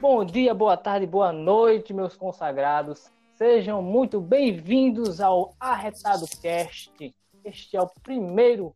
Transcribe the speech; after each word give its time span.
Bom 0.00 0.24
dia, 0.24 0.54
boa 0.54 0.78
tarde, 0.78 1.06
boa 1.06 1.30
noite, 1.30 1.92
meus 1.92 2.16
consagrados. 2.16 3.12
Sejam 3.34 3.82
muito 3.82 4.18
bem-vindos 4.18 5.20
ao 5.20 5.54
Arretado 5.60 6.24
Cast. 6.40 7.14
Este 7.44 7.76
é 7.76 7.82
o 7.82 7.90
primeiro 8.02 8.74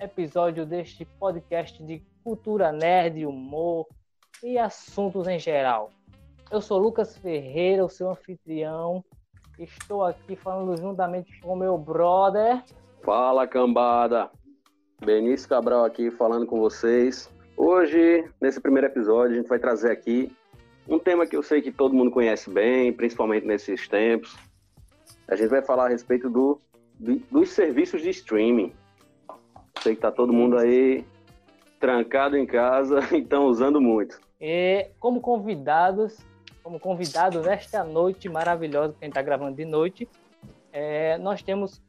episódio 0.00 0.64
deste 0.64 1.04
podcast 1.04 1.82
de 1.84 2.02
cultura 2.24 2.72
nerd, 2.72 3.26
humor 3.26 3.86
e 4.42 4.56
assuntos 4.56 5.28
em 5.28 5.38
geral. 5.38 5.90
Eu 6.50 6.62
sou 6.62 6.78
Lucas 6.78 7.18
Ferreira, 7.18 7.84
o 7.84 7.90
seu 7.90 8.08
anfitrião. 8.08 9.04
Estou 9.58 10.02
aqui 10.02 10.36
falando 10.36 10.74
juntamente 10.78 11.38
com 11.42 11.54
meu 11.54 11.76
brother. 11.76 12.64
Fala, 13.02 13.46
cambada! 13.46 14.30
Benício 15.04 15.46
Cabral 15.50 15.84
aqui 15.84 16.10
falando 16.10 16.46
com 16.46 16.58
vocês. 16.58 17.30
Hoje, 17.58 18.26
nesse 18.40 18.58
primeiro 18.58 18.86
episódio, 18.86 19.34
a 19.34 19.36
gente 19.36 19.48
vai 19.48 19.58
trazer 19.58 19.90
aqui 19.90 20.34
um 20.88 20.98
tema 20.98 21.26
que 21.26 21.36
eu 21.36 21.42
sei 21.42 21.62
que 21.62 21.70
todo 21.70 21.94
mundo 21.94 22.10
conhece 22.10 22.50
bem, 22.50 22.92
principalmente 22.92 23.46
nesses 23.46 23.88
tempos. 23.88 24.36
A 25.28 25.36
gente 25.36 25.48
vai 25.48 25.62
falar 25.62 25.86
a 25.86 25.88
respeito 25.88 26.28
do, 26.28 26.60
do 26.98 27.16
dos 27.30 27.50
serviços 27.50 28.02
de 28.02 28.10
streaming. 28.10 28.72
Sei 29.80 29.94
que 29.94 30.00
tá 30.00 30.10
todo 30.10 30.32
mundo 30.32 30.58
aí 30.58 31.04
trancado 31.80 32.36
em 32.36 32.46
casa 32.46 33.00
e 33.14 33.18
estão 33.18 33.46
usando 33.46 33.80
muito. 33.80 34.20
E 34.40 34.90
como 34.98 35.20
convidados, 35.20 36.18
como 36.62 36.78
convidado 36.78 37.40
nesta 37.40 37.84
noite 37.84 38.28
maravilhosa 38.28 38.92
que 38.92 38.98
a 39.00 39.06
gente 39.06 39.12
está 39.12 39.22
gravando 39.22 39.56
de 39.56 39.64
noite, 39.64 40.08
é, 40.72 41.18
nós 41.18 41.42
temos 41.42 41.80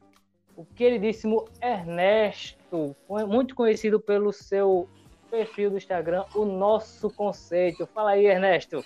o 0.55 0.65
queridíssimo 0.65 1.45
Ernesto, 1.61 2.95
muito 3.27 3.55
conhecido 3.55 3.99
pelo 3.99 4.31
seu 4.31 4.87
perfil 5.33 5.71
do 5.71 5.77
Instagram, 5.77 6.25
o 6.35 6.45
nosso 6.45 7.09
conceito. 7.09 7.87
Fala 7.87 8.11
aí, 8.11 8.27
Ernesto. 8.27 8.85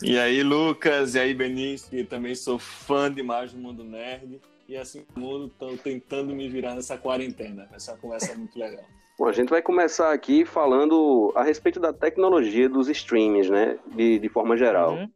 E 0.00 0.16
aí, 0.16 0.40
Lucas, 0.40 1.16
e 1.16 1.18
aí, 1.18 1.34
Benício, 1.34 1.90
que 1.90 2.04
também 2.04 2.32
sou 2.36 2.60
fã 2.60 3.12
demais 3.12 3.52
do 3.52 3.58
mundo 3.58 3.82
nerd. 3.82 4.40
E 4.68 4.76
assim 4.76 5.04
como 5.12 5.46
estou 5.46 5.76
tentando 5.76 6.32
me 6.32 6.48
virar 6.48 6.76
nessa 6.76 6.96
quarentena. 6.96 7.68
Essa 7.72 7.96
conversa 7.96 8.32
é 8.32 8.36
muito 8.36 8.56
legal. 8.56 8.84
Bom, 9.18 9.26
a 9.26 9.32
gente 9.32 9.48
vai 9.48 9.60
começar 9.60 10.12
aqui 10.12 10.44
falando 10.44 11.32
a 11.34 11.42
respeito 11.42 11.80
da 11.80 11.92
tecnologia 11.92 12.68
dos 12.68 12.88
streams, 12.88 13.50
né? 13.50 13.78
De, 13.96 14.20
de 14.20 14.28
forma 14.28 14.56
geral. 14.56 14.92
Uhum. 14.92 15.10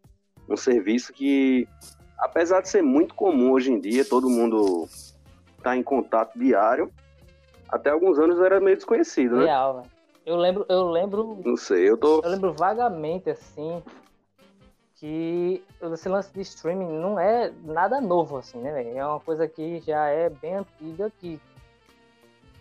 Um 0.48 0.56
serviço 0.56 1.12
que, 1.12 1.68
apesar 2.18 2.62
de 2.62 2.68
ser 2.68 2.82
muito 2.82 3.14
comum 3.14 3.52
hoje 3.52 3.70
em 3.70 3.78
dia, 3.78 4.04
todo 4.04 4.28
mundo 4.28 4.88
está 5.56 5.76
em 5.76 5.82
contato 5.82 6.36
diário, 6.36 6.90
até 7.68 7.90
alguns 7.90 8.18
anos 8.18 8.40
era 8.40 8.58
meio 8.58 8.76
desconhecido, 8.76 9.36
né? 9.36 9.44
Real, 9.44 9.76
velho. 9.76 9.99
Eu 10.24 10.36
lembro, 10.36 10.66
eu 10.68 10.90
lembro. 10.90 11.40
Não 11.44 11.56
sei, 11.56 11.88
eu 11.88 11.96
tô. 11.96 12.20
Eu 12.20 12.30
lembro 12.30 12.52
vagamente, 12.52 13.30
assim, 13.30 13.82
que 14.96 15.64
esse 15.80 16.08
lance 16.08 16.32
de 16.32 16.42
streaming 16.42 16.92
não 16.98 17.18
é 17.18 17.50
nada 17.64 18.00
novo, 18.00 18.36
assim, 18.36 18.58
né, 18.58 18.72
velho? 18.72 18.98
É 18.98 19.06
uma 19.06 19.20
coisa 19.20 19.48
que 19.48 19.80
já 19.80 20.08
é 20.08 20.28
bem 20.28 20.56
antiga, 20.56 21.10
que 21.18 21.40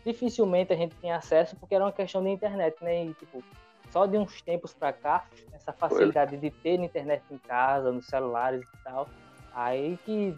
dificilmente 0.05 0.71
a 0.71 0.75
gente 0.75 0.95
tinha 1.01 1.17
acesso 1.17 1.55
porque 1.57 1.75
era 1.75 1.83
uma 1.83 1.91
questão 1.91 2.23
de 2.23 2.29
internet, 2.29 2.81
né? 2.81 3.05
E, 3.05 3.13
tipo, 3.15 3.43
só 3.91 4.05
de 4.05 4.17
uns 4.17 4.41
tempos 4.41 4.73
para 4.73 4.93
cá, 4.93 5.25
essa 5.51 5.73
facilidade 5.73 6.31
Foi. 6.31 6.39
de 6.39 6.49
ter 6.49 6.79
internet 6.79 7.23
em 7.29 7.37
casa, 7.37 7.91
nos 7.91 8.05
celulares 8.05 8.61
e 8.61 8.83
tal, 8.83 9.09
aí 9.53 9.99
que, 10.05 10.33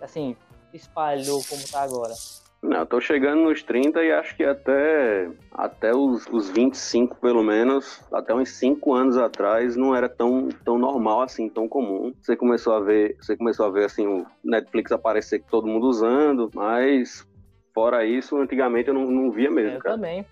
assim, 0.00 0.36
espalhou 0.72 1.40
como 1.48 1.62
tá 1.70 1.82
agora. 1.82 2.14
Não, 2.62 2.86
tô 2.86 3.00
chegando 3.00 3.42
nos 3.42 3.62
30 3.62 4.04
e 4.04 4.12
acho 4.12 4.36
que 4.36 4.44
até, 4.44 5.28
até 5.50 5.92
os, 5.94 6.26
os 6.28 6.48
25, 6.48 7.16
pelo 7.16 7.42
menos, 7.42 8.00
até 8.12 8.32
uns 8.32 8.50
5 8.50 8.94
anos 8.94 9.16
atrás, 9.16 9.74
não 9.76 9.94
era 9.94 10.08
tão, 10.08 10.48
tão 10.64 10.78
normal 10.78 11.22
assim, 11.22 11.48
tão 11.48 11.68
comum. 11.68 12.14
Você 12.20 12.36
começou 12.36 12.74
a 12.74 12.80
ver, 12.80 13.16
você 13.20 13.36
começou 13.36 13.66
a 13.66 13.70
ver 13.70 13.86
assim, 13.86 14.06
o 14.06 14.24
Netflix 14.44 14.92
aparecer 14.92 15.40
que 15.40 15.50
todo 15.50 15.66
mundo 15.66 15.88
usando, 15.88 16.50
mas 16.54 17.26
Fora 17.74 18.04
isso, 18.04 18.36
antigamente 18.36 18.88
eu 18.88 18.94
não, 18.94 19.10
não 19.10 19.30
via 19.30 19.50
mesmo, 19.50 19.76
eu 19.76 19.80
cara. 19.80 19.94
também. 19.94 20.26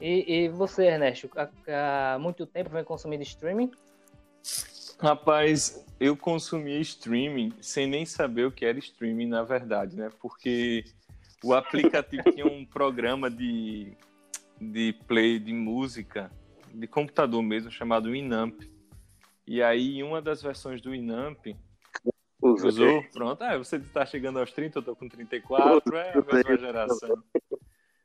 E, 0.00 0.44
e 0.44 0.48
você, 0.48 0.84
Ernesto, 0.86 1.30
há, 1.34 2.14
há 2.14 2.18
muito 2.18 2.46
tempo 2.46 2.70
vem 2.70 2.84
consumindo 2.84 3.22
streaming? 3.22 3.70
Rapaz, 5.00 5.84
eu 5.98 6.16
consumia 6.16 6.78
streaming 6.80 7.52
sem 7.60 7.86
nem 7.86 8.04
saber 8.04 8.46
o 8.46 8.52
que 8.52 8.64
era 8.64 8.78
streaming, 8.78 9.28
na 9.28 9.42
verdade, 9.42 9.96
né? 9.96 10.10
Porque 10.20 10.84
o 11.42 11.54
aplicativo 11.54 12.22
tinha 12.32 12.46
um 12.46 12.64
programa 12.64 13.30
de, 13.30 13.96
de 14.60 14.92
play 15.06 15.38
de 15.38 15.52
música, 15.52 16.30
de 16.72 16.86
computador 16.86 17.42
mesmo, 17.42 17.70
chamado 17.70 18.10
Winamp. 18.10 18.62
E 19.46 19.62
aí, 19.62 20.02
uma 20.02 20.20
das 20.20 20.42
versões 20.42 20.80
do 20.80 20.90
Winamp, 20.90 21.46
Usa. 22.40 22.68
Usou? 22.68 23.02
Pronto. 23.12 23.42
Ah, 23.42 23.58
você 23.58 23.76
está 23.76 24.06
chegando 24.06 24.38
aos 24.38 24.52
30, 24.52 24.78
eu 24.78 24.82
tô 24.82 24.96
com 24.96 25.08
34, 25.08 25.96
é 25.96 26.12
a 26.12 26.22
mesma 26.22 26.56
geração. 26.56 27.22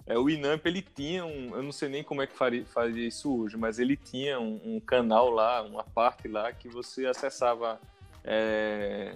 É, 0.05 0.17
o 0.17 0.29
Inamp, 0.29 0.65
ele 0.65 0.81
tinha 0.81 1.25
um, 1.25 1.55
eu 1.55 1.63
não 1.63 1.71
sei 1.71 1.87
nem 1.87 2.03
como 2.03 2.21
é 2.21 2.27
que 2.27 2.35
faria, 2.35 2.65
fazia 2.65 3.07
isso 3.07 3.41
hoje, 3.41 3.55
mas 3.55 3.79
ele 3.79 3.95
tinha 3.95 4.39
um, 4.39 4.59
um, 4.75 4.79
canal 4.79 5.29
lá, 5.29 5.61
uma 5.61 5.83
parte 5.83 6.27
lá 6.27 6.51
que 6.51 6.67
você 6.67 7.05
acessava 7.05 7.79
é, 8.23 9.15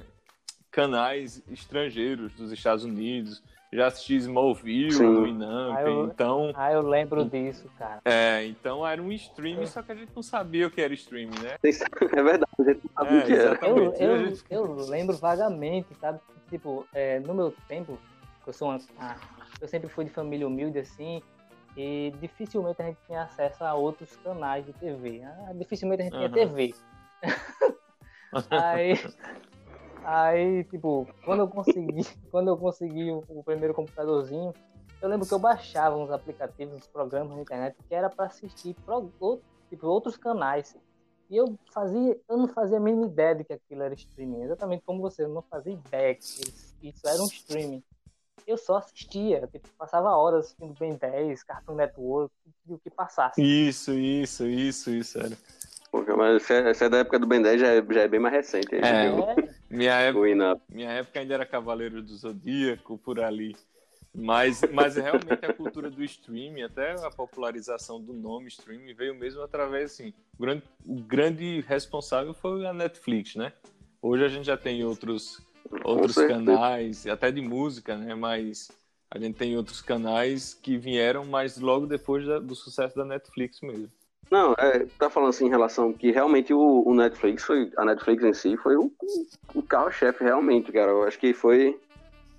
canais 0.72 1.44
estrangeiros 1.50 2.34
dos 2.36 2.52
Estados 2.54 2.86
Unidos, 2.86 3.44
já 3.72 3.88
assisti 3.88 4.16
Smallville 4.16 4.94
Sim. 4.94 5.04
no 5.04 5.28
Inamp, 5.28 5.78
ah, 5.78 5.90
então... 6.06 6.52
Ah, 6.56 6.72
eu 6.72 6.82
lembro 6.82 7.26
disso, 7.26 7.70
cara. 7.78 8.02
É, 8.06 8.46
então 8.46 8.88
era 8.88 9.02
um 9.02 9.12
stream, 9.12 9.66
só 9.68 9.82
que 9.82 9.92
a 9.92 9.96
gente 9.96 10.12
não 10.16 10.24
sabia 10.24 10.68
o 10.68 10.72
que 10.72 10.82
era 10.82 10.94
stream, 10.94 11.30
né? 11.32 11.58
É 11.64 12.24
verdade, 12.24 12.52
a 12.60 12.64
gente 12.64 12.82
não 12.84 13.04
sabia 13.04 13.18
é, 13.18 13.24
o 13.24 13.26
que 13.26 13.34
era. 13.34 13.68
Eu, 13.68 13.94
eu, 13.94 14.26
gente... 14.26 14.44
eu, 14.50 14.76
lembro 14.88 15.18
vagamente, 15.18 15.94
sabe? 15.96 16.20
Tipo, 16.50 16.88
é, 16.94 17.20
no 17.20 17.34
meu 17.34 17.54
tempo, 17.68 18.00
eu 18.46 18.54
sou 18.54 18.70
uma, 18.70 18.80
ah, 19.00 19.18
eu 19.60 19.68
sempre 19.68 19.90
fui 19.90 20.06
de 20.06 20.12
família 20.12 20.48
humilde, 20.48 20.80
assim, 20.80 21.22
e 21.76 22.14
dificilmente 22.22 22.82
a 22.82 22.86
gente 22.86 23.00
tinha 23.06 23.24
acesso 23.24 23.66
a 23.66 23.74
outros 23.74 24.16
canais 24.24 24.66
de 24.66 24.72
TV. 24.74 25.24
Ah, 25.24 25.52
dificilmente 25.54 26.04
a 26.04 26.06
gente 26.06 26.16
tinha 26.16 26.30
TV. 26.30 26.74
Aí... 28.50 28.94
Aí, 30.10 30.64
tipo, 30.64 31.06
quando 31.26 31.42
eu 31.42 31.50
consegui, 31.50 32.02
quando 32.32 32.48
eu 32.48 32.58
consegui 32.58 33.12
o, 33.12 33.26
o, 33.28 33.44
primeiro 33.44 33.74
computadorzinho, 33.74 34.54
eu 35.02 35.10
lembro 35.10 35.28
que 35.28 35.34
eu 35.34 35.40
baixava 35.40 35.98
uns 35.98 36.10
aplicativos, 36.10 36.76
uns 36.76 36.88
programas 36.88 37.36
na 37.36 37.42
internet 37.42 37.76
que 37.86 37.94
era 37.94 38.10
para 38.10 38.28
assistir 38.28 38.74
pro, 38.86 39.12
outro, 39.20 39.46
tipo, 39.70 39.86
outros 39.86 40.16
canais. 40.16 40.78
E 41.30 41.36
eu 41.36 41.60
fazia, 41.74 42.18
eu 42.30 42.38
não 42.38 42.48
fazia 42.48 42.78
a 42.78 42.80
mínima 42.80 43.06
ideia 43.06 43.36
de 43.36 43.44
que 43.44 43.52
aquilo 43.52 43.84
era 43.84 43.94
streaming. 43.96 44.44
Exatamente 44.44 44.82
como 44.86 45.02
você, 45.02 45.24
eu 45.24 45.28
não 45.28 45.42
fazia 45.42 45.74
ideia 45.74 46.16
que 46.16 46.24
isso, 46.24 46.78
isso 46.82 47.06
era 47.06 47.22
um 47.22 47.26
streaming. 47.26 47.84
Eu 48.48 48.58
só 48.58 48.78
assistia, 48.78 49.46
tipo, 49.52 49.68
passava 49.78 50.16
horas 50.16 50.46
assistindo 50.46 50.74
Ben 50.80 50.96
10, 50.96 51.44
Cartoon 51.44 51.76
Network, 51.76 52.34
e 52.66 52.74
o 52.74 52.80
que 52.80 52.90
passasse. 52.90 53.42
Isso, 53.42 53.92
isso, 53.92 54.48
isso, 54.48 54.90
isso, 54.90 55.18
era. 55.20 55.38
mas 56.16 56.50
essa 56.50 56.86
é 56.86 56.90
da 56.90 57.00
época 57.00 57.20
do 57.20 57.28
Ben 57.28 57.42
10 57.42 57.60
já 57.60 57.68
é, 57.68 57.86
já 57.92 58.02
é 58.04 58.08
bem 58.08 58.22
mais 58.22 58.34
recente. 58.34 58.74
É, 58.74 59.08
é. 59.08 59.57
Minha 59.70 59.94
época, 59.96 60.62
minha 60.70 60.92
época 60.92 61.20
ainda 61.20 61.34
era 61.34 61.46
Cavaleiro 61.46 62.02
do 62.02 62.16
Zodíaco, 62.16 62.98
por 62.98 63.20
ali. 63.20 63.56
Mas, 64.14 64.62
mas 64.72 64.96
realmente 64.96 65.46
a 65.46 65.54
cultura 65.54 65.92
do 65.92 66.04
streaming, 66.04 66.64
até 66.64 66.94
a 67.06 67.12
popularização 67.12 68.02
do 68.02 68.14
nome 68.14 68.48
streaming, 68.48 68.94
veio 68.94 69.14
mesmo 69.14 69.42
através, 69.44 69.92
assim, 69.92 70.14
o 70.38 70.42
grande, 70.42 70.64
o 70.86 70.96
grande 70.96 71.62
responsável 71.68 72.34
foi 72.34 72.66
a 72.66 72.74
Netflix, 72.74 73.36
né? 73.36 73.54
Hoje 74.02 74.26
a 74.26 74.28
gente 74.28 74.46
já 74.46 74.58
tem 74.58 74.84
outros, 74.84 75.40
outros 75.84 76.16
canais, 76.16 77.06
até 77.06 77.32
de 77.32 77.42
música, 77.42 77.96
né? 77.96 78.16
Mas 78.16 78.72
a 79.12 79.20
gente 79.20 79.38
tem 79.38 79.56
outros 79.56 79.82
canais 79.82 80.54
que 80.54 80.78
vieram, 80.78 81.24
mas 81.24 81.58
logo 81.60 81.86
depois 81.86 82.26
da, 82.26 82.40
do 82.40 82.56
sucesso 82.56 82.96
da 82.96 83.06
Netflix 83.06 83.62
mesmo. 83.62 83.92
Não, 84.30 84.54
é, 84.58 84.86
tá 85.00 85.10
falando 85.10 85.30
assim 85.30 85.46
em 85.46 85.50
relação 85.50 85.94
que 85.94 86.12
realmente 86.12 86.54
o, 86.54 86.84
o 86.86 86.94
Netflix 86.94 87.44
foi. 87.44 87.72
A 87.78 87.86
Netflix 87.86 88.24
em 88.24 88.34
si 88.34 88.58
foi 88.58 88.76
o, 88.76 88.92
o 89.56 89.64
carro-chefe, 89.64 90.24
realmente, 90.24 90.72
cara. 90.72 90.92
Eu 90.92 91.04
acho 91.04 91.18
que 91.18 91.34
foi 91.34 91.80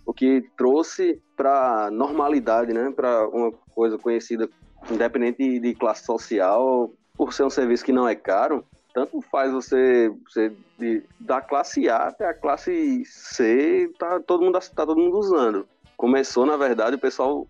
o 0.04 0.12
que 0.12 0.42
trouxe 0.56 1.20
pra 1.36 1.90
normalidade, 1.90 2.72
né? 2.72 2.92
Pra 2.94 3.26
uma 3.28 3.52
coisa 3.74 3.96
conhecida, 3.98 4.48
independente 4.90 5.38
de, 5.38 5.60
de 5.60 5.74
classe 5.74 6.04
social, 6.04 6.90
por 7.16 7.32
ser 7.32 7.44
um 7.44 7.50
serviço 7.50 7.84
que 7.84 7.92
não 7.92 8.06
é 8.06 8.14
caro, 8.14 8.64
tanto 8.94 9.20
faz 9.20 9.52
você, 9.52 10.12
você 10.24 10.52
de, 10.78 11.02
da 11.20 11.40
classe 11.40 11.88
A 11.88 12.08
até 12.08 12.26
a 12.26 12.34
classe 12.34 13.04
C, 13.04 13.90
tá 13.98 14.20
todo 14.20 14.44
mundo, 14.44 14.58
tá 14.58 14.86
todo 14.86 14.96
mundo 14.98 15.18
usando. 15.18 15.68
Começou, 15.96 16.46
na 16.46 16.56
verdade, 16.56 16.96
o 16.96 16.98
pessoal 16.98 17.46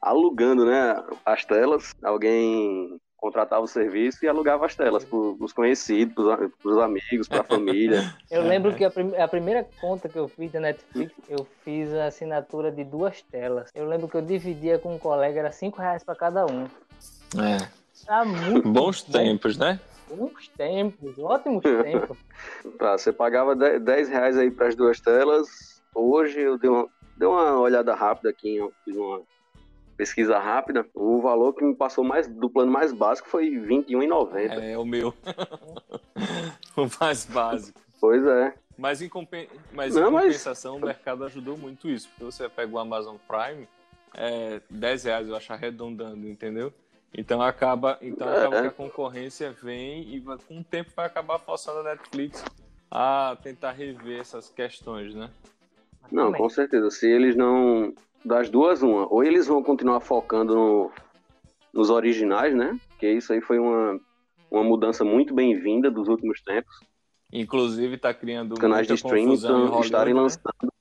alugando, 0.00 0.64
né, 0.64 1.02
as 1.24 1.44
telas. 1.44 1.94
Alguém 2.02 3.00
contratava 3.16 3.62
o 3.62 3.68
serviço 3.68 4.24
e 4.24 4.28
alugava 4.28 4.66
as 4.66 4.74
telas 4.74 5.04
para 5.04 5.16
os 5.16 5.52
conhecidos, 5.52 6.14
para 6.14 6.70
os 6.70 6.78
amigos, 6.78 7.28
para 7.28 7.40
a 7.40 7.44
família. 7.44 8.14
Eu 8.30 8.42
lembro 8.42 8.74
que 8.74 8.84
a, 8.84 8.90
prim 8.90 9.14
a, 9.16 9.26
primeira 9.26 9.66
conta 9.80 10.08
que 10.08 10.18
eu 10.18 10.28
fiz 10.28 10.52
da 10.52 10.60
Netflix, 10.60 11.12
eu 11.28 11.46
fiz 11.64 11.92
a 11.94 12.06
assinatura 12.06 12.70
de 12.70 12.84
duas 12.84 13.22
telas. 13.22 13.70
Eu 13.74 13.86
lembro 13.86 14.08
que 14.08 14.16
eu 14.16 14.22
dividia 14.22 14.78
com 14.78 14.94
um 14.94 14.98
colega, 14.98 15.40
era 15.40 15.52
cinco 15.52 15.80
reais 15.80 16.04
para 16.04 16.14
cada 16.14 16.46
um. 16.46 16.64
É. 17.40 17.68
Tá 18.04 18.24
muito 18.24 18.68
Bons 18.68 19.02
bom. 19.02 19.12
tempos, 19.12 19.56
né? 19.56 19.80
Bons 20.08 20.48
tempos, 20.48 21.18
ótimos 21.18 21.62
tempos. 21.82 22.18
Tá, 22.78 22.96
você 22.96 23.12
pagava 23.12 23.56
10 23.56 24.08
reais 24.08 24.36
aí 24.36 24.50
para 24.50 24.68
as 24.68 24.76
duas 24.76 25.00
telas. 25.00 25.82
Hoje 25.94 26.40
eu 26.40 26.58
dei 26.58 26.68
uma, 26.68 26.88
dei 27.16 27.26
uma 27.26 27.58
olhada 27.58 27.94
rápida 27.94 28.28
aqui, 28.28 28.56
eu 28.56 28.72
fiz 28.84 28.94
uma 28.94 29.22
pesquisa 29.96 30.38
rápida. 30.38 30.86
O 30.94 31.20
valor 31.20 31.52
que 31.54 31.64
me 31.64 31.74
passou 31.74 32.04
mais 32.04 32.26
do 32.26 32.48
plano 32.50 32.70
mais 32.70 32.92
básico 32.92 33.28
foi 33.28 33.48
R$21,90. 33.48 34.62
É, 34.62 34.78
o 34.78 34.84
meu. 34.84 35.14
o 36.76 36.88
mais 37.00 37.24
básico. 37.24 37.80
Pois 38.00 38.24
é. 38.26 38.54
Mas 38.76 39.00
em, 39.00 39.08
compen... 39.08 39.48
mas 39.72 39.94
Não, 39.94 40.08
em 40.08 40.12
compensação, 40.12 40.74
mas... 40.74 40.82
o 40.82 40.86
mercado 40.86 41.24
ajudou 41.24 41.56
muito 41.56 41.88
isso. 41.88 42.08
Porque 42.10 42.24
você 42.24 42.48
pega 42.48 42.72
o 42.74 42.78
Amazon 42.78 43.16
Prime, 43.26 43.66
é 44.14 44.60
10 44.68 45.04
reais, 45.04 45.28
eu 45.28 45.36
acho 45.36 45.52
arredondando, 45.52 46.28
entendeu? 46.28 46.72
Então 47.16 47.40
acaba, 47.40 47.98
então 48.02 48.28
acaba 48.28 48.56
é. 48.56 48.60
que 48.62 48.66
a 48.66 48.70
concorrência 48.70 49.50
vem 49.62 50.14
e 50.14 50.20
com 50.20 50.58
o 50.58 50.64
tempo 50.64 50.90
vai 50.94 51.06
acabar 51.06 51.38
forçando 51.38 51.78
a 51.80 51.82
Netflix 51.82 52.44
a 52.90 53.36
tentar 53.42 53.72
rever 53.72 54.20
essas 54.20 54.50
questões, 54.50 55.14
né? 55.14 55.30
Não, 56.10 56.32
com 56.32 56.48
certeza. 56.48 56.90
Se 56.90 57.08
eles 57.08 57.34
não. 57.34 57.94
Das 58.24 58.50
duas, 58.50 58.82
uma. 58.82 59.06
Ou 59.12 59.22
eles 59.22 59.46
vão 59.46 59.62
continuar 59.62 60.00
focando 60.00 60.54
no, 60.54 60.92
nos 61.72 61.90
originais, 61.90 62.54
né? 62.54 62.78
Que 62.98 63.10
isso 63.10 63.32
aí 63.32 63.40
foi 63.40 63.58
uma, 63.58 64.00
uma 64.50 64.64
mudança 64.64 65.04
muito 65.04 65.34
bem-vinda 65.34 65.90
dos 65.90 66.08
últimos 66.08 66.40
tempos. 66.42 66.80
Inclusive 67.32 67.96
está 67.96 68.14
criando 68.14 68.54
canais 68.54 68.86
de 68.86 68.94
streaming 68.94 69.34
estarem 69.80 70.14
né? 70.14 70.20
lançando. 70.20 70.72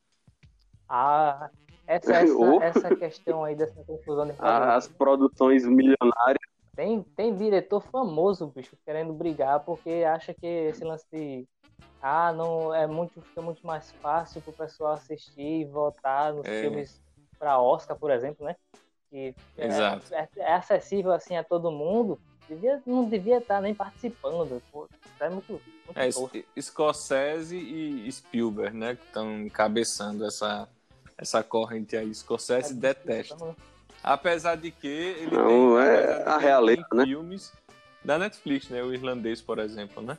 Ah, 0.87 1.49
essa, 1.87 2.13
essa, 2.23 2.63
essa 2.63 2.95
questão 2.95 3.43
aí 3.43 3.55
dessa 3.55 3.83
confusão 3.83 4.25
de 4.25 4.33
As 4.39 4.87
produções 4.87 5.65
milionárias. 5.65 6.39
Tem, 6.75 7.01
tem 7.15 7.35
diretor 7.35 7.81
famoso, 7.81 8.47
bicho, 8.47 8.75
querendo 8.85 9.13
brigar 9.13 9.61
porque 9.61 10.03
acha 10.05 10.33
que 10.33 10.45
esse 10.45 10.83
lance 10.83 11.05
de 11.11 11.47
ah, 12.01 12.33
não 12.33 12.73
é 12.73 12.85
muito 12.85 13.21
fica 13.21 13.41
muito 13.41 13.65
mais 13.65 13.91
fácil 13.93 14.41
pro 14.41 14.51
pessoal 14.51 14.93
assistir 14.93 15.61
e 15.61 15.65
votar 15.65 16.33
nos 16.33 16.45
é. 16.45 16.61
filmes 16.61 17.01
para 17.37 17.59
Oscar, 17.59 17.97
por 17.97 18.11
exemplo, 18.11 18.45
né? 18.45 18.55
Que 19.09 19.35
é, 19.57 19.67
Exato. 19.67 20.13
É, 20.13 20.29
é, 20.37 20.53
acessível 20.53 21.11
assim 21.11 21.35
a 21.35 21.43
todo 21.43 21.71
mundo. 21.71 22.19
Devia, 22.47 22.81
não 22.85 23.09
devia 23.09 23.39
estar 23.39 23.61
nem 23.61 23.73
participando. 23.73 24.61
Pô, 24.71 24.87
é 25.19 25.29
muito, 25.29 25.61
muito 25.85 25.99
é, 25.99 26.61
Scorsese 26.61 27.57
e 27.57 28.11
Spielberg, 28.11 28.77
né? 28.77 28.95
Que 28.95 29.03
estão 29.05 29.39
encabeçando 29.39 30.25
essa, 30.25 30.67
essa 31.17 31.43
corrente 31.43 31.97
aí. 31.97 32.13
Scorsese 32.13 32.73
é, 32.73 32.75
detesta. 32.75 33.55
Apesar 34.03 34.55
de 34.55 34.69
que 34.69 34.87
ele 34.87 35.35
não, 35.35 35.77
tem, 35.77 35.87
é 35.87 36.23
a 36.27 36.37
realidade, 36.37 36.87
né? 36.93 37.05
filmes 37.05 37.51
da 38.03 38.19
Netflix, 38.19 38.69
né? 38.69 38.83
O 38.83 38.93
irlandês, 38.93 39.41
por 39.41 39.57
exemplo, 39.57 40.03
né? 40.03 40.17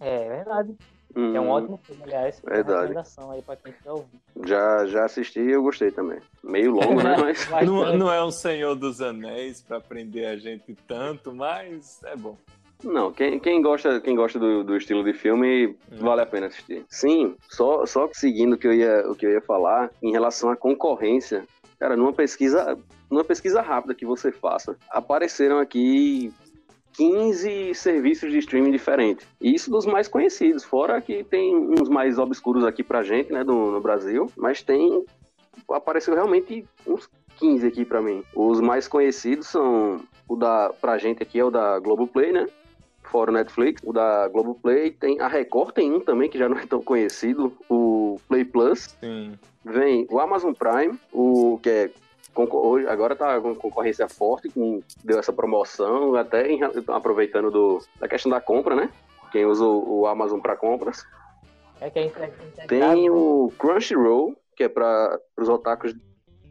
É 0.00 0.28
verdade. 0.28 0.76
Hum, 1.16 1.36
é 1.36 1.40
um 1.40 1.48
ótimo 1.48 1.78
filme, 1.82 2.02
aliás. 2.04 2.40
Verdade. 2.44 2.94
aí 3.30 3.42
pra 3.42 3.56
quem 3.56 3.72
quer 3.72 3.90
ouvir. 3.90 4.20
Já, 4.44 4.86
já 4.86 5.04
assisti 5.04 5.40
e 5.40 5.52
eu 5.52 5.62
gostei 5.62 5.90
também. 5.90 6.18
Meio 6.42 6.72
longo, 6.72 7.02
né? 7.02 7.16
Mas... 7.50 7.66
não, 7.66 7.96
não 7.96 8.12
é 8.12 8.24
um 8.24 8.30
Senhor 8.30 8.74
dos 8.74 9.00
Anéis 9.00 9.62
pra 9.62 9.80
prender 9.80 10.26
a 10.26 10.36
gente 10.36 10.74
tanto, 10.86 11.32
mas 11.32 12.00
é 12.04 12.16
bom. 12.16 12.36
Não, 12.82 13.12
quem, 13.12 13.38
quem 13.38 13.62
gosta, 13.62 14.00
quem 14.00 14.14
gosta 14.14 14.38
do, 14.38 14.64
do 14.64 14.76
estilo 14.76 15.04
de 15.04 15.14
filme, 15.14 15.68
hum. 15.68 15.74
vale 15.98 16.22
a 16.22 16.26
pena 16.26 16.46
assistir. 16.46 16.84
Sim, 16.88 17.36
só, 17.48 17.86
só 17.86 18.08
seguindo 18.12 18.54
o 18.54 18.58
que, 18.58 18.66
eu 18.66 18.74
ia, 18.74 19.08
o 19.08 19.14
que 19.14 19.24
eu 19.24 19.30
ia 19.30 19.40
falar, 19.40 19.90
em 20.02 20.10
relação 20.10 20.50
à 20.50 20.56
concorrência, 20.56 21.44
cara, 21.78 21.96
numa 21.96 22.12
pesquisa, 22.12 22.76
numa 23.10 23.24
pesquisa 23.24 23.62
rápida 23.62 23.94
que 23.94 24.04
você 24.04 24.30
faça, 24.30 24.76
apareceram 24.90 25.58
aqui 25.58 26.32
15 26.94 27.74
serviços 27.74 28.30
de 28.30 28.38
streaming 28.38 28.70
diferentes. 28.70 29.26
Isso 29.40 29.70
dos 29.70 29.84
mais 29.84 30.08
conhecidos, 30.08 30.64
fora 30.64 31.00
que 31.00 31.24
tem 31.24 31.54
uns 31.54 31.88
mais 31.88 32.18
obscuros 32.18 32.64
aqui 32.64 32.82
pra 32.82 33.02
gente, 33.02 33.32
né, 33.32 33.44
do, 33.44 33.72
no 33.72 33.80
Brasil, 33.80 34.30
mas 34.36 34.62
tem 34.62 35.04
apareceu 35.68 36.14
realmente 36.14 36.64
uns 36.86 37.08
15 37.38 37.66
aqui 37.66 37.84
para 37.84 38.00
mim. 38.00 38.22
Os 38.34 38.60
mais 38.60 38.88
conhecidos 38.88 39.48
são 39.48 40.00
o 40.28 40.36
da 40.36 40.72
pra 40.80 40.98
gente 40.98 41.22
aqui 41.22 41.38
é 41.38 41.44
o 41.44 41.50
da 41.50 41.78
Globoplay, 41.78 42.32
né? 42.32 42.46
Fora 43.02 43.30
o 43.30 43.34
Netflix, 43.34 43.82
o 43.84 43.92
da 43.92 44.26
Globoplay, 44.28 44.90
tem 44.90 45.20
a 45.20 45.28
Record 45.28 45.74
tem 45.74 45.92
um 45.92 46.00
também 46.00 46.28
que 46.28 46.38
já 46.38 46.48
não 46.48 46.58
é 46.58 46.66
tão 46.66 46.82
conhecido, 46.82 47.52
o 47.68 48.18
Play 48.28 48.44
Plus. 48.44 48.96
Sim. 49.00 49.38
Vem 49.64 50.06
o 50.10 50.20
Amazon 50.20 50.52
Prime, 50.52 50.98
o 51.12 51.58
que 51.62 51.70
é 51.70 51.90
hoje, 52.36 52.86
agora 52.88 53.14
tá 53.14 53.40
com 53.40 53.54
concorrência 53.54 54.08
forte, 54.08 54.48
com, 54.48 54.80
deu 55.02 55.18
essa 55.18 55.32
promoção, 55.32 56.14
até 56.16 56.48
em, 56.48 56.60
aproveitando 56.88 57.50
do, 57.50 57.78
da 57.98 58.08
questão 58.08 58.30
da 58.30 58.40
compra, 58.40 58.74
né? 58.74 58.90
Quem 59.30 59.46
usa 59.46 59.64
o, 59.64 60.00
o 60.00 60.06
Amazon 60.06 60.40
para 60.40 60.56
compras. 60.56 61.04
É 61.80 61.90
que 61.90 61.98
é 61.98 62.06
integrado. 62.06 62.68
Tem 62.68 63.10
o 63.10 63.52
Crunchyroll, 63.58 64.36
que 64.56 64.64
é 64.64 64.68
para 64.68 65.18
os 65.36 65.48
otakus. 65.48 65.94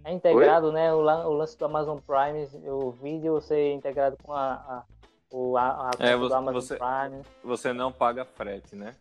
É 0.04 0.12
integrado, 0.12 0.68
Oi? 0.68 0.74
né? 0.74 0.94
O, 0.94 0.98
o, 0.98 1.34
lance 1.34 1.58
do 1.58 1.66
Amazon 1.66 1.98
Prime, 2.00 2.48
o 2.68 2.92
vídeo 2.92 3.40
ser 3.40 3.72
integrado 3.72 4.18
com 4.22 4.34
a, 4.34 4.54
a, 4.54 4.84
o, 5.32 5.58
a, 5.58 5.92
a 5.98 6.06
é, 6.06 6.16
você, 6.16 6.30
do 6.30 6.36
Amazon 6.36 6.62
você, 6.62 6.76
Prime. 6.76 7.22
Você 7.44 7.74
não 7.74 7.92
paga 7.92 8.26
frete, 8.26 8.76
né? 8.76 8.96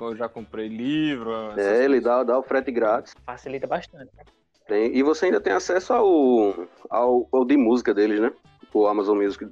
Eu 0.00 0.16
já 0.16 0.28
comprei 0.28 0.68
livro. 0.68 1.58
É, 1.58 1.84
ele 1.84 2.00
dá, 2.00 2.22
dá 2.22 2.38
o 2.38 2.42
frete 2.42 2.70
grátis. 2.70 3.14
Facilita 3.24 3.66
bastante. 3.66 4.10
Né? 4.16 4.24
Tem, 4.68 4.94
e 4.94 5.02
você 5.02 5.24
ainda 5.24 5.40
tem 5.40 5.54
acesso 5.54 5.94
ao, 5.94 6.68
ao, 6.90 7.26
ao 7.32 7.44
de 7.44 7.56
música 7.56 7.94
deles, 7.94 8.20
né? 8.20 8.30
O 8.72 8.86
Amazon 8.86 9.16
Music. 9.16 9.48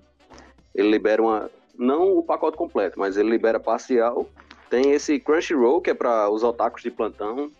Ele 0.74 0.90
libera 0.90 1.22
uma. 1.22 1.50
Não 1.76 2.18
o 2.18 2.22
pacote 2.22 2.56
completo, 2.56 2.98
mas 2.98 3.16
ele 3.16 3.30
libera 3.30 3.58
parcial. 3.58 4.28
Tem 4.68 4.92
esse 4.92 5.18
Crunchyroll, 5.18 5.80
que 5.80 5.90
é 5.90 5.94
para 5.94 6.28
os 6.28 6.42
otakus 6.42 6.82
de 6.82 6.90
plantão. 6.90 7.50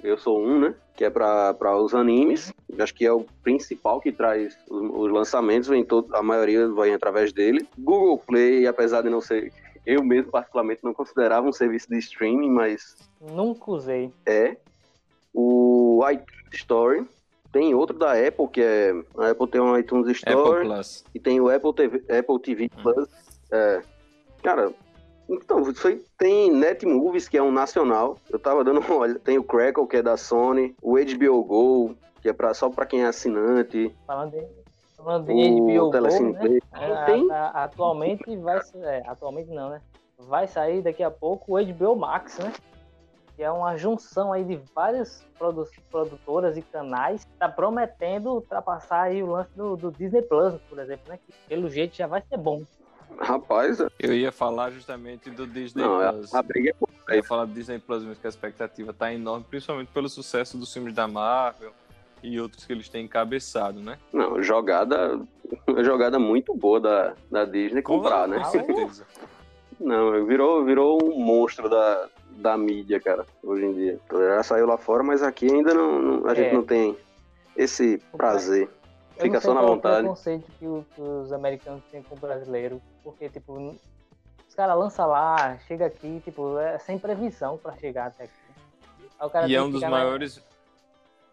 Eu 0.00 0.16
sou 0.16 0.40
um, 0.40 0.60
né? 0.60 0.74
Que 0.94 1.04
é 1.04 1.10
para 1.10 1.76
os 1.76 1.92
animes. 1.92 2.52
Acho 2.78 2.94
que 2.94 3.04
é 3.04 3.12
o 3.12 3.26
principal 3.42 4.00
que 4.00 4.12
traz 4.12 4.56
os, 4.70 4.90
os 4.92 5.12
lançamentos. 5.12 5.68
Vem 5.68 5.84
todo, 5.84 6.14
a 6.14 6.22
maioria 6.22 6.68
vai 6.68 6.92
através 6.92 7.32
dele. 7.32 7.66
Google 7.76 8.18
Play, 8.18 8.66
apesar 8.66 9.02
de 9.02 9.10
não 9.10 9.20
ser. 9.20 9.52
Eu 9.84 10.04
mesmo, 10.04 10.30
particularmente, 10.30 10.84
não 10.84 10.94
considerava 10.94 11.48
um 11.48 11.52
serviço 11.52 11.88
de 11.88 11.98
streaming, 11.98 12.50
mas. 12.50 12.96
Nunca 13.20 13.72
usei. 13.72 14.12
É. 14.24 14.56
O 15.34 16.00
iTunes 16.10 16.28
Store. 16.52 17.06
Tem 17.52 17.74
outro 17.74 17.98
da 17.98 18.12
Apple, 18.12 18.48
que 18.48 18.62
é. 18.62 18.92
A 19.18 19.30
Apple 19.30 19.48
tem 19.48 19.60
um 19.60 19.76
iTunes 19.76 20.16
Store. 20.16 20.68
E 21.14 21.20
tem 21.20 21.40
o 21.40 21.48
Apple 21.50 21.74
TV, 21.74 22.02
Apple 22.18 22.38
TV 22.40 22.64
hum. 22.64 22.82
Plus. 22.82 23.08
É, 23.50 23.82
cara, 24.42 24.72
então, 25.28 25.60
isso 25.70 25.88
aí 25.88 26.04
tem 26.18 26.50
Netmovies, 26.50 27.28
que 27.28 27.36
é 27.36 27.42
um 27.42 27.52
nacional. 27.52 28.18
Eu 28.30 28.38
tava 28.38 28.64
dando 28.64 28.80
uma 28.80 28.94
olhada. 28.94 29.20
Tem 29.20 29.38
o 29.38 29.44
Crackle, 29.44 29.86
que 29.86 29.96
é 29.96 30.02
da 30.02 30.16
Sony. 30.16 30.74
O 30.82 30.96
HBO 30.96 31.44
Go, 31.44 31.96
que 32.20 32.28
é 32.28 32.32
pra, 32.32 32.52
só 32.52 32.68
pra 32.68 32.86
quem 32.86 33.02
é 33.02 33.06
assinante. 33.06 33.94
Falando 34.06 34.32
de, 34.32 34.46
falando 34.96 35.26
de 35.26 35.32
HBO 35.32 35.90
Go, 35.90 36.00
né? 36.00 36.58
É, 36.74 37.04
tem... 37.04 37.28
atualmente 37.30 38.36
vai 38.36 38.60
é, 38.82 39.02
atualmente 39.06 39.50
não, 39.50 39.70
né? 39.70 39.80
Vai 40.18 40.46
sair 40.46 40.82
daqui 40.82 41.02
a 41.02 41.10
pouco 41.10 41.58
o 41.58 41.64
HBO 41.64 41.96
Max, 41.96 42.38
né? 42.38 42.52
Que 43.42 43.46
é 43.46 43.50
uma 43.50 43.76
junção 43.76 44.32
aí 44.32 44.44
de 44.44 44.60
várias 44.72 45.26
produ 45.36 45.66
produtoras 45.90 46.56
e 46.56 46.62
canais, 46.62 47.22
está 47.22 47.48
prometendo 47.48 48.34
ultrapassar 48.34 49.02
aí 49.02 49.20
o 49.20 49.32
lance 49.32 49.50
do, 49.56 49.76
do, 49.76 49.90
Disney 49.90 50.22
Plus, 50.22 50.54
por 50.70 50.78
exemplo, 50.78 51.08
né? 51.08 51.18
Que 51.26 51.34
pelo 51.48 51.68
jeito 51.68 51.96
já 51.96 52.06
vai 52.06 52.22
ser 52.22 52.36
bom. 52.36 52.62
Rapaz, 53.18 53.78
eu 53.98 54.14
ia 54.14 54.30
falar 54.30 54.70
justamente 54.70 55.28
do 55.28 55.44
Disney 55.44 55.82
Não, 55.82 56.12
Plus. 56.12 56.32
A 56.32 56.40
briga 56.40 56.70
é 56.70 56.74
eu 57.08 57.16
ia 57.16 57.24
falar 57.24 57.46
do 57.46 57.52
Disney 57.52 57.80
Plus, 57.80 58.04
mas 58.04 58.16
que 58.16 58.28
a 58.28 58.30
expectativa 58.30 58.92
está 58.92 59.12
enorme, 59.12 59.44
principalmente 59.50 59.88
pelo 59.88 60.08
sucesso 60.08 60.56
dos 60.56 60.72
filmes 60.72 60.94
da 60.94 61.08
Marvel 61.08 61.72
e 62.22 62.38
outros 62.38 62.64
que 62.64 62.72
eles 62.72 62.88
têm 62.88 63.06
encabeçado, 63.06 63.80
né? 63.80 63.98
Não, 64.12 64.40
jogada, 64.40 65.20
jogada 65.78 66.16
muito 66.16 66.54
boa 66.54 66.78
da, 66.78 67.14
da 67.28 67.44
Disney 67.44 67.82
comprar, 67.82 68.28
né? 68.28 68.38
Com 68.38 68.44
certeza. 68.44 69.04
Não, 69.80 70.24
virou, 70.26 70.64
virou 70.64 71.02
um 71.02 71.18
monstro 71.18 71.68
da, 71.68 72.08
da 72.36 72.56
mídia, 72.56 73.00
cara, 73.00 73.26
hoje 73.42 73.64
em 73.64 73.72
dia. 73.74 74.00
Já 74.10 74.42
saiu 74.42 74.66
lá 74.66 74.76
fora, 74.76 75.02
mas 75.02 75.22
aqui 75.22 75.46
ainda 75.46 75.74
não, 75.74 76.00
não 76.00 76.28
a 76.28 76.32
é. 76.32 76.34
gente 76.36 76.54
não 76.54 76.64
tem 76.64 76.96
esse 77.56 77.98
prazer. 78.16 78.68
Eu 79.16 79.24
Fica 79.24 79.40
só 79.40 79.54
na 79.54 79.62
vontade. 79.62 80.06
É 80.06 80.08
o 80.08 80.08
conceito 80.10 80.46
que, 80.58 80.94
que, 80.94 81.00
os 81.00 81.32
americanos 81.32 81.82
têm 81.90 82.02
com 82.02 82.14
o 82.14 82.18
brasileiro, 82.18 82.80
porque, 83.04 83.28
tipo, 83.28 83.76
os 84.48 84.54
caras 84.54 84.76
lançam 84.76 85.06
lá, 85.08 85.58
chega 85.66 85.86
aqui, 85.86 86.20
tipo, 86.24 86.58
é 86.58 86.78
sem 86.78 86.98
previsão 86.98 87.58
para 87.58 87.76
chegar 87.76 88.06
até 88.06 88.24
aqui. 88.24 89.48
e 89.48 89.54
é 89.54 89.62
um 89.62 89.70
dos 89.70 89.82
maiores... 89.82 90.36
Na... 90.36 90.42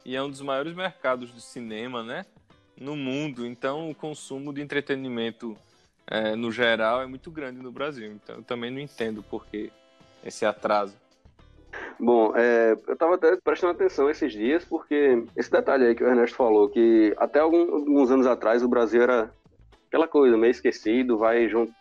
E 0.06 0.16
é 0.16 0.24
um 0.24 0.30
dos 0.30 0.42
maiores 0.42 0.74
mercados 0.74 1.34
de 1.34 1.42
cinema, 1.42 2.02
né? 2.04 2.26
No 2.80 2.96
mundo. 2.96 3.46
Então, 3.46 3.90
o 3.90 3.96
consumo 3.96 4.54
de 4.54 4.62
entretenimento 4.62 5.56
é, 6.10 6.36
no 6.36 6.52
geral, 6.52 7.02
é 7.02 7.06
muito 7.06 7.30
grande 7.30 7.62
no 7.62 7.72
Brasil. 7.72 8.12
Então, 8.12 8.38
eu 8.38 8.44
também 8.44 8.72
não 8.72 8.80
entendo 8.80 9.22
por 9.22 9.46
que 9.46 9.72
esse 10.24 10.46
atraso. 10.46 10.96
Bom, 12.00 12.34
é, 12.36 12.78
eu 12.88 12.94
estava 12.94 13.16
até 13.16 13.36
prestando 13.36 13.74
atenção 13.74 14.10
esses 14.10 14.32
dias, 14.32 14.64
porque 14.64 15.24
esse 15.36 15.52
detalhe 15.52 15.86
aí 15.86 15.96
que 15.96 16.04
o 16.04 16.08
Ernesto 16.08 16.36
falou, 16.36 16.70
que 16.70 17.14
até 17.18 17.40
alguns 17.40 18.10
anos 18.10 18.26
atrás 18.26 18.64
o 18.64 18.70
Brasil 18.70 19.02
era 19.02 19.30
aquela 19.88 20.08
coisa, 20.08 20.38
meio 20.38 20.52
esquecido, 20.52 21.18
vai 21.18 21.50
junto, 21.50 21.74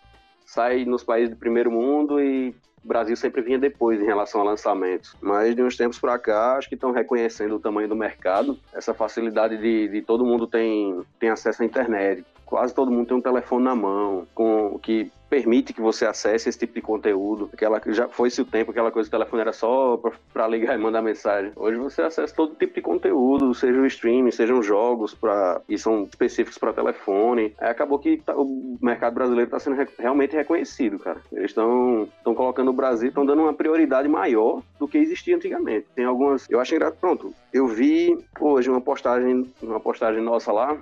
sai 0.44 0.84
nos 0.84 1.04
países 1.04 1.30
do 1.30 1.36
primeiro 1.36 1.70
mundo 1.70 2.20
e 2.20 2.54
o 2.82 2.88
Brasil 2.88 3.16
sempre 3.16 3.42
vinha 3.42 3.58
depois 3.58 4.00
em 4.00 4.04
relação 4.04 4.40
a 4.40 4.44
lançamentos. 4.44 5.14
Mas 5.20 5.54
de 5.54 5.62
uns 5.62 5.76
tempos 5.76 5.98
para 5.98 6.18
cá, 6.18 6.56
acho 6.56 6.68
que 6.68 6.74
estão 6.74 6.90
reconhecendo 6.90 7.54
o 7.54 7.60
tamanho 7.60 7.88
do 7.88 7.96
mercado, 7.96 8.58
essa 8.72 8.92
facilidade 8.92 9.56
de, 9.56 9.88
de 9.88 10.02
todo 10.02 10.24
mundo 10.24 10.46
tem, 10.46 11.00
tem 11.18 11.28
acesso 11.28 11.62
à 11.62 11.66
internet. 11.66 12.24
Quase 12.44 12.74
todo 12.74 12.90
mundo 12.90 13.06
tem 13.06 13.16
um 13.16 13.20
telefone 13.20 13.64
na 13.64 13.74
mão, 13.74 14.26
com 14.34 14.78
que 14.78 15.12
permite 15.28 15.72
que 15.72 15.80
você 15.80 16.06
acesse 16.06 16.48
esse 16.48 16.58
tipo 16.58 16.74
de 16.74 16.80
conteúdo. 16.80 17.50
Aquela, 17.52 17.80
já 17.86 18.08
foi-se 18.08 18.40
o 18.40 18.44
tempo, 18.44 18.70
aquela 18.70 18.90
coisa, 18.90 19.08
o 19.08 19.10
telefone 19.10 19.42
era 19.42 19.52
só 19.52 20.00
para 20.32 20.48
ligar 20.48 20.74
e 20.74 20.82
mandar 20.82 21.02
mensagem. 21.02 21.52
Hoje 21.56 21.76
você 21.76 22.02
acessa 22.02 22.34
todo 22.34 22.54
tipo 22.54 22.74
de 22.74 22.82
conteúdo, 22.82 23.54
seja 23.54 23.78
o 23.78 23.86
streaming, 23.86 24.30
sejam 24.30 24.62
jogos 24.62 25.14
pra, 25.14 25.60
e 25.68 25.78
são 25.78 26.04
específicos 26.04 26.58
para 26.58 26.72
telefone. 26.72 27.54
Aí 27.58 27.70
acabou 27.70 27.98
que 27.98 28.18
tá, 28.18 28.34
o 28.36 28.78
mercado 28.80 29.14
brasileiro 29.14 29.48
está 29.48 29.58
sendo 29.58 29.76
re, 29.76 29.86
realmente 29.98 30.36
reconhecido, 30.36 30.98
cara. 30.98 31.20
Eles 31.32 31.50
estão 31.50 32.08
colocando 32.24 32.70
o 32.70 32.74
Brasil, 32.74 33.08
estão 33.08 33.26
dando 33.26 33.42
uma 33.42 33.54
prioridade 33.54 34.08
maior 34.08 34.62
do 34.78 34.88
que 34.88 34.98
existia 34.98 35.36
antigamente. 35.36 35.86
Tem 35.94 36.04
algumas, 36.04 36.48
eu 36.48 36.60
acho 36.60 36.74
engraçado, 36.74 36.98
pronto, 36.98 37.34
eu 37.52 37.66
vi 37.66 38.16
hoje 38.40 38.70
uma 38.70 38.80
postagem, 38.80 39.46
uma 39.62 39.80
postagem 39.80 40.22
nossa 40.22 40.52
lá, 40.52 40.76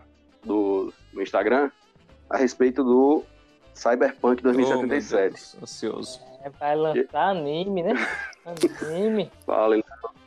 do, 0.45 0.93
no 1.13 1.23
Instagram, 1.23 1.71
a 2.31 2.37
respeito 2.37 2.83
do 2.83 3.25
Cyberpunk 3.77 4.43
2077. 4.43 5.57
Oh, 5.61 5.65
ansioso. 5.65 6.21
É, 6.43 6.49
vai 6.49 6.75
lançar 6.75 7.29
anime, 7.29 7.83
né? 7.83 7.95
Anime. 8.83 9.31
Fala, 9.45 9.77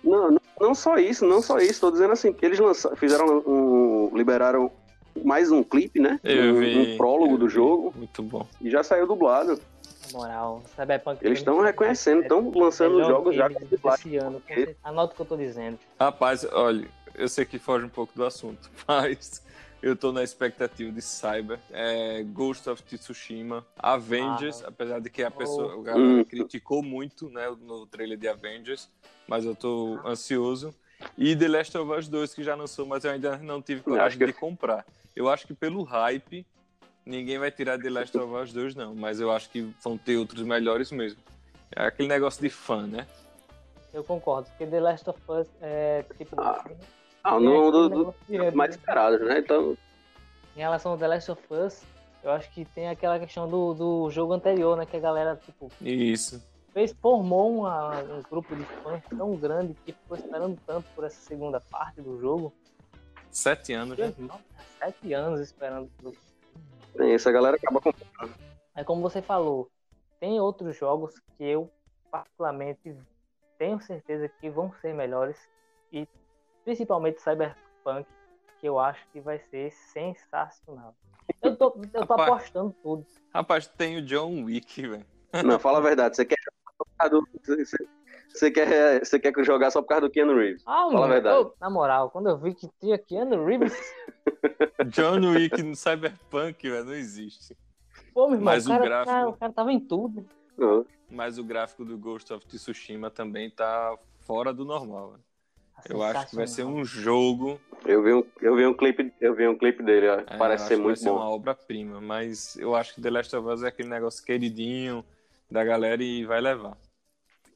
não, 0.04 0.32
não, 0.32 0.42
não 0.62 0.76
só 0.76 0.98
isso, 0.98 1.26
não 1.26 1.42
só 1.42 1.58
isso. 1.58 1.82
Tô 1.82 1.92
dizendo 1.92 2.14
assim, 2.14 2.32
que 2.32 2.46
eles 2.46 2.60
lançaram, 2.60 2.96
fizeram 2.96 3.26
um. 3.46 4.12
liberaram 4.16 4.72
mais 5.24 5.52
um 5.52 5.64
clipe, 5.64 6.00
né? 6.00 6.20
Eu 6.24 6.56
um, 6.56 6.60
vi, 6.60 6.94
um 6.94 6.98
prólogo 6.98 7.38
do 7.38 7.48
vi. 7.48 7.54
jogo. 7.54 7.94
Muito 7.96 8.22
bom. 8.22 8.48
E 8.62 8.70
já 8.70 8.84
saiu 8.84 9.08
dublado. 9.08 9.60
Na 10.14 10.20
moral, 10.20 10.62
Cyberpunk. 10.76 11.26
Eles 11.26 11.40
estão 11.40 11.60
reconhecendo, 11.62 12.22
estão 12.22 12.52
lançando 12.56 12.96
Melhor 12.96 13.10
jogos 13.10 13.36
já 13.36 13.50
com 13.50 13.66
dublagem. 13.66 14.18
ano. 14.18 14.42
Anota 14.84 15.14
o 15.14 15.16
que 15.16 15.22
eu 15.22 15.26
tô 15.26 15.36
dizendo. 15.36 15.80
Rapaz, 16.00 16.46
olha, 16.52 16.88
eu 17.16 17.28
sei 17.28 17.46
que 17.46 17.58
foge 17.58 17.86
um 17.86 17.90
pouco 17.90 18.14
do 18.16 18.24
assunto, 18.24 18.70
mas 18.88 19.44
eu 19.82 19.96
tô 19.96 20.12
na 20.12 20.24
expectativa 20.24 20.92
de 20.92 21.02
Cyber, 21.02 21.60
é, 21.72 22.24
Ghost 22.24 22.70
of 22.70 22.84
Tsushima, 22.84 23.66
Avengers, 23.78 24.64
Ah. 24.64 24.68
apesar 24.68 25.00
de 25.00 25.10
que 25.10 25.24
a 25.24 25.32
pessoa 25.32 25.76
Oh. 25.76 25.80
a 25.82 25.84
galera 25.84 26.04
Hum. 26.22 26.24
criticou 26.26 26.84
muito 26.84 27.30
né, 27.30 27.50
no 27.62 27.86
trailer 27.88 28.18
de 28.18 28.28
Avengers, 28.28 28.90
mas 29.28 29.46
eu 29.46 29.56
tô 29.56 30.00
ansioso. 30.06 30.74
E 31.18 31.34
The 31.36 31.48
Last 31.48 31.78
of 31.78 31.92
Us 31.98 32.08
2, 32.10 32.34
que 32.34 32.44
já 32.44 32.56
lançou, 32.56 32.86
mas 32.86 33.06
eu 33.06 33.12
ainda 33.12 33.38
não 33.38 33.62
tive 33.62 33.82
coragem 33.82 34.08
acho 34.08 34.18
que- 34.18 34.26
de 34.26 34.34
comprar. 34.34 34.86
Eu 35.16 35.30
acho 35.30 35.48
que 35.48 35.54
pelo 35.54 35.84
hype, 35.84 36.46
ninguém 37.06 37.40
vai 37.40 37.50
tirar 37.50 37.80
The 37.80 37.90
Last 37.90 38.18
of 38.18 38.34
Us 38.34 38.52
2, 38.52 38.76
não, 38.76 38.94
mas 38.94 39.20
eu 39.22 39.32
acho 39.32 39.50
que 39.50 39.62
vão 39.82 39.98
ter 39.98 40.18
outros 40.18 40.44
melhores 40.44 40.92
mesmo. 40.92 41.22
É 41.74 41.84
aquele 41.86 42.10
negócio 42.10 42.42
de 42.42 42.50
fã, 42.50 42.86
né? 42.86 43.08
Eu 43.94 44.04
concordo, 44.04 44.50
porque 44.50 44.66
The 44.68 44.80
Last 44.82 45.10
of 45.10 45.20
Us 45.30 45.48
é 45.62 46.04
tipo. 46.18 46.40
Ah, 46.40 46.64
Ah, 47.36 47.40
no, 47.40 47.72
do, 47.72 47.90
do, 47.90 48.16
antes, 48.30 48.54
mais 48.56 48.72
né? 48.72 48.76
esperados, 48.78 49.22
né? 49.22 49.40
Então, 49.40 49.78
Em 50.56 50.60
relação 50.60 50.92
ao 50.94 50.98
The 50.98 51.08
Last 51.08 51.32
of 51.32 51.42
Us, 51.54 51.84
eu 52.24 52.32
acho 52.32 52.50
que 52.52 52.66
tem 52.66 52.90
aquela 52.90 53.20
questão 53.20 53.48
do, 53.48 53.74
do 53.74 54.10
jogo 54.10 54.34
anterior, 54.34 54.76
né? 54.78 54.86
Que 54.86 54.98
a 54.98 55.00
galera, 55.00 55.36
tipo, 55.36 55.72
Isso. 55.82 56.44
fez, 56.74 56.94
formou 57.02 57.60
uma- 57.60 58.00
um 58.02 58.22
grupo 58.30 58.56
de 58.56 58.64
fãs 58.66 59.02
tão 59.18 59.36
grande 59.36 59.74
que 59.86 59.94
ficou 59.94 60.18
esperando 60.18 60.60
tanto 60.66 60.86
por 60.96 61.04
essa 61.04 61.20
segunda 61.22 61.60
parte 61.60 62.02
do 62.02 62.20
jogo. 62.20 62.52
Sete 63.32 63.74
anos, 63.74 63.98
né? 63.98 64.14
Sete 64.80 65.14
anos 65.14 65.40
esperando 65.40 65.90
por 66.02 66.14
tem 66.98 67.14
essa 67.14 67.32
galera 67.32 67.56
acaba 67.56 67.80
com. 67.80 67.94
É 68.76 68.84
como 68.84 69.02
você 69.02 69.22
falou, 69.22 69.70
tem 70.20 70.40
outros 70.40 70.76
jogos 70.76 71.14
que 71.38 71.44
eu 71.46 71.70
particularmente 72.12 72.96
tenho 73.58 73.80
certeza 73.80 74.28
que 74.28 74.50
vão 74.50 74.74
ser 74.82 74.94
melhores 74.94 75.38
e 75.94 76.08
principalmente 76.70 77.20
Cyberpunk, 77.20 78.08
que 78.60 78.68
eu 78.70 78.78
acho 78.78 79.04
que 79.12 79.20
vai 79.20 79.40
ser 79.50 79.72
sensacional. 79.72 80.94
Eu 81.42 81.56
tô, 81.56 81.76
eu 81.94 82.06
tô 82.06 82.14
Rapaz. 82.14 82.30
apostando 82.32 82.76
tudo. 82.84 83.06
Rapaz, 83.34 83.68
tem 83.68 83.98
o 83.98 84.02
John 84.06 84.44
Wick, 84.44 84.88
velho. 84.88 85.06
Não, 85.44 85.58
fala 85.58 85.80
a 85.80 85.82
verdade. 85.82 86.16
Você 86.16 86.26
quer 86.26 86.36
jogar 86.38 86.74
só 86.78 86.84
por 86.86 86.96
causa 86.98 87.56
do. 87.56 87.66
Você, 88.32 88.52
quer, 88.52 89.04
você 89.04 89.20
quer 89.20 89.34
jogar 89.44 89.72
só 89.72 89.82
por 89.82 89.88
causa 89.88 90.02
do 90.02 90.12
Keanu 90.12 90.36
Reeves? 90.36 90.62
Ah, 90.68 90.84
Fala 90.84 90.90
a 90.90 90.94
mano, 90.94 91.08
verdade. 91.14 91.36
eu- 91.38 91.54
na 91.60 91.70
moral, 91.72 92.12
quando 92.12 92.30
eu 92.30 92.38
vi 92.38 92.54
que 92.54 92.70
tinha 92.80 92.98
Keanu 93.00 93.44
Reeves, 93.46 93.74
John 94.94 95.20
Wick 95.32 95.64
no 95.64 95.76
Cyberpunk, 95.76 96.70
velho, 96.70 96.86
não 96.86 96.94
existe. 96.94 97.58
pô, 98.14 98.28
meu 98.28 98.36
irmão, 98.38 98.46
Mas 98.54 98.68
o 98.68 98.70
o 98.70 98.74
cara, 98.74 98.86
gráfico- 98.86 99.12
cara- 99.12 99.30
o 99.30 99.34
cara 99.38 99.54
tava 99.54 99.72
em 99.74 99.80
tudo. 99.80 100.24
Não. 100.56 100.86
Mas 101.10 101.40
o 101.40 101.44
gráfico 101.44 101.84
do 101.84 101.98
Ghost 101.98 102.32
of 102.32 102.46
Tsushima 102.46 103.10
também 103.10 103.50
tá 103.50 103.98
fora 104.20 104.54
do 104.54 104.64
normal. 104.64 105.12
velho. 105.12 105.24
Eu 105.88 106.02
acho 106.04 106.30
que 106.30 106.36
vai 106.36 106.48
ser 106.48 106.64
um 106.66 106.84
jogo. 106.84 107.60
Eu 107.86 108.04
vi 108.04 108.14
um, 108.14 108.24
eu 108.42 108.56
vi 108.56 108.66
um 108.66 108.74
clipe, 108.74 109.14
eu 109.22 109.34
vi 109.36 109.48
um 109.48 109.58
clipe 109.58 109.82
dele, 109.84 110.08
ó. 110.10 110.20
é, 110.20 110.38
Parece 110.38 110.64
eu 110.66 110.68
ser 110.70 110.76
muito 110.78 110.88
vai 110.88 110.96
ser 110.98 111.10
bom. 111.10 111.16
uma 111.18 111.30
obra-prima. 111.30 112.02
Mas 112.02 112.56
eu 112.58 112.76
acho 112.76 112.96
que 112.96 113.02
The 113.02 113.10
Last 113.10 113.36
of 113.36 113.48
Us 113.48 113.64
é 113.64 113.68
aquele 113.68 113.90
negócio 113.90 114.24
queridinho 114.26 115.04
da 115.50 115.64
galera 115.64 116.04
e 116.04 116.26
vai 116.26 116.42
levar. 116.42 116.78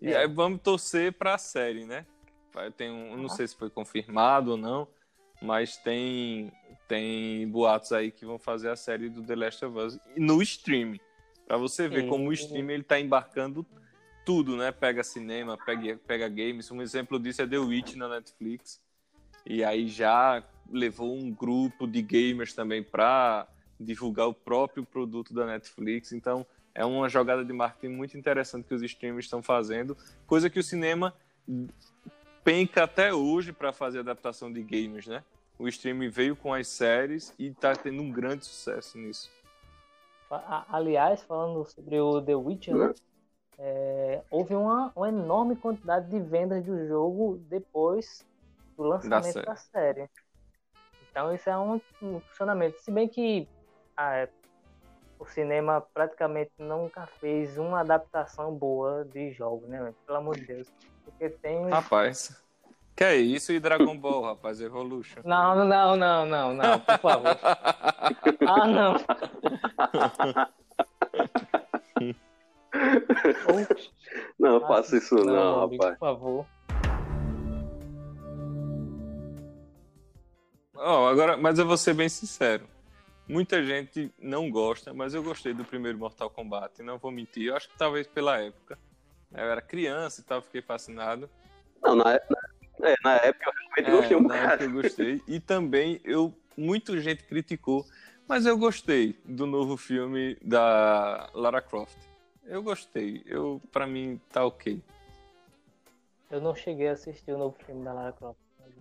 E 0.01 0.11
É. 0.11 0.17
aí 0.17 0.27
vamos 0.27 0.61
torcer 0.61 1.13
pra 1.13 1.37
série, 1.37 1.85
né? 1.85 2.05
Tem 2.77 2.89
um, 2.91 3.11
eu 3.11 3.17
não 3.17 3.29
sei 3.29 3.47
se 3.47 3.55
foi 3.55 3.69
confirmado 3.69 4.51
ou 4.51 4.57
não, 4.57 4.87
mas 5.41 5.75
tem, 5.77 6.51
tem 6.87 7.47
boatos 7.47 7.91
aí 7.91 8.11
que 8.11 8.25
vão 8.25 8.37
fazer 8.37 8.69
a 8.69 8.75
série 8.75 9.09
do 9.09 9.23
The 9.23 9.35
Last 9.35 9.65
of 9.65 9.77
Us 9.77 9.99
no 10.15 10.41
stream. 10.41 10.97
Pra 11.47 11.57
você 11.57 11.87
ver 11.87 12.03
Sim. 12.03 12.09
como 12.09 12.29
o 12.29 12.33
stream 12.33 12.69
ele 12.69 12.83
tá 12.83 12.99
embarcando 12.99 13.65
tudo, 14.25 14.55
né? 14.55 14.71
Pega 14.71 15.03
cinema, 15.03 15.57
pega, 15.57 15.97
pega 16.07 16.29
games. 16.29 16.71
Um 16.71 16.81
exemplo 16.81 17.19
disso 17.19 17.41
é 17.41 17.47
The 17.47 17.57
Witch 17.57 17.95
na 17.95 18.07
Netflix. 18.07 18.81
E 19.45 19.63
aí 19.63 19.87
já 19.87 20.43
levou 20.69 21.15
um 21.15 21.31
grupo 21.31 21.85
de 21.85 22.01
gamers 22.01 22.53
também 22.53 22.81
pra 22.81 23.47
divulgar 23.79 24.27
o 24.27 24.33
próprio 24.33 24.85
produto 24.85 25.33
da 25.33 25.45
Netflix. 25.45 26.11
Então 26.13 26.45
é 26.73 26.85
uma 26.85 27.07
jogada 27.09 27.43
de 27.43 27.53
marketing 27.53 27.93
muito 27.93 28.17
interessante 28.17 28.67
que 28.67 28.73
os 28.73 28.81
streamers 28.81 29.25
estão 29.25 29.43
fazendo, 29.43 29.95
coisa 30.25 30.49
que 30.49 30.59
o 30.59 30.63
cinema 30.63 31.13
penca 32.43 32.83
até 32.83 33.13
hoje 33.13 33.53
para 33.53 33.71
fazer 33.71 33.99
adaptação 33.99 34.51
de 34.51 34.61
games, 34.63 35.05
né? 35.05 35.23
O 35.59 35.67
streaming 35.67 36.09
veio 36.09 36.35
com 36.35 36.53
as 36.53 36.67
séries 36.67 37.33
e 37.37 37.51
tá 37.51 37.75
tendo 37.75 38.01
um 38.01 38.11
grande 38.11 38.45
sucesso 38.45 38.97
nisso. 38.97 39.29
Aliás, 40.67 41.21
falando 41.21 41.63
sobre 41.65 41.99
o 41.99 42.19
The 42.21 42.35
Witcher, 42.35 42.75
né? 42.75 42.93
É, 43.59 44.21
houve 44.31 44.55
uma, 44.55 44.91
uma 44.95 45.09
enorme 45.09 45.55
quantidade 45.55 46.09
de 46.09 46.19
vendas 46.19 46.63
do 46.63 46.87
jogo 46.87 47.39
depois 47.49 48.25
do 48.75 48.83
lançamento 48.83 49.33
série. 49.33 49.45
da 49.45 49.55
série. 49.55 50.09
Então 51.09 51.33
isso 51.33 51.49
é 51.49 51.57
um, 51.57 51.79
um 52.01 52.19
funcionamento. 52.19 52.81
Se 52.81 52.91
bem 52.91 53.07
que 53.07 53.47
é, 53.97 54.27
o 55.19 55.25
cinema 55.25 55.81
praticamente 55.93 56.51
nunca 56.57 57.07
fez 57.19 57.57
uma 57.57 57.79
adaptação 57.81 58.53
boa 58.53 59.05
de 59.05 59.31
jogo, 59.31 59.65
né? 59.67 59.93
Pelo 60.05 60.17
amor 60.17 60.35
de 60.35 60.45
Deus. 60.45 60.73
Porque 61.05 61.29
tem. 61.29 61.69
Rapaz, 61.69 62.43
que 62.95 63.03
é 63.03 63.15
isso 63.15 63.51
e 63.51 63.59
Dragon 63.59 63.97
Ball, 63.97 64.23
rapaz, 64.23 64.61
Evolution. 64.61 65.21
Não, 65.23 65.65
não, 65.65 65.95
não, 65.95 66.25
não, 66.25 66.53
não, 66.53 66.79
por 66.79 66.99
favor. 66.99 67.37
Ah, 68.45 68.67
não. 68.67 68.95
Oxe. 73.71 73.91
Não, 74.39 74.59
faça 74.61 74.97
isso 74.97 75.15
não, 75.15 75.61
amigo, 75.61 75.83
rapaz. 75.83 75.99
Por 75.99 76.05
favor. 76.07 76.45
Ó, 80.75 81.07
agora, 81.07 81.37
mas 81.37 81.59
eu 81.59 81.65
vou 81.67 81.77
ser 81.77 81.93
bem 81.93 82.09
sincero. 82.09 82.67
Muita 83.27 83.63
gente 83.63 84.11
não 84.19 84.49
gosta, 84.51 84.93
mas 84.93 85.13
eu 85.13 85.23
gostei 85.23 85.53
do 85.53 85.63
primeiro 85.63 85.97
Mortal 85.97 86.29
Kombat. 86.29 86.81
Não 86.83 86.97
vou 86.97 87.11
mentir. 87.11 87.47
Eu 87.47 87.55
acho 87.55 87.69
que 87.69 87.77
talvez 87.77 88.05
pela 88.07 88.37
época. 88.41 88.77
Eu 89.31 89.39
era 89.45 89.61
criança 89.61 90.21
e 90.21 90.23
tal, 90.23 90.41
fiquei 90.41 90.61
fascinado. 90.61 91.29
Não, 91.81 91.95
na, 91.95 92.13
época- 92.13 92.49
é, 92.83 92.95
na 93.03 93.15
época 93.15 93.51
eu 93.77 93.83
realmente 93.83 93.87
É, 93.87 93.91
gostei 93.95 94.17
um 94.17 94.21
na 94.27 94.35
época 94.35 94.63
eu 94.65 94.71
gostei. 94.71 95.21
E 95.27 95.39
também 95.39 96.01
eu 96.03 96.33
muita 96.57 96.99
gente 96.99 97.23
criticou, 97.23 97.85
mas 98.27 98.45
eu 98.45 98.57
gostei 98.57 99.17
do 99.25 99.45
novo 99.45 99.77
filme 99.77 100.37
da 100.41 101.29
Lara 101.33 101.61
Croft. 101.61 101.97
Eu 102.45 102.61
gostei. 102.61 103.21
Eu 103.25 103.61
para 103.71 103.87
mim 103.87 104.19
tá 104.31 104.45
OK. 104.45 104.81
Eu 106.29 106.41
não 106.41 106.55
cheguei 106.55 106.89
a 106.89 106.93
assistir 106.93 107.31
o 107.31 107.37
novo 107.37 107.55
filme 107.65 107.83
da 107.83 107.93
Lara 107.93 108.11
Croft. 108.13 108.37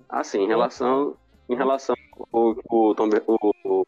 Assim, 0.08 0.40
em 0.42 0.46
relação, 0.48 1.16
em 1.48 1.54
relação 1.56 1.94
ao, 2.32 2.56
ao 2.70 2.94
Tom, 2.94 3.08
o, 3.26 3.52
o, 3.64 3.84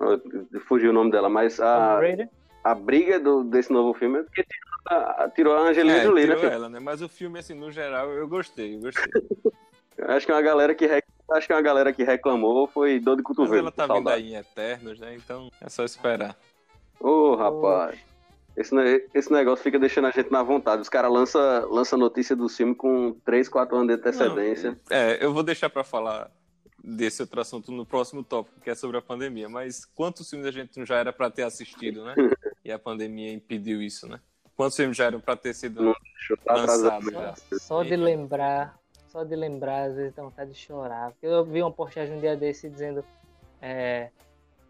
o- 0.00 0.60
fugiu 0.66 0.90
o 0.90 0.92
nome 0.92 1.10
dela, 1.10 1.28
mas 1.28 1.60
a, 1.60 2.00
a 2.64 2.74
briga 2.74 3.18
do, 3.18 3.42
desse 3.44 3.72
novo 3.72 3.92
filme 3.98 4.20
é 4.20 4.22
porque 4.22 4.44
tirou 4.44 5.00
a, 5.00 5.30
tirou 5.30 5.54
a 5.56 5.60
Angelina 5.68 5.98
É, 5.98 6.02
Jolie, 6.04 6.26
né? 6.26 6.34
tirou 6.34 6.40
filho? 6.42 6.52
ela, 6.52 6.68
né? 6.68 6.78
Mas 6.80 7.02
o 7.02 7.08
filme 7.08 7.38
assim 7.38 7.54
no 7.54 7.70
geral 7.70 8.10
eu 8.10 8.28
gostei, 8.28 8.76
eu 8.76 8.80
gostei. 8.80 9.10
Acho 10.06 10.26
que 10.26 10.32
uma 10.32 10.42
galera 10.42 10.74
que 10.76 10.86
rec- 10.86 11.04
acho 11.32 11.46
que 11.48 11.52
uma 11.52 11.60
galera 11.60 11.92
que 11.92 12.04
reclamou 12.04 12.68
foi 12.68 13.00
dor 13.00 13.16
de 13.16 13.22
Mas 13.22 13.36
cotovelo. 13.36 13.58
ela 13.58 13.72
tá 13.72 13.84
vindo 13.86 14.08
aí 14.08 14.32
em 14.32 14.36
Eternos, 14.36 15.00
né? 15.00 15.14
Então 15.16 15.50
é 15.60 15.68
só 15.68 15.84
esperar. 15.84 16.36
Ô, 17.00 17.34
rapaz. 17.34 17.98
Esse, 18.56 18.74
esse 19.14 19.32
negócio 19.32 19.62
fica 19.62 19.78
deixando 19.78 20.06
a 20.06 20.10
gente 20.10 20.32
na 20.32 20.42
vontade. 20.42 20.82
Os 20.82 20.88
caras 20.88 21.12
lançam 21.12 21.40
lança 21.70 21.96
notícia 21.96 22.34
do 22.34 22.48
filme 22.48 22.74
com 22.74 23.12
3, 23.24 23.48
4 23.48 23.76
anos 23.76 23.88
de 23.88 23.94
antecedência. 23.94 24.70
Não, 24.70 24.96
é, 24.96 25.24
eu 25.24 25.32
vou 25.32 25.44
deixar 25.44 25.70
para 25.70 25.84
falar 25.84 26.28
desse 26.82 27.22
outro 27.22 27.40
assunto 27.40 27.70
no 27.70 27.86
próximo 27.86 28.24
tópico, 28.24 28.60
que 28.60 28.68
é 28.68 28.74
sobre 28.74 28.96
a 28.96 29.02
pandemia. 29.02 29.48
Mas 29.48 29.84
quantos 29.84 30.28
filmes 30.28 30.46
a 30.46 30.50
gente 30.50 30.84
já 30.84 30.96
era 30.96 31.12
para 31.12 31.30
ter 31.30 31.44
assistido, 31.44 32.04
né? 32.04 32.14
e 32.64 32.72
a 32.72 32.78
pandemia 32.78 33.32
impediu 33.32 33.80
isso, 33.80 34.08
né? 34.08 34.18
Quantos 34.56 34.76
filmes 34.76 34.96
já 34.96 35.04
eram 35.04 35.20
para 35.20 35.36
ter 35.36 35.54
sido 35.54 35.80
não, 35.84 35.94
lançados? 36.44 37.12
Só, 37.12 37.58
só 37.58 37.82
de 37.84 37.94
lembrar, 37.94 38.76
só 39.06 39.22
de 39.22 39.36
lembrar, 39.36 39.84
às 39.84 39.94
vezes 39.94 40.12
dá 40.14 40.22
vontade 40.24 40.50
de 40.50 40.58
chorar. 40.58 41.12
Eu 41.22 41.44
vi 41.44 41.62
uma 41.62 41.70
postagem 41.70 42.16
um 42.16 42.20
dia 42.20 42.36
desse 42.36 42.68
dizendo. 42.68 43.04
É, 43.62 44.10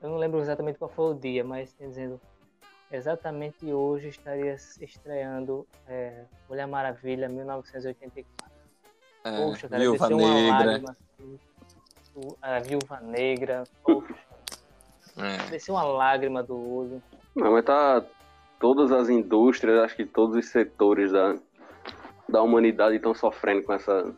eu 0.00 0.08
não 0.10 0.16
lembro 0.16 0.40
exatamente 0.40 0.78
qual 0.78 0.90
foi 0.90 1.12
o 1.12 1.14
dia, 1.14 1.42
mas 1.44 1.74
dizendo 1.78 2.20
exatamente 2.90 3.70
hoje 3.70 4.08
estaria 4.08 4.54
estreando 4.80 5.66
é, 5.86 6.24
Mulher 6.48 6.66
Maravilha 6.66 7.28
1984. 7.28 8.58
É, 9.24 9.36
Poxa, 9.36 9.68
cara, 9.68 9.82
Viúva 9.82 10.08
Negra. 10.08 10.50
Lágrima, 10.50 10.96
assim, 11.12 11.38
a 12.40 12.58
Viúva 12.60 13.00
Negra. 13.00 13.64
Poxa. 13.82 14.14
É. 15.16 15.50
Desceu 15.50 15.74
uma 15.74 15.84
lágrima 15.84 16.42
do 16.42 16.56
olho. 16.56 17.02
Não, 17.34 17.52
mas 17.52 17.64
tá. 17.64 18.04
Todas 18.60 18.90
as 18.90 19.08
indústrias, 19.08 19.78
acho 19.84 19.94
que 19.94 20.04
todos 20.04 20.36
os 20.36 20.46
setores 20.46 21.12
da, 21.12 21.36
da 22.28 22.42
humanidade 22.42 22.96
estão 22.96 23.14
sofrendo 23.14 23.62
com 23.62 23.72
essa, 23.72 24.12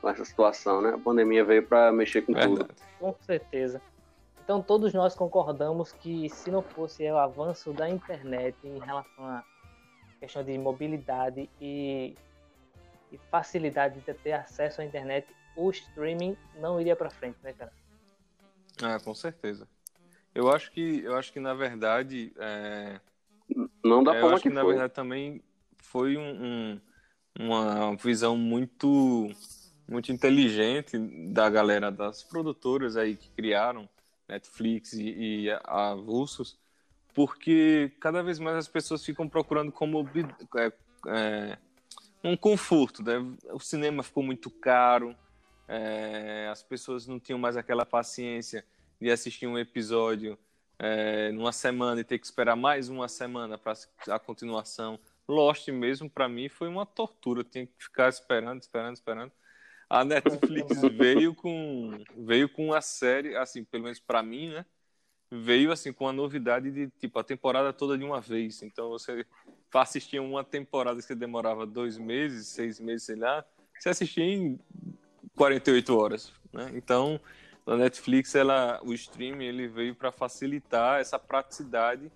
com 0.00 0.08
essa 0.08 0.24
situação, 0.24 0.80
né? 0.80 0.94
A 0.94 0.98
pandemia 0.98 1.44
veio 1.44 1.66
para 1.66 1.92
mexer 1.92 2.22
com 2.22 2.32
Verdade. 2.32 2.56
tudo. 2.56 2.74
Com 2.98 3.14
certeza. 3.20 3.82
Então 4.44 4.62
todos 4.62 4.92
nós 4.92 5.14
concordamos 5.14 5.92
que 5.92 6.28
se 6.28 6.50
não 6.50 6.62
fosse 6.62 7.10
o 7.10 7.16
avanço 7.16 7.72
da 7.72 7.88
internet 7.88 8.54
em 8.62 8.78
relação 8.78 9.24
à 9.24 9.42
questão 10.20 10.44
de 10.44 10.56
mobilidade 10.58 11.48
e, 11.58 12.14
e 13.10 13.18
facilidade 13.30 14.00
de 14.00 14.12
ter 14.12 14.32
acesso 14.32 14.82
à 14.82 14.84
internet, 14.84 15.26
o 15.56 15.70
streaming 15.70 16.36
não 16.60 16.78
iria 16.78 16.94
para 16.94 17.08
frente, 17.08 17.38
né, 17.42 17.54
cara? 17.54 17.72
Ah, 18.82 19.00
com 19.00 19.14
certeza. 19.14 19.66
Eu 20.34 20.52
acho 20.52 20.70
que, 20.72 21.00
eu 21.02 21.16
acho 21.16 21.32
que 21.32 21.40
na 21.40 21.54
verdade, 21.54 22.30
é... 22.36 23.00
não 23.82 24.04
dá 24.04 24.14
é, 24.14 24.20
forma 24.20 24.28
eu 24.28 24.34
acho 24.34 24.42
que, 24.42 24.48
que 24.50 24.54
na 24.54 24.64
verdade 24.64 24.92
também 24.92 25.42
foi 25.78 26.18
um, 26.18 26.44
um, 26.44 26.80
uma 27.40 27.96
visão 27.96 28.36
muito, 28.36 29.30
muito 29.88 30.12
inteligente 30.12 30.98
da 31.32 31.48
galera 31.48 31.90
das 31.90 32.22
produtoras 32.22 32.94
aí 32.94 33.16
que 33.16 33.30
criaram 33.30 33.88
Netflix 34.28 34.92
e, 34.92 35.46
e 35.46 35.50
avulsos, 35.64 36.58
porque 37.14 37.92
cada 38.00 38.22
vez 38.22 38.38
mais 38.38 38.56
as 38.56 38.68
pessoas 38.68 39.04
ficam 39.04 39.28
procurando 39.28 39.70
como 39.70 40.08
é, 40.56 40.72
é, 41.08 41.58
um 42.22 42.36
conforto. 42.36 43.02
Né? 43.02 43.14
O 43.52 43.60
cinema 43.60 44.02
ficou 44.02 44.22
muito 44.22 44.50
caro, 44.50 45.14
é, 45.68 46.48
as 46.50 46.62
pessoas 46.62 47.06
não 47.06 47.20
tinham 47.20 47.38
mais 47.38 47.56
aquela 47.56 47.86
paciência 47.86 48.64
de 49.00 49.10
assistir 49.10 49.46
um 49.46 49.58
episódio 49.58 50.38
é, 50.78 51.30
numa 51.32 51.52
semana 51.52 52.00
e 52.00 52.04
ter 52.04 52.18
que 52.18 52.26
esperar 52.26 52.56
mais 52.56 52.88
uma 52.88 53.08
semana 53.08 53.56
para 53.56 53.74
a 54.08 54.18
continuação. 54.18 54.98
Lost 55.26 55.68
mesmo, 55.68 56.10
para 56.10 56.28
mim, 56.28 56.48
foi 56.48 56.68
uma 56.68 56.84
tortura. 56.84 57.40
Eu 57.40 57.44
tinha 57.44 57.66
que 57.66 57.72
ficar 57.78 58.08
esperando, 58.08 58.60
esperando, 58.60 58.94
esperando. 58.94 59.32
A 59.94 60.04
Netflix 60.04 60.80
veio 60.98 61.32
com 61.32 61.92
veio 62.16 62.48
com 62.48 62.72
a 62.72 62.80
série, 62.80 63.36
assim, 63.36 63.62
pelo 63.62 63.84
menos 63.84 64.00
para 64.00 64.24
mim, 64.24 64.48
né? 64.48 64.66
Veio 65.30 65.70
assim 65.70 65.92
com 65.92 66.08
a 66.08 66.12
novidade 66.12 66.68
de 66.72 66.90
tipo 66.98 67.16
a 67.16 67.22
temporada 67.22 67.72
toda 67.72 67.96
de 67.96 68.02
uma 68.02 68.20
vez. 68.20 68.60
Então 68.64 68.88
você 68.88 69.24
assistia 69.72 70.20
uma 70.20 70.42
temporada 70.42 71.00
que 71.00 71.14
demorava 71.14 71.64
dois 71.64 71.96
meses, 71.96 72.48
seis 72.48 72.80
meses, 72.80 73.06
sei 73.06 73.14
lá, 73.14 73.44
você 73.78 73.88
assistia 73.88 74.24
em 74.24 74.58
48 75.36 75.96
horas, 75.96 76.32
né? 76.52 76.72
Então 76.74 77.20
a 77.64 77.76
Netflix, 77.76 78.34
ela, 78.34 78.80
o 78.82 78.92
streaming, 78.92 79.44
ele 79.44 79.68
veio 79.68 79.94
para 79.94 80.10
facilitar 80.10 81.00
essa 81.00 81.20
praticidade 81.20 82.10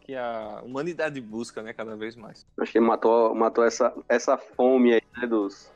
que 0.00 0.14
a 0.14 0.60
humanidade 0.62 1.18
busca, 1.22 1.62
né, 1.62 1.72
cada 1.72 1.96
vez 1.96 2.14
mais. 2.16 2.46
Acho 2.58 2.70
que 2.70 2.80
matou, 2.80 3.34
matou 3.34 3.64
essa, 3.64 3.94
essa 4.10 4.36
fome 4.36 4.92
aí, 4.92 5.02
né, 5.16 5.26
dos, 5.26 5.72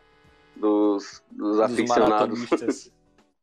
dos, 0.59 1.23
dos, 1.31 1.61
aficionados. 1.61 2.90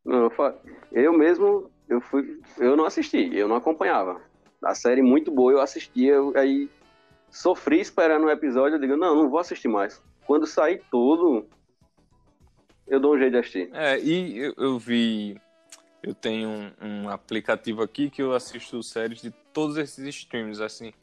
não, 0.06 0.32
eu 0.92 1.14
mesmo, 1.18 1.70
eu 1.88 2.02
fui, 2.02 2.40
eu 2.58 2.76
não 2.76 2.86
assisti, 2.86 3.30
eu 3.34 3.48
não 3.48 3.56
acompanhava. 3.56 4.22
A 4.64 4.74
série 4.74 5.02
muito 5.02 5.32
boa, 5.32 5.52
eu 5.52 5.62
assistia, 5.62 6.14
eu, 6.14 6.34
aí 6.36 6.70
sofri 7.30 7.80
esperando 7.80 8.24
o 8.24 8.28
um 8.28 8.32
episódio, 8.32 8.76
eu 8.76 8.80
digo, 8.80 8.96
não, 8.96 9.16
não 9.16 9.30
vou 9.30 9.40
assistir 9.40 9.68
mais. 9.68 10.02
Quando 10.26 10.48
sair 10.48 10.82
tudo, 10.90 11.46
eu 12.88 13.00
dou 13.00 13.16
um 13.16 13.18
jeito 13.18 13.34
de 13.34 13.38
assistir. 13.38 13.70
É, 13.74 14.00
e 14.00 14.38
eu, 14.38 14.54
eu 14.58 14.80
vi, 14.80 15.40
eu 16.02 16.14
tenho 16.14 16.50
um, 16.50 16.72
um, 16.82 17.10
aplicativo 17.10 17.82
aqui 17.82 18.10
que 18.10 18.22
eu 18.22 18.34
assisto 18.34 18.82
séries 18.82 19.22
de 19.22 19.32
todos 19.54 19.78
esses 19.78 20.06
streams, 20.08 20.62
assim. 20.62 20.94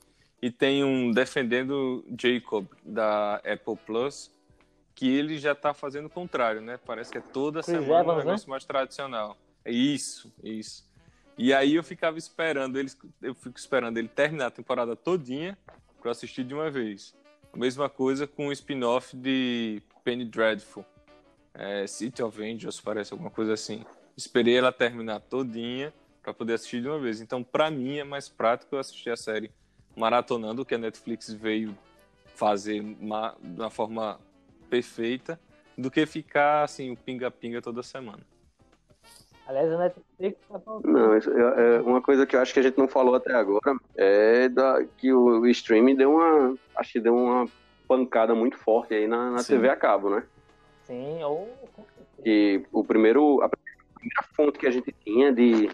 E 0.41 0.51
tem 0.51 0.83
um 0.83 1.13
Defendendo 1.13 2.05
Jacob, 2.21 2.67
da 2.85 3.37
Apple 3.37 3.77
Plus, 3.87 4.31
que 4.95 5.09
ele 5.09 5.39
já 5.39 5.53
está 5.53 5.73
fazendo 5.73 6.07
o 6.07 6.11
contrário, 6.11 6.61
né? 6.61 6.79
Parece 6.85 7.11
que 7.11 7.19
é 7.19 7.21
toda 7.21 7.63
Chris 7.63 7.77
semana 7.77 8.01
Evans, 8.01 8.15
um 8.15 8.19
negócio 8.19 8.47
né? 8.47 8.51
mais 8.51 8.65
tradicional. 8.65 9.37
Isso, 9.65 10.33
isso. 10.43 10.91
E 11.39 11.53
aí 11.53 11.75
eu 11.75 11.83
ficava 11.83 12.19
esperando 12.19 12.79
eu 13.23 13.35
fico 13.35 13.59
esperando 13.59 13.97
ele 13.97 14.09
terminar 14.09 14.47
a 14.47 14.51
temporada 14.51 14.95
todinha 14.95 15.57
para 16.01 16.11
assistir 16.11 16.45
de 16.45 16.55
uma 16.55 16.71
vez. 16.71 17.15
A 17.53 17.57
mesma 17.57 17.89
coisa 17.89 18.27
com 18.27 18.49
o 18.49 18.53
spin-off 18.53 19.17
de 19.17 19.83
Penny 20.05 20.25
Dreadful. 20.25 20.85
É, 21.55 21.87
City 21.87 22.23
of 22.23 22.43
Angels, 22.43 22.81
parece 22.81 23.13
alguma 23.13 23.31
coisa 23.31 23.53
assim. 23.53 23.85
Esperei 24.17 24.57
ela 24.57 24.73
terminar 24.73 25.21
todinha 25.21 25.93
para 26.23 26.33
poder 26.33 26.55
assistir 26.55 26.81
de 26.81 26.89
uma 26.89 26.99
vez. 26.99 27.21
Então, 27.21 27.43
para 27.43 27.71
mim 27.71 27.99
é 27.99 28.05
mais 28.05 28.29
prático 28.29 28.75
eu 28.75 28.79
assistir 28.79 29.11
a 29.11 29.17
série 29.17 29.51
maratonando 29.97 30.63
o 30.63 30.65
que 30.65 30.75
a 30.75 30.79
Netflix 30.79 31.31
veio 31.33 31.77
fazer 32.35 32.81
uma, 32.81 33.37
de 33.43 33.61
uma 33.61 33.71
forma 33.71 34.19
perfeita 34.73 35.39
do 35.77 35.91
que 35.91 36.07
ficar 36.07 36.63
assim, 36.63 36.91
o 36.91 36.97
pinga-pinga 36.97 37.61
toda 37.61 37.83
semana. 37.83 38.21
Aliás, 39.47 39.71
a 39.71 39.79
Netflix 39.79 40.39
tá 40.49 40.61
Não, 40.85 41.17
isso 41.19 41.31
é, 41.31 41.77
é, 41.77 41.81
uma 41.83 42.01
coisa 42.01 42.25
que 42.25 42.35
eu 42.35 42.41
acho 42.41 42.55
que 42.55 42.61
a 42.61 42.63
gente 42.63 42.79
não 42.79 42.89
falou 42.89 43.15
até 43.15 43.35
agora 43.35 43.77
é 43.95 44.49
da, 44.49 44.83
que 44.97 45.13
o, 45.13 45.41
o 45.41 45.47
streaming 45.49 45.97
deu 45.97 46.15
uma. 46.15 46.57
Acho 46.77 46.93
que 46.93 47.01
deu 47.01 47.15
uma 47.15 47.47
pancada 47.87 48.35
muito 48.35 48.57
forte 48.57 48.95
aí 48.95 49.07
na, 49.07 49.33
na 49.33 49.45
TV 49.45 49.69
a 49.69 49.77
cabo, 49.77 50.09
né? 50.09 50.23
Sim, 50.87 51.23
ou. 51.23 51.51
Que 52.23 52.65
o 52.73 52.83
primeiro. 52.83 53.43
A 53.43 53.51
primeira 53.51 54.23
fonte 54.35 54.59
que 54.59 54.67
a 54.67 54.71
gente 54.71 54.95
tinha 55.05 55.33
de, 55.33 55.69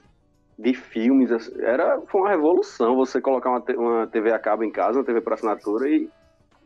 de 0.58 0.74
filmes 0.74 1.30
era, 1.60 2.00
foi 2.00 2.22
uma 2.22 2.30
revolução 2.30 2.96
você 2.96 3.20
colocar 3.20 3.50
uma, 3.50 3.64
uma 3.76 4.06
TV 4.08 4.32
a 4.32 4.38
cabo 4.38 4.64
em 4.64 4.72
casa, 4.72 4.98
uma 4.98 5.04
TV 5.04 5.20
para 5.20 5.34
assinatura 5.34 5.88
e, 5.88 6.10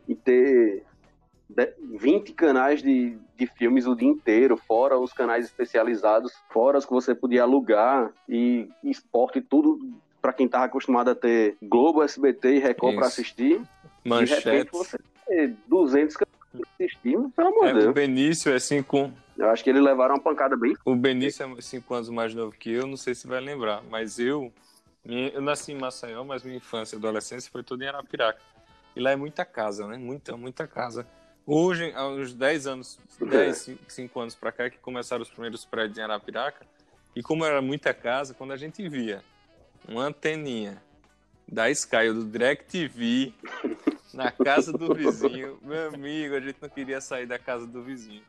e 0.07 0.15
ter 0.15 0.83
20 1.49 2.33
canais 2.33 2.81
de, 2.81 3.17
de 3.37 3.47
filmes 3.47 3.85
o 3.85 3.95
dia 3.95 4.07
inteiro, 4.07 4.57
fora 4.57 4.97
os 4.97 5.13
canais 5.13 5.45
especializados, 5.45 6.33
fora 6.49 6.77
os 6.77 6.85
que 6.85 6.91
você 6.91 7.13
podia 7.13 7.43
alugar 7.43 8.11
e 8.27 8.69
esporte, 8.83 9.41
tudo 9.41 9.79
para 10.21 10.33
quem 10.33 10.45
estava 10.45 10.65
acostumado 10.65 11.09
a 11.09 11.15
ter 11.15 11.57
Globo, 11.61 12.01
SBT 12.01 12.55
e 12.55 12.59
Record 12.59 12.95
para 12.95 13.07
assistir. 13.07 13.61
Manchete. 14.05 14.43
De 14.43 14.49
repente 14.49 14.71
você 14.71 14.97
ter 15.27 15.55
200 15.67 16.15
canais 16.15 16.37
para 16.51 16.61
assistir, 16.73 17.17
pelo 17.35 17.47
amor 17.49 17.63
de 17.65 17.69
é, 17.69 17.73
Deus. 17.73 17.85
O 17.85 17.93
Benício 17.93 18.51
é 18.51 18.55
assim 18.55 18.81
com... 18.81 19.11
Eu 19.37 19.49
acho 19.49 19.63
que 19.63 19.69
eles 19.69 19.81
levaram 19.81 20.15
uma 20.15 20.21
pancada 20.21 20.55
bem. 20.55 20.75
O 20.85 20.95
Benício 20.95 21.43
é 21.43 21.61
5 21.61 21.93
anos 21.93 22.09
mais 22.09 22.33
novo 22.33 22.55
que 22.55 22.71
eu, 22.71 22.87
não 22.87 22.95
sei 22.95 23.13
se 23.15 23.27
vai 23.27 23.41
lembrar, 23.41 23.81
mas 23.89 24.17
eu, 24.17 24.51
eu 25.05 25.41
nasci 25.41 25.73
em 25.73 25.77
Maceió, 25.77 26.23
mas 26.23 26.43
minha 26.43 26.57
infância 26.57 26.95
e 26.95 26.99
adolescência 26.99 27.51
foi 27.51 27.63
toda 27.63 27.83
em 27.83 27.87
Arapiraca. 27.87 28.39
E 28.95 29.01
lá 29.01 29.11
é 29.11 29.15
muita 29.15 29.43
casa, 29.43 29.87
né? 29.87 29.97
Muita, 29.97 30.37
muita 30.37 30.67
casa. 30.67 31.05
Hoje, 31.45 31.93
uns 31.97 32.33
10 32.33 32.67
anos, 32.67 32.97
10, 33.19 33.71
5 33.89 34.19
anos 34.19 34.33
para 34.33 34.49
cá, 34.49 34.69
que 34.69 34.77
começaram 34.77 35.21
os 35.21 35.29
primeiros 35.29 35.65
prédios 35.65 35.97
em 35.97 36.01
Arapiraca, 36.01 36.65
e 37.13 37.21
como 37.21 37.43
era 37.43 37.61
muita 37.61 37.93
casa, 37.93 38.33
quando 38.33 38.53
a 38.53 38.57
gente 38.57 38.87
via 38.87 39.21
uma 39.85 40.03
anteninha 40.03 40.81
da 41.45 41.69
Sky 41.69 42.07
ou 42.07 42.13
do 42.13 42.25
DirecTV 42.25 43.33
na 44.13 44.31
casa 44.31 44.71
do 44.71 44.95
vizinho, 44.95 45.59
meu 45.61 45.89
amigo, 45.89 46.33
a 46.33 46.39
gente 46.39 46.59
não 46.61 46.69
queria 46.69 47.01
sair 47.01 47.25
da 47.25 47.37
casa 47.37 47.67
do 47.67 47.83
vizinho, 47.83 48.23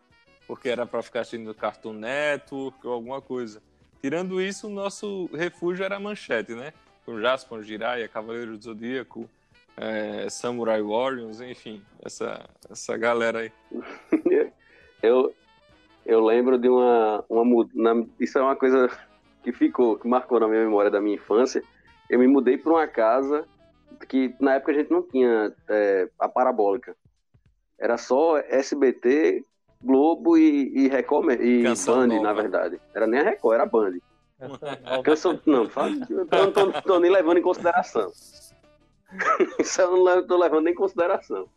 porque 0.49 0.69
era 0.69 0.85
para 0.85 1.01
ficar 1.01 1.21
assistindo 1.21 1.55
Cartoon 1.55 1.93
Network 1.93 2.85
ou 2.85 2.93
alguma 2.93 3.23
coisa. 3.23 3.63
Tirando 4.03 4.43
isso, 4.43 4.67
o 4.67 4.71
nosso 4.71 5.31
refúgio 5.33 5.85
era 5.85 5.97
a 5.97 6.01
manchete, 6.01 6.53
né? 6.53 6.73
Com 7.07 7.21
Jasper, 7.21 7.63
Jiraiya, 7.63 8.09
Cavaleiro 8.09 8.59
do 8.59 8.65
Zodíaco, 8.65 9.31
é, 9.77 10.29
Samurai 10.31 10.83
Warriors, 10.83 11.41
enfim, 11.41 11.83
essa, 12.05 12.45
essa 12.71 12.97
galera 12.97 13.41
aí. 13.41 13.53
eu, 15.03 15.35
eu 16.07 16.25
lembro 16.25 16.59
de 16.59 16.69
uma, 16.69 17.25
uma 17.29 17.69
na, 17.75 18.05
isso 18.21 18.39
é 18.39 18.43
uma 18.43 18.57
coisa 18.57 18.89
que 19.43 19.53
ficou, 19.53 19.99
que 19.99 20.09
marcou 20.09 20.41
na 20.41 20.49
minha 20.49 20.63
memória 20.65 20.91
da 20.91 21.01
minha 21.01 21.17
infância. 21.17 21.63
Eu 22.09 22.19
me 22.19 22.27
mudei 22.27 22.57
para 22.57 22.73
uma 22.73 22.87
casa 22.87 23.45
que 24.09 24.35
na 24.41 24.55
época 24.55 24.73
a 24.73 24.75
gente 24.75 24.91
não 24.91 25.03
tinha 25.03 25.53
é, 25.69 26.09
a 26.19 26.29
parabólica. 26.29 26.97
Era 27.79 27.97
só 27.99 28.39
SBT, 28.39 29.45
Globo 29.83 30.37
e, 30.39 30.73
e 30.75 30.89
Record 30.89 31.41
e 31.41 31.63
Canção 31.63 31.97
Band, 31.97 32.07
nova. 32.09 32.23
na 32.23 32.33
verdade. 32.33 32.81
Era 32.95 33.07
nem 33.07 33.21
a 33.21 33.25
Record, 33.25 33.55
era 33.55 33.63
a 33.65 33.67
Band. 33.67 33.99
Canção, 35.05 35.39
não, 35.47 35.69
fala- 35.69 35.91
eu 36.11 36.27
não 36.31 36.53
tô, 36.53 36.73
tô 36.83 37.01
nem 37.01 37.11
levando 37.11 37.39
em 37.39 37.43
consideração. 37.43 38.11
Isso 39.59 39.81
eu 39.81 39.97
não 39.97 40.27
tô 40.27 40.37
levando 40.37 40.65
nem 40.65 40.73
em 40.73 40.77
consideração. 40.77 41.49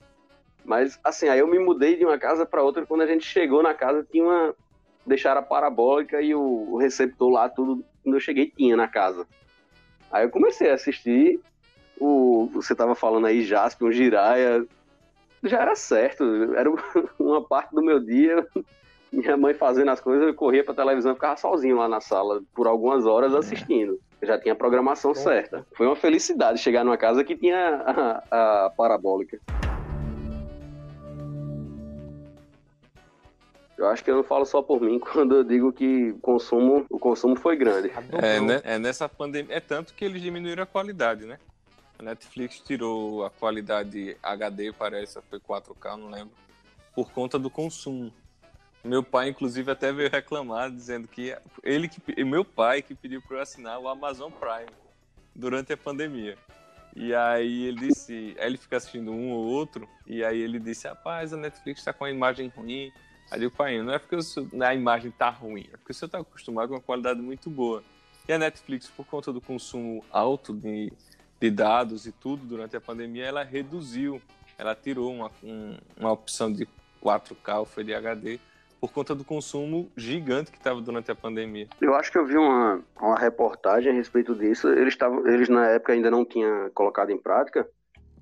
Mas, 0.63 1.00
assim, 1.04 1.30
aí 1.30 1.39
eu 1.39 1.48
me 1.48 1.60
mudei 1.60 1.96
de 1.96 2.06
uma 2.06 2.17
casa 2.17 2.46
para 2.46 2.62
outra. 2.62 2.86
Quando 2.86 3.02
a 3.02 3.08
gente 3.08 3.26
chegou 3.26 3.63
na 3.63 3.74
casa, 3.74 4.06
tinha 4.12 4.24
uma. 4.24 4.56
Deixaram 5.06 5.39
a 5.39 5.43
parabólica 5.43 6.22
e 6.22 6.36
o, 6.36 6.76
receptor 6.76 7.30
lá, 7.30 7.48
tudo. 7.48 7.84
Quando 8.04 8.15
eu 8.15 8.20
cheguei, 8.20 8.52
tinha 8.52 8.76
na 8.76 8.88
casa. 8.88 9.26
Aí 10.12 10.26
eu 10.26 10.30
comecei 10.30 10.70
a 10.70 10.74
assistir. 10.74 11.39
O, 12.00 12.50
você 12.54 12.76
tava 12.76 12.96
falando 12.96 13.28
aí, 13.28 13.43
Jasper, 13.43 13.88
um 13.88 13.91
Jiraya. 13.91 14.65
Já 15.43 15.62
era 15.62 15.76
certo. 15.76 16.24
Era 16.54 16.70
uma 17.17 17.41
parte 17.41 17.74
do 17.74 17.82
meu 17.82 18.00
dia. 18.02 18.46
Minha 19.10 19.38
mãe 19.38 19.54
fazendo 19.54 19.89
as 19.89 20.02
coisas, 20.02 20.28
eu 20.28 20.34
corria 20.34 20.65
pra 20.65 20.74
televisão 20.74 21.13
e 21.13 21.15
ficava 21.15 21.38
sozinho 21.38 21.78
lá 21.78 21.88
na 21.88 22.02
sala 22.02 22.41
por 22.54 22.67
algumas 22.67 23.06
horas 23.06 23.34
assistindo. 23.34 23.98
Já 24.21 24.39
tinha 24.39 24.53
a 24.53 24.56
programação 24.56 25.13
certa. 25.13 25.65
Foi 25.75 25.86
uma 25.86 25.95
felicidade 25.95 26.60
chegar 26.60 26.84
numa 26.84 26.97
casa 26.97 27.23
que 27.23 27.36
tinha 27.36 27.84
a, 28.32 28.65
a 28.65 28.69
parabólica. 28.71 29.39
Eu 33.77 33.88
acho 33.88 34.03
que 34.03 34.10
eu 34.10 34.15
não 34.15 34.23
falo 34.23 34.43
só 34.43 34.62
por 34.62 34.82
mim 34.82 34.97
quando 34.99 35.36
eu 35.36 35.43
digo 35.43 35.71
que 35.71 36.12
o 36.12 36.19
consumo, 36.19 36.86
o 36.89 36.97
consumo 36.97 37.36
foi 37.36 37.56
grande. 37.56 37.91
É, 38.21 38.39
né? 38.41 38.62
é 38.63 38.80
nessa 38.80 39.08
pandemia. 39.08 39.56
É 39.56 39.60
tanto 39.60 39.93
que 39.93 40.03
eles 40.03 40.21
diminuíram 40.21 40.63
a 40.63 40.65
qualidade, 40.65 41.25
né? 41.25 41.38
A 41.99 42.03
Netflix 42.03 42.60
tirou 42.60 43.25
a 43.25 43.30
qualidade 43.30 44.17
HD, 44.21 44.71
parece, 44.71 45.19
foi 45.30 45.39
4K, 45.39 45.95
não 45.97 46.10
lembro, 46.10 46.32
por 46.93 47.12
conta 47.12 47.39
do 47.39 47.49
consumo. 47.49 48.13
Meu 48.88 49.04
pai, 49.04 49.28
inclusive, 49.28 49.69
até 49.69 49.91
veio 49.91 50.10
reclamar, 50.10 50.71
dizendo 50.71 51.10
que 51.10 51.36
ele 51.62 51.89
que 51.89 52.23
meu 52.23 52.45
pai 52.45 52.82
que 52.82 52.95
pediu 52.95 53.21
para 53.21 53.36
eu 53.36 53.41
assinar 53.41 53.78
o 53.80 53.89
Amazon 53.89 54.32
Prime 54.32 54.71
durante 55.36 55.73
a 55.73 55.78
pandemia. 55.78 56.38
E 56.95 57.13
aí 57.13 57.65
ele 57.65 57.88
disse, 57.88 58.34
aí 58.39 58.47
ele 58.47 58.58
fica 58.58 58.78
assistindo 58.78 59.12
um 59.12 59.32
ou 59.32 59.43
outro, 59.43 59.88
e 60.08 60.23
aí 60.23 60.39
ele 60.39 60.58
disse, 60.58 60.88
rapaz, 60.88 61.34
a 61.34 61.38
Netflix 61.38 61.82
está 61.82 61.91
com 61.91 62.06
a 62.06 62.10
imagem 62.10 62.47
ruim. 62.47 62.89
Aí 63.30 63.43
eu 63.43 63.52
pai, 63.52 63.82
não 63.82 63.93
é 63.93 64.00
porque 64.00 64.15
a 64.63 64.73
imagem 64.73 65.12
tá 65.12 65.30
ruim, 65.30 65.67
é 65.73 65.76
porque 65.76 65.91
você 65.91 66.06
está 66.06 66.19
acostumado 66.19 66.69
com 66.69 66.76
uma 66.76 66.82
qualidade 66.82 67.21
muito 67.21 67.50
boa. 67.50 67.84
E 68.26 68.32
a 68.32 68.38
Netflix, 68.38 68.88
por 68.88 69.06
conta 69.06 69.34
do 69.34 69.41
consumo 69.41 70.02
alto 70.10 70.54
de, 70.54 70.93
de 71.41 71.52
dados 71.52 72.08
e 72.08 72.13
tudo 72.13 72.45
durante 72.45 72.78
a 72.78 72.82
pandemia, 72.82 73.26
ela 73.26 73.43
reduziu, 73.43 74.21
ela 74.58 74.73
tirou 74.73 75.13
uma, 75.13 75.32
um, 75.43 75.78
uma 75.97 76.13
opção 76.13 76.52
de 76.54 76.65
4K 77.04 77.60
ou 77.60 77.65
foi 77.65 77.84
de 77.84 77.93
HD 77.93 78.39
por 78.80 78.92
conta 78.92 79.16
do 79.16 79.24
consumo 79.24 79.92
gigante 79.96 80.52
que 80.52 80.58
estava 80.58 80.82
durante 80.82 81.12
a 81.12 81.16
pandemia. 81.16 81.68
Eu 81.82 81.96
acho 81.96 82.12
que 82.12 82.18
eu 82.18 82.26
vi 82.26 82.38
uma, 82.38 82.82
uma 83.00 83.18
reportagem 83.18 83.92
a 83.92 83.96
respeito 83.96 84.36
disso. 84.36 84.68
Eles, 84.70 84.96
tavam, 84.96 85.28
eles 85.28 85.50
na 85.50 85.68
época 85.68 85.94
ainda 85.94 86.12
não 86.12 86.24
tinham 86.24 86.70
colocado 86.72 87.10
em 87.10 87.18
prática. 87.18 87.68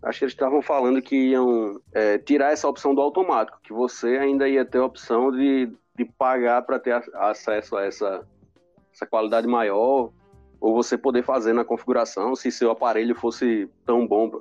Acho 0.02 0.20
que 0.20 0.26
eles 0.26 0.34
estavam 0.34 0.62
falando 0.62 1.02
que 1.02 1.15
iam 1.15 1.82
é, 1.94 2.18
tirar 2.18 2.52
essa 2.52 2.68
opção 2.68 2.94
do 2.94 3.02
automático, 3.02 3.60
que 3.63 3.74
você 3.74 4.18
ainda 4.18 4.48
ia 4.48 4.63
ter 4.63 4.78
a 4.78 4.86
opção 4.86 5.32
de, 5.32 5.72
de 5.98 6.06
pagar 6.06 6.62
para 6.62 6.80
ter 6.80 6.94
acesso 7.15 7.76
a 7.76 7.84
essa, 7.84 8.28
essa 8.94 9.06
qualidade 9.06 9.48
maior, 9.48 10.12
ou 10.62 10.74
você 10.74 10.98
poder 10.98 11.24
fazer 11.24 11.54
na 11.54 11.65
configuração 11.65 12.36
se 12.36 12.52
seu 12.52 12.72
aparelho 12.72 13.15
fosse 13.15 13.70
tão 13.86 14.08
bom, 14.08 14.32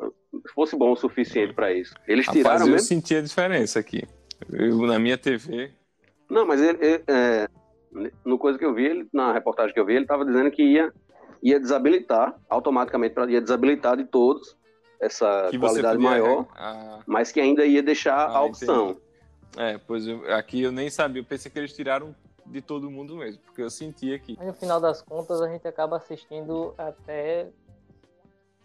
fosse 0.54 0.76
bom 0.76 0.92
o 0.92 0.96
suficiente 0.96 1.54
para 1.54 1.72
isso. 1.72 1.94
Eles 2.06 2.26
tiraram 2.26 2.58
Rapaz, 2.58 2.66
eu 2.66 2.72
mesmo. 2.72 2.86
senti 2.86 3.16
a 3.16 3.22
diferença 3.22 3.78
aqui. 3.78 4.02
Eu, 4.52 4.86
na 4.86 4.98
minha 4.98 5.16
TV, 5.16 5.72
Não, 6.30 6.46
mas 6.46 6.60
ele, 6.60 6.78
ele, 6.80 7.04
é, 7.06 7.48
no 8.24 8.38
coisa 8.38 8.58
que 8.58 8.64
eu 8.64 8.74
vi, 8.74 8.84
ele, 8.84 9.08
na 9.12 9.32
reportagem 9.32 9.72
que 9.72 9.80
eu 9.80 9.86
vi, 9.86 9.94
ele 9.94 10.04
estava 10.04 10.24
dizendo 10.24 10.50
que 10.50 10.62
ia, 10.62 10.92
ia 11.42 11.60
desabilitar 11.60 12.34
automaticamente, 12.48 13.14
pra, 13.14 13.30
ia 13.30 13.40
desabilitar 13.40 13.96
de 13.96 14.04
todos 14.04 14.56
essa 15.00 15.48
que 15.50 15.58
qualidade 15.58 15.96
podia, 15.96 16.10
maior, 16.10 16.46
ah, 16.54 17.00
mas 17.06 17.30
que 17.30 17.40
ainda 17.40 17.64
ia 17.64 17.82
deixar 17.82 18.16
Ah, 18.16 18.38
a 18.38 18.42
opção. 18.42 18.96
é, 19.56 19.78
pois 19.78 20.06
eu, 20.06 20.32
aqui 20.32 20.62
eu 20.62 20.72
nem 20.72 20.88
sabia, 20.88 21.20
eu 21.20 21.26
pensei 21.26 21.50
que 21.50 21.58
eles 21.58 21.74
tiraram 21.74 22.14
de 22.46 22.60
todo 22.60 22.90
mundo 22.90 23.16
mesmo, 23.16 23.42
porque 23.44 23.62
eu 23.62 23.70
senti 23.70 24.12
aqui. 24.12 24.34
Mas 24.38 24.46
no 24.46 24.54
final 24.54 24.80
das 24.80 25.02
contas 25.02 25.40
a 25.40 25.48
gente 25.48 25.66
acaba 25.66 25.96
assistindo 25.96 26.74
até 26.76 27.48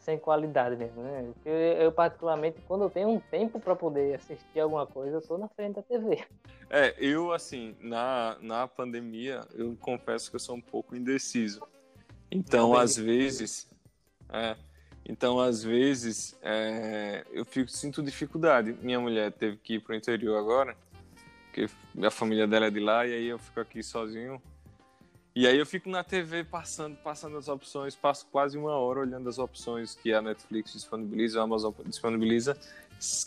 sem 0.09 0.17
qualidade 0.17 0.75
mesmo, 0.75 1.03
né? 1.03 1.29
Porque 1.33 1.49
eu, 1.49 1.91
particularmente, 1.91 2.59
quando 2.67 2.85
eu 2.85 2.89
tenho 2.89 3.09
um 3.09 3.19
tempo 3.19 3.59
para 3.59 3.75
poder 3.75 4.15
assistir 4.15 4.59
alguma 4.59 4.87
coisa, 4.87 5.17
eu 5.17 5.21
tô 5.21 5.37
na 5.37 5.47
frente 5.49 5.75
da 5.75 5.83
TV. 5.83 6.25
É, 6.71 6.93
eu, 6.99 7.31
assim, 7.31 7.75
na, 7.79 8.37
na 8.41 8.67
pandemia, 8.67 9.41
eu 9.55 9.75
confesso 9.81 10.29
que 10.29 10.35
eu 10.35 10.39
sou 10.39 10.55
um 10.55 10.61
pouco 10.61 10.95
indeciso. 10.95 11.63
Então, 12.29 12.75
às 12.75 12.95
vezes, 12.95 13.67
é, 14.31 14.55
então, 15.03 15.39
às 15.39 15.63
vezes, 15.63 16.37
é, 16.43 17.25
eu 17.31 17.43
fico, 17.43 17.71
sinto 17.71 18.03
dificuldade. 18.03 18.77
Minha 18.83 18.99
mulher 18.99 19.31
teve 19.31 19.57
que 19.57 19.73
ir 19.77 19.79
pro 19.79 19.95
interior 19.95 20.37
agora, 20.37 20.77
porque 21.45 21.67
a 22.05 22.11
família 22.11 22.45
dela 22.45 22.67
é 22.67 22.69
de 22.69 22.79
lá, 22.79 23.03
e 23.07 23.13
aí 23.13 23.25
eu 23.25 23.39
fico 23.39 23.59
aqui 23.59 23.81
sozinho. 23.81 24.39
E 25.35 25.45
aí 25.45 25.57
eu 25.57 25.65
fico 25.65 25.89
na 25.89 26.03
TV 26.03 26.43
passando, 26.43 26.97
passando 26.97 27.37
as 27.37 27.47
opções, 27.47 27.95
passo 27.95 28.25
quase 28.31 28.57
uma 28.57 28.71
hora 28.71 28.99
olhando 28.99 29.29
as 29.29 29.37
opções 29.37 29.95
que 29.95 30.11
a 30.11 30.21
Netflix 30.21 30.73
disponibiliza, 30.73 31.39
a 31.39 31.43
Amazon 31.43 31.71
disponibiliza, 31.85 32.57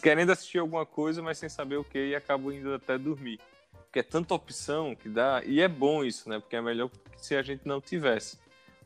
querendo 0.02 0.32
assistir 0.32 0.58
alguma 0.58 0.84
coisa, 0.84 1.22
mas 1.22 1.38
sem 1.38 1.48
saber 1.48 1.76
o 1.76 1.84
que, 1.84 2.08
e 2.08 2.14
acabo 2.14 2.52
indo 2.52 2.74
até 2.74 2.98
dormir. 2.98 3.40
Porque 3.84 4.00
é 4.00 4.02
tanta 4.02 4.34
opção 4.34 4.96
que 4.96 5.08
dá, 5.08 5.42
e 5.44 5.60
é 5.60 5.68
bom 5.68 6.04
isso, 6.04 6.28
né? 6.28 6.40
Porque 6.40 6.56
é 6.56 6.60
melhor 6.60 6.90
se 7.16 7.36
a 7.36 7.42
gente 7.42 7.66
não 7.66 7.80
tivesse. 7.80 8.38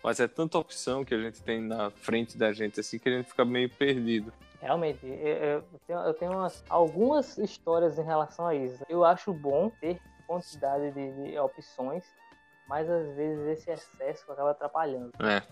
Mas 0.03 0.21
é 0.21 0.29
tanta 0.29 0.59
opção 0.59 1.05
que 1.05 1.15
a 1.15 1.19
gente 1.19 1.43
tem 1.43 1.61
na 1.61 1.91
frente 1.91 2.37
da 2.37 2.53
gente, 2.53 2.81
assim, 2.81 2.99
que 2.99 3.09
a 3.09 3.13
gente 3.13 3.29
fica 3.29 3.45
meio 3.45 3.71
perdido. 3.71 4.33
Realmente, 4.61 5.01
eu 5.05 5.65
tenho, 5.87 5.99
eu 6.01 6.15
tenho 6.15 6.33
umas, 6.33 6.63
algumas 6.69 7.39
histórias 7.39 7.99
em 7.99 8.03
relação 8.03 8.47
a 8.47 8.55
isso. 8.55 8.85
Eu 8.89 9.05
acho 9.05 9.33
bom 9.33 9.71
ter 9.81 9.99
quantidade 10.27 10.91
de, 10.91 11.31
de 11.31 11.39
opções, 11.39 12.05
mas 12.69 12.89
às 12.89 13.15
vezes 13.15 13.47
esse 13.59 13.71
excesso 13.71 14.31
acaba 14.31 14.51
atrapalhando. 14.51 15.13
É. 15.21 15.43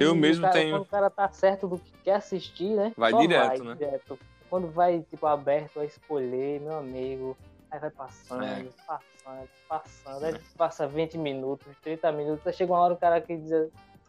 Eu 0.00 0.12
o 0.12 0.16
mesmo 0.16 0.42
cara- 0.42 0.54
tenho- 0.54 0.76
Quando 0.76 0.82
o 0.82 0.86
cara 0.90 1.10
tá 1.10 1.28
certo 1.30 1.68
do 1.68 1.78
que 1.78 1.92
quer 2.04 2.14
assistir, 2.16 2.70
né? 2.70 2.92
Vai 2.96 3.10
só 3.12 3.20
direto, 3.20 3.46
vai, 3.46 3.58
né? 3.60 3.74
direto. 3.74 4.18
Quando 4.50 4.68
vai, 4.70 5.00
tipo, 5.10 5.26
aberto 5.26 5.80
a 5.80 5.84
escolher, 5.84 6.60
meu 6.60 6.78
amigo, 6.78 7.36
aí 7.70 7.78
vai 7.78 7.90
passando, 7.90 8.44
É. 8.44 8.64
passando, 8.86 9.48
passando. 9.68 10.24
Aí 10.24 10.34
passa 10.56 10.86
20 10.86 11.18
minutos, 11.18 11.68
30 11.82 12.10
minutos, 12.12 12.46
aí 12.46 12.52
chega 12.52 12.72
uma 12.72 12.80
hora 12.80 12.94
o 12.94 12.96
cara 12.96 13.20
que 13.20 13.36
diz, 13.36 13.52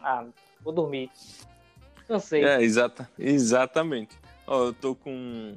ah, 0.01 0.25
vou 0.61 0.71
dormir. 0.73 1.11
Cansei. 2.07 2.43
É, 2.43 2.61
exata, 2.61 3.09
exatamente. 3.19 4.17
Ó, 4.47 4.65
eu 4.67 4.73
tô 4.73 4.95
com 4.95 5.55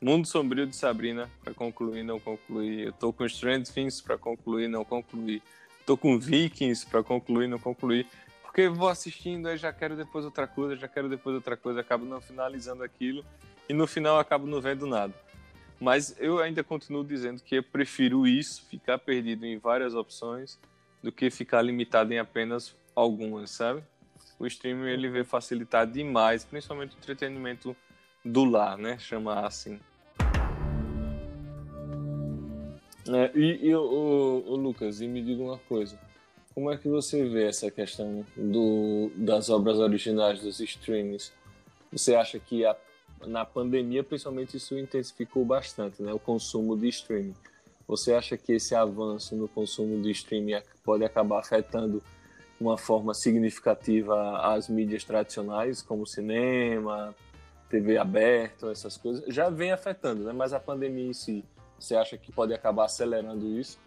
Mundo 0.00 0.26
Sombrio 0.26 0.66
de 0.66 0.76
Sabrina 0.76 1.28
pra 1.42 1.52
concluir, 1.52 2.02
não 2.04 2.20
concluir. 2.20 2.86
Eu 2.86 2.92
tô 2.92 3.12
com 3.12 3.28
Stranger 3.28 3.66
Things 3.72 4.00
pra 4.00 4.16
concluir, 4.16 4.68
não 4.68 4.84
concluir. 4.84 5.42
Tô 5.90 5.96
com 5.96 6.16
Vikings 6.20 6.86
pra 6.86 7.02
concluir, 7.02 7.48
não 7.48 7.58
concluir. 7.58 8.06
Porque 8.44 8.68
vou 8.68 8.88
assistindo, 8.88 9.48
aí 9.48 9.56
já 9.56 9.72
quero 9.72 9.96
depois 9.96 10.24
outra 10.24 10.46
coisa, 10.46 10.76
já 10.76 10.86
quero 10.86 11.08
depois 11.08 11.34
outra 11.34 11.56
coisa, 11.56 11.80
acabo 11.80 12.04
não 12.04 12.20
finalizando 12.20 12.84
aquilo 12.84 13.24
e 13.68 13.74
no 13.74 13.88
final 13.88 14.16
acabo 14.16 14.46
não 14.46 14.60
vendo 14.60 14.86
nada. 14.86 15.12
Mas 15.80 16.14
eu 16.20 16.38
ainda 16.38 16.62
continuo 16.62 17.02
dizendo 17.02 17.42
que 17.42 17.56
eu 17.56 17.62
prefiro 17.64 18.24
isso, 18.24 18.64
ficar 18.70 18.98
perdido 18.98 19.44
em 19.44 19.58
várias 19.58 19.92
opções, 19.92 20.60
do 21.02 21.10
que 21.10 21.28
ficar 21.28 21.60
limitado 21.60 22.14
em 22.14 22.20
apenas 22.20 22.72
algumas, 22.94 23.50
sabe? 23.50 23.82
O 24.38 24.46
streaming 24.46 24.90
ele 24.90 25.08
vê 25.08 25.24
facilitar 25.24 25.88
demais, 25.88 26.44
principalmente 26.44 26.94
o 26.94 26.98
entretenimento 26.98 27.76
do 28.24 28.44
lar, 28.44 28.78
né? 28.78 28.96
Chamar 28.96 29.44
assim. 29.44 29.80
É, 33.14 33.30
e 33.34 33.68
e, 33.68 33.74
o, 33.74 34.44
o 34.46 34.56
Lucas, 34.56 35.00
e 35.00 35.08
me 35.08 35.22
diga 35.22 35.42
uma 35.42 35.58
coisa. 35.58 35.98
Como 36.54 36.70
é 36.70 36.76
que 36.76 36.88
você 36.88 37.24
vê 37.28 37.44
essa 37.44 37.70
questão 37.70 38.24
do, 38.36 39.10
das 39.16 39.48
obras 39.50 39.78
originais 39.78 40.40
dos 40.40 40.60
streamings? 40.60 41.32
Você 41.92 42.14
acha 42.14 42.38
que 42.38 42.64
a, 42.64 42.76
na 43.26 43.44
pandemia, 43.44 44.02
principalmente, 44.02 44.56
isso 44.56 44.78
intensificou 44.78 45.44
bastante, 45.44 46.02
né? 46.02 46.12
O 46.12 46.18
consumo 46.18 46.76
de 46.76 46.88
streaming. 46.88 47.34
Você 47.86 48.12
acha 48.12 48.36
que 48.36 48.52
esse 48.52 48.74
avanço 48.74 49.34
no 49.34 49.48
consumo 49.48 50.00
de 50.00 50.10
streaming 50.10 50.60
pode 50.84 51.04
acabar 51.04 51.40
afetando 51.40 52.02
uma 52.60 52.76
forma 52.76 53.14
significativa 53.14 54.38
as 54.54 54.68
mídias 54.68 55.02
tradicionais, 55.02 55.82
como 55.82 56.06
cinema, 56.06 57.14
TV 57.68 57.96
aberta, 57.96 58.70
essas 58.70 58.96
coisas? 58.96 59.24
Já 59.32 59.48
vem 59.48 59.72
afetando, 59.72 60.24
né? 60.24 60.32
Mas 60.32 60.52
a 60.52 60.60
pandemia 60.60 61.08
em 61.08 61.12
si, 61.12 61.44
você 61.80 61.96
acha 61.96 62.16
que 62.18 62.32
pode 62.32 62.52
acabar 62.52 62.84
acelerando 62.84 63.46
isso? 63.46 63.80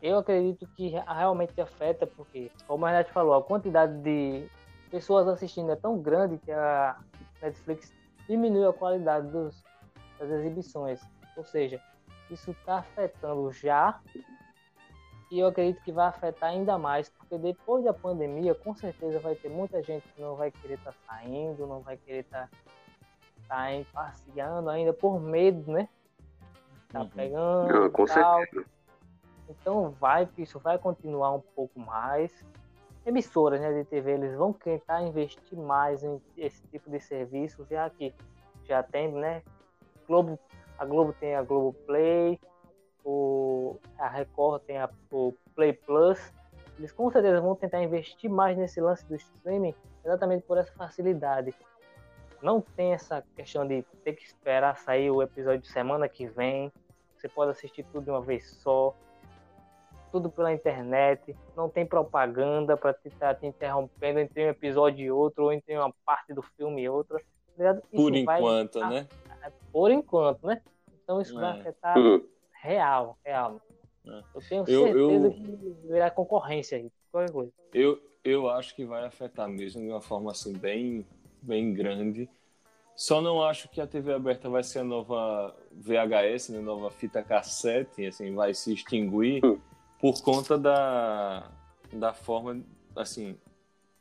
Eu 0.00 0.18
acredito 0.18 0.66
que 0.76 0.88
re- 0.88 1.02
realmente 1.06 1.60
afeta, 1.60 2.06
porque, 2.06 2.50
como 2.66 2.86
a 2.86 2.90
Renate 2.90 3.10
falou, 3.10 3.34
a 3.34 3.42
quantidade 3.42 3.98
de 4.02 4.46
pessoas 4.90 5.26
assistindo 5.26 5.72
é 5.72 5.76
tão 5.76 5.98
grande 5.98 6.38
que 6.38 6.52
a, 6.52 6.96
Netflix 7.42 7.92
diminuiu 8.28 8.68
a 8.68 8.74
qualidade 8.74 9.28
dos, 9.28 9.64
das 10.18 10.30
exibições. 10.30 11.00
Ou 11.36 11.44
seja, 11.44 11.80
isso 12.30 12.50
está 12.50 12.78
afetando 12.78 13.50
já 13.52 14.00
e 15.30 15.40
eu 15.40 15.48
acredito 15.48 15.82
que 15.82 15.92
vai 15.92 16.06
afetar 16.06 16.50
ainda 16.50 16.78
mais, 16.78 17.10
porque 17.10 17.36
depois 17.36 17.84
da 17.84 17.92
pandemia, 17.92 18.54
com 18.54 18.74
certeza 18.74 19.20
vai 19.20 19.34
ter 19.34 19.50
muita 19.50 19.82
gente 19.82 20.08
que 20.08 20.20
não 20.20 20.36
vai 20.36 20.50
querer 20.50 20.74
estar 20.74 20.92
tá 20.92 20.98
saindo, 21.06 21.66
não 21.66 21.80
vai 21.80 21.98
querer 21.98 22.20
estar 22.20 22.48
tá, 23.46 23.66
tá 23.66 23.84
passeando 23.92 24.70
ainda 24.70 24.92
por 24.92 25.20
medo, 25.20 25.70
né? 25.70 25.88
Tá 26.88 27.00
uhum. 27.00 27.08
pegando. 27.08 27.72
Não, 27.72 27.90
com 27.90 28.04
tal. 28.04 28.40
certeza. 28.40 28.66
Então 29.48 29.90
vai, 29.98 30.28
isso 30.36 30.58
vai 30.58 30.78
continuar 30.78 31.32
um 31.34 31.40
pouco 31.40 31.78
mais. 31.80 32.44
Emissoras 33.06 33.60
né, 33.60 33.72
de 33.72 33.84
TV, 33.84 34.12
eles 34.12 34.34
vão 34.36 34.52
tentar 34.52 35.02
investir 35.02 35.58
mais 35.58 36.02
em 36.04 36.20
esse 36.36 36.62
tipo 36.68 36.90
de 36.90 37.00
serviço, 37.00 37.66
já 37.70 37.88
que 37.88 38.14
já 38.64 38.82
tem, 38.82 39.10
né? 39.10 39.42
Globo, 40.06 40.38
a 40.78 40.84
Globo 40.84 41.14
tem 41.18 41.34
a 41.34 41.42
Globo 41.42 41.72
Play, 41.86 42.38
o, 43.02 43.78
a 43.98 44.08
Record 44.08 44.62
tem 44.64 44.76
a, 44.76 44.90
o 45.10 45.32
Play 45.54 45.72
Plus. 45.72 46.18
Eles 46.78 46.92
com 46.92 47.10
certeza 47.10 47.40
vão 47.40 47.56
tentar 47.56 47.82
investir 47.82 48.30
mais 48.30 48.56
nesse 48.56 48.80
lance 48.80 49.04
do 49.06 49.16
streaming, 49.16 49.74
exatamente 50.04 50.44
por 50.44 50.58
essa 50.58 50.72
facilidade. 50.72 51.54
Não 52.42 52.60
tem 52.60 52.92
essa 52.92 53.22
questão 53.34 53.66
de 53.66 53.82
ter 54.04 54.12
que 54.14 54.24
esperar 54.24 54.76
sair 54.76 55.10
o 55.10 55.22
episódio 55.22 55.60
de 55.60 55.68
semana 55.68 56.08
que 56.08 56.26
vem. 56.26 56.72
Você 57.16 57.28
pode 57.28 57.50
assistir 57.50 57.84
tudo 57.84 58.04
de 58.04 58.10
uma 58.10 58.20
vez 58.20 58.48
só. 58.62 58.94
Tudo 60.12 60.30
pela 60.30 60.52
internet. 60.52 61.36
Não 61.56 61.68
tem 61.68 61.84
propaganda 61.84 62.76
para 62.76 62.96
estar 63.04 63.34
te 63.34 63.46
interrompendo 63.46 64.20
entre 64.20 64.46
um 64.46 64.48
episódio 64.50 65.04
e 65.04 65.10
outro, 65.10 65.44
ou 65.44 65.52
entre 65.52 65.76
uma 65.76 65.92
parte 66.04 66.32
do 66.32 66.42
filme 66.42 66.82
e 66.82 66.88
outra. 66.88 67.20
Tá 67.56 67.76
por 67.92 68.14
enquanto, 68.14 68.78
vai... 68.78 68.90
né? 68.90 69.08
Por 69.72 69.90
enquanto, 69.90 70.46
né? 70.46 70.62
Então 71.02 71.20
isso 71.20 71.36
é. 71.36 71.40
vai 71.40 71.60
afetar 71.60 71.98
uhum. 71.98 72.24
real, 72.62 73.18
real. 73.24 73.60
É. 74.06 74.22
Eu 74.34 74.42
tenho 74.48 74.64
certeza 74.64 74.98
eu, 74.98 75.24
eu... 75.24 75.32
que 75.32 75.76
virá 75.84 76.10
concorrência 76.10 76.78
aí, 76.78 76.90
qualquer 77.10 77.32
coisa. 77.32 77.52
Eu, 77.74 78.00
eu 78.22 78.48
acho 78.48 78.74
que 78.76 78.84
vai 78.84 79.04
afetar 79.04 79.48
mesmo 79.48 79.82
de 79.82 79.88
uma 79.88 80.00
forma 80.00 80.30
assim 80.30 80.52
bem 80.52 81.04
bem 81.42 81.72
grande. 81.72 82.28
Só 82.94 83.20
não 83.20 83.42
acho 83.42 83.68
que 83.68 83.80
a 83.80 83.86
TV 83.86 84.12
aberta 84.12 84.48
vai 84.48 84.64
ser 84.64 84.80
a 84.80 84.84
nova 84.84 85.54
VHS, 85.72 86.48
né, 86.48 86.60
nova 86.60 86.90
fita 86.90 87.22
cassete, 87.22 88.04
assim, 88.04 88.34
vai 88.34 88.52
se 88.52 88.72
extinguir 88.72 89.44
hum. 89.44 89.56
por 90.00 90.20
conta 90.20 90.58
da, 90.58 91.48
da 91.92 92.12
forma, 92.12 92.60
assim, 92.96 93.36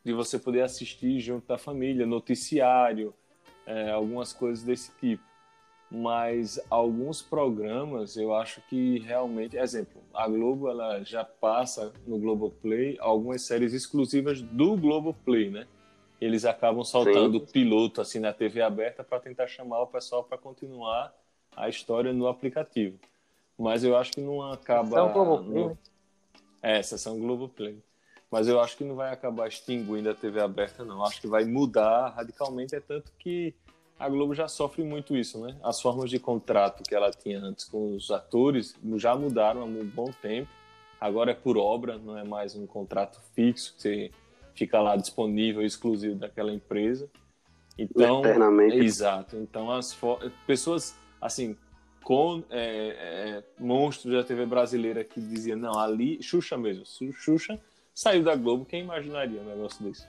de 0.04 0.14
você 0.14 0.40
poder 0.40 0.62
assistir 0.62 1.20
junto 1.20 1.46
da 1.46 1.60
família, 1.60 2.08
noticiário, 2.08 3.14
é, 3.68 3.92
algumas 3.92 4.34
coisas 4.34 4.64
desse 4.64 4.92
tipo. 5.00 5.24
Mas 5.92 6.60
alguns 6.70 7.22
programas 7.22 8.18
eu 8.18 8.34
acho 8.34 8.62
que 8.68 9.00
realmente, 9.00 9.58
exemplo, 9.58 10.02
a 10.14 10.28
Globo 10.28 10.70
ela 10.70 11.04
já 11.04 11.24
passa 11.24 11.94
no 12.06 12.18
Globoplay 12.18 12.98
algumas 13.00 13.44
séries 13.44 13.74
exclusivas 13.74 14.42
do 14.42 14.76
Globoplay, 14.76 15.50
né? 15.50 15.68
Eles 16.20 16.46
acabam 16.46 16.84
soltando 16.84 17.38
o 17.38 17.42
piloto 17.46 18.02
assim 18.02 18.20
na 18.20 18.34
TV 18.34 18.62
aberta 18.62 19.04
para 19.04 19.20
tentar 19.20 19.48
chamar 19.48 19.82
o 19.82 19.88
pessoal 19.88 20.24
para 20.24 20.38
continuar 20.38 21.14
a 21.56 21.70
história 21.70 22.14
no 22.14 22.28
aplicativo. 22.28 22.98
Mas 23.58 23.84
eu 23.84 23.98
acho 23.98 24.12
que 24.12 24.22
não 24.22 24.42
acaba. 24.52 24.90
Sessão 24.90 25.14
Globoplay. 25.14 25.64
No... 25.64 25.78
É, 26.62 26.84
sessão 26.84 27.20
Globoplay. 27.20 27.80
Mas 28.30 28.48
eu 28.48 28.60
acho 28.60 28.76
que 28.78 28.84
não 28.84 28.96
vai 28.96 29.12
acabar 29.12 29.48
extinguindo 29.48 30.10
a 30.10 30.14
TV 30.14 30.42
aberta, 30.42 30.84
não. 30.84 31.04
Acho 31.04 31.22
que 31.22 31.28
vai 31.28 31.46
mudar 31.46 32.10
radicalmente, 32.10 32.76
é 32.76 32.80
tanto 32.80 33.12
que 33.18 33.56
a 33.98 34.08
Globo 34.10 34.36
já 34.36 34.48
sofre 34.48 34.84
muito 34.84 35.16
isso, 35.16 35.40
né? 35.40 35.58
As 35.64 35.82
formas 35.82 36.10
de 36.10 36.20
contrato 36.20 36.84
que 36.84 36.94
ela 36.94 37.10
tinha 37.10 37.40
antes 37.40 37.66
com 37.66 37.96
os 37.96 38.12
atores 38.12 38.76
já 38.96 39.16
mudaram 39.16 39.62
há 39.62 39.66
um 39.66 39.86
bom 39.86 40.12
tempo. 40.22 40.50
Agora 41.00 41.32
é 41.32 41.34
por 41.34 41.58
obra, 41.58 41.98
não 41.98 42.18
é 42.18 42.24
mais 42.24 42.56
um 42.56 42.68
contrato 42.68 43.20
fixo 43.34 43.76
que 43.76 43.82
você 43.82 44.12
fica 44.58 44.82
lá 44.82 44.96
disponível, 44.96 45.62
exclusivo 45.62 46.16
daquela 46.16 46.52
empresa. 46.52 47.10
Então, 47.78 48.22
Eternamente. 48.22 48.78
exato. 48.78 49.38
Então 49.38 49.72
as 49.72 49.96
pessoas 50.46 50.98
assim 51.22 51.56
com 52.04 52.44
é, 52.50 52.64
é, 53.40 53.44
monstros 53.60 54.14
da 54.14 54.24
TV 54.24 54.46
brasileira 54.46 55.04
que 55.04 55.20
dizia 55.20 55.56
não 55.56 55.78
ali 55.78 56.22
Xuxa 56.24 56.58
mesmo, 56.58 56.86
Xuxa 56.86 57.60
saiu 57.94 58.24
da 58.24 58.36
Globo, 58.36 58.64
quem 58.64 58.84
imaginaria 58.84 59.42
um 59.42 59.46
negócio 59.46 59.84
desse? 59.84 60.08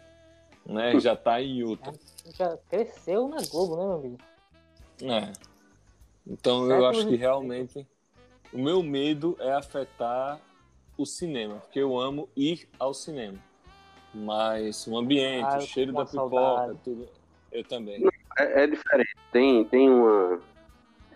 Né? 0.64 0.98
Já 1.00 1.14
está 1.14 1.42
em 1.42 1.62
outra. 1.62 1.92
Já 2.34 2.56
cresceu 2.68 3.28
na 3.28 3.38
Globo, 3.50 3.76
né, 3.76 3.82
meu 3.82 3.92
amigo? 3.94 4.18
É. 5.02 5.32
Então 6.26 6.70
eu 6.70 6.87
acho 6.87 7.06
que 7.06 7.16
realmente 7.16 7.87
o 8.52 8.58
meu 8.58 8.82
medo 8.82 9.37
é 9.40 9.52
afetar 9.52 10.40
o 10.96 11.04
cinema, 11.04 11.56
porque 11.56 11.78
eu 11.78 11.98
amo 11.98 12.28
ir 12.37 12.68
ao 12.78 12.94
cinema. 12.94 13.38
Mas 14.14 14.87
o 14.87 14.97
ambiente, 14.97 15.44
ah, 15.44 15.59
o 15.59 15.61
cheiro 15.61 15.92
da 15.92 16.05
pipoca, 16.05 16.37
saudade. 16.37 16.79
tudo. 16.83 17.09
Eu 17.53 17.64
também. 17.64 18.05
É, 18.38 18.64
é, 18.64 18.66
diferente. 18.66 19.16
Tem, 19.33 19.64
tem 19.64 19.88
uma. 19.90 20.40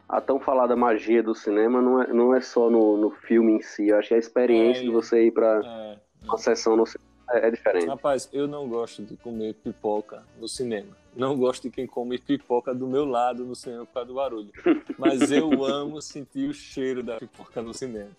A 0.08 0.20
tão 0.20 0.38
falada 0.38 0.76
magia 0.76 1.22
do 1.22 1.34
cinema 1.34 1.80
não 1.80 2.02
é, 2.02 2.06
não 2.12 2.34
é 2.34 2.40
só 2.40 2.68
no, 2.68 2.96
no 2.98 3.10
filme 3.10 3.52
em 3.52 3.62
si. 3.62 3.88
Eu 3.88 3.98
acho 3.98 4.08
que 4.08 4.14
a 4.14 4.18
experiência 4.18 4.82
é, 4.82 4.84
de 4.84 4.90
você 4.90 5.26
ir 5.26 5.30
para 5.30 5.62
é, 5.64 5.98
uma 6.26 6.36
sessão 6.36 6.76
no 6.76 6.86
cinema 6.86 7.12
é, 7.30 7.48
é 7.48 7.50
diferente. 7.50 7.86
Rapaz, 7.86 8.28
eu 8.32 8.46
não 8.46 8.68
gosto 8.68 9.02
de 9.02 9.16
comer 9.16 9.54
pipoca 9.54 10.22
no 10.38 10.46
cinema. 10.46 10.96
Não 11.16 11.36
gosto 11.36 11.62
de 11.62 11.70
quem 11.70 11.86
come 11.86 12.18
pipoca 12.18 12.74
do 12.74 12.86
meu 12.86 13.04
lado 13.04 13.44
no 13.44 13.54
cinema 13.54 13.86
por 13.86 13.94
causa 13.94 14.08
do 14.08 14.14
barulho. 14.14 14.50
Mas 14.98 15.30
eu 15.30 15.48
amo 15.64 16.00
sentir 16.00 16.48
o 16.48 16.54
cheiro 16.54 17.02
da 17.02 17.16
pipoca 17.16 17.62
no 17.62 17.72
cinema. 17.72 18.10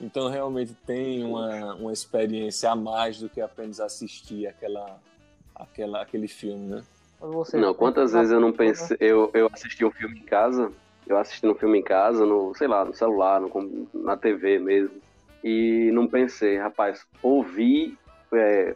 Então 0.00 0.28
realmente 0.28 0.74
tem 0.86 1.24
uma, 1.24 1.74
uma 1.74 1.92
experiência 1.92 2.70
a 2.70 2.76
mais 2.76 3.18
do 3.18 3.28
que 3.28 3.40
apenas 3.40 3.80
assistir 3.80 4.46
aquela, 4.46 5.00
aquela, 5.54 6.02
aquele 6.02 6.28
filme, 6.28 6.66
né? 6.66 6.82
Você 7.20 7.56
não, 7.56 7.72
quantas 7.72 8.12
vezes 8.12 8.30
eu 8.30 8.40
não 8.40 8.52
pensei, 8.52 8.96
eu, 9.00 9.30
eu 9.32 9.48
assisti 9.52 9.84
um 9.84 9.90
filme 9.90 10.18
em 10.18 10.24
casa, 10.24 10.70
eu 11.06 11.16
assisti 11.16 11.46
um 11.46 11.54
filme 11.54 11.78
em 11.78 11.82
casa, 11.82 12.26
no, 12.26 12.54
sei 12.54 12.68
lá, 12.68 12.84
no 12.84 12.92
celular, 12.92 13.40
no, 13.40 13.88
na 13.94 14.16
TV 14.16 14.58
mesmo, 14.58 15.00
e 15.42 15.90
não 15.92 16.06
pensei, 16.06 16.58
rapaz, 16.58 17.06
ouvi, 17.22 17.96
é, 18.32 18.74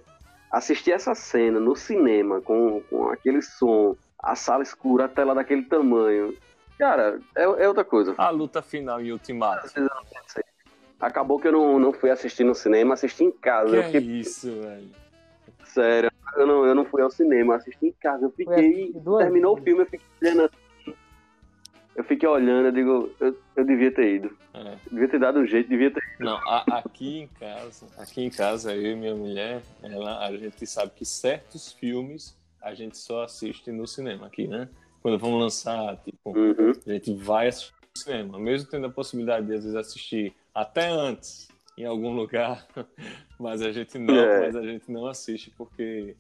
assistir 0.50 0.92
essa 0.92 1.14
cena 1.14 1.60
no 1.60 1.76
cinema 1.76 2.40
com, 2.40 2.80
com 2.88 3.10
aquele 3.10 3.42
som, 3.42 3.96
a 4.18 4.34
sala 4.34 4.62
escura, 4.62 5.04
a 5.04 5.08
tela 5.08 5.34
daquele 5.34 5.62
tamanho, 5.62 6.34
cara, 6.78 7.20
é, 7.36 7.42
é 7.42 7.68
outra 7.68 7.84
coisa. 7.84 8.14
A 8.16 8.30
luta 8.30 8.62
final 8.62 9.00
em 9.00 9.12
Ultimato. 9.12 9.66
Às 9.66 9.72
vezes 9.72 9.90
eu 9.90 9.96
não 9.96 10.04
pensei. 10.04 10.44
Acabou 11.00 11.38
que 11.38 11.48
eu 11.48 11.52
não, 11.52 11.78
não 11.78 11.92
fui 11.92 12.10
assistir 12.10 12.44
no 12.44 12.54
cinema, 12.54 12.94
assisti 12.94 13.24
em 13.24 13.30
casa. 13.30 13.70
Que 13.70 13.76
eu 13.76 13.82
fiquei... 13.84 14.00
isso, 14.00 14.60
velho. 14.60 14.90
Sério, 15.64 16.10
eu 16.36 16.46
não, 16.46 16.64
eu 16.66 16.74
não 16.74 16.84
fui 16.84 17.02
ao 17.02 17.10
cinema, 17.10 17.56
assisti 17.56 17.86
em 17.86 17.92
casa. 17.92 18.24
Eu 18.24 18.30
fiquei. 18.30 18.92
Terminou 18.92 19.54
vezes. 19.54 19.60
o 19.60 19.64
filme, 19.64 19.82
eu 19.82 19.86
fiquei 19.86 20.06
olhando 20.20 20.42
assim. 20.42 20.94
Eu 21.94 22.04
fiquei 22.04 22.28
olhando, 22.28 22.66
eu 22.66 22.72
digo, 22.72 23.10
eu, 23.18 23.36
eu 23.56 23.64
devia 23.64 23.92
ter 23.92 24.14
ido. 24.14 24.36
É. 24.54 24.76
Devia 24.88 25.08
ter 25.08 25.18
dado 25.18 25.40
um 25.40 25.46
jeito, 25.46 25.68
devia 25.68 25.90
ter 25.90 26.00
ido. 26.14 26.24
Não, 26.24 26.36
a, 26.48 26.78
aqui 26.78 27.22
em 27.22 27.26
casa, 27.26 27.86
aqui 27.98 28.22
em 28.22 28.30
casa, 28.30 28.72
eu 28.72 28.92
e 28.92 28.94
minha 28.94 29.16
mulher, 29.16 29.62
ela, 29.82 30.24
a 30.24 30.36
gente 30.36 30.64
sabe 30.64 30.92
que 30.94 31.04
certos 31.04 31.72
filmes 31.72 32.38
a 32.62 32.72
gente 32.72 32.96
só 32.96 33.24
assiste 33.24 33.72
no 33.72 33.86
cinema 33.86 34.26
aqui, 34.26 34.46
né? 34.46 34.68
Quando 35.02 35.18
vamos 35.18 35.40
lançar, 35.40 35.96
tipo, 36.04 36.30
uhum. 36.30 36.72
a 36.86 36.92
gente 36.92 37.14
vai 37.14 37.48
assistir 37.48 37.72
cinema, 37.98 38.38
mesmo 38.38 38.70
tendo 38.70 38.86
a 38.86 38.90
possibilidade 38.90 39.46
de 39.46 39.54
às 39.54 39.64
vezes 39.64 39.76
assistir 39.76 40.34
até 40.54 40.88
antes 40.88 41.48
em 41.76 41.84
algum 41.84 42.12
lugar, 42.12 42.66
mas 43.38 43.62
a 43.62 43.70
gente 43.70 43.98
não, 43.98 44.14
é. 44.14 44.46
mas 44.46 44.56
a 44.56 44.62
gente 44.62 44.90
não 44.90 45.06
assiste 45.06 45.50
porque 45.56 46.16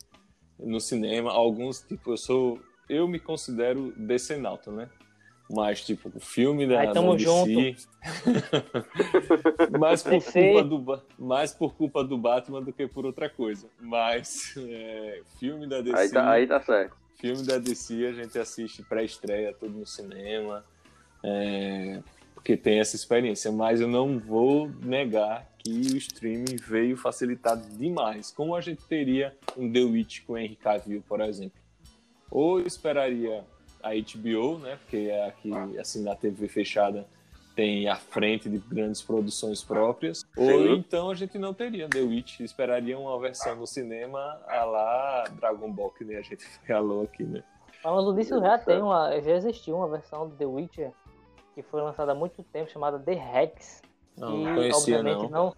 no 0.58 0.80
cinema 0.80 1.30
alguns 1.30 1.80
tipo 1.80 2.12
eu 2.12 2.16
sou 2.16 2.60
eu 2.88 3.06
me 3.06 3.18
considero 3.18 3.92
decenalto, 3.96 4.70
né? 4.72 4.88
Mas, 5.50 5.84
tipo, 5.84 6.10
o 6.14 6.20
filme 6.20 6.66
da, 6.66 6.80
Aí, 6.80 6.92
tamo 6.92 7.12
da 7.12 7.16
DC... 7.16 7.76
mais, 9.78 10.02
por 10.02 10.22
culpa 10.22 10.62
do, 10.62 11.02
mais 11.18 11.54
por 11.54 11.74
culpa 11.74 12.04
do 12.04 12.18
Batman 12.18 12.62
do 12.62 12.70
que 12.70 12.86
por 12.86 13.06
outra 13.06 13.30
coisa. 13.30 13.66
Mas, 13.80 14.54
é, 14.60 15.22
filme 15.38 15.66
da 15.66 15.80
DC... 15.80 15.96
Aí 15.96 16.10
tá, 16.10 16.30
aí 16.30 16.46
tá 16.46 16.60
certo. 16.60 16.96
Filme 17.18 17.42
da 17.44 17.58
DC 17.58 18.06
a 18.06 18.12
gente 18.12 18.38
assiste 18.38 18.82
pré-estreia, 18.82 19.54
tudo 19.58 19.78
no 19.78 19.86
cinema. 19.86 20.64
É, 21.22 22.00
porque 22.34 22.56
tem 22.56 22.78
essa 22.78 22.96
experiência, 22.96 23.50
mas 23.50 23.80
eu 23.80 23.88
não 23.88 24.18
vou 24.18 24.70
negar 24.82 25.46
que 25.58 25.70
o 25.70 25.96
streaming 25.96 26.56
veio 26.56 26.96
facilitar 26.96 27.56
demais, 27.56 28.30
como 28.30 28.54
a 28.54 28.60
gente 28.60 28.82
teria 28.84 29.36
um 29.56 29.70
The 29.70 29.80
Witch 29.80 30.24
com 30.24 30.38
Henry 30.38 30.56
Cavill, 30.56 31.02
por 31.06 31.20
exemplo. 31.20 31.58
Ou 32.30 32.60
esperaria 32.60 33.44
a 33.82 33.90
HBO, 33.90 34.58
né, 34.58 34.76
porque 34.76 35.08
é 35.10 35.26
aqui, 35.26 35.50
assim, 35.78 36.02
na 36.02 36.14
TV 36.14 36.48
fechada 36.48 37.06
tem 37.58 37.88
a 37.88 37.96
frente 37.96 38.48
de 38.48 38.58
grandes 38.58 39.02
produções 39.02 39.64
próprias, 39.64 40.18
Sim. 40.18 40.26
ou 40.36 40.74
então 40.76 41.10
a 41.10 41.14
gente 41.16 41.36
não 41.38 41.52
teria 41.52 41.88
The 41.88 42.00
Witch, 42.02 42.38
esperaria 42.38 42.96
uma 42.96 43.18
versão 43.18 43.56
no 43.56 43.66
cinema 43.66 44.40
a 44.46 44.64
lá 44.64 45.24
Dragon 45.40 45.72
Ball, 45.72 45.90
que 45.90 46.04
nem 46.04 46.16
a 46.16 46.22
gente 46.22 46.44
falou 46.64 47.02
aqui, 47.02 47.24
né? 47.24 47.42
Falando 47.82 48.14
disso, 48.16 48.40
já 48.40 48.58
tem 48.58 48.80
uma. 48.80 49.20
Já 49.20 49.32
existiu 49.32 49.76
uma 49.76 49.88
versão 49.88 50.28
do 50.28 50.36
The 50.36 50.46
Witcher 50.46 50.92
que 51.62 51.62
foi 51.70 51.82
lançada 51.82 52.12
há 52.12 52.14
muito 52.14 52.40
tempo, 52.44 52.70
chamada 52.70 53.00
The 53.00 53.14
Hex. 53.14 53.82
Não, 54.16 54.30
e, 54.32 54.44
não 54.44 54.54
conhecia, 54.54 54.96
obviamente, 54.98 55.30
não. 55.30 55.54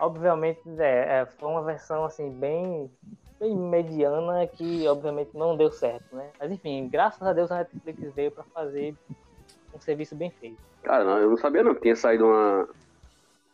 obviamente, 0.00 0.60
é, 0.78 1.20
é, 1.20 1.26
foi 1.26 1.48
uma 1.50 1.62
versão 1.62 2.04
assim, 2.04 2.30
bem, 2.32 2.90
bem 3.38 3.54
mediana 3.54 4.46
que 4.46 4.88
obviamente 4.88 5.30
não 5.34 5.54
deu 5.54 5.70
certo, 5.70 6.16
né? 6.16 6.30
Mas 6.40 6.50
enfim, 6.50 6.88
graças 6.90 7.20
a 7.22 7.32
Deus 7.34 7.50
a 7.52 7.58
Netflix 7.58 8.14
veio 8.14 8.30
para 8.30 8.44
fazer 8.44 8.96
um 9.74 9.80
serviço 9.80 10.16
bem 10.16 10.30
feito. 10.30 10.58
Cara, 10.82 11.04
não, 11.04 11.18
eu 11.18 11.28
não 11.30 11.36
sabia 11.36 11.62
não 11.62 11.74
que 11.74 11.82
tinha 11.82 11.96
saído 11.96 12.24
uma, 12.24 12.66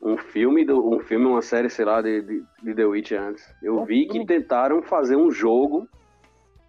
um 0.01 0.17
filme, 0.17 0.65
do- 0.65 0.95
um 0.95 1.01
filme, 1.01 1.27
uma 1.27 1.43
série, 1.43 1.69
sei 1.71 1.85
lá, 1.85 2.01
de, 2.01 2.23
de, 2.23 2.45
de 2.63 2.75
The 2.75 2.85
Witcher 2.85 3.21
antes. 3.21 3.45
Eu 3.61 3.81
Um 3.81 3.85
vi 3.85 4.07
que 4.07 4.13
filme? 4.13 4.27
tentaram 4.27 4.81
fazer 4.83 5.17
um 5.17 5.29
jogo. 5.31 5.89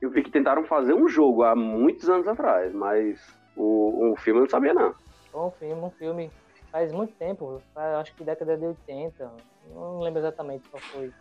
Eu 0.02 0.10
vi 0.10 0.24
que 0.24 0.32
tentaram 0.32 0.64
fazer 0.64 0.96
um 0.96 1.08
jogo 1.08 1.44
há 1.44 1.56
muitos 1.56 2.10
anos 2.10 2.28
atrás, 2.28 2.74
mas 2.74 3.20
o, 3.56 4.12
o 4.14 4.16
filme 4.18 4.40
eu 4.40 4.44
não 4.46 4.50
sabia 4.50 4.74
não. 4.74 4.96
Foi 5.32 5.42
um 5.42 5.52
filme, 5.52 5.82
um 5.82 5.92
filme 5.92 6.32
faz 6.72 6.92
muito 6.92 7.14
tempo, 7.16 7.62
faz, 7.74 7.96
acho 7.96 8.16
que 8.16 8.24
década 8.24 8.58
de 8.58 8.66
80, 8.66 9.32
não 9.74 10.00
lembro 10.00 10.20
exatamente 10.20 10.68
qual 10.70 10.82
foi 10.82 11.12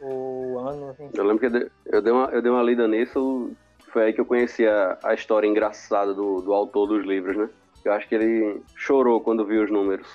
o 0.00 0.58
ano. 0.58 0.90
Assim. 0.90 1.10
Eu 1.12 1.24
lembro 1.24 1.38
que 1.40 1.70
eu 1.86 2.02
dei, 2.02 2.12
uma, 2.12 2.26
eu 2.26 2.42
dei 2.42 2.50
uma 2.50 2.62
lida 2.62 2.86
nisso, 2.86 3.52
foi 3.88 4.04
aí 4.04 4.12
que 4.12 4.20
eu 4.20 4.26
conheci 4.26 4.66
a, 4.66 4.98
a 5.02 5.14
história 5.14 5.46
engraçada 5.46 6.14
do, 6.14 6.40
do 6.40 6.52
autor 6.52 6.86
dos 6.86 7.04
livros, 7.04 7.36
né? 7.36 7.48
Eu 7.84 7.92
acho 7.92 8.08
que 8.08 8.14
ele 8.14 8.62
chorou 8.74 9.20
quando 9.20 9.44
viu 9.44 9.62
os 9.62 9.70
números 9.70 10.06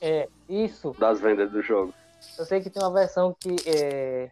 É, 0.00 0.28
isso. 0.48 0.94
das 0.98 1.20
vendas 1.20 1.50
do 1.50 1.60
jogo. 1.60 1.92
Eu 2.38 2.44
sei 2.44 2.60
que 2.60 2.70
tem 2.70 2.82
uma 2.82 2.92
versão 2.92 3.34
que 3.38 3.56
é, 3.66 4.30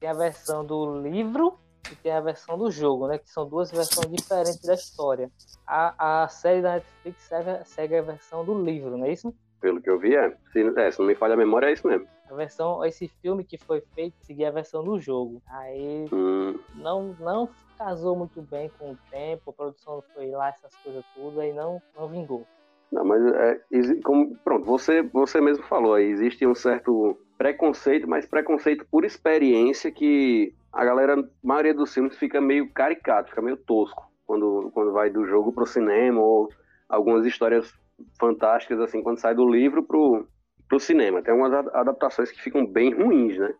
tem 0.00 0.08
a 0.08 0.14
versão 0.14 0.64
do 0.64 1.00
livro 1.00 1.58
e 1.90 1.96
tem 1.96 2.12
a 2.12 2.20
versão 2.20 2.56
do 2.58 2.70
jogo, 2.70 3.06
né? 3.06 3.18
Que 3.18 3.30
são 3.30 3.48
duas 3.48 3.70
versões 3.70 4.10
diferentes 4.10 4.60
da 4.62 4.74
história. 4.74 5.30
A, 5.66 6.22
a 6.24 6.28
série 6.28 6.62
da 6.62 6.74
Netflix 6.74 7.22
segue, 7.22 7.64
segue 7.64 7.96
a 7.96 8.02
versão 8.02 8.44
do 8.44 8.62
livro, 8.62 8.96
não 8.96 9.06
é 9.06 9.12
isso? 9.12 9.34
Pelo 9.60 9.80
que 9.80 9.88
eu 9.88 9.98
vi, 9.98 10.14
é. 10.14 10.36
Se, 10.52 10.60
é, 10.76 10.90
se 10.90 10.98
não 10.98 11.06
me 11.06 11.14
falha 11.14 11.34
a 11.34 11.38
memória, 11.38 11.66
é 11.68 11.72
isso 11.72 11.86
mesmo. 11.86 12.06
A 12.30 12.34
versão, 12.34 12.84
esse 12.84 13.08
filme 13.22 13.44
que 13.44 13.58
foi 13.58 13.82
feito 13.94 14.14
seguia 14.22 14.48
a 14.48 14.52
versão 14.52 14.82
do 14.82 14.98
jogo. 14.98 15.42
Aí 15.46 16.06
Hum, 16.12 16.58
não, 16.74 17.14
não 17.20 17.48
casou 17.78 18.16
muito 18.16 18.40
bem 18.42 18.70
com 18.78 18.92
o 18.92 18.98
tempo, 19.10 19.50
a 19.50 19.52
produção 19.52 20.02
foi 20.14 20.30
lá, 20.30 20.48
essas 20.48 20.74
coisas 20.76 21.04
tudo, 21.14 21.40
aí 21.40 21.52
não, 21.52 21.82
não 21.96 22.08
vingou. 22.08 22.46
Não, 22.90 23.04
mas 23.04 23.22
é, 23.26 23.60
como, 24.04 24.36
pronto, 24.36 24.64
você, 24.64 25.02
você 25.02 25.40
mesmo 25.40 25.64
falou 25.64 25.94
aí, 25.94 26.04
existe 26.04 26.46
um 26.46 26.54
certo 26.54 27.18
preconceito, 27.36 28.08
mas 28.08 28.26
preconceito 28.26 28.86
por 28.90 29.04
experiência 29.04 29.90
que 29.90 30.54
a 30.74 30.84
galera, 30.84 31.14
a 31.20 31.24
maioria 31.42 31.72
dos 31.74 31.92
filmes 31.92 32.16
fica 32.16 32.40
meio 32.40 32.70
caricato, 32.72 33.30
fica 33.30 33.40
meio 33.42 33.56
tosco 33.56 34.10
quando, 34.26 34.70
quando 34.74 34.92
vai 34.92 35.10
do 35.10 35.24
jogo 35.26 35.52
pro 35.52 35.66
cinema 35.66 36.20
ou 36.20 36.48
algumas 36.88 37.24
histórias 37.26 37.72
fantásticas 38.18 38.80
assim 38.80 39.02
quando 39.02 39.18
sai 39.20 39.34
do 39.34 39.48
livro 39.48 39.82
pro, 39.82 40.26
pro 40.68 40.80
cinema. 40.80 41.22
Tem 41.22 41.32
umas 41.34 41.52
a- 41.52 41.80
adaptações 41.80 42.30
que 42.30 42.42
ficam 42.42 42.66
bem 42.66 42.92
ruins, 42.92 43.38
né? 43.38 43.54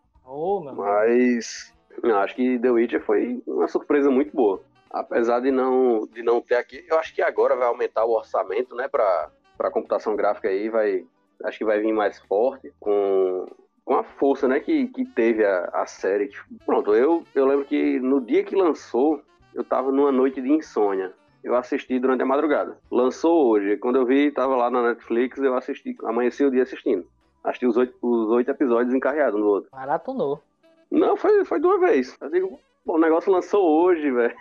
Amigo. 0.69 0.81
Mas 0.83 1.73
eu 2.03 2.17
acho 2.17 2.35
que 2.35 2.59
The 2.59 2.69
Witcher 2.71 3.01
foi 3.03 3.41
uma 3.47 3.67
surpresa 3.67 4.11
muito 4.11 4.35
boa. 4.35 4.61
Apesar 4.91 5.39
de 5.39 5.51
não, 5.51 6.07
de 6.07 6.21
não 6.23 6.41
ter 6.41 6.55
aqui, 6.55 6.85
eu 6.89 6.97
acho 6.99 7.13
que 7.13 7.21
agora 7.21 7.55
vai 7.55 7.67
aumentar 7.67 8.05
o 8.05 8.11
orçamento, 8.15 8.75
né, 8.75 8.87
para 8.87 9.29
para 9.57 9.71
computação 9.71 10.17
gráfica 10.17 10.49
aí, 10.49 10.67
vai 10.67 11.05
acho 11.45 11.57
que 11.57 11.63
vai 11.63 11.79
vir 11.79 11.93
mais 11.93 12.19
forte 12.19 12.73
com, 12.77 13.45
com 13.85 13.93
a 13.93 14.03
força, 14.03 14.47
né, 14.47 14.59
que, 14.59 14.87
que 14.87 15.05
teve 15.05 15.45
a, 15.45 15.69
a 15.73 15.85
série. 15.85 16.31
Pronto, 16.65 16.93
eu 16.95 17.23
eu 17.35 17.45
lembro 17.45 17.65
que 17.65 17.99
no 17.99 18.19
dia 18.19 18.43
que 18.43 18.55
lançou, 18.55 19.21
eu 19.53 19.63
tava 19.63 19.91
numa 19.91 20.11
noite 20.11 20.41
de 20.41 20.51
insônia. 20.51 21.13
Eu 21.43 21.55
assisti 21.55 21.99
durante 21.99 22.23
a 22.23 22.25
madrugada. 22.25 22.79
Lançou 22.89 23.47
hoje, 23.47 23.77
quando 23.77 23.97
eu 23.97 24.05
vi, 24.05 24.31
tava 24.31 24.55
lá 24.55 24.71
na 24.71 24.81
Netflix, 24.81 25.37
eu 25.37 25.55
assisti, 25.55 25.95
amanheci 26.03 26.43
o 26.43 26.49
dia 26.49 26.63
assistindo. 26.63 27.05
Assisti 27.43 27.67
os 27.67 27.77
oito, 27.77 27.95
os 28.01 28.29
oito 28.31 28.49
episódios 28.49 28.95
encarreados 28.95 29.39
um 29.39 29.43
no 29.43 29.49
outro. 29.49 29.69
Maratonou. 29.71 30.41
Não, 30.89 31.15
foi, 31.15 31.45
foi 31.45 31.59
de 31.59 31.67
uma 31.67 31.79
vez. 31.79 32.17
Eu 32.19 32.31
digo, 32.31 32.59
pô, 32.83 32.95
o 32.95 32.99
negócio 32.99 33.31
lançou 33.31 33.63
hoje, 33.63 34.09
velho. 34.09 34.35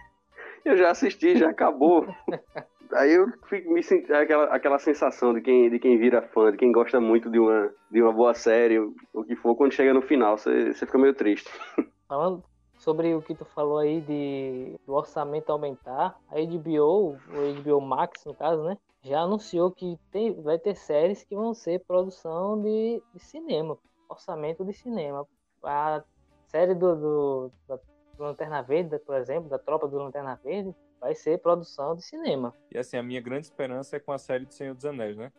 Eu 0.65 0.79
já 0.79 0.91
assisti, 0.91 1.37
já 1.37 1.51
acabou. 1.51 2.07
Aí 2.93 3.13
eu 3.13 3.27
fico, 3.49 3.73
me 3.73 3.83
senti 3.83 4.13
aquela, 4.13 4.45
aquela 4.47 4.79
sensação 4.79 5.33
de 5.35 5.41
quem, 5.41 5.71
de 5.71 5.79
quem 5.79 5.99
vira 5.99 6.23
fã, 6.23 6.51
de 6.51 6.59
quem 6.59 6.73
gosta 6.73 7.01
muito 7.01 7.31
de 7.31 7.39
uma, 7.39 7.73
de 7.91 8.03
uma 8.03 8.13
boa 8.13 8.35
série, 8.35 8.79
o, 8.79 9.25
que 9.25 9.37
for, 9.37 9.55
quando 9.55 9.73
chega 9.73 9.95
no 9.95 10.03
final, 10.03 10.37
você, 10.39 10.73
fica 10.75 10.99
meio 10.99 11.15
triste. 11.15 11.51
Falando 12.09 12.45
sobre 12.77 13.15
o 13.15 13.23
que 13.23 13.35
tu 13.35 13.45
falou 13.45 13.79
aí 13.79 14.01
de 14.01 14.79
do 14.87 14.95
orçamento 14.95 15.51
aumentar, 15.51 16.19
a 16.29 16.35
HBO, 16.35 17.17
o 17.17 17.63
HBO 17.63 17.81
Max 17.81 18.25
no 18.25 18.35
caso, 18.35 18.63
né? 18.63 18.77
Já 19.03 19.21
anunciou 19.21 19.71
que 19.71 19.99
tem, 20.11 20.33
vai 20.43 20.59
ter 20.59 20.75
séries 20.75 21.23
que 21.25 21.35
vão 21.35 21.53
ser 21.53 21.85
produção 21.87 22.61
de, 22.61 23.03
de 23.13 23.21
cinema, 23.21 23.77
orçamento 24.09 24.65
de 24.65 24.73
cinema. 24.73 25.27
A 25.63 26.03
série 26.47 26.75
do, 26.75 26.95
do, 26.97 27.53
da, 27.69 27.79
Lanterna 28.19 28.63
Verde, 28.63 28.99
por 28.99 29.17
exemplo, 29.17 29.49
da 29.49 29.59
Tropa 29.59 29.89
do 29.89 29.99
Lanterna 29.99 30.39
Verde, 30.43 30.75
vai 31.05 31.15
ser 31.15 31.39
produção 31.39 31.95
de 31.95 32.03
cinema. 32.03 32.55
E 32.73 32.79
assim, 32.79 32.97
a 32.97 33.03
minha 33.03 33.21
grande 33.21 33.47
esperança 33.47 33.97
é 33.97 34.01
com 34.01 34.11
a 34.11 34.17
série 34.17 34.47
do 34.47 34.55
Senhor 34.55 34.75
dos 34.75 34.87
Anéis, 34.87 35.19
né? 35.19 35.31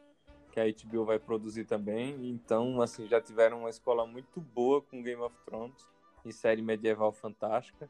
Que 0.51 0.59
a 0.59 0.65
HBO 0.65 1.05
vai 1.05 1.17
produzir 1.17 1.65
também. 1.65 2.29
Então, 2.29 2.79
assim, 2.83 3.07
já 3.07 3.19
tiveram 3.19 3.61
uma 3.61 3.69
escola 3.71 4.05
muito 4.05 4.39
boa 4.39 4.79
com 4.83 5.01
Game 5.01 5.19
of 5.23 5.35
Thrones 5.43 5.89
e 6.23 6.31
série 6.31 6.61
medieval 6.61 7.11
fantástica. 7.11 7.89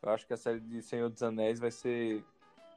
Eu 0.00 0.10
acho 0.10 0.24
que 0.24 0.34
a 0.34 0.36
série 0.36 0.60
de 0.60 0.80
Senhor 0.80 1.10
dos 1.10 1.20
Anéis 1.20 1.58
vai 1.58 1.72
ser 1.72 2.22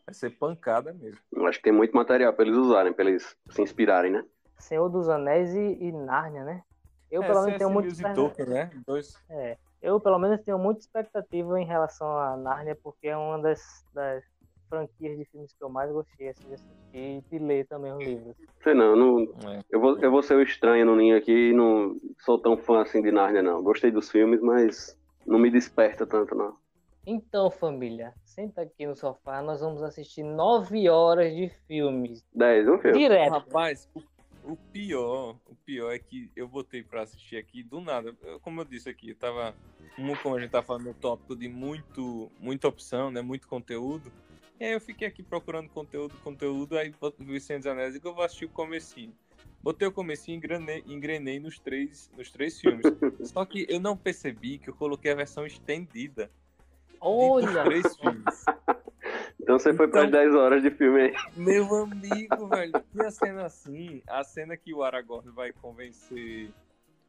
vai 0.03 0.15
ser 0.15 0.31
pancada 0.31 0.91
mesmo. 0.93 1.19
Eu 1.31 1.45
acho 1.45 1.59
que 1.59 1.65
tem 1.65 1.73
muito 1.73 1.95
material 1.95 2.33
pra 2.33 2.43
eles 2.43 2.57
usarem, 2.57 2.91
pra 2.91 3.05
eles 3.05 3.37
se 3.51 3.61
inspirarem, 3.61 4.11
né? 4.11 4.25
Senhor 4.57 4.89
dos 4.89 5.07
Anéis 5.07 5.53
e, 5.53 5.77
e 5.79 5.91
Nárnia, 5.91 6.43
né? 6.43 6.63
Eu, 7.11 7.21
É, 7.21 7.27
pelo 7.27 7.43
menos, 7.43 7.57
tenho 7.59 7.69
muito 7.69 8.15
Tolkien, 8.15 8.47
né? 8.47 8.71
Dois. 8.87 9.15
É, 9.29 9.57
eu 9.79 9.99
pelo 9.99 10.19
menos 10.19 10.41
tenho 10.41 10.57
muita 10.57 10.81
expectativa 10.81 11.59
em 11.59 11.65
relação 11.65 12.17
a 12.17 12.35
Nárnia, 12.35 12.75
porque 12.75 13.07
é 13.07 13.15
uma 13.15 13.39
das, 13.39 13.85
das 13.93 14.23
franquias 14.69 15.17
de 15.17 15.25
filmes 15.25 15.51
que 15.53 15.63
eu 15.63 15.69
mais 15.69 15.91
gostei 15.91 16.29
assim, 16.29 16.47
de 16.47 16.53
assistir 16.53 16.73
e 16.93 17.21
de 17.31 17.39
ler 17.43 17.67
também 17.67 17.91
os 17.91 18.05
livros. 18.05 18.35
Sei 18.63 18.73
não, 18.73 18.85
eu 18.85 18.95
não, 18.95 19.49
É. 19.51 19.63
eu 19.69 19.79
vou, 19.79 19.99
eu 19.99 20.11
vou 20.11 20.21
ser 20.21 20.35
o 20.35 20.41
estranho 20.41 20.85
no 20.85 20.95
ninho 20.95 21.17
aqui 21.17 21.31
e 21.49 21.53
não 21.53 21.99
sou 22.19 22.37
tão 22.39 22.55
fã 22.57 22.81
assim 22.81 23.01
de 23.01 23.11
Narnia, 23.11 23.41
não. 23.41 23.63
Gostei 23.63 23.91
dos 23.91 24.09
filmes, 24.09 24.39
mas 24.41 24.97
não 25.25 25.39
me 25.39 25.49
desperta 25.49 26.05
tanto, 26.05 26.35
não. 26.35 26.57
Então, 27.05 27.49
família, 27.49 28.13
senta 28.23 28.61
aqui 28.61 28.85
no 28.85 28.95
sofá, 28.95 29.41
nós 29.41 29.61
vamos 29.61 29.81
assistir 29.81 30.21
nove 30.23 30.87
horas 30.89 31.33
de 31.33 31.49
filmes. 31.67 32.23
10, 32.33 32.67
um 32.67 32.77
filme. 32.77 32.99
Direto. 32.99 33.31
Rapaz, 33.31 33.89
o, 33.95 34.51
o 34.51 34.57
pior, 34.71 35.39
o 35.47 35.55
pior 35.65 35.91
é 35.91 35.97
que 35.97 36.29
eu 36.35 36.47
botei 36.47 36.83
pra 36.83 37.01
assistir 37.01 37.37
aqui 37.37 37.63
do 37.63 37.81
nada. 37.81 38.15
Eu- 38.21 38.39
como 38.41 38.61
eu 38.61 38.65
disse 38.65 38.89
aqui, 38.89 39.09
eu 39.09 39.15
tava. 39.15 39.55
Como 39.95 40.15
como 40.21 40.35
a 40.35 40.39
gente 40.39 40.51
tá 40.51 40.61
falando 40.61 40.85
no 40.85 40.93
tópico 40.93 41.35
de 41.35 41.47
muito, 41.49 42.29
muita 42.39 42.67
opção, 42.67 43.09
né? 43.09 43.21
Muito 43.21 43.47
conteúdo. 43.47 44.11
E 44.59 44.65
aí 44.65 44.73
eu 44.73 44.81
fiquei 44.81 45.07
aqui 45.07 45.23
procurando 45.23 45.69
conteúdo, 45.69 46.15
conteúdo, 46.23 46.77
aí 46.77 46.93
vi 47.17 47.37
o 47.37 47.41
Senhor 47.41 47.59
dos 47.59 47.67
Anéis 47.67 47.95
e 47.95 47.99
que 47.99 48.05
eu 48.07 48.13
vou 48.13 48.23
assistir 48.23 48.45
o 48.45 48.49
comecinho. 48.49 49.15
Botei 49.63 49.87
o 49.87 49.91
comecinho 49.91 50.35
e 50.35 50.37
engrenei, 50.37 50.83
engrenei 50.85 51.39
nos 51.39 51.59
três, 51.59 52.09
nos 52.17 52.29
três 52.29 52.59
filmes. 52.59 52.83
Só 53.31 53.45
que 53.45 53.65
eu 53.69 53.79
não 53.79 53.95
percebi 53.95 54.57
que 54.57 54.69
eu 54.69 54.73
coloquei 54.75 55.11
a 55.11 55.15
versão 55.15 55.45
estendida 55.45 56.29
Olha, 56.99 57.63
três 57.63 57.95
filmes. 57.95 58.45
Então 59.41 59.57
você 59.57 59.73
foi 59.73 59.87
para 59.87 60.01
as 60.01 60.07
Então- 60.09 60.19
10 60.19 60.35
horas 60.35 60.61
de 60.61 60.71
filme 60.71 61.01
aí. 61.01 61.13
Meu 61.35 61.73
amigo, 61.75 62.47
velho, 62.49 62.73
tinha 62.91 63.09
cena 63.11 63.45
assim, 63.45 64.01
a 64.07 64.23
cena 64.23 64.57
que 64.57 64.73
o 64.73 64.83
Aragorn 64.83 65.31
vai 65.31 65.53
convencer 65.53 66.51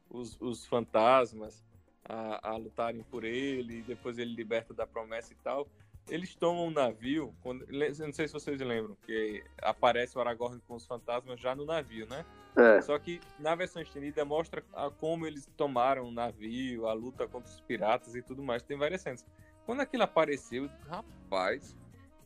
os, 0.09 0.39
os 0.39 0.65
fantasmas 0.65 1.63
a, 2.05 2.51
a 2.51 2.57
lutarem 2.57 3.03
por 3.03 3.23
ele, 3.25 3.79
e 3.79 3.81
depois 3.81 4.17
ele 4.17 4.33
liberta 4.33 4.73
da 4.73 4.87
promessa 4.87 5.33
e 5.33 5.35
tal. 5.43 5.67
Eles 6.09 6.35
tomam 6.35 6.65
um 6.67 6.71
navio, 6.71 7.33
quando, 7.41 7.65
não 7.69 8.11
sei 8.13 8.27
se 8.27 8.33
vocês 8.33 8.59
lembram, 8.59 8.97
que 9.05 9.43
aparece 9.61 10.17
o 10.17 10.21
Aragorn 10.21 10.59
com 10.67 10.75
os 10.75 10.85
fantasmas 10.85 11.39
já 11.39 11.55
no 11.55 11.65
navio, 11.65 12.05
né? 12.07 12.25
É, 12.57 12.81
Só 12.81 12.97
que 12.99 13.21
na 13.39 13.55
versão 13.55 13.81
estendida 13.81 14.25
mostra 14.25 14.63
a- 14.73 14.89
como 14.89 15.25
eles 15.25 15.45
tomaram 15.55 16.03
o 16.07 16.11
navio, 16.11 16.85
a 16.87 16.93
luta 16.93 17.27
contra 17.27 17.49
os 17.49 17.61
piratas 17.61 18.13
e 18.15 18.21
tudo 18.21 18.43
mais. 18.43 18.61
Tem 18.63 18.77
várias 18.77 19.01
cenas. 19.01 19.25
Quando 19.65 19.79
aquilo 19.81 20.03
apareceu, 20.03 20.69
rapaz, 20.87 21.77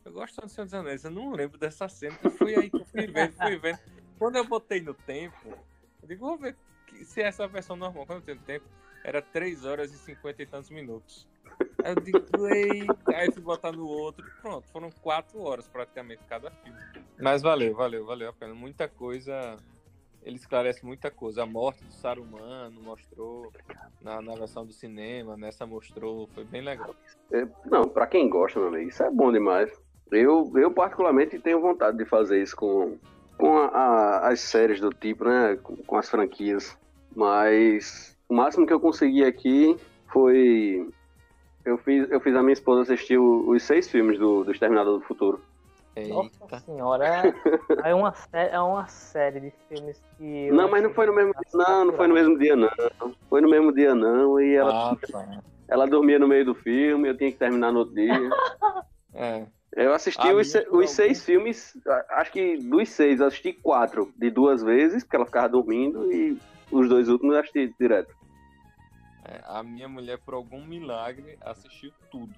eu 0.04 0.12
gosto 0.12 0.40
do 0.40 0.48
Senhor 0.48 0.64
dos 0.64 0.74
Anéis, 0.74 1.04
eu 1.04 1.10
não 1.10 1.30
lembro 1.32 1.56
dessa 1.58 1.88
cena. 1.88 2.16
que 2.16 2.28
foi 2.30 2.56
aí 2.56 2.70
que 2.70 2.80
eu 2.80 2.86
fui 2.86 3.06
vendo, 3.06 3.32
fui 3.34 3.56
vendo. 3.56 3.78
Quando 4.18 4.36
eu 4.36 4.44
botei 4.44 4.80
no 4.80 4.94
tempo, 4.94 5.54
eu 6.02 6.08
digo, 6.08 6.26
vou 6.26 6.38
ver 6.38 6.56
se 7.04 7.20
é 7.22 7.26
essa 7.26 7.46
versão 7.46 7.76
normal. 7.76 8.04
Quando 8.06 8.18
eu 8.20 8.24
tenho 8.24 8.38
tempo, 8.40 8.66
era 9.06 9.22
3 9.22 9.64
horas 9.64 9.92
e 9.92 9.98
50 9.98 10.42
e 10.42 10.46
tantos 10.46 10.68
minutos. 10.68 11.28
Aí 11.84 11.94
eu 11.94 12.02
digo, 12.02 12.18
eita, 12.48 13.16
aí 13.16 13.30
fui 13.32 13.40
botar 13.40 13.70
no 13.70 13.86
outro. 13.86 14.26
Pronto, 14.42 14.66
foram 14.72 14.90
4 14.90 15.40
horas 15.40 15.68
praticamente 15.68 16.22
cada 16.28 16.50
filme. 16.50 16.78
Mas 17.16 17.40
valeu, 17.40 17.72
valeu, 17.72 18.04
valeu 18.04 18.30
a 18.30 18.32
pena. 18.32 18.52
Muita 18.52 18.88
coisa 18.88 19.56
ele 20.24 20.34
esclarece 20.34 20.84
muita 20.84 21.08
coisa. 21.08 21.44
A 21.44 21.46
morte 21.46 21.84
do 21.84 21.92
Saruman 21.92 22.68
mostrou 22.82 23.52
na, 24.02 24.20
na 24.20 24.34
versão 24.34 24.66
do 24.66 24.72
cinema, 24.72 25.36
nessa 25.36 25.64
mostrou, 25.64 26.28
foi 26.34 26.42
bem 26.42 26.62
legal. 26.62 26.92
É, 27.30 27.46
não, 27.66 27.84
para 27.84 28.08
quem 28.08 28.28
gosta, 28.28 28.58
meu 28.58 28.70
amigo, 28.70 28.88
isso 28.88 29.04
é 29.04 29.10
bom 29.10 29.30
demais. 29.30 29.70
Eu, 30.10 30.52
eu 30.56 30.72
particularmente 30.72 31.38
tenho 31.38 31.60
vontade 31.60 31.96
de 31.96 32.04
fazer 32.04 32.42
isso 32.42 32.56
com, 32.56 32.98
com 33.38 33.56
a, 33.56 33.66
a, 33.66 34.28
as 34.30 34.40
séries 34.40 34.80
do 34.80 34.90
tipo, 34.90 35.24
né? 35.24 35.56
Com, 35.62 35.76
com, 35.76 35.96
as 35.96 36.10
franquias. 36.10 36.76
Mas 37.14 38.15
o 38.28 38.34
máximo 38.34 38.66
que 38.66 38.72
eu 38.72 38.80
consegui 38.80 39.24
aqui 39.24 39.76
foi. 40.08 40.88
Eu 41.64 41.78
fiz, 41.78 42.08
eu 42.10 42.20
fiz 42.20 42.34
a 42.34 42.42
minha 42.42 42.52
esposa 42.52 42.82
assistir 42.82 43.18
o, 43.18 43.50
os 43.50 43.62
seis 43.62 43.90
filmes 43.90 44.18
do, 44.18 44.44
do 44.44 44.52
Exterminador 44.52 44.98
do 44.98 45.04
Futuro. 45.04 45.40
Eita. 45.96 46.12
Nossa 46.12 46.58
senhora, 46.60 47.06
é, 47.06 47.90
é, 47.90 47.94
uma, 47.94 48.12
é 48.32 48.60
uma 48.60 48.86
série 48.86 49.40
de 49.40 49.52
filmes 49.68 50.00
que. 50.16 50.50
Não, 50.50 50.70
mas 50.70 50.82
não 50.82 50.90
foi 50.90 51.06
no 51.06 51.14
mesmo 51.14 51.32
dia. 51.32 51.50
Não, 51.54 51.84
não 51.86 51.92
foi 51.94 52.06
no 52.06 52.14
mesmo 52.14 52.38
dia, 52.38 52.54
não. 52.54 53.14
Foi 53.30 53.40
no 53.40 53.48
mesmo 53.48 53.72
dia, 53.72 53.94
não. 53.94 54.38
E 54.38 54.54
ela, 54.54 54.92
ah, 54.92 54.96
tá. 55.10 55.42
ela 55.66 55.86
dormia 55.86 56.18
no 56.18 56.28
meio 56.28 56.44
do 56.44 56.54
filme, 56.54 57.08
eu 57.08 57.16
tinha 57.16 57.32
que 57.32 57.38
terminar 57.38 57.72
no 57.72 57.80
outro 57.80 57.94
dia. 57.94 58.12
é. 59.14 59.46
Eu 59.74 59.92
assisti 59.92 60.32
os, 60.32 60.54
os 60.70 60.90
seis 60.90 61.22
filmes, 61.22 61.76
acho 62.10 62.32
que 62.32 62.56
dos 62.56 62.88
seis, 62.88 63.20
eu 63.20 63.26
assisti 63.26 63.52
quatro 63.52 64.10
de 64.16 64.30
duas 64.30 64.62
vezes, 64.62 65.02
porque 65.02 65.16
ela 65.16 65.26
ficava 65.26 65.50
dormindo, 65.50 66.10
e 66.10 66.38
os 66.70 66.88
dois 66.88 67.08
últimos 67.08 67.36
assisti 67.36 67.74
direto. 67.78 68.14
É, 69.24 69.42
a 69.44 69.62
minha 69.62 69.88
mulher, 69.88 70.18
por 70.18 70.34
algum 70.34 70.64
milagre, 70.64 71.36
assistiu 71.40 71.92
tudo. 72.10 72.34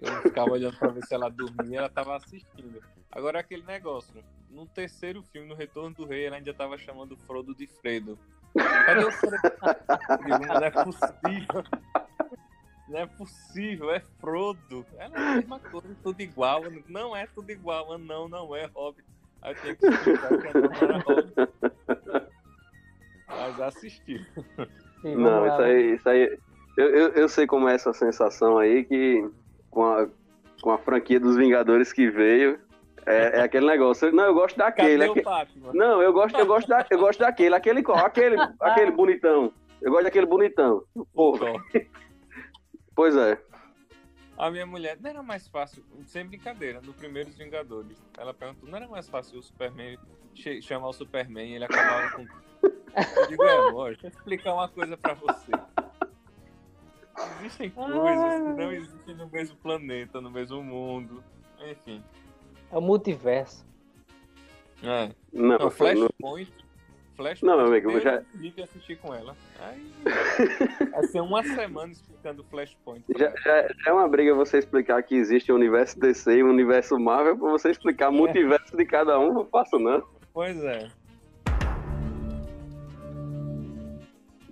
Eu 0.00 0.22
ficava 0.22 0.50
olhando 0.50 0.76
pra 0.78 0.88
ver 0.88 1.04
se 1.04 1.14
ela 1.14 1.28
dormia, 1.28 1.78
ela 1.78 1.88
tava 1.88 2.16
assistindo. 2.16 2.82
Agora 3.10 3.40
aquele 3.40 3.64
negócio, 3.64 4.22
no 4.50 4.66
terceiro 4.66 5.22
filme, 5.22 5.48
no 5.48 5.54
Retorno 5.54 5.94
do 5.94 6.06
Rei, 6.06 6.26
ela 6.26 6.36
ainda 6.36 6.52
tava 6.52 6.76
chamando 6.76 7.16
Frodo 7.16 7.54
de 7.54 7.66
Fredo. 7.66 8.18
Cadê 8.54 9.04
o 9.04 9.12
Fredo? 9.12 9.36
Não 10.48 10.64
é 10.64 10.70
possível. 10.70 11.64
Não 12.88 12.98
é 12.98 13.06
possível, 13.06 13.90
é 13.90 14.00
Frodo. 14.00 14.86
É 14.98 15.06
a 15.06 15.34
mesma 15.34 15.58
coisa, 15.58 15.96
tudo 16.02 16.20
igual. 16.20 16.62
Não 16.88 17.16
é 17.16 17.26
tudo 17.26 17.50
igual, 17.50 17.98
não, 17.98 18.28
não 18.28 18.54
é 18.54 18.66
Hobbit. 18.66 19.06
Aí 19.42 19.54
tenho 19.56 19.76
que 19.76 19.86
explicar 19.86 20.28
que 20.28 20.58
não 20.58 20.72
era 20.72 20.98
Hobbit. 20.98 21.34
Mas 23.28 23.60
assisti. 23.60 24.24
Não, 25.02 25.46
isso 25.46 25.62
aí, 25.62 25.94
isso 25.94 26.08
aí. 26.08 26.38
Eu, 26.76 26.88
eu, 26.90 27.08
eu 27.10 27.28
sei 27.28 27.46
como 27.46 27.68
é 27.68 27.74
essa 27.74 27.92
sensação 27.92 28.58
aí 28.58 28.84
que 28.84 29.28
com 29.70 29.84
a, 29.84 30.08
com 30.62 30.70
a 30.70 30.78
franquia 30.78 31.20
dos 31.20 31.36
Vingadores 31.36 31.92
que 31.92 32.10
veio. 32.10 32.58
É, 33.04 33.38
é 33.38 33.42
aquele 33.42 33.66
negócio. 33.66 34.10
Não, 34.10 34.24
eu 34.24 34.34
gosto 34.34 34.56
daquele. 34.56 35.04
Aquele... 35.04 35.24
Não, 35.72 36.02
eu 36.02 36.12
gosto, 36.12 36.36
eu 36.36 36.46
gosto, 36.46 36.66
da, 36.66 36.84
eu 36.90 36.98
gosto 36.98 37.20
daquele, 37.20 37.54
aquele 37.54 37.82
qual? 37.82 38.04
Aquele, 38.04 38.36
aquele 38.58 38.90
bonitão. 38.90 39.52
Eu 39.80 39.92
gosto 39.92 40.04
daquele 40.04 40.26
bonitão. 40.26 40.82
Porra. 41.14 41.52
pois 42.96 43.14
é. 43.14 43.38
A 44.36 44.50
minha 44.50 44.66
mulher, 44.66 44.98
não 45.00 45.08
era 45.08 45.22
mais 45.22 45.48
fácil, 45.48 45.82
sem 46.04 46.26
brincadeira, 46.26 46.80
no 46.82 46.92
primeiro 46.92 47.30
Vingadores. 47.30 47.96
Ela 48.18 48.34
perguntou, 48.34 48.68
não 48.68 48.76
era 48.76 48.88
mais 48.88 49.08
fácil 49.08 49.38
o 49.38 49.42
Superman 49.42 49.96
chamar 50.60 50.88
o 50.88 50.92
Superman 50.92 51.48
e 51.48 51.54
ele 51.54 51.64
acabava 51.64 52.10
com. 52.10 52.26
Eu 52.96 53.26
digo, 53.28 53.44
é, 53.44 53.68
amor, 53.68 53.90
deixa 53.90 54.06
eu 54.06 54.10
explicar 54.10 54.54
uma 54.54 54.68
coisa 54.68 54.96
pra 54.96 55.14
você. 55.14 55.52
Existem 57.40 57.70
coisas 57.70 57.94
que 57.94 58.62
não 58.62 58.72
existem 58.72 59.14
no 59.14 59.28
mesmo 59.28 59.56
planeta, 59.56 60.20
no 60.20 60.30
mesmo 60.30 60.62
mundo. 60.62 61.22
Enfim. 61.70 62.02
É 62.70 62.76
o 62.76 62.80
multiverso. 62.80 63.64
É. 64.82 65.10
Não, 65.32 65.58
não 65.58 65.70
Flashpoint. 65.70 66.52
Flashpoint. 67.16 67.44
Não, 67.44 67.56
meu 67.56 67.66
amigo, 67.66 67.90
eu 67.90 68.00
já. 68.00 68.14
Eu 68.16 68.64
assistir 68.64 68.96
com 68.96 69.14
ela. 69.14 69.34
Aí. 69.60 69.92
Vai 70.90 71.02
ser 71.04 71.20
uma 71.20 71.42
semana 71.42 71.92
explicando 71.92 72.44
Flashpoint. 72.44 73.04
Já, 73.16 73.30
já, 73.42 73.62
já, 73.62 73.90
é 73.90 73.92
uma 73.92 74.06
briga 74.06 74.34
você 74.34 74.58
explicar 74.58 75.02
que 75.02 75.14
existe 75.14 75.50
o 75.50 75.54
universo 75.54 75.98
DC 75.98 76.36
e 76.36 76.42
o 76.42 76.50
universo 76.50 76.98
Marvel, 76.98 77.38
pra 77.38 77.50
você 77.50 77.70
explicar 77.70 78.10
o 78.10 78.14
é. 78.14 78.16
multiverso 78.16 78.76
de 78.76 78.84
cada 78.84 79.18
um, 79.18 79.32
não 79.32 79.46
faço 79.46 79.78
não. 79.78 80.06
Pois 80.32 80.62
é. 80.62 80.90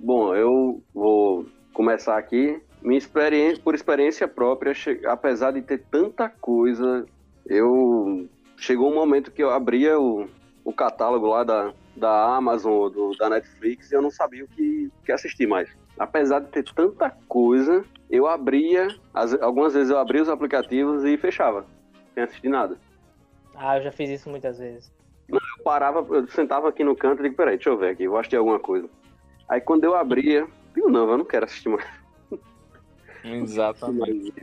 Bom, 0.04 0.36
eu 0.36 0.82
vou 0.92 1.46
começar 1.72 2.18
aqui. 2.18 2.60
Minha 2.82 2.98
experiência, 2.98 3.62
por 3.64 3.74
experiência 3.74 4.28
própria, 4.28 4.74
apesar 5.06 5.52
de 5.52 5.62
ter 5.62 5.78
tanta 5.90 6.28
coisa, 6.28 7.06
eu 7.46 8.28
chegou 8.58 8.92
um 8.92 8.94
momento 8.94 9.30
que 9.30 9.42
eu 9.42 9.48
abria 9.48 9.98
o, 9.98 10.28
o 10.62 10.74
catálogo 10.74 11.26
lá 11.26 11.42
da, 11.42 11.72
da 11.96 12.36
Amazon, 12.36 12.90
do, 12.90 13.16
da 13.16 13.30
Netflix, 13.30 13.90
e 13.90 13.94
eu 13.94 14.02
não 14.02 14.10
sabia 14.10 14.44
o 14.44 14.48
que, 14.48 14.90
que 15.06 15.10
assistir 15.10 15.46
mais. 15.46 15.74
Apesar 15.98 16.40
de 16.40 16.48
ter 16.48 16.64
tanta 16.74 17.10
coisa, 17.26 17.82
eu 18.10 18.26
abria, 18.26 18.88
as, 19.14 19.32
algumas 19.40 19.72
vezes 19.72 19.88
eu 19.88 19.96
abria 19.96 20.20
os 20.20 20.28
aplicativos 20.28 21.02
e 21.02 21.16
fechava, 21.16 21.64
sem 22.12 22.22
assistir 22.22 22.50
nada. 22.50 22.76
Ah, 23.54 23.78
eu 23.78 23.84
já 23.84 23.90
fiz 23.90 24.10
isso 24.10 24.28
muitas 24.28 24.58
vezes. 24.58 24.92
Não, 25.26 25.40
eu 25.56 25.64
parava, 25.64 26.06
eu 26.14 26.28
sentava 26.28 26.68
aqui 26.68 26.84
no 26.84 26.94
canto 26.94 27.20
e 27.20 27.22
digo, 27.22 27.36
peraí, 27.36 27.56
deixa 27.56 27.70
eu 27.70 27.78
ver 27.78 27.92
aqui, 27.92 28.06
vou 28.06 28.18
assistir 28.18 28.36
alguma 28.36 28.60
coisa. 28.60 28.86
Aí 29.48 29.60
quando 29.60 29.84
eu 29.84 29.94
abria, 29.94 30.46
Viu 30.74 30.90
não, 30.90 31.08
eu 31.08 31.18
não 31.18 31.24
quero 31.24 31.46
assistir 31.46 31.68
mais. 31.68 31.86
Exatamente. 33.24 34.34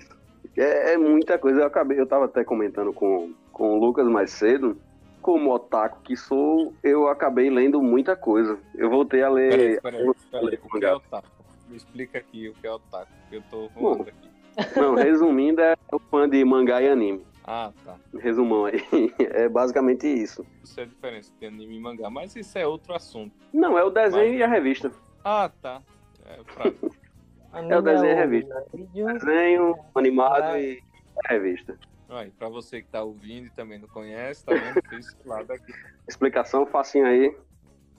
É, 0.58 0.94
é, 0.94 0.98
muita 0.98 1.38
coisa. 1.38 1.60
Eu 1.60 1.66
acabei, 1.66 2.00
eu 2.00 2.08
tava 2.08 2.26
até 2.26 2.44
comentando 2.44 2.94
com, 2.94 3.34
com 3.52 3.78
o 3.78 3.80
Lucas 3.80 4.08
mais 4.08 4.32
cedo. 4.32 4.78
Como 5.22 5.54
otaku 5.54 6.02
que 6.02 6.16
sou, 6.16 6.74
eu 6.82 7.08
acabei 7.08 7.50
lendo 7.50 7.82
muita 7.82 8.16
coisa. 8.16 8.58
Eu 8.74 8.90
voltei 8.90 9.22
a 9.22 9.30
ler. 9.30 9.82
Peraí, 9.82 9.82
peraí, 9.82 10.18
peraí. 10.32 10.60
O 10.64 10.80
que 10.80 10.86
é 10.86 10.96
otaku? 10.96 11.28
Me 11.70 11.78
explica 11.78 12.18
aqui 12.18 12.50
o 12.50 12.54
que 12.54 12.66
é 12.66 12.72
otaku, 12.72 13.12
eu 13.32 13.44
tô 13.50 13.70
voando 13.70 14.04
aqui. 14.04 14.32
Não, 14.76 14.96
resumindo, 14.96 15.62
é 15.62 15.76
o 15.92 16.00
fã 16.00 16.28
de 16.28 16.44
mangá 16.44 16.82
e 16.82 16.90
anime. 16.90 17.24
Ah, 17.54 17.74
tá. 17.84 17.98
Resumão 18.18 18.64
aí. 18.64 18.82
É 19.20 19.50
basicamente 19.50 20.08
isso. 20.08 20.46
Isso 20.64 20.80
é 20.80 20.84
a 20.84 20.86
diferença 20.86 21.34
de 21.38 21.46
anime 21.46 21.76
e 21.76 21.80
mangá, 21.82 22.10
mas 22.10 22.34
isso 22.34 22.58
é 22.58 22.66
outro 22.66 22.94
assunto. 22.94 23.36
Não, 23.52 23.78
é 23.78 23.84
o 23.84 23.90
desenho 23.90 24.32
mas... 24.32 24.40
e 24.40 24.44
a 24.44 24.48
revista. 24.48 24.90
Ah, 25.22 25.52
tá. 25.62 25.82
É, 26.26 26.40
é 27.70 27.78
o 27.78 27.82
desenho 27.82 28.14
e 28.14 28.16
revista. 28.16 28.66
Desenho, 28.94 29.76
animado 29.94 30.58
e 30.58 30.82
revista. 31.28 31.78
Aí, 32.08 32.32
pra 32.32 32.48
você 32.48 32.82
que 32.82 32.88
tá 32.88 33.04
ouvindo 33.04 33.48
e 33.48 33.50
também 33.50 33.80
não 33.80 33.88
conhece, 33.90 34.46
tá 34.46 34.54
vendo? 34.54 34.82
Fiz 34.88 35.14
lado 35.26 35.52
aqui. 35.52 35.74
Explicação 36.08 36.66
facinho 36.66 37.06
aí. 37.06 37.36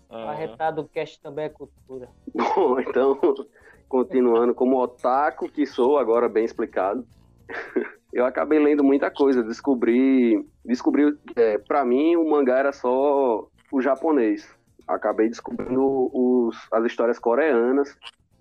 Ah. 0.09 0.31
Arretado 0.31 0.89
cast 0.89 1.21
também 1.21 1.45
é 1.45 1.49
cultura. 1.51 2.09
Bom, 2.35 2.81
então, 2.81 3.21
continuando, 3.87 4.55
como 4.55 4.81
otaku 4.81 5.47
que 5.47 5.67
sou, 5.67 5.99
agora 5.99 6.27
bem 6.27 6.47
explicado, 6.47 7.07
eu 8.13 8.27
acabei 8.27 8.59
lendo 8.59 8.85
muita 8.85 9.11
coisa, 9.11 9.43
descobri, 9.43 10.47
descobri, 10.65 11.17
é, 11.37 11.59
para 11.59 11.85
mim 11.85 12.17
o 12.17 12.29
mangá 12.29 12.59
era 12.59 12.73
só 12.73 13.49
o 13.71 13.81
japonês. 13.81 14.49
Acabei 14.87 15.29
descobrindo 15.29 16.11
os, 16.13 16.57
as 16.73 16.85
histórias 16.85 17.19
coreanas, 17.19 17.97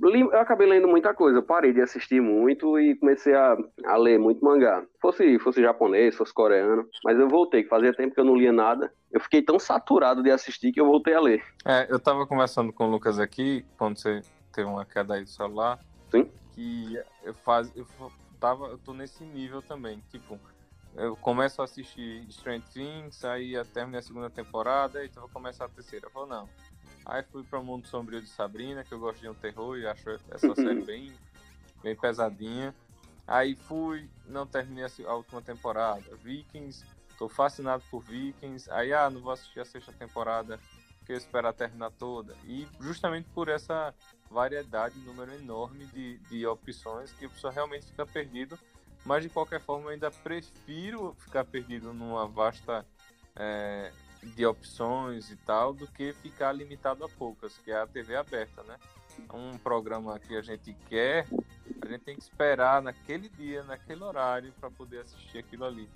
eu 0.10 0.40
acabei 0.40 0.68
lendo 0.68 0.88
muita 0.88 1.14
coisa, 1.14 1.44
parei 1.44 1.72
de 1.72 1.82
assistir 1.82 2.20
muito 2.20 2.80
e 2.80 2.96
comecei 2.96 3.36
a, 3.36 3.56
a 3.86 3.98
ler 3.98 4.18
muito 4.18 4.44
mangá. 4.44 4.84
Fosse, 5.00 5.38
fosse 5.38 5.62
japonês, 5.62 6.16
fosse 6.16 6.34
coreano, 6.34 6.88
mas 7.04 7.20
eu 7.20 7.30
voltei, 7.30 7.62
que 7.62 7.70
fazia 7.70 7.94
tempo 7.94 8.16
que 8.16 8.20
eu 8.20 8.26
não 8.26 8.36
lia 8.36 8.52
nada. 8.52 8.92
Eu 9.12 9.20
fiquei 9.20 9.44
tão 9.44 9.60
saturado 9.60 10.24
de 10.24 10.32
assistir 10.32 10.72
que 10.72 10.82
eu 10.82 10.88
voltei 10.88 11.14
a 11.14 11.22
ler. 11.22 11.44
É, 11.64 11.86
eu 11.88 12.00
tava 12.00 12.26
conversando 12.26 12.74
com 12.74 12.86
o 12.86 12.90
Lucas 12.90 13.20
aqui, 13.20 13.64
quando 13.78 14.00
você 14.00 14.22
teve 14.52 14.68
uma 14.68 14.86
queda 14.86 15.14
aí 15.14 15.24
do 15.24 15.30
celular. 15.30 15.80
Sim. 16.10 16.28
Que 16.56 17.00
eu 17.24 17.36
faz, 17.36 17.72
eu 17.76 17.86
tava, 18.42 18.66
eu 18.66 18.78
tô 18.78 18.94
nesse 18.94 19.24
nível 19.24 19.62
também, 19.62 20.04
tipo, 20.10 20.38
eu 20.96 21.16
começo 21.16 21.62
a 21.62 21.66
assistir 21.66 22.28
Strange 22.28 22.66
Things, 22.74 23.24
aí 23.24 23.54
termino 23.68 23.98
a 23.98 24.02
segunda 24.02 24.30
temporada, 24.30 25.06
então 25.06 25.22
vou 25.22 25.32
começar 25.32 25.64
a 25.64 25.70
terceira. 25.70 26.08
Eu 26.08 26.12
falo, 26.12 26.26
não, 26.26 26.50
Aí 27.06 27.24
fui 27.24 27.44
para 27.44 27.60
o 27.60 27.64
Mundo 27.64 27.88
Sombrio 27.88 28.22
de 28.22 28.30
Sabrina, 28.30 28.84
que 28.84 28.94
eu 28.94 29.00
gosto 29.00 29.20
de 29.20 29.30
um 29.30 29.34
terror 29.34 29.78
e 29.78 29.88
acho 29.88 30.10
essa 30.10 30.54
série 30.56 30.82
bem, 30.86 31.14
bem 31.82 31.96
pesadinha. 31.96 32.76
Aí 33.28 33.56
fui, 33.56 34.10
não 34.26 34.46
terminei 34.46 34.86
a 35.06 35.14
última 35.14 35.42
temporada. 35.42 36.04
Vikings, 36.18 36.86
tô 37.18 37.28
fascinado 37.28 37.84
por 37.90 38.04
Vikings. 38.04 38.70
Aí, 38.72 38.94
ah, 38.94 39.10
não 39.10 39.22
vou 39.22 39.32
assistir 39.32 39.60
a 39.60 39.66
sexta 39.66 39.92
temporada, 39.94 40.60
porque 41.00 41.14
eu 41.14 41.18
espero 41.18 41.52
terminar 41.54 41.92
toda. 41.92 42.36
E 42.46 42.68
justamente 42.80 43.28
por 43.34 43.48
essa 43.48 43.94
variedade, 44.32 44.98
número 45.00 45.34
enorme 45.34 45.86
de, 45.88 46.18
de 46.30 46.46
opções, 46.48 47.12
que 47.12 47.26
a 47.26 47.30
pessoa 47.30 47.52
realmente 47.52 47.86
fica 47.86 48.06
perdido. 48.06 48.58
Mas 49.06 49.24
de 49.24 49.30
qualquer 49.30 49.60
forma, 49.60 49.86
eu 49.86 49.90
ainda 49.90 50.12
prefiro 50.12 51.16
ficar 51.20 51.44
perdido 51.44 51.94
numa 51.94 52.28
vasta 52.28 52.86
é, 53.36 53.92
de 54.24 54.46
opções 54.46 55.32
e 55.32 55.36
tal 55.36 55.74
do 55.74 55.88
que 55.88 56.14
ficar 56.14 56.52
limitado 56.52 57.04
a 57.04 57.10
poucas, 57.10 57.58
que 57.58 57.72
é 57.72 57.82
a 57.82 57.88
TV 57.88 58.16
aberta, 58.16 58.64
né? 58.64 58.78
Um 59.34 59.58
programa 59.58 60.18
que 60.20 60.36
a 60.36 60.42
gente 60.42 60.74
quer, 60.88 61.28
a 61.82 61.88
gente 61.88 62.02
tem 62.02 62.16
que 62.16 62.22
esperar 62.22 62.82
naquele 62.82 63.28
dia, 63.30 63.64
naquele 63.64 64.04
horário 64.04 64.54
para 64.60 64.70
poder 64.70 65.00
assistir 65.00 65.40
aquilo 65.40 65.66
ali. 65.66 65.90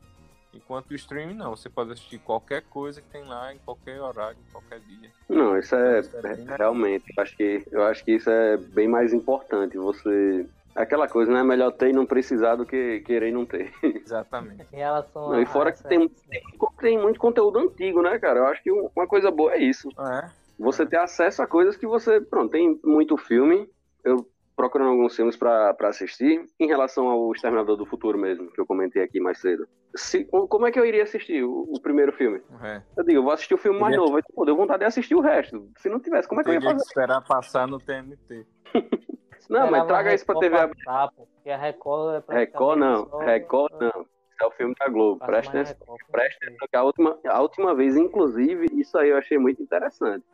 Enquanto 0.55 0.91
o 0.91 0.95
streaming 0.95 1.33
não, 1.35 1.55
você 1.55 1.69
pode 1.69 1.91
assistir 1.91 2.17
qualquer 2.19 2.61
coisa 2.63 3.01
que 3.01 3.09
tem 3.09 3.23
lá, 3.25 3.53
em 3.53 3.57
qualquer 3.59 3.99
horário, 4.01 4.37
em 4.39 4.51
qualquer 4.51 4.79
dia. 4.79 5.09
Não, 5.27 5.57
isso 5.57 5.75
é, 5.75 5.99
Isso 5.99 6.15
é 6.17 6.55
realmente, 6.57 7.05
eu 7.15 7.21
acho, 7.23 7.35
que, 7.35 7.63
eu 7.71 7.83
acho 7.83 8.05
que 8.05 8.11
isso 8.13 8.29
é 8.29 8.57
bem 8.57 8.87
mais 8.87 9.13
importante. 9.13 9.77
Você. 9.77 10.47
Aquela 10.73 11.07
coisa, 11.07 11.31
né? 11.31 11.41
Melhor 11.41 11.71
ter 11.71 11.89
e 11.89 11.93
não 11.93 12.05
precisar 12.05 12.55
do 12.55 12.65
que 12.65 12.99
querer 13.01 13.29
e 13.29 13.31
não 13.31 13.45
ter. 13.45 13.71
Exatamente. 13.83 14.65
Em 14.73 14.77
relação 14.77 15.29
Não, 15.29 15.39
e 15.39 15.43
a- 15.43 15.47
fora 15.47 15.71
que 15.71 15.81
tem, 15.83 16.09
tem, 16.09 16.41
tem 16.79 16.97
muito 17.01 17.19
conteúdo 17.19 17.59
antigo, 17.59 18.01
né, 18.01 18.19
cara? 18.19 18.39
Eu 18.39 18.47
acho 18.47 18.61
que 18.61 18.71
uma 18.71 19.07
coisa 19.07 19.31
boa 19.31 19.53
é 19.53 19.59
isso. 19.59 19.89
É. 19.99 20.29
Você 20.59 20.85
ter 20.85 20.97
acesso 20.97 21.41
a 21.41 21.47
coisas 21.47 21.77
que 21.77 21.87
você. 21.87 22.19
Pronto, 22.21 22.51
tem 22.51 22.79
muito 22.83 23.15
filme. 23.17 23.69
Eu 24.03 24.25
procurando 24.55 24.91
alguns 24.91 25.15
filmes 25.15 25.35
pra 25.35 25.73
pra 25.73 25.89
assistir. 25.89 26.45
Em 26.59 26.67
relação 26.67 27.07
ao 27.09 27.31
Exterminador 27.31 27.75
do 27.75 27.85
Futuro 27.85 28.17
mesmo, 28.17 28.51
que 28.51 28.59
eu 28.59 28.65
comentei 28.65 29.01
aqui 29.03 29.19
mais 29.19 29.39
cedo. 29.39 29.67
Se, 29.95 30.25
como 30.25 30.65
é 30.67 30.71
que 30.71 30.79
eu 30.79 30.85
iria 30.85 31.03
assistir 31.03 31.43
o, 31.43 31.63
o 31.69 31.81
primeiro 31.81 32.11
filme? 32.13 32.41
é. 32.63 32.81
Eu 32.97 33.03
digo, 33.03 33.19
eu 33.19 33.23
vou 33.23 33.31
assistir 33.31 33.53
o 33.53 33.57
filme 33.57 33.79
mais 33.79 33.95
novo. 33.95 34.15
Aí, 34.17 34.23
pô, 34.33 34.45
deu 34.45 34.55
vontade 34.55 34.79
de 34.79 34.85
assistir 34.85 35.15
o 35.15 35.21
resto. 35.21 35.69
Se 35.77 35.89
não 35.89 35.99
tivesse, 35.99 36.27
como 36.27 36.41
é 36.41 36.43
que 36.43 36.49
eu 36.49 36.53
ia 36.53 36.59
que 36.59 36.65
fazer? 36.65 36.81
esperar 36.83 37.21
passar 37.21 37.67
no 37.67 37.79
TNT. 37.79 38.45
Não, 39.47 39.69
mas 39.69 39.85
traga 39.85 40.11
isso 40.13 40.25
pra 40.25 40.39
TV 40.39 40.57
aberta. 40.57 41.11
porque 41.15 41.51
a 41.51 41.57
Record 41.57 42.15
é 42.15 42.19
praticamente 42.21 42.51
Record 42.51 42.79
não, 42.79 43.09
só- 43.09 43.17
Record 43.19 43.71
não. 43.79 43.89
Isso 44.01 44.43
é 44.43 44.45
o 44.47 44.51
filme 44.51 44.73
da 44.79 44.87
Globo. 44.89 45.23
Presta 45.23 45.61
atenção. 45.61 45.95
Presta 46.11 46.45
atenção 46.45 46.67
que 46.67 46.75
a 46.75 46.83
última, 46.83 47.19
a 47.27 47.41
última 47.41 47.75
vez, 47.75 47.95
inclusive, 47.95 48.65
isso 48.73 48.97
aí 48.97 49.09
eu 49.09 49.17
achei 49.17 49.37
muito 49.37 49.61
interessante. 49.61 50.25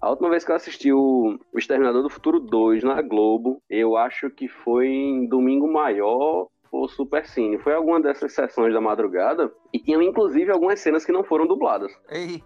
A 0.00 0.08
última 0.10 0.30
vez 0.30 0.44
que 0.44 0.50
eu 0.50 0.56
assisti 0.56 0.92
o, 0.92 1.38
o 1.52 1.58
Exterminador 1.58 2.02
do 2.02 2.08
Futuro 2.10 2.40
2 2.40 2.82
na 2.82 3.02
Globo, 3.02 3.62
eu 3.68 3.96
acho 3.96 4.30
que 4.30 4.48
foi 4.48 4.86
em 4.88 5.26
Domingo 5.28 5.70
Maior 5.70 6.48
ou 6.72 6.88
Super 6.88 7.26
Cine. 7.26 7.58
Foi 7.58 7.74
alguma 7.74 8.00
dessas 8.00 8.32
sessões 8.32 8.72
da 8.72 8.80
madrugada 8.80 9.52
e 9.72 9.78
tinham 9.78 10.00
inclusive 10.00 10.50
algumas 10.50 10.80
cenas 10.80 11.04
que 11.04 11.12
não 11.12 11.22
foram 11.22 11.46
dubladas. 11.46 11.92
Ei, 12.08 12.42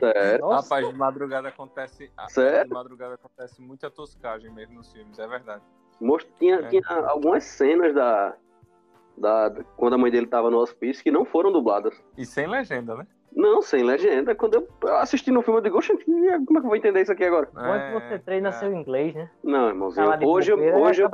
Sério. 0.00 0.40
Nossa, 0.40 0.74
rapaz, 0.74 0.88
de 0.92 0.98
madrugada 0.98 1.48
acontece. 1.48 2.10
a- 2.16 2.28
Sério? 2.28 2.64
De 2.68 2.74
madrugada 2.74 3.14
acontece 3.14 3.60
muita 3.62 3.90
toscagem 3.90 4.52
mesmo 4.52 4.74
nos 4.74 4.92
filmes, 4.92 5.18
é 5.18 5.26
verdade. 5.28 5.62
Most- 6.00 6.28
Tinha, 6.38 6.56
É. 6.56 6.68
tinha 6.68 6.82
algumas 7.06 7.44
cenas 7.44 7.94
da, 7.94 8.34
da, 9.16 9.48
da- 9.50 9.64
quando 9.76 9.94
a 9.94 9.98
mãe 9.98 10.10
dele 10.10 10.26
tava 10.26 10.50
no 10.50 10.58
hospício 10.58 11.02
que 11.04 11.10
não 11.12 11.24
foram 11.24 11.52
dubladas. 11.52 11.94
E 12.16 12.24
sem 12.26 12.46
legenda, 12.48 12.96
né? 12.96 13.06
Não, 13.34 13.62
sem 13.62 13.82
legenda. 13.82 14.34
Quando 14.34 14.54
eu, 14.54 14.96
assisti 14.96 15.30
no 15.30 15.42
filme, 15.42 15.58
eu 15.58 15.62
digo, 15.62 15.78
"Oxe, 15.78 15.96
como 15.96 16.28
é 16.28 16.38
que 16.38 16.52
eu 16.58 16.62
vou 16.62 16.76
entender 16.76 17.02
isso 17.02 17.12
aqui 17.12 17.24
agora? 17.24 17.48
Enquanto 17.50 17.92
você 17.92 18.18
treina 18.18 18.48
é. 18.48 18.52
seu 18.52 18.72
inglês, 18.72 19.14
né? 19.14 19.30
Não, 19.42 19.68
irmãozinho. 19.68 20.06
Hoje, 20.26 20.50
eu, 20.50 20.58
hoje, 20.58 21.02
eu 21.02 21.08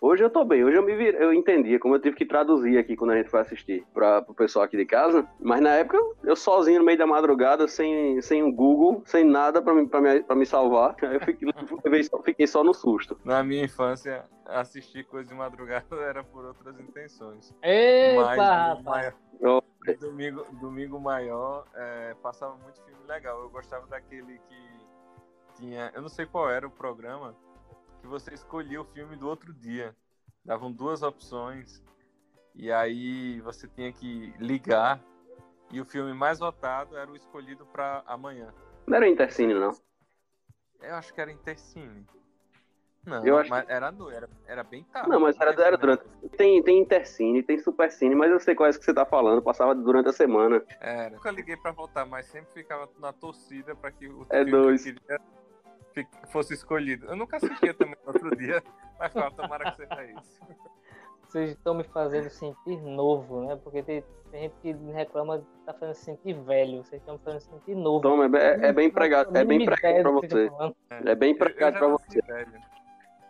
hoje 0.00 0.24
eu 0.24 0.30
tô 0.30 0.44
bem. 0.44 0.64
Hoje 0.64 0.76
eu 0.76 0.82
me 0.82 0.94
vi, 0.96 1.14
eu 1.14 1.32
entendia 1.32 1.78
como 1.78 1.94
eu 1.94 2.00
tive 2.00 2.16
que 2.16 2.26
traduzir 2.26 2.78
aqui 2.78 2.96
quando 2.96 3.12
a 3.12 3.16
gente 3.16 3.30
foi 3.30 3.40
assistir 3.40 3.84
para 3.94 4.22
pro 4.22 4.34
pessoal 4.34 4.64
aqui 4.64 4.76
de 4.76 4.84
casa. 4.84 5.26
Mas 5.40 5.60
na 5.60 5.70
época, 5.70 5.98
eu 6.24 6.34
sozinho 6.34 6.80
no 6.80 6.84
meio 6.84 6.98
da 6.98 7.06
madrugada, 7.06 7.68
sem, 7.68 8.20
sem 8.20 8.42
o 8.42 8.52
Google, 8.52 9.02
sem 9.04 9.24
nada 9.24 9.62
pra 9.62 9.74
me, 9.74 9.86
pra 9.86 10.00
me, 10.00 10.22
pra 10.22 10.36
me 10.36 10.46
salvar. 10.46 10.96
Aí 11.02 11.14
eu 11.14 11.20
fiquei, 11.20 11.48
fiquei 12.24 12.46
só 12.46 12.64
no 12.64 12.74
susto. 12.74 13.18
Na 13.24 13.42
minha 13.42 13.64
infância, 13.64 14.24
assistir 14.46 15.04
coisa 15.04 15.28
de 15.28 15.34
madrugada 15.34 15.86
era 16.02 16.22
por 16.24 16.44
outras 16.44 16.78
intenções. 16.78 17.54
Eita, 17.62 18.20
Mas 18.22 18.38
rapaz. 18.38 19.14
maior- 19.40 19.62
domingo, 19.98 20.44
domingo 20.60 21.00
maior 21.00 21.66
é, 21.74 22.14
passava 22.22 22.56
muito 22.56 22.80
filme 22.84 23.04
legal. 23.06 23.40
Eu 23.40 23.50
gostava 23.50 23.86
daquele 23.86 24.38
que 24.38 24.86
tinha. 25.56 25.90
Eu 25.94 26.02
não 26.02 26.08
sei 26.08 26.26
qual 26.26 26.50
era 26.50 26.66
o 26.66 26.70
programa, 26.70 27.34
que 28.00 28.06
você 28.06 28.32
escolhia 28.34 28.80
o 28.80 28.84
filme 28.84 29.16
do 29.16 29.28
outro 29.28 29.52
dia. 29.52 29.94
Davam 30.44 30.70
duas 30.72 31.02
opções. 31.02 31.82
E 32.54 32.70
aí 32.70 33.40
você 33.40 33.66
tinha 33.68 33.92
que 33.92 34.34
ligar. 34.38 35.00
E 35.70 35.80
o 35.80 35.84
filme 35.86 36.12
mais 36.12 36.38
votado 36.38 36.96
era 36.98 37.10
o 37.10 37.16
escolhido 37.16 37.64
para 37.64 38.02
amanhã. 38.06 38.52
Não 38.86 38.96
era 38.96 39.08
Intercine, 39.08 39.54
não. 39.54 39.70
Eu 40.82 40.96
acho 40.96 41.14
que 41.14 41.20
era 41.20 41.32
Intercine. 41.32 42.04
Não, 43.04 43.26
Eu 43.26 43.36
acho 43.36 43.50
mas 43.50 43.68
era, 43.68 43.90
no, 43.90 44.08
era, 44.10 44.28
era 44.46 44.62
bem 44.62 44.84
tarde. 44.84 45.08
Não, 45.10 45.18
mas 45.18 45.36
era- 45.40 45.50
era 45.60 45.76
durante- 45.76 46.04
Tem, 46.36 46.62
tem 46.62 46.78
Intercine, 46.80 47.42
tem 47.42 47.58
Supercine, 47.58 48.14
mas 48.14 48.30
eu 48.30 48.38
sei 48.38 48.54
qual 48.54 48.68
é 48.68 48.72
que 48.72 48.84
você 48.84 48.94
tá 48.94 49.04
falando. 49.04 49.42
Passava 49.42 49.74
durante 49.74 50.08
a 50.08 50.12
semana. 50.12 50.62
Era. 50.80 51.10
Nunca 51.16 51.30
liguei 51.32 51.56
pra 51.56 51.72
votar, 51.72 52.06
mas 52.06 52.26
sempre 52.26 52.52
ficava 52.52 52.88
na 53.00 53.12
torcida 53.12 53.74
pra 53.74 53.90
que 53.90 54.06
o 54.06 54.24
É 54.30 54.44
dois. 54.44 54.84
que 54.84 56.06
fosse 56.28 56.54
escolhido. 56.54 57.06
Eu 57.06 57.16
nunca 57.16 57.36
assistia 57.38 57.74
também 57.74 57.96
no 58.06 58.12
outro 58.12 58.36
dia, 58.36 58.62
mas 58.98 59.12
falava, 59.12 59.34
tomara 59.34 59.70
que 59.72 59.76
seja 59.78 60.04
isso. 60.04 60.40
Vocês 61.26 61.50
estão 61.50 61.74
me 61.74 61.84
fazendo 61.84 62.30
sentir 62.30 62.80
novo, 62.82 63.46
né? 63.46 63.56
Porque 63.64 63.82
tem, 63.82 64.04
tem 64.30 64.42
gente 64.42 64.54
que 64.62 64.72
reclama 64.92 65.38
de 65.38 65.44
tá 65.66 65.74
fazendo 65.74 65.94
sentir 65.94 66.34
velho. 66.34 66.84
Vocês 66.84 67.00
estão 67.02 67.14
me 67.16 67.20
fazendo 67.24 67.40
sentir 67.40 67.74
novo. 67.74 68.00
Toma, 68.00 68.26
é, 68.38 68.68
é 68.68 68.72
bem 68.72 68.86
empregado, 68.88 69.36
é 69.36 69.44
bem 69.44 69.62
ideia 69.62 70.02
pra 70.02 70.20
que 70.20 70.28
você. 70.28 70.50
É 71.04 71.14
bem 71.16 71.36
já 71.58 71.72
pra 71.72 71.88
você. 71.88 72.20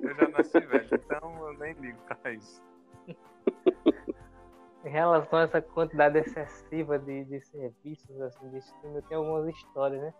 Eu 0.03 0.15
já 0.17 0.29
nasci 0.29 0.61
velho, 0.61 0.89
então 0.93 1.47
eu 1.49 1.59
nem 1.59 1.73
ligo 1.75 1.99
pra 2.21 2.33
isso. 2.33 2.63
Em 4.85 4.89
relação 4.91 5.39
a 5.39 5.43
essa 5.43 5.63
quantidade 5.63 6.19
excessiva 6.19 6.99
de, 6.99 7.25
de 7.25 7.41
serviços, 7.41 8.21
assim, 8.21 8.49
de 8.51 8.59
streaming, 8.59 8.97
eu 8.97 9.03
tenho 9.03 9.21
algumas 9.21 9.49
histórias, 9.55 10.03
né? 10.03 10.13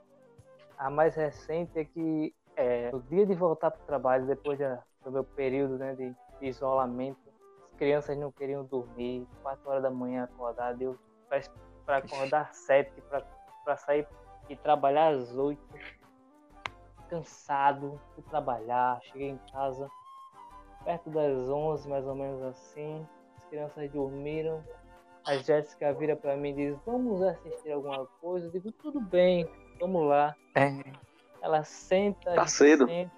A 0.79 0.89
mais 0.89 1.15
recente 1.17 1.77
é 1.79 1.85
que 1.85 2.33
é, 2.57 2.91
no 2.93 3.03
dia 3.03 3.27
de 3.27 3.35
voltar 3.35 3.71
para 3.73 3.83
o 3.83 3.87
trabalho, 3.87 4.27
depois 4.27 4.59
da- 4.59 4.83
do 5.05 5.11
meu 5.11 5.25
período 5.25 5.79
né, 5.79 5.95
de, 5.95 6.15
de 6.39 6.47
isolamento, 6.47 7.19
as 7.67 7.77
crianças 7.77 8.17
não 8.17 8.31
queriam 8.31 8.65
dormir, 8.65 9.27
4 9.43 9.69
horas 9.69 9.83
da 9.83 9.91
manhã 9.91 10.25
acordar, 10.25 10.75
deu 10.75 10.97
para 11.85 11.97
acordar 11.97 12.43
às 12.43 12.57
7, 12.59 12.93
para 13.65 13.77
sair 13.77 14.07
e 14.49 14.55
trabalhar 14.57 15.09
às 15.09 15.37
8. 15.37 15.61
Cansado, 17.13 18.01
fui 18.15 18.25
trabalhar, 18.25 18.99
cheguei 19.03 19.29
em 19.29 19.41
casa 19.53 19.87
perto 20.83 21.11
das 21.11 21.47
11, 21.47 21.87
mais 21.87 22.07
ou 22.07 22.15
menos 22.15 22.43
assim. 22.43 23.07
As 23.37 23.45
crianças 23.45 23.91
dormiram. 23.91 24.65
A 25.27 25.37
Jéssica 25.37 25.93
vira 25.93 26.17
pra 26.17 26.37
mim 26.37 26.51
e 26.51 26.55
diz: 26.55 26.79
Vamos 26.87 27.21
assistir 27.21 27.73
alguma 27.73 28.07
coisa? 28.19 28.47
Eu 28.47 28.51
digo: 28.51 28.73
Tudo 28.73 28.99
bem, 28.99 29.47
vamos 29.79 30.09
lá. 30.09 30.35
Ela 31.43 31.63
senta. 31.65 32.35
Tá 32.35 32.47
cedo. 32.47 32.87
senta. 32.87 33.13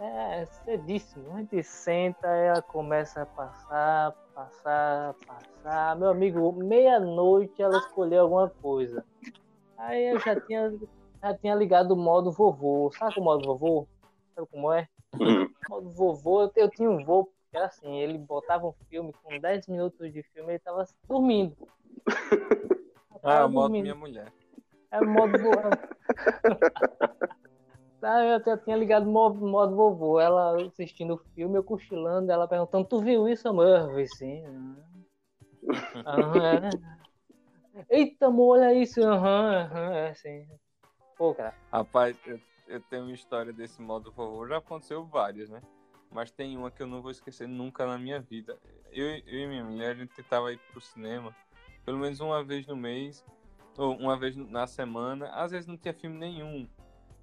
É, 0.00 0.46
cedíssimo. 0.64 1.34
A 1.34 1.40
gente 1.40 1.62
senta, 1.62 2.26
ela 2.26 2.62
começa 2.62 3.20
a 3.20 3.26
passar, 3.26 4.12
passar, 4.34 5.14
passar. 5.26 5.96
Meu 5.96 6.08
amigo, 6.08 6.52
meia-noite 6.52 7.60
ela 7.60 7.76
escolheu 7.76 8.22
alguma 8.22 8.48
coisa. 8.48 9.04
Aí 9.76 10.10
eu 10.10 10.18
já 10.18 10.40
tinha, 10.40 10.72
já 11.22 11.36
tinha 11.36 11.54
ligado 11.54 11.92
o 11.92 11.96
modo 11.96 12.32
vovô. 12.32 12.90
Sabe 12.92 13.18
o 13.20 13.22
modo 13.22 13.44
vovô? 13.46 13.88
Sabe 14.34 14.46
como 14.48 14.72
é? 14.72 14.88
Hum. 15.14 15.48
modo 15.68 15.90
vovô, 15.90 16.42
eu, 16.42 16.52
eu 16.56 16.70
tinha 16.70 16.90
um 16.90 17.04
vô, 17.04 17.26
que 17.26 17.56
era 17.56 17.66
assim, 17.66 17.98
ele 17.98 18.18
botava 18.18 18.66
um 18.66 18.72
filme, 18.88 19.12
com 19.22 19.38
10 19.38 19.66
minutos 19.66 20.12
de 20.12 20.22
filme, 20.22 20.52
ele 20.52 20.58
tava 20.60 20.84
dormindo. 21.08 21.56
Ah, 23.22 23.22
Tava 23.22 23.42
eu 23.42 23.48
modo 23.50 23.62
dormindo. 23.62 23.82
minha 23.82 23.94
mulher. 23.94 24.32
É 24.90 25.00
modo 25.00 25.38
vovô. 25.38 25.60
Tá, 28.00 28.24
eu 28.24 28.40
já 28.44 28.56
tinha 28.56 28.76
ligado 28.76 29.04
modo, 29.06 29.46
modo 29.46 29.76
vovô, 29.76 30.18
ela 30.18 30.66
assistindo 30.66 31.14
o 31.14 31.18
filme, 31.34 31.58
eu 31.58 31.62
cochilando, 31.64 32.32
ela 32.32 32.48
perguntando, 32.48 32.86
tu 32.86 33.00
viu 33.00 33.28
isso, 33.28 33.46
amor? 33.48 33.98
Eu 33.98 34.06
sim. 34.08 34.42
Aham, 36.06 36.44
é. 36.64 37.86
Eita, 37.90 38.26
amor, 38.26 38.58
olha 38.58 38.74
isso. 38.74 39.02
Aham, 39.02 39.54
aham, 39.66 39.94
é 39.94 40.14
sim. 40.14 40.46
Pô, 41.20 41.34
cara, 41.34 41.54
Rapaz, 41.70 42.18
eu, 42.24 42.40
eu 42.66 42.80
tenho 42.80 43.02
uma 43.02 43.12
história 43.12 43.52
desse 43.52 43.82
modo 43.82 44.10
vovô. 44.10 44.48
Já 44.48 44.56
aconteceu 44.56 45.04
várias, 45.04 45.50
né? 45.50 45.60
Mas 46.10 46.30
tem 46.30 46.56
uma 46.56 46.70
que 46.70 46.82
eu 46.82 46.86
não 46.86 47.02
vou 47.02 47.10
esquecer 47.10 47.46
nunca 47.46 47.84
na 47.84 47.98
minha 47.98 48.18
vida. 48.18 48.58
Eu, 48.90 49.06
eu 49.06 49.40
e 49.40 49.46
minha 49.46 49.62
mulher, 49.62 49.90
a 49.90 49.94
gente 49.94 50.14
tentava 50.14 50.50
ir 50.50 50.58
pro 50.72 50.80
cinema 50.80 51.36
pelo 51.84 51.98
menos 51.98 52.20
uma 52.20 52.42
vez 52.42 52.66
no 52.66 52.74
mês, 52.74 53.22
ou 53.76 53.94
uma 53.98 54.16
vez 54.16 54.34
na 54.34 54.66
semana. 54.66 55.28
Às 55.34 55.50
vezes 55.50 55.66
não 55.66 55.76
tinha 55.76 55.92
filme 55.92 56.16
nenhum. 56.16 56.66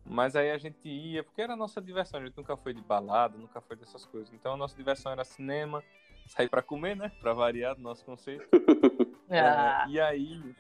Mas 0.06 0.36
aí 0.36 0.52
a 0.52 0.60
gente 0.60 0.88
ia, 0.88 1.24
porque 1.24 1.42
era 1.42 1.54
a 1.54 1.58
nossa 1.58 1.82
diversão. 1.82 2.20
A 2.20 2.26
gente 2.26 2.38
nunca 2.38 2.56
foi 2.56 2.76
de 2.76 2.82
balada, 2.84 3.36
nunca 3.36 3.60
foi 3.62 3.78
dessas 3.78 4.06
coisas. 4.06 4.32
Então 4.32 4.54
a 4.54 4.58
nossa 4.58 4.78
diversão 4.78 5.12
era 5.12 5.24
cinema, 5.24 5.84
sair 6.28 6.50
pra 6.50 6.62
comer, 6.62 6.96
né? 6.96 7.12
Pra 7.20 7.34
variar 7.34 7.76
do 7.76 7.82
nosso 7.82 8.06
conceito. 8.06 8.48
ah, 9.32 9.86
É, 9.88 9.90
e 9.90 10.00
aí 10.00 10.56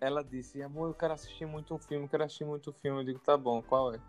ela 0.00 0.22
disse, 0.22 0.62
amor, 0.62 0.88
eu 0.88 0.94
quero 0.94 1.14
assistir 1.14 1.46
muito 1.46 1.74
um 1.74 1.78
filme, 1.78 2.08
quero 2.08 2.24
assistir 2.24 2.44
muito 2.44 2.70
um 2.70 2.72
filme. 2.72 3.00
Eu 3.00 3.04
digo, 3.04 3.18
tá 3.18 3.36
bom, 3.36 3.62
qual 3.62 3.94
é? 3.94 4.00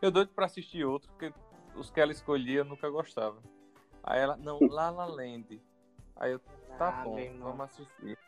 Eu 0.00 0.10
doido 0.10 0.30
pra 0.34 0.46
assistir 0.46 0.84
outro, 0.84 1.08
porque 1.10 1.32
os 1.74 1.90
que 1.90 2.00
ela 2.00 2.12
escolhia 2.12 2.60
eu 2.60 2.64
nunca 2.64 2.88
gostava. 2.90 3.38
Aí 4.02 4.20
ela, 4.20 4.36
não, 4.36 4.60
La 4.68 4.90
La 4.90 5.06
Land. 5.06 5.60
Aí 6.16 6.32
eu, 6.32 6.38
tá 6.76 6.88
Ah, 6.90 7.04
bom, 7.04 7.16
vamos 7.40 7.60
assistir. 7.62 8.18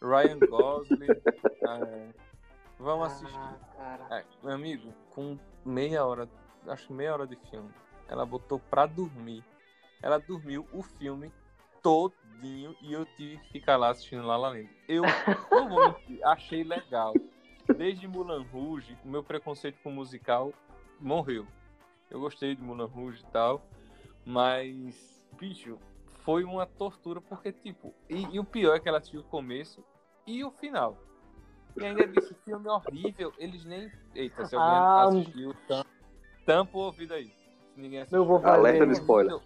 Ryan 0.00 0.38
Gosling, 0.40 1.22
é, 1.64 2.08
vamos 2.78 3.06
assistir. 3.06 3.38
ah, 3.38 3.58
cara. 3.76 4.06
É, 4.18 4.24
meu 4.42 4.52
amigo, 4.54 4.92
com 5.10 5.38
meia 5.64 6.04
hora, 6.04 6.28
acho 6.66 6.86
que 6.88 6.92
meia 6.92 7.12
hora 7.12 7.26
de 7.26 7.36
filme, 7.36 7.70
ela 8.08 8.24
botou 8.26 8.58
pra 8.58 8.86
dormir. 8.86 9.44
Ela 10.00 10.18
dormiu 10.18 10.66
o 10.72 10.82
filme 10.82 11.32
todinho 12.32 12.76
e 12.80 12.92
eu 12.92 13.04
tive 13.04 13.38
que 13.38 13.48
ficar 13.52 13.76
lá 13.76 13.90
assistindo 13.90 14.26
La 14.26 14.36
La 14.36 14.48
Land. 14.50 14.68
Eu 14.88 15.02
não 15.50 15.68
vou 15.68 15.86
mentir, 15.86 16.24
achei 16.24 16.64
legal. 16.64 17.14
Desde 17.76 18.06
Mulan 18.08 18.42
Rouge, 18.52 18.96
o 19.04 19.08
meu 19.08 19.22
preconceito 19.22 19.78
com 19.82 19.90
musical 19.90 20.52
morreu. 21.00 21.46
Eu 22.10 22.20
gostei 22.20 22.54
de 22.54 22.62
Mulan 22.62 22.86
Rouge 22.86 23.22
e 23.22 23.32
tal, 23.32 23.64
mas, 24.24 25.24
bicho, 25.38 25.78
foi 26.24 26.44
uma 26.44 26.66
tortura 26.66 27.20
porque, 27.20 27.52
tipo, 27.52 27.94
e, 28.08 28.22
e 28.34 28.38
o 28.40 28.44
pior 28.44 28.76
é 28.76 28.80
que 28.80 28.88
ela 28.88 28.98
assistiu 28.98 29.20
o 29.20 29.24
começo 29.24 29.82
e 30.26 30.44
o 30.44 30.50
final. 30.50 30.98
E 31.76 31.84
ainda 31.84 32.06
disse, 32.06 32.34
filme 32.44 32.68
horrível, 32.68 33.32
eles 33.38 33.64
nem. 33.64 33.90
Eita, 34.14 34.44
se 34.44 34.54
alguém 34.54 34.70
Ah, 34.74 35.04
assistiu, 35.04 35.54
tam- 35.66 35.84
tampa 36.44 36.76
o 36.76 36.80
ouvido 36.82 37.14
aí. 37.14 37.32
Se 37.74 37.80
ninguém 37.80 38.00
assistiu. 38.00 38.18
Eu 38.18 38.26
vou 38.26 38.38
fazer. 38.40 38.58
Alerta 38.58 38.86
de 38.86 38.92
spoiler. 38.92 39.38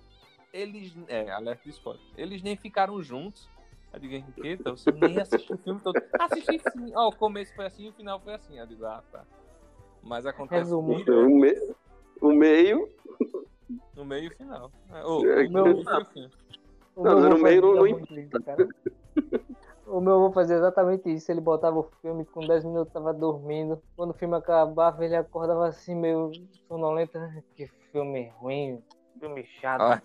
Eles. 0.57 0.97
É, 1.09 1.31
alerta 1.31 1.63
de 1.65 1.71
spoiler. 1.71 2.03
Eles 2.17 2.43
nem 2.43 2.57
ficaram 2.57 3.01
juntos. 3.03 3.49
Eu 3.93 4.01
digo, 4.01 4.15
Henriqueta, 4.15 4.71
você 4.73 4.91
nem 4.93 5.19
assistiu 5.21 5.57
o 5.57 5.59
filme 5.59 5.81
todo. 5.81 5.95
Assisti 6.21 6.59
sim. 6.71 6.93
Ó, 6.95 7.09
o 7.09 7.17
começo 7.17 7.55
foi 7.55 7.67
assim 7.67 7.85
e 7.85 7.89
o 7.89 7.93
final 7.93 8.21
foi 8.21 8.35
assim. 8.35 8.59
Eu 8.59 8.67
digo, 8.67 8.85
ah, 8.85 9.03
tá. 9.13 9.25
Mas 10.03 10.27
acontece 10.27 10.63
Resumo. 10.65 10.93
muito 10.95 11.11
O, 11.13 11.29
me- 11.29 11.75
o 12.21 12.33
meio. 12.33 12.89
no 13.95 14.05
meio 14.05 14.31
e 14.33 14.35
final. 14.37 14.71
É, 14.93 15.05
ô, 15.05 15.25
É, 15.27 15.47
o 15.47 15.51
meu- 15.51 15.65
meio 15.65 15.79
e 15.79 15.83
o 16.03 16.05
fim. 16.07 16.31
O 16.95 17.03
Não, 17.05 17.21
no 17.21 17.39
meio 17.39 17.61
não- 17.63 18.43
cara. 18.43 18.69
O 19.87 20.01
meu 20.01 20.15
avô 20.17 20.33
fazia 20.33 20.57
exatamente 20.57 21.09
isso. 21.13 21.31
Ele 21.31 21.41
botava 21.41 21.79
o 21.79 21.85
filme, 22.03 22.25
com 22.25 22.41
10 22.47 22.65
minutos 22.65 22.93
tava 22.93 23.15
dormindo. 23.15 23.81
Quando 23.97 24.11
o 24.11 24.15
filme 24.15 24.35
acabava, 24.37 25.05
ele 25.05 25.15
acordava 25.17 25.67
assim, 25.69 25.95
meio 25.95 26.33
sonolento. 26.69 27.17
"Ah, 27.19 27.41
Que 27.55 27.67
filme 27.93 28.29
ruim, 28.41 28.83
filme 29.21 29.45
chato. 29.45 29.81
Ah. 29.83 30.03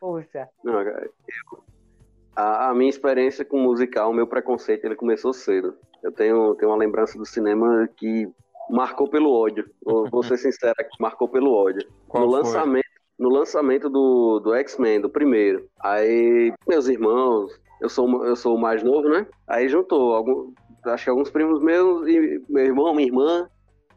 Poxa, 0.00 0.48
Não, 0.64 0.72
cara, 0.84 1.04
eu- 1.04 1.62
a, 2.34 2.70
a 2.70 2.74
minha 2.74 2.90
experiência 2.90 3.44
com 3.44 3.58
musical, 3.58 4.10
o 4.10 4.14
meu 4.14 4.26
preconceito, 4.26 4.84
ele 4.84 4.96
começou 4.96 5.32
cedo. 5.32 5.76
Eu 6.02 6.10
tenho, 6.10 6.54
tenho 6.56 6.70
uma 6.70 6.78
lembrança 6.78 7.16
do 7.18 7.26
cinema 7.26 7.88
que 7.96 8.28
marcou 8.70 9.08
pelo 9.08 9.30
ódio. 9.30 9.68
Vou, 9.84 10.08
vou 10.08 10.22
ser 10.22 10.38
sincero, 10.38 10.74
que 10.76 11.00
marcou 11.00 11.28
pelo 11.28 11.52
ódio. 11.52 11.86
Qual 12.08 12.24
no 12.24 12.30
foi? 12.30 12.40
lançamento, 12.42 12.90
no 13.18 13.28
lançamento 13.28 13.88
do, 13.88 14.40
do 14.40 14.54
X-Men, 14.54 15.00
do 15.00 15.10
primeiro. 15.10 15.68
Aí, 15.78 16.52
meus 16.66 16.88
irmãos, 16.88 17.52
eu 17.80 17.88
sou, 17.88 18.24
eu 18.24 18.34
sou 18.34 18.56
o 18.56 18.60
mais 18.60 18.82
novo, 18.82 19.08
né? 19.08 19.26
Aí 19.46 19.68
juntou, 19.68 20.14
algum, 20.14 20.52
acho 20.86 21.04
que 21.04 21.10
alguns 21.10 21.30
primos 21.30 21.62
meus 21.62 22.08
e 22.08 22.42
meu 22.48 22.64
irmão, 22.64 22.94
minha 22.94 23.06
irmã. 23.06 23.48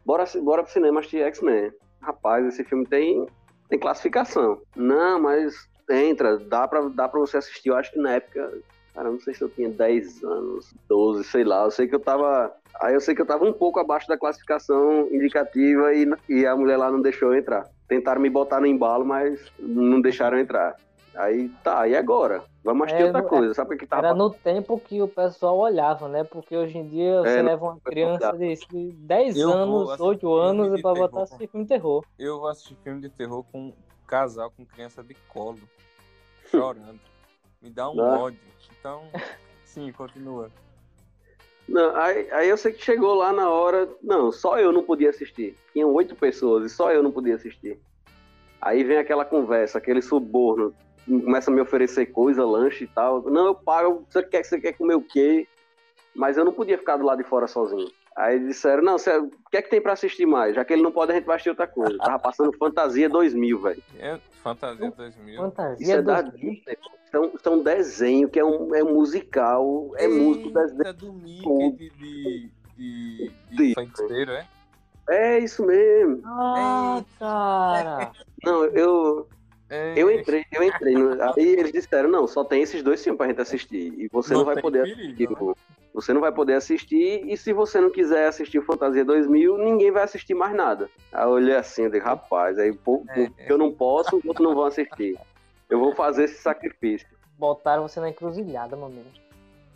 Bora, 0.04 0.24
bora 0.42 0.62
pro 0.62 0.72
cinema 0.72 1.00
assistir 1.00 1.22
X-Men. 1.22 1.72
Rapaz, 2.06 2.46
esse 2.46 2.62
filme 2.62 2.86
tem, 2.86 3.26
tem 3.68 3.78
classificação. 3.80 4.60
Não, 4.76 5.20
mas 5.20 5.68
entra, 5.90 6.38
dá 6.38 6.68
pra, 6.68 6.82
dá 6.82 7.08
pra 7.08 7.18
você 7.18 7.36
assistir. 7.36 7.70
Eu 7.70 7.76
acho 7.76 7.90
que 7.90 7.98
na 7.98 8.12
época, 8.12 8.52
cara, 8.94 9.10
não 9.10 9.18
sei 9.18 9.34
se 9.34 9.42
eu 9.42 9.48
tinha 9.48 9.68
10 9.68 10.22
anos, 10.22 10.72
12, 10.88 11.24
sei 11.24 11.42
lá. 11.42 11.64
Eu 11.64 11.70
sei 11.72 11.88
que 11.88 11.94
eu 11.96 11.98
tava. 11.98 12.54
Aí 12.80 12.94
eu 12.94 13.00
sei 13.00 13.12
que 13.12 13.20
eu 13.20 13.26
tava 13.26 13.44
um 13.44 13.52
pouco 13.52 13.80
abaixo 13.80 14.06
da 14.06 14.16
classificação 14.16 15.08
indicativa 15.10 15.92
e, 15.92 16.08
e 16.28 16.46
a 16.46 16.54
mulher 16.54 16.76
lá 16.76 16.92
não 16.92 17.00
deixou 17.00 17.32
eu 17.32 17.40
entrar. 17.40 17.66
Tentaram 17.88 18.20
me 18.20 18.30
botar 18.30 18.60
no 18.60 18.66
embalo, 18.68 19.04
mas 19.04 19.40
não 19.58 20.00
deixaram 20.00 20.38
entrar. 20.38 20.76
Aí 21.16 21.48
tá, 21.62 21.86
e 21.88 21.96
agora? 21.96 22.44
Vamos 22.62 22.86
assistir 22.86 23.02
É, 23.02 23.06
outra 23.06 23.22
coisa. 23.22 23.54
Sabe 23.54 23.74
o 23.74 23.78
que 23.78 23.86
tava 23.86 24.08
era 24.08 24.14
no 24.14 24.30
tempo 24.30 24.78
que 24.78 25.00
o 25.00 25.08
pessoal 25.08 25.56
olhava, 25.58 26.08
né? 26.08 26.24
Porque 26.24 26.56
hoje 26.56 26.76
em 26.76 26.86
dia 26.88 27.20
você 27.22 27.38
É, 27.38 27.42
leva 27.42 27.64
uma 27.64 27.80
criança 27.80 28.32
de 28.36 28.54
de 28.68 28.92
10 28.92 29.36
Eu 29.36 29.52
anos, 29.52 29.88
assistir 29.90 30.02
8 30.02 30.20
filme 30.20 30.40
anos 30.40 30.78
e 30.78 30.82
pra 30.82 30.94
botar 30.94 31.22
assistir 31.22 31.48
filme 31.48 31.64
de 31.64 31.68
terror. 31.68 32.04
Eu 32.18 32.40
vou 32.40 32.48
assistir 32.48 32.76
filme 32.82 33.00
de 33.00 33.08
terror 33.08 33.44
com 33.50 33.68
um 33.68 33.72
casal 34.06 34.50
com 34.50 34.64
criança 34.66 35.02
de 35.02 35.14
colo, 35.28 35.60
chorando. 36.50 37.00
Me 37.62 37.70
dá 37.70 37.90
um 37.90 38.00
Ah. 38.00 38.18
ódio. 38.18 38.40
Então, 38.78 39.04
sim, 39.64 39.90
continua. 39.92 40.50
Não, 41.68 41.96
aí, 41.96 42.30
aí 42.30 42.48
eu 42.48 42.56
sei 42.56 42.72
que 42.72 42.84
chegou 42.84 43.14
lá 43.14 43.32
na 43.32 43.48
hora. 43.50 43.88
Não, 44.02 44.30
só 44.30 44.58
eu 44.58 44.70
não 44.70 44.84
podia 44.84 45.10
assistir. 45.10 45.56
Tinham 45.72 45.92
oito 45.94 46.14
pessoas 46.14 46.70
e 46.70 46.74
só 46.74 46.92
eu 46.92 47.02
não 47.02 47.10
podia 47.10 47.34
assistir. 47.34 47.80
Aí 48.60 48.84
vem 48.84 48.98
aquela 48.98 49.24
conversa, 49.24 49.78
aquele 49.78 50.00
suborno. 50.00 50.74
Começa 51.06 51.50
a 51.50 51.54
me 51.54 51.60
oferecer 51.60 52.06
coisa, 52.06 52.44
lanche 52.44 52.84
e 52.84 52.88
tal. 52.88 53.22
Não, 53.22 53.46
eu 53.46 53.54
pago. 53.54 54.04
Você 54.10 54.22
quer, 54.22 54.44
você 54.44 54.60
quer 54.60 54.72
comer 54.72 54.94
o 54.96 55.02
quê? 55.02 55.46
Mas 56.14 56.36
eu 56.36 56.44
não 56.44 56.52
podia 56.52 56.76
ficar 56.78 56.96
do 56.96 57.04
lado 57.04 57.22
de 57.22 57.28
fora 57.28 57.46
sozinho. 57.46 57.90
Aí 58.16 58.38
disseram, 58.40 58.82
não, 58.82 58.96
você, 58.96 59.14
o 59.18 59.30
que 59.50 59.58
é 59.58 59.62
que 59.62 59.68
tem 59.68 59.80
pra 59.80 59.92
assistir 59.92 60.24
mais? 60.24 60.54
Já 60.54 60.64
que 60.64 60.72
ele 60.72 60.82
não 60.82 60.90
pode, 60.90 61.12
a 61.12 61.14
gente 61.14 61.26
vai 61.26 61.36
assistir 61.36 61.50
outra 61.50 61.66
coisa. 61.66 61.98
Tava 61.98 62.18
passando 62.18 62.50
Fantasia 62.58 63.08
2000, 63.10 63.60
velho. 63.60 63.82
É 63.98 64.18
Fantasia 64.42 64.90
2000. 64.90 65.34
Isso 65.34 65.42
Fantasia 65.42 65.94
é 65.94 66.02
da 66.02 66.22
dos 66.22 66.32
Disney. 66.32 66.62
Isso 67.04 67.16
é 67.16 67.20
um, 67.20 67.26
isso 67.34 67.48
é 67.48 67.62
desenho 67.62 68.28
que 68.28 68.40
é 68.40 68.44
um, 68.44 68.74
é 68.74 68.82
musical, 68.82 69.92
é 69.96 70.08
músico, 70.08 70.50
desenho. 70.50 70.78
Eita, 70.78 70.92
do 70.94 71.12
Mickey 71.12 71.70
de, 71.72 71.90
de, 71.90 72.50
de, 72.76 73.32
de 73.50 73.74
De- 73.74 74.30
é? 74.32 74.46
É 75.08 75.38
isso 75.38 75.64
mesmo. 75.64 76.22
Ah, 76.24 77.04
cara! 77.18 78.12
Não, 78.42 78.64
eu, 78.64 79.28
É, 79.68 79.94
Eu 79.96 80.10
entrei, 80.10 80.44
eu 80.52 80.62
entrei. 80.62 80.94
no- 80.94 81.20
aí 81.22 81.32
eles 81.38 81.72
disseram, 81.72 82.08
não, 82.08 82.26
só 82.26 82.44
tem 82.44 82.62
esses 82.62 82.82
dois 82.82 83.02
filmes 83.02 83.18
pra 83.18 83.26
gente 83.26 83.40
assistir. 83.40 83.92
E 83.98 84.08
você 84.12 84.34
não, 84.34 84.44
vai 84.44 84.54
tem 84.54 84.62
poder 84.62 84.84
perigo, 84.84 85.02
assistir. 85.34 85.44
né? 85.46 85.54
Você 85.94 86.12
não 86.12 86.20
vai 86.20 86.30
poder 86.30 86.52
assistir, 86.54 87.24
e 87.26 87.36
se 87.38 87.52
você 87.54 87.80
não 87.80 87.90
quiser 87.90 88.26
assistir 88.28 88.62
Fantasia 88.62 89.02
2000, 89.04 89.56
ninguém 89.56 89.90
vai 89.90 90.02
assistir 90.02 90.34
mais 90.34 90.54
nada. 90.54 90.90
Aí 91.10 91.24
eu 91.24 91.30
olhei 91.30 91.56
assim, 91.56 91.84
eu 91.84 91.90
digo, 91.90 92.04
rapaz, 92.04 92.58
aí 92.58 92.72
pô, 92.72 93.02
É, 93.08 93.30
eu 93.48 93.56
não 93.56 93.72
posso, 93.72 94.16
os 94.18 94.24
outros 94.24 94.46
não 94.46 94.54
vão 94.54 94.64
assistir. 94.66 95.18
Eu 95.70 95.78
vou 95.80 95.94
fazer 95.94 96.24
esse 96.24 96.40
sacrifício. 96.42 97.08
Botaram 97.38 97.88
você 97.88 97.98
na 97.98 98.10
encruzilhada, 98.10 98.76
meu 98.76 98.86
amigo. 98.86 99.06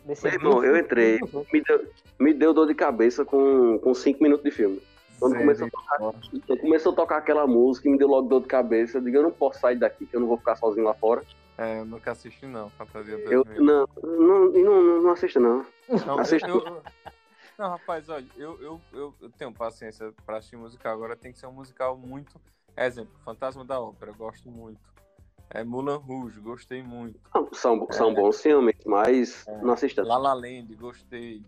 Meu 0.04 0.32
irmão, 0.32 0.64
eu 0.64 0.76
entrei, 0.76 1.20
me 1.52 1.62
deu, 1.62 1.86
me 2.18 2.34
deu 2.34 2.52
dor 2.54 2.66
de 2.66 2.74
cabeça 2.74 3.24
com, 3.24 3.78
com 3.78 3.94
cinco 3.94 4.22
minutos 4.22 4.44
de 4.44 4.50
filme. 4.50 4.80
Quando 5.20 5.36
começou, 5.36 5.66
a 5.66 5.70
tocar, 5.70 5.98
quando 6.46 6.60
começou 6.60 6.92
a 6.92 6.96
tocar 6.96 7.16
aquela 7.18 7.46
música, 7.46 7.88
me 7.90 7.98
deu 7.98 8.08
logo 8.08 8.28
dor 8.28 8.40
de 8.40 8.48
cabeça. 8.48 8.98
Eu 8.98 9.02
digo, 9.02 9.18
eu 9.18 9.22
não 9.22 9.30
posso 9.30 9.60
sair 9.60 9.76
daqui, 9.78 10.06
que 10.06 10.16
eu 10.16 10.20
não 10.20 10.26
vou 10.26 10.38
ficar 10.38 10.56
sozinho 10.56 10.86
lá 10.86 10.94
fora. 10.94 11.22
É, 11.58 11.80
eu 11.80 11.84
nunca 11.84 12.12
assisti 12.12 12.46
não, 12.46 12.70
Fantasia 12.70 13.18
2000. 13.18 13.44
Eu, 13.54 13.62
não, 13.62 13.86
não, 14.02 14.56
e 14.56 14.62
não, 14.62 15.02
não, 15.02 15.10
assisto, 15.10 15.38
não. 15.38 15.66
Não, 16.06 16.18
Assista. 16.18 16.48
eu- 16.48 16.64
eu- 16.64 16.82
não, 17.58 17.68
rapaz, 17.68 18.08
olha, 18.08 18.24
eu, 18.36 18.58
eu, 18.62 18.80
eu, 18.94 19.14
eu 19.20 19.30
tenho 19.30 19.52
paciência 19.52 20.14
pra 20.24 20.38
assistir 20.38 20.56
musical. 20.56 20.94
Agora 20.94 21.14
tem 21.14 21.30
que 21.32 21.38
ser 21.38 21.46
um 21.46 21.52
musical 21.52 21.98
muito. 21.98 22.40
Exemplo, 22.74 23.12
Fantasma 23.24 23.62
da 23.64 23.78
Ópera, 23.78 24.12
gosto 24.12 24.50
muito. 24.50 24.80
É 25.50 25.62
Mulan 25.62 25.96
Rouge, 25.98 26.40
gostei 26.40 26.82
muito. 26.82 27.20
São, 27.52 27.86
são 27.90 28.10
É. 28.10 28.14
bons 28.14 28.40
filmes, 28.40 28.76
mas 28.86 29.44
não 29.62 29.74
assisto. 29.74 30.00
La 30.02 30.16
La 30.16 30.32
Land, 30.32 30.74
gostei. 30.76 31.42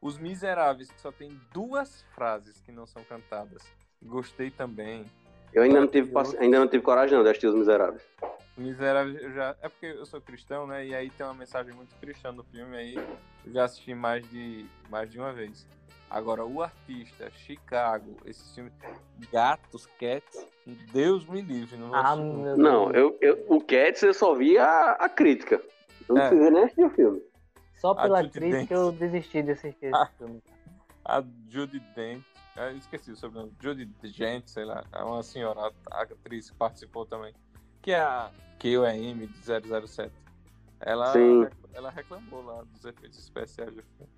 Os 0.00 0.18
Miseráveis, 0.18 0.90
que 0.90 1.00
só 1.00 1.12
tem 1.12 1.38
duas 1.52 2.02
frases 2.14 2.60
que 2.60 2.72
não 2.72 2.86
são 2.86 3.02
cantadas. 3.04 3.62
Gostei 4.02 4.50
também. 4.50 5.04
Eu 5.52 5.62
ainda 5.62 5.80
não 5.80 5.88
tive, 5.88 6.12
ainda 6.38 6.58
não 6.58 6.68
tive 6.68 6.82
coragem 6.82 7.16
não 7.16 7.22
de 7.22 7.30
assistir 7.30 7.48
Os 7.48 7.54
Miseráveis. 7.54 8.02
Miseráveis, 8.56 9.20
eu 9.22 9.32
já. 9.32 9.56
É 9.60 9.68
porque 9.68 9.86
eu 9.86 10.06
sou 10.06 10.20
cristão, 10.20 10.66
né? 10.66 10.86
E 10.86 10.94
aí 10.94 11.10
tem 11.10 11.24
uma 11.26 11.34
mensagem 11.34 11.74
muito 11.74 11.94
cristã 11.96 12.32
no 12.32 12.42
filme 12.44 12.76
aí. 12.76 12.94
Eu 12.96 13.52
já 13.52 13.64
assisti 13.64 13.94
mais 13.94 14.28
de, 14.30 14.64
mais 14.88 15.10
de 15.10 15.18
uma 15.18 15.32
vez. 15.32 15.66
Agora, 16.08 16.44
o 16.44 16.62
artista, 16.62 17.30
Chicago, 17.30 18.16
esses 18.24 18.54
filmes. 18.54 18.72
Gatos, 19.32 19.86
Cats, 19.98 20.46
Deus 20.92 21.24
me 21.26 21.40
livre. 21.40 21.76
Não, 21.76 21.94
Ah, 21.94 22.16
Não, 22.16 22.90
eu, 22.92 23.16
eu, 23.20 23.44
o 23.48 23.60
Cats 23.60 24.02
eu 24.02 24.12
só 24.14 24.34
vi 24.34 24.58
a, 24.58 24.92
a 24.92 25.08
crítica. 25.08 25.60
Eu 26.08 26.14
não 26.16 26.22
É. 26.22 26.28
precisei 26.28 26.50
nem 26.50 26.64
assistir 26.64 26.84
o 26.84 26.90
filme. 26.90 27.22
Só 27.80 27.92
A 27.92 27.94
pela 28.02 28.20
crítica 28.28 28.50
Dench. 28.58 28.72
eu 28.72 28.92
desisti 28.92 29.42
de 29.42 29.52
assistir 29.52 29.86
esse 29.86 30.12
filme. 30.18 30.42
A 31.04 31.24
Judy 31.48 31.80
Dent. 31.96 32.22
Eu 32.56 32.76
esqueci 32.76 33.10
o 33.10 33.16
sobrenome. 33.16 33.52
Judy 33.60 33.86
Dent, 33.86 34.46
sei 34.48 34.64
lá. 34.66 34.84
É 34.92 35.02
uma 35.02 35.22
senhora, 35.22 35.72
a 35.90 36.02
atriz 36.02 36.50
que 36.50 36.56
participou 36.56 37.06
também. 37.06 37.32
Que 37.80 37.92
é 37.92 38.00
a 38.00 38.30
QEM 38.58 39.26
de 39.26 39.86
007. 39.88 40.12
Ela, 40.80 41.12
Sim. 41.12 41.46
ela 41.72 41.90
reclamou 41.90 42.44
lá 42.44 42.62
dos 42.70 42.84
efeitos 42.84 43.18
especiais 43.18 43.72
do 43.74 43.82
filme. 43.82 44.12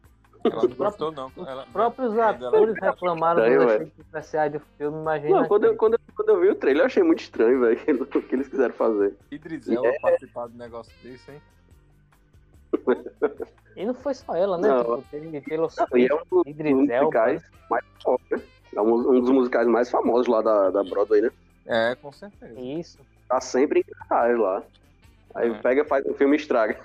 Ela 0.45 0.63
não 0.69 0.75
gostou, 0.77 1.13
não. 1.13 1.27
Os 1.37 1.47
Ela, 1.47 1.67
próprios 1.67 2.09
quando 2.15 2.21
ela- 2.21 2.49
atores 2.49 2.75
reclamaram 2.81 3.41
Estranho, 3.43 3.61
dos 3.65 3.75
efeitos 3.75 3.99
especiais 4.01 4.53
do 4.53 4.61
filme, 4.77 4.99
imagina. 4.99 5.41
Não, 5.43 5.47
quando 5.49 5.65
eu, 5.67 5.77
quando, 5.77 5.93
eu, 5.95 6.01
quando 6.17 6.29
eu 6.31 6.41
vi 6.41 6.49
o 6.49 6.55
trailer, 6.57 6.83
eu 6.83 6.87
achei 6.87 7.03
muito 7.05 7.21
estranho, 7.21 7.61
velho, 7.61 7.79
o 8.03 8.07
que 8.23 8.35
eles 8.35 8.49
quiseram 8.49 8.75
fazer. 8.75 9.17
Idris 9.31 9.69
Elba 9.69 9.93
participar 10.03 10.49
de 10.49 10.55
um 10.55 10.59
negócio 10.59 10.93
desse, 11.01 11.31
hein? 11.31 11.41
E 13.77 13.87
não 13.87 13.95
foi 13.95 14.15
só 14.15 14.35
ela, 14.37 14.59
né? 14.59 14.69
Não. 14.69 14.83
Tipo, 14.85 15.05
teve 15.11 15.41
Taylor 15.41 15.71
e 15.95 16.07
é 16.07 16.15
um 16.15 16.19
dos 16.31 16.47
Idris 16.47 16.75
musicais 16.75 17.43
Elba. 17.43 17.59
mais 17.71 17.85
famosos, 18.03 18.27
né? 18.31 18.43
É 18.75 18.81
um, 18.81 19.21
dos 19.21 19.31
musicais 19.31 19.67
mais 19.67 19.91
famosos 19.91 20.27
lá 20.27 20.43
da, 20.43 20.71
da 20.71 20.83
Broadway, 20.85 21.23
né? 21.23 21.31
É, 21.67 21.95
com 21.95 22.11
certeza. 22.13 22.59
Isso. 22.61 22.99
Tá 23.29 23.41
sempre 23.41 23.81
em 23.81 23.83
cartaz 23.83 24.39
lá. 24.39 24.63
Aí 25.35 25.51
É. 25.51 25.59
pega, 25.61 25.85
faz 25.85 26.05
um 26.07 26.15
filme 26.15 26.37
e 26.37 26.41
estraga. 26.41 26.79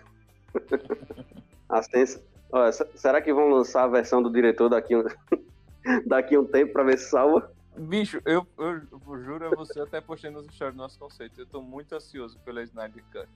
assim, 1.69 2.21
olha, 2.51 2.71
se- 2.71 2.87
será 2.95 3.21
que 3.21 3.33
vão 3.33 3.49
lançar 3.49 3.83
a 3.83 3.87
versão 3.87 4.21
do 4.21 4.29
diretor 4.31 4.69
daqui 4.69 4.95
um, 4.95 5.03
daqui 6.07 6.37
um 6.37 6.45
tempo 6.45 6.73
pra 6.73 6.83
ver 6.83 6.97
se 6.97 7.09
salva? 7.09 7.51
Bicho, 7.75 8.19
eu, 8.25 8.47
eu, 8.57 8.81
eu 8.91 9.23
juro 9.23 9.45
a 9.47 9.55
você, 9.55 9.79
eu 9.79 9.83
até 9.83 10.01
postei 10.01 10.31
nos 10.31 10.47
stories 10.47 10.75
do 10.75 10.81
nosso 10.81 10.97
conceito. 10.97 11.39
Eu 11.41 11.45
tô 11.45 11.61
muito 11.61 11.93
ansioso 11.93 12.39
pela 12.39 12.63
Snyder 12.63 13.03
Cut. 13.11 13.27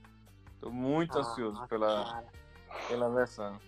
Tô 0.60 0.70
muito 0.70 1.16
Ah, 1.16 1.20
ansioso 1.20 1.64
pela, 1.68 2.04
cara. 2.04 2.24
Pela 2.88 3.08
versão. 3.10 3.58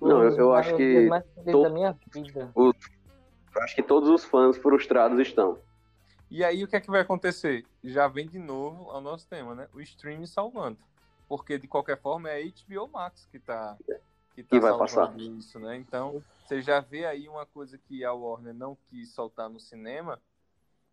Não, 0.00 0.22
eu- 0.22 0.32
Um 0.32 0.36
eu 0.36 0.54
acho 0.54 0.76
que 0.76 1.08
to- 1.50 1.62
da 1.62 1.70
minha 1.70 1.96
vida. 2.12 2.52
Eu 2.54 2.72
acho 3.62 3.74
que 3.74 3.82
todos 3.82 4.08
os 4.08 4.24
fãs 4.24 4.56
frustrados 4.56 5.18
estão. 5.18 5.58
E 6.30 6.42
aí 6.44 6.64
o 6.64 6.68
que 6.68 6.76
é 6.76 6.80
que 6.80 6.90
vai 6.90 7.00
acontecer? 7.00 7.64
Já 7.82 8.08
vem 8.08 8.26
de 8.26 8.38
novo 8.38 8.90
ao 8.90 9.00
nosso 9.00 9.26
tema, 9.28 9.54
né? 9.54 9.68
O 9.72 9.80
streaming 9.80 10.26
salvando. 10.26 10.78
Porque 11.28 11.58
de 11.58 11.68
qualquer 11.68 11.98
forma 12.00 12.28
é 12.28 12.42
a 12.42 12.44
HBO 12.44 12.88
Max 12.88 13.26
que 13.30 13.38
tá, 13.38 13.76
que 14.34 14.42
tá 14.42 14.48
Que 14.50 14.60
vai 14.60 14.70
salvando 14.72 15.20
isso, 15.20 15.58
né? 15.58 15.76
Então 15.76 16.22
você 16.44 16.60
já 16.60 16.80
vê 16.80 17.06
aí 17.06 17.28
uma 17.28 17.46
coisa 17.46 17.78
que 17.78 18.04
a 18.04 18.12
Warner 18.12 18.52
não 18.52 18.76
quis 18.88 19.12
soltar 19.12 19.48
no 19.48 19.60
cinema. 19.60 20.20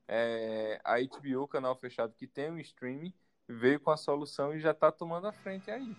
É, 0.07 0.79
a 0.83 0.97
HBO, 0.99 1.47
canal 1.47 1.75
fechado 1.75 2.13
que 2.13 2.27
tem 2.27 2.51
o 2.51 2.59
streaming, 2.59 3.13
veio 3.47 3.79
com 3.79 3.91
a 3.91 3.97
solução 3.97 4.53
e 4.53 4.59
já 4.59 4.73
tá 4.73 4.91
tomando 4.91 5.27
a 5.27 5.31
frente 5.31 5.71
aí. 5.71 5.95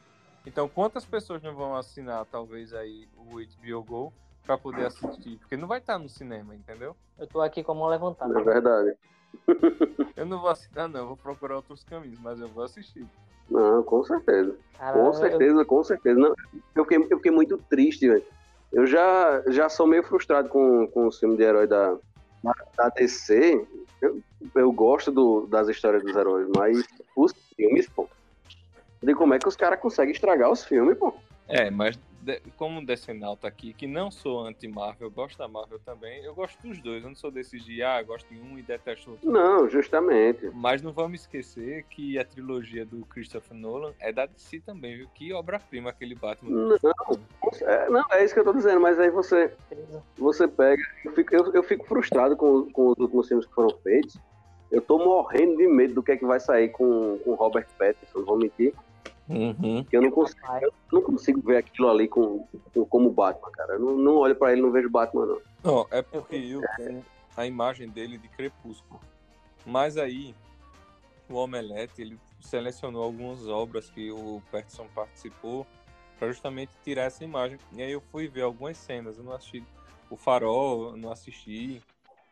Então 0.46 0.68
quantas 0.68 1.04
pessoas 1.04 1.42
não 1.42 1.54
vão 1.54 1.76
assinar 1.76 2.24
talvez 2.26 2.74
aí 2.74 3.08
o 3.16 3.38
HBO 3.40 3.82
Go 3.84 4.12
para 4.44 4.58
poder 4.58 4.86
assistir? 4.86 5.38
Porque 5.38 5.56
não 5.56 5.68
vai 5.68 5.78
estar 5.78 5.98
no 5.98 6.08
cinema, 6.08 6.54
entendeu? 6.54 6.96
Eu 7.18 7.26
tô 7.26 7.40
aqui 7.40 7.62
com 7.62 7.72
a 7.72 7.74
mão 7.74 7.88
levantada. 7.88 8.38
É 8.38 8.42
verdade. 8.42 8.96
Eu 10.16 10.26
não 10.26 10.40
vou 10.40 10.50
assinar, 10.50 10.88
não, 10.88 11.00
eu 11.00 11.06
vou 11.06 11.16
procurar 11.16 11.56
outros 11.56 11.82
caminhos, 11.84 12.20
mas 12.20 12.38
eu 12.38 12.46
vou 12.46 12.62
assistir. 12.62 13.06
Não, 13.50 13.82
com 13.82 14.04
certeza. 14.04 14.56
Cara, 14.76 14.92
Com 14.92 15.06
eu- 15.06 15.14
certeza, 15.14 15.64
com 15.64 15.82
certeza. 15.82 16.20
Não, 16.20 16.34
eu, 16.74 16.84
fiquei, 16.84 16.98
eu 17.10 17.16
fiquei 17.16 17.32
muito 17.32 17.56
triste, 17.68 18.06
velho. 18.06 18.22
Eu 18.72 18.86
já, 18.86 19.42
já 19.48 19.68
sou 19.68 19.86
meio 19.86 20.02
frustrado 20.02 20.48
com, 20.48 20.86
com 20.88 21.06
os 21.06 21.18
filmes 21.18 21.38
de 21.38 21.44
herói 21.44 21.66
da, 21.66 21.96
da 22.76 22.88
DC. 22.90 23.66
Eu, 24.00 24.20
eu 24.54 24.72
gosto 24.72 25.10
do, 25.10 25.46
das 25.46 25.68
histórias 25.68 26.02
dos 26.02 26.14
heróis, 26.14 26.46
mas 26.56 26.84
os 27.16 27.32
filmes, 27.56 27.88
pô. 27.88 28.08
De 29.02 29.14
como 29.14 29.34
é 29.34 29.38
que 29.38 29.48
os 29.48 29.56
caras 29.56 29.80
conseguem 29.80 30.12
estragar 30.12 30.50
os 30.50 30.64
filmes, 30.64 30.96
pô. 30.96 31.12
É, 31.48 31.70
mas 31.70 31.98
de- 32.20 32.40
como 32.56 32.78
um 32.78 32.84
decenalto 32.84 33.46
aqui, 33.48 33.74
que 33.74 33.86
não 33.86 34.10
sou 34.12 34.46
anti-Marvel, 34.46 35.10
gosto 35.10 35.36
da 35.36 35.48
Marvel 35.48 35.80
também, 35.80 36.22
eu 36.24 36.32
gosto 36.34 36.56
dos 36.62 36.78
dois. 36.80 37.02
Eu 37.02 37.08
não 37.08 37.16
sou 37.16 37.30
desses 37.32 37.64
de, 37.64 37.82
ah, 37.82 38.00
gosto 38.02 38.32
de 38.32 38.40
um 38.40 38.56
e 38.56 38.62
detesto 38.62 39.10
o 39.10 39.12
outro. 39.14 39.30
Não, 39.30 39.68
justamente. 39.68 40.48
Mas 40.54 40.80
não 40.82 40.92
vamos 40.92 41.22
esquecer 41.22 41.84
que 41.90 42.16
a 42.18 42.24
trilogia 42.24 42.86
do 42.86 43.04
Christopher 43.06 43.56
Nolan 43.56 43.92
é 43.98 44.12
da 44.12 44.24
DC 44.24 44.60
também, 44.60 44.96
viu? 44.98 45.08
Que 45.14 45.32
obra-prima 45.32 45.90
aquele 45.90 46.14
Batman. 46.14 46.78
Não, 46.80 47.18
é, 47.62 47.90
não, 47.90 48.04
é 48.12 48.24
isso 48.24 48.32
que 48.32 48.40
eu 48.40 48.44
tô 48.44 48.52
dizendo, 48.52 48.80
mas 48.80 48.98
aí 49.00 49.10
você, 49.10 49.52
você 50.16 50.46
pega. 50.46 50.82
Eu 51.04 51.12
fico, 51.12 51.34
eu, 51.34 51.52
eu 51.54 51.62
fico 51.64 51.84
frustrado 51.86 52.36
com, 52.36 52.70
com 52.70 52.90
os 52.90 52.98
últimos 52.98 53.26
filmes 53.26 53.46
que 53.46 53.52
foram 53.52 53.76
feitos. 53.82 54.16
Eu 54.70 54.80
tô 54.80 54.96
morrendo 54.96 55.56
de 55.58 55.66
medo 55.66 55.94
do 55.94 56.02
que 56.02 56.12
é 56.12 56.16
que 56.16 56.24
vai 56.24 56.40
sair 56.40 56.70
com 56.70 57.20
o 57.26 57.34
Robert 57.34 57.66
Pattinson, 57.76 58.20
não 58.20 58.24
vou 58.24 58.38
mentir. 58.38 58.72
Uhum. 59.28 59.84
Que 59.84 59.96
eu 59.96 60.02
não 60.02 60.10
consigo, 60.10 60.40
eu 60.60 60.72
não 60.92 61.02
consigo 61.02 61.40
ver 61.42 61.58
aquilo 61.58 61.88
ali 61.88 62.08
com, 62.08 62.46
com- 62.74 62.84
como 62.86 63.10
Batman, 63.10 63.50
cara. 63.52 63.74
Eu 63.74 63.80
não, 63.80 63.96
não 63.96 64.16
olho 64.16 64.34
pra 64.36 64.52
ele 64.52 64.60
e 64.60 64.62
não 64.62 64.72
vejo 64.72 64.90
Batman, 64.90 65.26
não. 65.26 65.40
Não, 65.64 65.86
é 65.90 66.02
porque 66.02 66.36
eu 66.36 66.62
tenho 66.76 67.04
a 67.36 67.46
imagem 67.46 67.88
dele 67.88 68.18
de 68.18 68.28
Crepúsculo. 68.28 69.00
Mas 69.64 69.96
aí, 69.96 70.34
o 71.30 71.34
Omelete, 71.34 72.02
ele 72.02 72.18
selecionou 72.40 73.02
algumas 73.02 73.46
obras 73.48 73.88
que 73.90 74.10
o 74.10 74.42
Pattinson 74.50 74.86
participou 74.94 75.66
para 76.18 76.28
justamente 76.28 76.70
tirar 76.84 77.04
essa 77.04 77.22
imagem. 77.24 77.58
E 77.72 77.80
aí 77.82 77.92
eu 77.92 78.00
fui 78.00 78.28
ver 78.28 78.42
algumas 78.42 78.76
cenas. 78.76 79.18
Eu 79.18 79.24
não 79.24 79.32
assisti 79.32 79.64
O 80.10 80.16
Farol, 80.16 80.90
eu 80.90 80.96
não 80.96 81.10
assisti. 81.10 81.80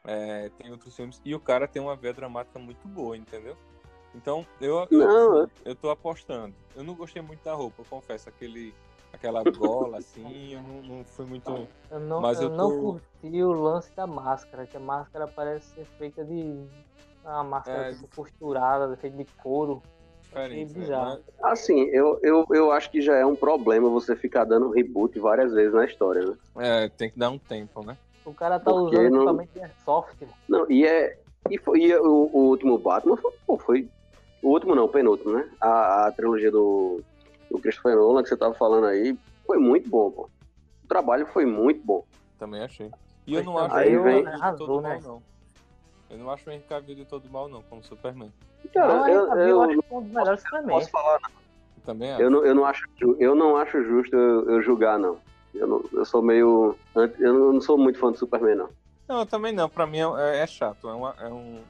é, 0.05 0.49
tem 0.59 0.71
outros 0.71 0.95
filmes. 0.97 1.21
E 1.25 1.35
o 1.35 1.41
cara 1.41 1.69
tem 1.69 1.81
uma 1.81 1.95
veia 1.97 2.13
dramática 2.13 2.59
muito 2.59 2.87
boa, 2.89 3.17
entendeu? 3.17 3.57
Então, 4.15 4.45
eu, 4.61 4.87
eu, 4.91 4.99
Não, 4.99 5.39
assim, 5.43 5.53
eu 5.65 5.75
tô 5.77 5.91
apostando. 5.91 6.55
Eu 6.75 6.83
não 6.83 6.95
gostei 6.95 7.23
muito 7.23 7.43
da 7.45 7.55
roupa, 7.55 7.83
eu 7.83 7.87
confesso. 7.89 8.29
Aquele, 8.29 8.75
aquela 9.13 9.43
gola, 9.45 9.99
assim, 9.99 10.53
eu 10.55 10.63
não, 10.63 10.83
não 10.83 11.05
fui 11.05 11.27
muito... 11.27 11.69
eu 11.91 12.01
não, 12.01 12.21
Mas 12.21 12.41
eu 12.41 12.49
eu 12.49 12.57
não 12.57 12.71
tô- 12.71 12.81
curti 13.21 13.43
o 13.43 13.53
lance 13.53 13.95
da 13.95 14.07
máscara, 14.07 14.67
que 14.67 14.77
a 14.77 14.81
máscara 14.81 15.27
parece 15.29 15.67
ser 15.75 15.85
feita 15.99 16.25
de. 16.25 16.65
Uma 17.25 17.45
máscara 17.45 17.91
É. 17.91 17.93
tipo, 17.93 18.09
costurada, 18.17 18.97
feita 18.97 19.17
de 19.17 19.25
couro. 19.43 19.83
diferente. 20.23 20.79
né? 20.79 21.19
Assim, 21.45 21.83
eu, 21.93 22.19
eu, 22.23 22.47
eu 22.51 22.73
acho 22.73 22.91
que 22.91 23.01
já 23.03 23.15
é 23.17 23.27
um 23.27 23.37
problema 23.37 23.89
você 23.91 24.17
ficar 24.17 24.45
dando 24.45 24.71
reboot 24.71 25.19
várias 25.21 25.53
vezes 25.53 25.75
na 25.75 25.85
história, 25.85 26.25
né? 26.25 26.37
É, 26.57 26.89
tem 26.89 27.11
que 27.11 27.19
dar 27.19 27.29
um 27.31 27.39
tempo, 27.39 27.85
né? 27.85 27.97
O 28.25 28.33
cara 28.35 28.59
tá 28.59 28.71
Porque 28.73 28.97
usando 28.97 29.11
não- 29.11 29.17
equipamento 29.19 29.53
de 29.53 29.61
airsoft. 29.61 30.27
Não, 30.49 30.71
e 30.71 30.87
é. 30.87 31.19
E, 31.51 31.59
foi, 31.59 31.81
e 31.81 31.95
o, 31.97 32.31
o 32.33 32.49
último 32.49 32.79
Batman 32.79 33.17
foi, 33.17 33.59
foi. 33.59 33.89
O 34.43 34.49
último 34.51 34.75
não, 34.75 34.85
o 34.85 34.89
penúltimo, 34.89 35.33
né? 35.33 35.49
A, 35.61 36.07
a 36.07 36.13
trilogia 36.13 36.51
do, 36.51 37.03
do 37.51 37.59
Christopher 37.59 37.97
Nolan 37.97 38.23
que 38.23 38.29
você 38.29 38.37
tava 38.37 38.55
falando 38.55 38.87
aí 38.87 39.19
foi 39.47 39.59
muito 39.59 39.89
bom, 39.89 40.11
pô. 40.11 40.29
O 40.85 40.89
trabalho 40.89 41.27
foi 41.27 41.45
muito 41.45 41.85
bom. 41.85 42.05
Também 42.39 42.63
achei. 42.63 42.91
E 43.27 43.35
eu 43.35 43.45
não 43.45 43.59
acho 43.59 43.75
também 43.75 43.97
o 43.99 44.03
vem- 44.03 44.25
de 44.25 44.29
arrasou, 44.31 44.67
todo 44.67 44.83
né? 44.83 44.89
mal, 44.95 45.01
não. 45.03 45.23
Eu 46.09 46.19
não 46.19 46.31
acho 46.31 46.49
o 46.49 46.53
Henry 46.53 46.65
Cavill 46.65 46.97
de 46.97 47.05
todo 47.05 47.29
mal, 47.31 47.49
não, 47.49 47.63
como 47.63 47.83
Superman. 47.85 48.33
Cara, 48.75 48.95
não, 48.95 49.09
eu, 49.09 49.27
eu, 49.27 49.37
eu, 49.37 49.49
eu, 49.49 49.63
acho 49.63 49.81
que 49.83 49.95
é 49.95 49.97
um 49.97 50.03
dos 50.03 50.13
melhores 50.13 50.41
Superman. 50.41 50.77
posso 50.77 50.91
falar, 50.91 51.19
Eu 51.77 51.83
também 51.85 52.11
acho. 52.13 52.23
eu 52.23 52.31
não, 52.31 52.45
eu, 52.45 52.55
não 52.55 52.65
acho, 52.65 52.83
eu 53.19 53.35
não 53.35 53.57
acho 53.57 53.83
justo 53.85 54.17
eu, 54.17 54.51
eu 54.51 54.63
julgar, 54.63 54.99
não. 54.99 55.19
Eu, 55.55 55.67
não. 55.67 55.85
eu 55.93 56.05
sou 56.05 56.23
meio. 56.23 56.77
Eu 57.19 57.35
não, 57.35 57.53
não 57.55 57.61
sou 57.61 57.77
muito 57.77 57.99
fã 57.99 58.11
do 58.11 58.19
Superman, 58.19 58.55
não. 58.57 58.69
Não, 59.09 59.21
eu 59.21 59.27
também 59.27 59.53
não. 59.53 59.69
Pra 59.69 59.87
mim 59.87 59.99
é, 59.99 60.39
é 60.39 60.47
chato. 60.47 60.89
É, 60.89 60.95
uma- 60.95 61.15
é 61.19 61.29
um. 61.29 61.63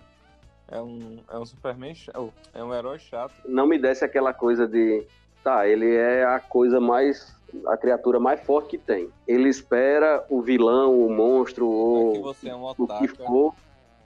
É 0.70 0.80
um, 0.80 1.18
é 1.28 1.38
um 1.38 1.44
Superman 1.44 1.94
chato. 1.94 2.32
É 2.54 2.62
um 2.62 2.72
herói 2.72 2.98
chato. 2.98 3.34
Não 3.44 3.66
me 3.66 3.78
desse 3.78 4.04
aquela 4.04 4.32
coisa 4.32 4.68
de. 4.68 5.04
Tá, 5.42 5.66
ele 5.66 5.96
é 5.96 6.24
a 6.24 6.38
coisa 6.38 6.80
mais. 6.80 7.34
a 7.66 7.76
criatura 7.76 8.20
mais 8.20 8.40
forte 8.40 8.70
que 8.70 8.78
tem. 8.78 9.10
Ele 9.26 9.48
espera 9.48 10.24
o 10.28 10.40
vilão, 10.40 11.06
o 11.06 11.10
monstro, 11.10 11.66
É 11.66 11.70
que 11.70 12.18
ou 12.18 12.22
você 12.22 12.48
é 12.48 12.54
um 12.54 12.64
o 12.64 12.74
que 12.98 13.08
for. 13.08 13.54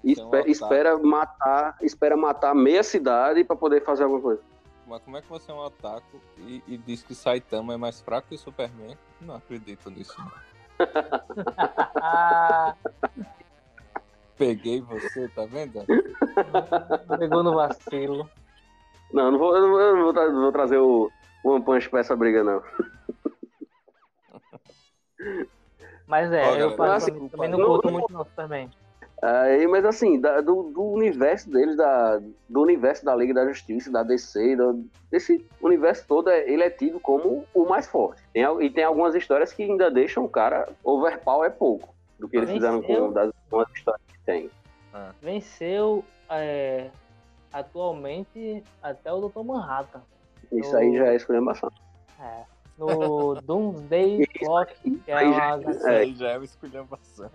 e 0.02 0.14
Você 0.14 0.22
é 0.22 0.24
um 0.24 0.46
espera 0.46 0.98
matar, 0.98 1.76
espera 1.82 2.16
matar 2.16 2.54
meia 2.54 2.82
cidade 2.82 3.44
pra 3.44 3.56
poder 3.56 3.84
fazer 3.84 4.04
alguma 4.04 4.22
coisa. 4.22 4.40
Mas 4.86 5.02
como 5.02 5.16
é 5.16 5.22
que 5.22 5.28
você 5.28 5.50
é 5.50 5.54
um 5.54 5.58
otaku 5.58 6.20
e, 6.38 6.62
e 6.66 6.78
diz 6.78 7.02
que 7.02 7.14
Saitama 7.14 7.74
é 7.74 7.76
mais 7.76 8.00
fraco 8.00 8.28
que 8.28 8.34
o 8.34 8.38
Superman? 8.38 8.96
Não 9.20 9.36
acredito 9.36 9.90
nisso. 9.90 10.16
Peguei 14.36 14.80
você, 14.80 15.28
tá 15.28 15.44
vendo? 15.46 15.84
pegou 17.18 17.42
no 17.42 17.54
vacilo. 17.54 18.28
Não, 19.12 19.30
não 19.30 19.38
vou, 19.38 19.56
eu 19.56 19.62
não- 19.68 19.80
eu 19.80 19.96
não 19.96 20.02
vou, 20.04 20.12
tra- 20.12 20.30
vou 20.30 20.52
trazer 20.52 20.78
o 20.78 21.10
One 21.44 21.64
Punch 21.64 21.88
pra 21.88 22.00
essa 22.00 22.16
briga, 22.16 22.42
não. 22.42 22.62
Mas 26.06 26.30
é, 26.32 26.42
Ó, 26.42 26.56
eu 26.56 26.76
particularmente 26.76 27.10
desculpa, 27.12 27.36
também 27.36 27.50
não 27.50 27.58
não- 27.58 27.66
curto 27.66 27.86
não- 27.86 27.92
muito 27.92 28.12
não 28.12 28.24
Superman. 28.24 28.70
Aí, 29.22 29.66
mas 29.66 29.84
assim, 29.86 30.20
da- 30.20 30.40
do, 30.42 30.64
do 30.64 30.82
universo 30.82 31.48
deles, 31.50 31.76
da, 31.76 32.18
do 32.48 32.60
universo 32.60 33.04
da 33.04 33.16
Liga 33.16 33.32
da 33.32 33.46
Justiça, 33.46 33.90
da 33.90 34.02
DC, 34.02 34.54
do- 34.56 34.84
desse 35.10 35.46
universo 35.62 36.04
todo, 36.06 36.28
é- 36.28 36.46
ele 36.50 36.62
é 36.62 36.68
tido 36.68 37.00
como 37.00 37.46
o 37.54 37.64
mais 37.64 37.86
forte. 37.86 38.20
Tem 38.34 38.44
e 38.60 38.68
tem 38.68 38.84
algumas 38.84 39.14
histórias 39.14 39.52
que 39.52 39.62
ainda 39.62 39.90
deixam 39.90 40.24
o 40.24 40.28
cara 40.28 40.68
overpower 40.82 41.46
é 41.46 41.50
pouco 41.50 41.93
do 42.18 42.28
que 42.28 42.36
eles 42.36 42.48
Venceu. 42.50 42.80
fizeram 42.80 42.82
com 43.06 43.12
das, 43.12 43.32
com 43.50 43.60
as 43.60 43.68
histórias 43.74 44.02
que 44.08 44.18
tem. 44.24 44.50
Venceu 45.20 46.04
é, 46.30 46.88
atualmente 47.52 48.62
até 48.82 49.12
o 49.12 49.28
Dr. 49.28 49.42
Manhattan. 49.44 50.02
Isso 50.52 50.76
aí 50.76 50.96
já 50.96 51.06
é 51.06 51.16
exclamação. 51.16 51.70
É. 52.20 52.42
No 52.78 53.34
Doomsday 53.40 54.26
Clock, 54.38 54.74
que 54.82 55.10
é 55.10 55.14
aí 55.14 55.26
uma 55.28 55.60
já- 55.60 55.70
Isso. 55.70 55.88
É. 55.88 55.96
aí 55.98 56.14
já 56.14 56.28
é 56.30 56.36
uma 56.36 56.44
esculhambação. 56.44 57.30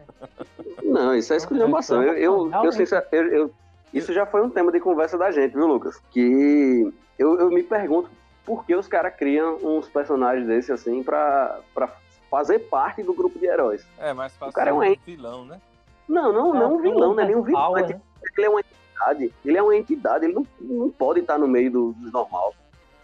Não, 0.83 1.15
isso 1.15 1.33
é 1.33 1.37
exclamação. 1.37 2.03
Eu, 2.03 2.13
eu, 2.13 2.51
eu, 2.63 2.71
sincer- 2.71 3.07
eu- 3.11 3.27
eu- 3.27 3.53
isso 3.93 4.11
já 4.13 4.25
foi 4.25 4.41
um 4.43 4.49
tema 4.49 4.71
de 4.71 4.79
conversa 4.79 5.17
da 5.17 5.31
gente, 5.31 5.53
viu, 5.53 5.65
Lucas? 5.67 5.97
Que 6.11 6.93
eu, 7.17 7.39
eu 7.39 7.49
me 7.49 7.63
pergunto 7.63 8.09
por 8.45 8.65
que 8.65 8.75
os 8.75 8.87
caras 8.87 9.15
criam 9.15 9.55
uns 9.63 9.87
personagens 9.87 10.45
desses 10.47 10.69
assim 10.71 11.01
pra, 11.03 11.59
pra 11.73 11.87
fazer 12.29 12.59
parte 12.59 13.03
do 13.03 13.13
grupo 13.13 13.37
de 13.39 13.45
heróis. 13.45 13.85
É, 13.97 14.13
mais 14.13 14.35
fácil 14.35 14.53
cara 14.53 14.69
é 14.69 14.73
um 14.73 14.95
vilão, 15.05 15.45
né? 15.45 15.59
Não, 16.07 16.31
não, 16.33 16.53
não 16.53 16.75
um 16.75 16.81
vilão, 16.81 17.13
não 17.13 17.23
é 17.23 17.25
nem 17.27 17.35
um 17.35 17.43
vilão. 17.43 17.77
É 17.77 17.87
né? 17.87 18.01
Ele 18.37 18.45
é 18.45 18.49
uma 18.49 18.59
entidade. 18.61 19.33
Ele 19.45 19.57
é 19.57 19.61
uma 19.61 19.75
entidade, 19.75 20.25
ele 20.25 20.33
não, 20.33 20.47
não 20.59 20.89
pode 20.89 21.19
estar 21.19 21.37
no 21.37 21.47
meio 21.47 21.71
do, 21.71 21.93
do 21.93 22.11
normal. 22.11 22.53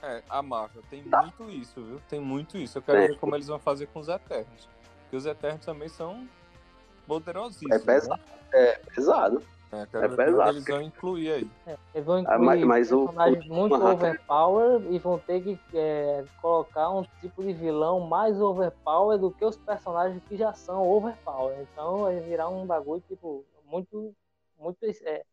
É, 0.01 0.21
a 0.29 0.41
Marvel 0.41 0.83
tem 0.89 1.03
muito 1.03 1.49
isso, 1.49 1.81
viu? 1.81 2.01
Tem 2.07 2.19
muito 2.19 2.57
isso. 2.57 2.77
Eu 2.77 2.81
quero 2.81 2.97
É. 2.99 3.07
ver 3.07 3.19
como 3.19 3.35
eles 3.35 3.47
vão 3.47 3.57
fazer 3.59 3.87
com 3.87 3.99
os 3.99 4.07
Eternos. 4.07 4.69
Porque 5.01 5.15
os 5.15 5.25
Eternos 5.25 5.65
também 5.65 5.89
são 5.89 6.27
poderosíssimos. 7.07 7.75
É 7.75 7.79
pesado. 7.79 8.21
Né? 8.21 8.27
É 8.53 8.81
pesado. 8.93 9.41
É, 9.75 9.85
quero 9.87 10.05
É 10.05 10.07
como 10.07 10.15
pesado. 10.15 10.49
eles 10.51 10.65
vão 10.65 10.81
incluir 10.81 11.31
aí. 11.31 11.51
Eles 11.93 12.05
vão 12.05 12.17
Ah, 12.17 12.21
incluir 12.21 12.39
mas- 12.45 12.63
mas 12.63 12.91
o- 12.91 13.05
personagens 13.07 13.45
o- 13.45 13.53
muito 13.53 13.75
overpower 13.75 14.81
e 14.91 14.99
vão 14.99 15.19
ter 15.19 15.41
que 15.41 15.59
é, 15.73 16.23
colocar 16.41 16.89
um 16.91 17.03
tipo 17.19 17.43
de 17.43 17.53
vilão 17.53 17.99
mais 17.99 18.39
overpower 18.39 19.17
do 19.19 19.31
que 19.31 19.43
os 19.43 19.57
personagens 19.57 20.21
que 20.29 20.37
já 20.37 20.53
são 20.53 20.87
overpower. 20.87 21.59
Então 21.71 22.01
vai 22.01 22.19
virar 22.21 22.47
um 22.49 22.65
bagulho 22.65 23.03
tipo 23.07 23.43
muito 23.65 24.15
muito 24.57 24.85
é, 24.85 25.23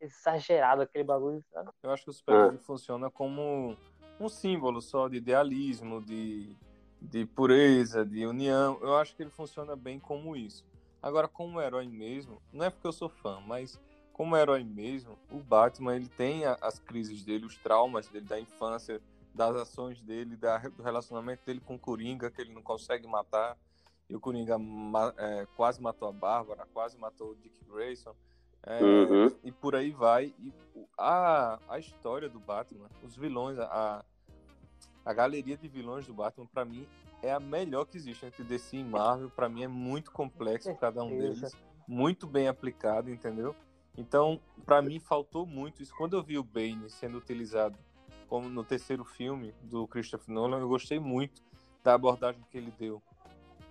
exagerado 0.00 0.82
aquele 0.82 1.04
bagulho, 1.04 1.42
sabe? 1.52 1.70
Eu 1.82 1.90
acho 1.90 2.04
que 2.04 2.10
o 2.10 2.12
Superman 2.12 2.56
ah. 2.56 2.64
funciona 2.64 3.10
como 3.10 3.76
um 4.20 4.28
símbolo 4.28 4.80
só 4.80 5.08
de 5.08 5.16
idealismo, 5.16 6.00
de, 6.00 6.56
de 7.00 7.26
pureza, 7.26 8.04
de 8.04 8.24
união. 8.26 8.78
Eu 8.80 8.96
acho 8.96 9.16
que 9.16 9.22
ele 9.22 9.30
funciona 9.30 9.74
bem 9.74 9.98
como 9.98 10.36
isso. 10.36 10.64
Agora, 11.02 11.26
como 11.26 11.60
herói 11.60 11.88
mesmo, 11.88 12.40
não 12.52 12.64
é 12.64 12.70
porque 12.70 12.86
eu 12.86 12.92
sou 12.92 13.08
fã, 13.08 13.40
mas 13.44 13.78
como 14.12 14.36
herói 14.36 14.62
mesmo, 14.62 15.18
o 15.30 15.38
Batman 15.38 15.96
ele 15.96 16.08
tem 16.08 16.44
as 16.44 16.78
crises 16.78 17.24
dele, 17.24 17.46
os 17.46 17.56
traumas 17.56 18.08
dele 18.08 18.26
da 18.26 18.38
infância, 18.38 19.00
das 19.34 19.56
ações 19.56 20.00
dele, 20.00 20.36
da, 20.36 20.58
do 20.58 20.82
relacionamento 20.82 21.44
dele 21.44 21.60
com 21.60 21.74
o 21.74 21.78
Coringa, 21.78 22.30
que 22.30 22.40
ele 22.40 22.52
não 22.52 22.62
consegue 22.62 23.06
matar. 23.08 23.56
E 24.08 24.14
o 24.14 24.20
Coringa 24.20 24.56
é, 25.16 25.46
quase 25.56 25.80
matou 25.80 26.08
a 26.08 26.12
Bárbara, 26.12 26.66
quase 26.72 26.98
matou 26.98 27.30
o 27.30 27.34
Dick 27.34 27.64
Grayson. 27.64 28.14
É, 28.64 28.80
uhum. 28.80 29.36
E 29.42 29.50
por 29.50 29.74
aí 29.74 29.90
vai. 29.90 30.34
E 30.38 30.52
a, 30.98 31.58
a 31.68 31.78
história 31.78 32.28
do 32.28 32.38
Batman, 32.38 32.88
os 33.02 33.16
vilões, 33.16 33.58
a, 33.58 34.04
a 35.04 35.12
galeria 35.12 35.56
de 35.56 35.66
vilões 35.66 36.06
do 36.06 36.14
Batman, 36.14 36.46
para 36.46 36.64
mim, 36.64 36.86
é 37.22 37.32
a 37.32 37.40
melhor 37.40 37.84
que 37.86 37.96
existe 37.96 38.26
entre 38.26 38.42
DC 38.42 38.76
e 38.76 38.84
Marvel. 38.84 39.30
Para 39.30 39.48
mim 39.48 39.62
é 39.62 39.68
muito 39.68 40.10
complexo 40.10 40.74
cada 40.76 41.02
um 41.02 41.16
deles, 41.16 41.56
muito 41.86 42.26
bem 42.26 42.48
aplicado, 42.48 43.10
entendeu? 43.10 43.54
Então, 43.96 44.40
para 44.64 44.80
mim 44.82 44.98
faltou 44.98 45.46
muito 45.46 45.82
isso. 45.82 45.94
Quando 45.96 46.16
eu 46.16 46.22
vi 46.22 46.38
o 46.38 46.42
Bane 46.42 46.88
sendo 46.90 47.18
utilizado 47.18 47.78
como 48.28 48.48
no 48.48 48.64
terceiro 48.64 49.04
filme 49.04 49.54
do 49.62 49.86
Christopher 49.86 50.34
Nolan, 50.34 50.58
eu 50.58 50.68
gostei 50.68 50.98
muito 50.98 51.42
da 51.84 51.94
abordagem 51.94 52.42
que 52.50 52.56
ele 52.56 52.72
deu 52.78 53.02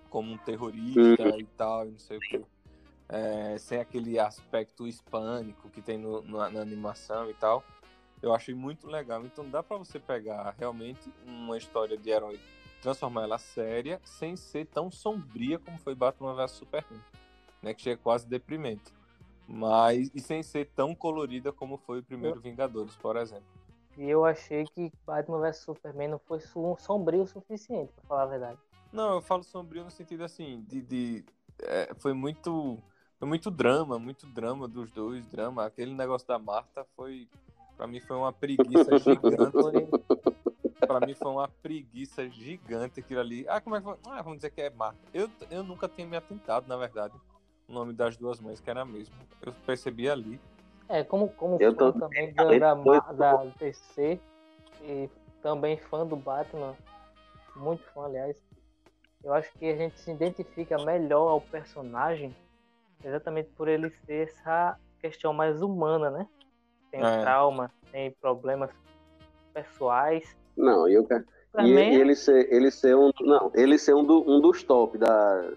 como 0.08 0.32
um 0.32 0.38
terrorista 0.38 1.00
uhum. 1.00 1.40
e 1.40 1.46
tal, 1.56 1.86
não 1.86 1.98
sei 1.98 2.18
o 2.18 2.20
que. 2.20 2.44
É, 3.08 3.58
sem 3.58 3.80
aquele 3.80 4.18
aspecto 4.18 4.86
hispânico 4.86 5.68
que 5.70 5.82
tem 5.82 5.98
no, 5.98 6.22
na, 6.22 6.50
na, 6.50 6.60
animação 6.60 7.28
e 7.28 7.34
tal. 7.34 7.64
Eu 8.22 8.32
achei 8.32 8.54
muito 8.54 8.86
legal. 8.86 9.24
Então 9.24 9.48
dá 9.48 9.62
para 9.62 9.76
você 9.76 9.98
pegar 9.98 10.54
realmente 10.58 11.12
uma 11.26 11.58
história 11.58 11.96
de 11.96 12.10
herói, 12.10 12.38
transformar 12.82 13.22
ela 13.22 13.38
séria, 13.38 14.00
sem 14.04 14.36
ser 14.36 14.66
tão 14.66 14.90
sombria 14.90 15.58
como 15.58 15.78
foi 15.78 15.94
Batman 15.94 16.34
vs 16.34 16.50
Superman, 16.50 17.00
né? 17.62 17.72
Que 17.72 17.80
chega 17.80 18.02
quase 18.02 18.26
deprimente. 18.26 18.92
Mas 19.48 20.10
e 20.14 20.20
sem 20.20 20.42
ser 20.42 20.68
tão 20.74 20.94
colorida 20.94 21.52
como 21.52 21.78
foi 21.78 22.00
o 22.00 22.02
primeiro 22.02 22.40
Vingadores, 22.40 22.96
por 22.96 23.16
exemplo. 23.16 23.44
E 23.96 24.08
eu 24.08 24.24
achei 24.24 24.64
que 24.64 24.92
Batman 25.06 25.40
vs 25.40 25.58
Superman 25.58 26.08
não 26.08 26.18
foi 26.18 26.40
sombrio 26.78 27.22
o 27.22 27.26
suficiente, 27.26 27.92
para 27.92 28.04
falar 28.04 28.22
a 28.22 28.26
verdade. 28.26 28.58
Não, 28.92 29.14
eu 29.14 29.22
falo 29.22 29.42
sombrio 29.42 29.84
no 29.84 29.90
sentido 29.90 30.24
assim, 30.24 30.64
de. 30.68 30.82
de 30.82 31.24
é, 31.60 31.94
foi 31.98 32.12
muito. 32.12 32.78
Foi 33.18 33.28
muito 33.28 33.50
drama, 33.50 33.98
muito 34.00 34.26
drama 34.26 34.66
dos 34.66 34.90
dois, 34.90 35.24
drama. 35.26 35.64
Aquele 35.64 35.94
negócio 35.94 36.26
da 36.26 36.38
Marta 36.38 36.84
foi. 36.96 37.28
Pra 37.76 37.86
mim 37.86 38.00
foi 38.00 38.16
uma 38.16 38.32
preguiça 38.32 38.98
gigante. 38.98 39.88
Pra 40.86 41.00
mim 41.00 41.14
foi 41.14 41.30
uma 41.30 41.48
preguiça 41.48 42.28
gigante 42.28 43.00
aquilo 43.00 43.20
ali. 43.20 43.46
Ah, 43.48 43.60
como 43.60 43.76
é 43.76 43.80
que 43.80 43.84
foi? 43.84 43.96
Ah, 44.06 44.22
vamos 44.22 44.38
dizer 44.38 44.50
que 44.50 44.60
é 44.60 44.70
Marta. 44.70 44.98
Eu, 45.12 45.28
eu 45.50 45.62
nunca 45.62 45.88
tinha 45.88 46.06
me 46.06 46.16
atentado, 46.16 46.66
na 46.68 46.76
verdade, 46.76 47.14
o 47.68 47.72
nome 47.72 47.92
das 47.92 48.16
duas 48.16 48.40
mães, 48.40 48.60
que 48.60 48.70
era 48.70 48.84
mesmo. 48.84 49.14
Eu 49.40 49.52
percebi 49.66 50.08
ali. 50.08 50.40
É, 50.88 51.02
como, 51.02 51.28
como 51.28 51.56
eu 51.60 51.72
fã 51.72 51.92
tô... 51.92 51.98
também 51.98 52.32
da, 52.34 52.74
da, 52.74 53.12
da 53.12 53.44
DC 53.58 54.20
e 54.82 55.08
também 55.40 55.76
fã 55.76 56.06
do 56.06 56.16
Batman, 56.16 56.76
muito 57.56 57.82
fã, 57.92 58.04
aliás, 58.04 58.36
eu 59.22 59.32
acho 59.32 59.52
que 59.54 59.66
a 59.66 59.76
gente 59.76 59.98
se 59.98 60.10
identifica 60.10 60.76
melhor 60.84 61.28
ao 61.28 61.40
personagem 61.40 62.34
exatamente 63.04 63.50
por 63.50 63.68
ele 63.68 63.90
ser 63.90 64.28
essa 64.28 64.78
questão 65.00 65.32
mais 65.32 65.62
humana, 65.62 66.10
né? 66.10 66.28
Tem 66.90 67.00
é. 67.00 67.20
trauma, 67.20 67.70
tem 67.90 68.10
problemas 68.10 68.70
pessoais. 69.52 70.36
Não, 70.56 70.88
eu 70.88 71.06
e 71.64 71.72
ele 71.72 72.14
ser, 72.14 72.52
ele 72.52 72.70
ser 72.70 72.96
um, 72.96 73.10
não, 73.20 73.52
ele 73.54 73.76
ser 73.78 73.94
um, 73.94 74.04
do, 74.04 74.22
um 74.30 74.40
dos 74.40 74.62
top 74.62 74.96
da 74.96 75.50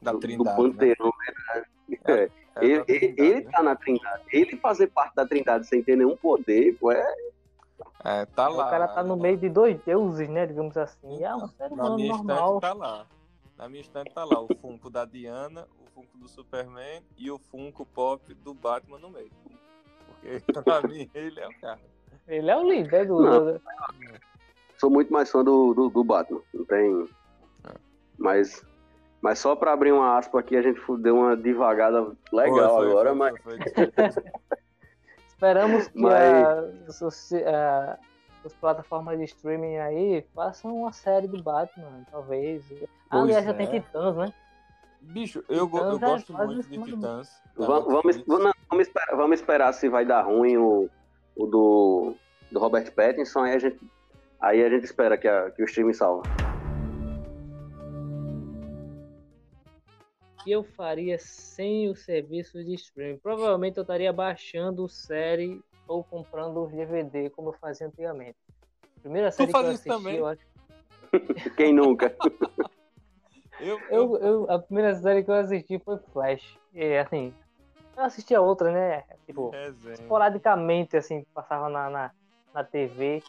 da 0.00 0.12
do, 0.12 0.18
Trindade, 0.18 0.56
do 0.56 0.56
panteão, 0.56 1.12
né? 1.26 1.64
É, 2.04 2.12
é, 2.12 2.30
é 2.56 2.64
ele, 2.64 2.84
trindade, 2.84 3.20
ele 3.20 3.44
né? 3.44 3.50
tá 3.50 3.62
na 3.62 3.76
Trindade. 3.76 4.22
Ele 4.32 4.56
fazer 4.56 4.86
parte 4.88 5.14
da 5.14 5.26
Trindade 5.26 5.66
sem 5.66 5.82
ter 5.82 5.96
nenhum 5.96 6.16
poder, 6.16 6.76
pô, 6.78 6.92
é 6.92 7.14
é, 8.04 8.26
tá 8.26 8.48
lá. 8.48 8.66
O 8.66 8.70
cara 8.70 8.88
tá 8.88 9.02
no 9.02 9.16
meio 9.16 9.36
de 9.36 9.48
dois 9.48 9.78
deuses, 9.82 10.28
né? 10.28 10.46
Digamos 10.46 10.76
assim. 10.76 11.18
E 11.18 11.24
é 11.24 11.34
um 11.34 11.46
ser 11.46 11.72
humano 11.72 11.98
normal. 11.98 12.60
Tá 12.60 12.72
lá. 12.72 13.06
Na 13.56 13.68
minha 13.68 13.80
estante 13.80 14.12
tá 14.12 14.24
lá 14.24 14.40
o 14.40 14.48
Funko 14.60 14.90
da 14.90 15.04
Diana, 15.04 15.68
o 15.78 15.90
Funko 15.90 16.18
do 16.18 16.28
Superman 16.28 17.02
e 17.16 17.30
o 17.30 17.38
Funko 17.38 17.86
Pop 17.86 18.34
do 18.34 18.54
Batman 18.54 18.98
no 18.98 19.10
meio. 19.10 19.30
Porque 20.06 20.40
pra 20.64 20.82
mim 20.82 21.08
ele 21.14 21.38
é 21.38 21.46
o 21.46 21.60
cara. 21.60 21.80
Ele 22.26 22.50
é 22.50 22.56
o 22.56 22.68
líder 22.68 23.06
do. 23.06 23.20
Não, 23.20 23.60
sou 24.82 24.90
muito 24.90 25.12
mais 25.12 25.30
fã 25.30 25.44
do, 25.44 25.72
do, 25.72 25.88
do 25.88 26.02
Batman. 26.02 26.40
Não 26.52 26.64
tem. 26.64 27.08
É. 27.68 27.74
Mas. 28.18 28.66
Mas 29.20 29.38
só 29.38 29.54
para 29.54 29.72
abrir 29.72 29.92
uma 29.92 30.18
aspa 30.18 30.40
aqui, 30.40 30.56
a 30.56 30.62
gente 30.62 30.80
deu 30.98 31.16
uma 31.16 31.36
devagada 31.36 32.10
legal 32.32 32.76
foi, 32.76 32.86
foi, 32.86 32.90
agora, 32.90 33.10
foi, 33.10 33.18
mas. 33.18 34.16
Esperamos 35.28 35.88
que 35.88 36.00
Mas... 36.00 37.02
a, 37.02 37.06
a, 37.50 37.98
as 38.44 38.52
plataformas 38.54 39.18
de 39.18 39.24
streaming 39.24 39.76
aí 39.76 40.24
façam 40.34 40.74
uma 40.74 40.92
série 40.92 41.28
do 41.28 41.40
Batman, 41.40 42.04
talvez. 42.10 42.64
Ah, 43.10 43.20
aliás, 43.20 43.44
é. 43.44 43.48
já 43.48 43.54
tem 43.54 43.66
é. 43.66 43.80
Titãs, 43.80 44.16
né? 44.16 44.32
Bicho, 45.00 45.44
eu, 45.48 45.66
Titãs 45.66 45.92
eu 45.92 45.98
gosto 45.98 46.32
muito 46.32 46.68
de 46.68 46.82
Titãs. 46.82 47.28
Tá 47.56 47.66
vamos, 47.66 47.92
vamos, 47.92 48.16
vamos, 48.26 48.52
vamos, 48.68 48.86
esperar, 48.86 49.16
vamos 49.16 49.40
esperar 49.40 49.72
se 49.72 49.88
vai 49.88 50.04
dar 50.04 50.22
ruim 50.22 50.56
o, 50.56 50.88
o 51.36 51.46
do, 51.46 52.14
do 52.50 52.58
Robert 52.58 52.92
Pattinson, 52.92 53.40
aí 53.40 53.54
a 53.54 53.58
gente, 53.58 53.78
aí 54.42 54.62
a 54.62 54.68
gente 54.68 54.84
espera 54.84 55.16
que, 55.16 55.28
a, 55.28 55.50
que 55.50 55.62
o 55.62 55.64
streaming 55.64 55.94
salva. 55.94 56.22
que 60.42 60.50
eu 60.50 60.64
faria 60.64 61.18
sem 61.18 61.88
o 61.88 61.94
serviço 61.94 62.62
de 62.64 62.74
streaming? 62.74 63.18
Provavelmente 63.18 63.76
eu 63.76 63.82
estaria 63.82 64.12
baixando 64.12 64.88
série 64.88 65.62
ou 65.86 66.02
comprando 66.02 66.64
os 66.64 66.72
DVD, 66.72 67.30
como 67.30 67.50
eu 67.50 67.52
fazia 67.54 67.86
antigamente. 67.86 68.36
Primeira 69.00 69.30
série 69.30 69.52
que 69.52 69.56
eu 69.56 69.66
assisti, 69.66 69.88
também. 69.88 70.16
eu 70.16 70.26
acho... 70.26 70.42
Quem 71.56 71.72
nunca? 71.72 72.14
eu, 73.60 73.80
eu... 73.88 74.16
Eu, 74.16 74.50
a 74.50 74.58
primeira 74.58 74.94
série 74.96 75.22
que 75.22 75.30
eu 75.30 75.34
assisti 75.34 75.78
foi 75.78 75.98
Flash. 76.12 76.58
E 76.74 76.96
assim, 76.96 77.32
eu 77.96 78.02
assistia 78.02 78.40
outra, 78.40 78.72
né? 78.72 79.04
Tipo, 79.26 79.50
Resenha. 79.50 79.94
esporadicamente, 79.94 80.96
assim, 80.96 81.24
passava 81.32 81.68
na, 81.68 81.90
na, 81.90 82.10
na 82.54 82.64
TV. 82.64 83.22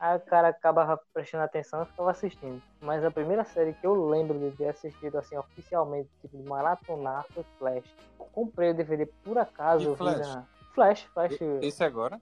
Aí 0.00 0.16
o 0.16 0.20
cara 0.20 0.48
acabava 0.48 1.00
prestando 1.12 1.44
atenção 1.44 1.82
e 1.82 1.86
ficava 1.86 2.10
assistindo. 2.10 2.62
Mas 2.80 3.04
a 3.04 3.10
primeira 3.10 3.44
série 3.44 3.72
que 3.74 3.86
eu 3.86 4.08
lembro 4.08 4.38
de 4.38 4.56
ter 4.56 4.68
assistido 4.68 5.18
assim 5.18 5.36
oficialmente, 5.36 6.08
tipo 6.20 6.36
de 6.36 6.48
maratonar, 6.48 7.26
foi 7.32 7.44
Flash. 7.58 7.96
Comprei 8.32 8.70
o 8.70 8.74
DVD 8.74 9.06
por 9.24 9.38
acaso. 9.38 9.96
Flash? 9.96 10.34
Na... 10.34 10.44
Flash, 10.74 11.02
Flash. 11.12 11.38
Esse 11.62 11.82
agora? 11.82 12.20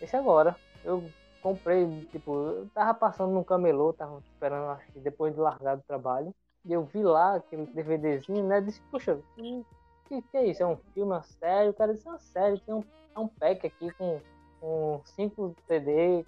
Esse 0.00 0.16
agora. 0.16 0.56
Eu 0.84 1.04
comprei, 1.42 2.06
tipo, 2.10 2.32
eu 2.34 2.68
tava 2.74 2.94
passando 2.94 3.32
no 3.32 3.44
camelô, 3.44 3.92
tava 3.92 4.18
esperando, 4.20 4.70
acho 4.70 4.90
que 4.92 5.00
depois 5.00 5.34
de 5.34 5.40
largar 5.40 5.76
do 5.76 5.82
trabalho. 5.82 6.34
E 6.64 6.72
eu 6.72 6.84
vi 6.84 7.02
lá 7.02 7.36
aquele 7.36 7.66
DVDzinho, 7.66 8.44
né? 8.44 8.60
Disse, 8.60 8.80
poxa, 8.90 9.14
o 9.14 9.64
que, 10.08 10.22
que 10.22 10.36
é 10.36 10.46
isso? 10.46 10.62
É 10.62 10.66
um 10.66 10.76
filme, 10.76 11.12
uma 11.12 11.22
série? 11.22 11.68
O 11.68 11.74
cara 11.74 11.94
disse, 11.94 12.06
é 12.06 12.10
uma 12.10 12.18
série, 12.18 12.60
tem 12.60 12.74
um, 12.74 12.84
é 13.14 13.18
um 13.18 13.28
pack 13.28 13.66
aqui 13.66 13.90
com, 13.92 14.20
com 14.60 15.00
cinco 15.04 15.54
CD 15.66 16.24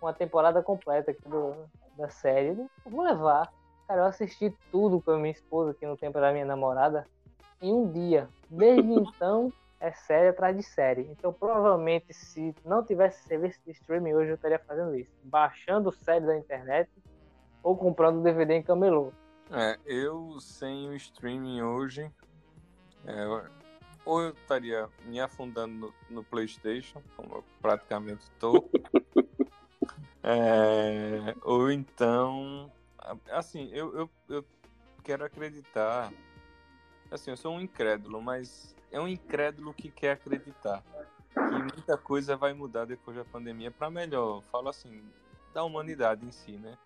uma 0.00 0.12
temporada 0.12 0.62
completa 0.62 1.10
aqui 1.10 1.28
do, 1.28 1.54
da 1.96 2.08
série. 2.08 2.50
Eu 2.50 2.90
vou 2.90 3.02
levar. 3.02 3.52
Cara, 3.86 4.02
eu 4.02 4.06
assisti 4.06 4.54
tudo 4.70 5.00
com 5.00 5.12
a 5.12 5.18
minha 5.18 5.32
esposa, 5.32 5.74
que 5.74 5.86
no 5.86 5.96
tempo 5.96 6.18
era 6.18 6.32
minha 6.32 6.44
namorada, 6.44 7.06
em 7.60 7.72
um 7.72 7.90
dia. 7.90 8.28
Desde 8.50 8.82
então, 8.92 9.52
é 9.80 9.92
série 9.92 10.28
atrás 10.28 10.56
de 10.56 10.62
série. 10.62 11.08
Então, 11.10 11.32
provavelmente, 11.32 12.12
se 12.12 12.54
não 12.64 12.84
tivesse 12.84 13.26
serviço 13.26 13.58
de 13.64 13.72
streaming 13.72 14.14
hoje, 14.14 14.30
eu 14.30 14.34
estaria 14.34 14.58
fazendo 14.58 14.94
isso. 14.94 15.12
Baixando 15.24 15.92
série 15.92 16.26
da 16.26 16.36
internet 16.36 16.90
ou 17.62 17.76
comprando 17.76 18.22
DVD 18.22 18.54
em 18.54 18.62
camelô. 18.62 19.12
É, 19.50 19.78
eu 19.86 20.38
sem 20.40 20.88
o 20.88 20.94
streaming 20.94 21.62
hoje, 21.62 22.10
é, 23.06 23.24
ou 24.08 24.22
eu 24.22 24.30
estaria 24.30 24.88
me 25.04 25.20
afundando 25.20 25.74
no, 25.74 25.94
no 26.08 26.24
PlayStation, 26.24 27.02
como 27.16 27.36
eu 27.36 27.44
praticamente 27.60 28.22
estou, 28.22 28.70
É, 30.22 31.34
ou 31.42 31.70
então, 31.70 32.70
assim, 33.30 33.70
eu, 33.72 33.96
eu, 33.96 34.10
eu 34.28 34.44
quero 35.02 35.24
acreditar. 35.24 36.12
Assim, 37.10 37.30
eu 37.30 37.36
sou 37.36 37.54
um 37.54 37.60
incrédulo, 37.60 38.20
mas 38.20 38.76
é 38.90 39.00
um 39.00 39.08
incrédulo 39.08 39.72
que 39.72 39.90
quer 39.90 40.12
acreditar 40.12 40.82
que 41.32 41.74
muita 41.74 41.96
coisa 41.96 42.36
vai 42.36 42.52
mudar 42.52 42.84
depois 42.84 43.16
da 43.16 43.24
pandemia 43.24 43.70
para 43.70 43.88
melhor. 43.88 44.42
Falo 44.52 44.68
assim, 44.68 45.02
da 45.54 45.64
humanidade 45.64 46.26
em 46.26 46.30
si, 46.30 46.52
né? 46.52 46.76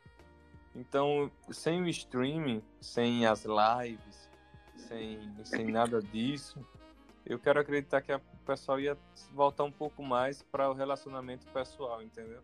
Então, 0.75 1.31
sem 1.51 1.83
o 1.83 1.89
streaming, 1.89 2.63
sem 2.81 3.27
as 3.27 3.45
lives, 3.45 4.31
sem, 4.77 5.33
sem 5.45 5.67
nada 5.67 6.01
disso, 6.01 6.65
eu 7.25 7.39
quero 7.39 7.61
acreditar 7.61 8.01
que 8.01 8.13
o 8.13 8.21
pessoal 8.45 8.81
ia 8.81 8.97
voltar 9.33 9.65
um 9.65 9.71
pouco 9.71 10.03
mais 10.03 10.43
para 10.43 10.71
o 10.71 10.73
relacionamento 10.73 11.47
pessoal, 11.49 12.03
entendeu? 12.03 12.43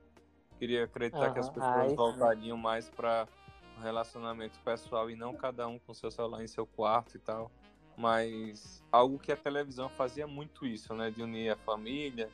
Queria 0.59 0.85
acreditar 0.85 1.29
uhum. 1.29 1.33
que 1.33 1.39
as 1.39 1.51
pessoas 1.51 1.93
voltariam 1.95 2.57
mais 2.57 2.89
para 2.89 3.29
o 3.77 3.81
relacionamento 3.81 4.59
pessoal 4.61 5.11
e 5.11 5.17
não 5.17 5.35
cada 5.35 5.67
um 5.69 5.79
com 5.79 5.95
seu 5.95 6.11
celular 6.11 6.43
em 6.43 6.49
seu 6.49 6.67
quarto 6.67 7.17
e 7.17 7.21
tal. 7.21 7.51
Mas 7.97 8.85
algo 8.93 9.19
que 9.19 9.33
a 9.33 9.37
televisão 9.37 9.89
fazia 9.89 10.27
muito 10.27 10.67
isso, 10.67 10.95
né? 10.95 11.11
De 11.11 11.23
unir 11.23 11.51
a 11.51 11.57
família 11.57 12.29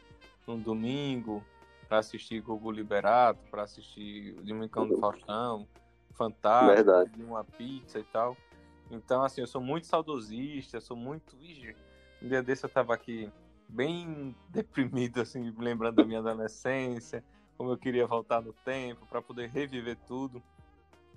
no 0.46 0.58
domingo 0.58 1.42
para 1.88 1.98
assistir 1.98 2.40
Google 2.40 2.72
Liberato, 2.72 3.40
para 3.50 3.62
assistir 3.62 4.36
o 4.38 4.42
Domingão 4.42 4.86
do 4.86 4.98
Faustão, 4.98 5.66
Fantástico, 6.14 7.22
uma 7.22 7.44
pizza 7.44 7.98
e 7.98 8.04
tal. 8.04 8.36
Então, 8.90 9.22
assim, 9.22 9.40
eu 9.40 9.46
sou 9.46 9.60
muito 9.60 9.86
saudosista, 9.86 10.80
sou 10.80 10.96
muito. 10.96 11.36
Ixi, 11.40 11.74
um 12.24 12.28
dia 12.28 12.42
desse 12.42 12.64
eu 12.64 12.70
tava 12.70 12.94
aqui 12.94 13.30
bem 13.68 14.34
deprimido, 14.48 15.20
assim, 15.20 15.52
lembrando 15.58 15.96
da 15.96 16.04
minha 16.04 16.20
adolescência, 16.20 17.22
como 17.56 17.70
eu 17.70 17.76
queria 17.76 18.06
voltar 18.06 18.40
no 18.40 18.52
tempo 18.52 19.06
para 19.06 19.20
poder 19.20 19.50
reviver 19.50 19.96
tudo. 20.06 20.42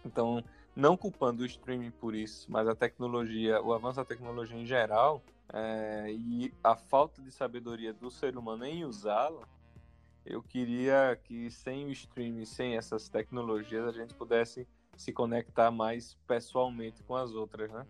Então, 0.06 0.44
não 0.76 0.98
culpando 0.98 1.44
o 1.44 1.46
streaming 1.46 1.92
por 1.92 2.14
isso, 2.14 2.52
mas 2.52 2.68
a 2.68 2.76
tecnologia, 2.76 3.62
o 3.62 3.74
avanço 3.74 3.96
da 3.96 4.06
tecnologia 4.06 4.58
em 4.58 4.66
geral 4.66 5.24
é, 5.54 6.08
e 6.12 6.54
a 6.62 6.76
falta 6.76 7.22
de 7.22 7.32
sabedoria 7.32 7.94
do 7.94 8.12
ser 8.12 8.38
humano 8.38 8.66
em 8.66 8.84
usá-la, 8.84 9.48
eu 10.26 10.44
queria 10.44 11.18
que 11.24 11.50
sem 11.50 11.86
o 11.86 11.92
streaming, 11.92 12.44
sem 12.44 12.76
essas 12.76 13.08
tecnologias, 13.08 13.88
a 13.88 13.94
gente 13.94 14.14
pudesse 14.14 14.68
se 14.98 15.14
conectar 15.14 15.72
mais 15.72 16.18
pessoalmente 16.28 17.02
com 17.04 17.16
as 17.16 17.32
outras, 17.34 17.72
né? 17.72 17.88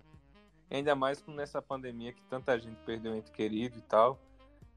Ainda 0.69 0.95
mais 0.95 1.21
com 1.21 1.31
nessa 1.31 1.61
pandemia 1.61 2.11
que 2.11 2.21
tanta 2.23 2.57
gente 2.59 2.77
perdeu 2.85 3.15
ente 3.15 3.31
querido 3.31 3.77
e 3.77 3.81
tal, 3.81 4.19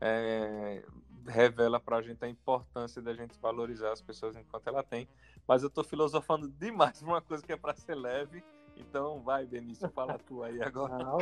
é, 0.01 0.82
revela 1.26 1.80
pra 1.80 2.01
gente 2.01 2.24
a 2.24 2.28
importância 2.28 3.03
da 3.03 3.12
gente 3.12 3.38
valorizar 3.41 3.93
as 3.93 4.01
pessoas 4.01 4.36
enquanto 4.36 4.68
ela 4.68 4.82
tem. 4.82 5.09
Mas 5.47 5.62
eu 5.62 5.70
tô 5.70 5.82
filosofando 5.82 6.49
demais 6.49 7.03
uma 7.03 7.20
coisa 7.20 7.45
que 7.45 7.53
é 7.53 7.57
para 7.57 7.74
ser 7.74 7.95
leve, 7.95 8.43
então 8.76 9.20
vai, 9.20 9.45
Benício, 9.45 9.88
fala 9.91 10.18
tu 10.18 10.43
aí 10.43 10.62
agora. 10.62 10.99
Não. 10.99 11.18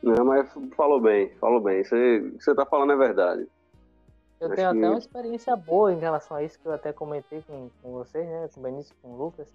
Não, 0.00 0.24
mas 0.24 0.48
falou 0.76 1.00
bem, 1.00 1.34
falou 1.36 1.60
bem. 1.60 1.82
Você, 1.82 2.18
o 2.18 2.38
que 2.38 2.44
você 2.44 2.54
tá 2.54 2.64
falando 2.64 2.92
é 2.92 2.96
verdade. 2.96 3.48
Eu 4.40 4.46
Acho 4.46 4.56
tenho 4.56 4.70
que... 4.70 4.78
até 4.78 4.88
uma 4.88 4.98
experiência 4.98 5.56
boa 5.56 5.92
em 5.92 5.98
relação 5.98 6.36
a 6.36 6.42
isso 6.44 6.58
que 6.60 6.66
eu 6.66 6.72
até 6.72 6.92
comentei 6.92 7.42
com, 7.42 7.68
com 7.82 7.92
vocês, 7.92 8.24
né? 8.24 8.48
Com 8.54 8.60
o 8.60 8.62
Benício 8.62 8.94
e 8.96 9.02
com 9.02 9.12
o 9.14 9.16
Lucas 9.16 9.52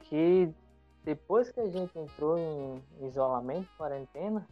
que 0.00 0.52
depois 1.04 1.50
que 1.50 1.60
a 1.60 1.68
gente 1.68 1.98
entrou 1.98 2.38
em 2.38 2.82
isolamento, 3.00 3.68
quarentena, 3.76 4.46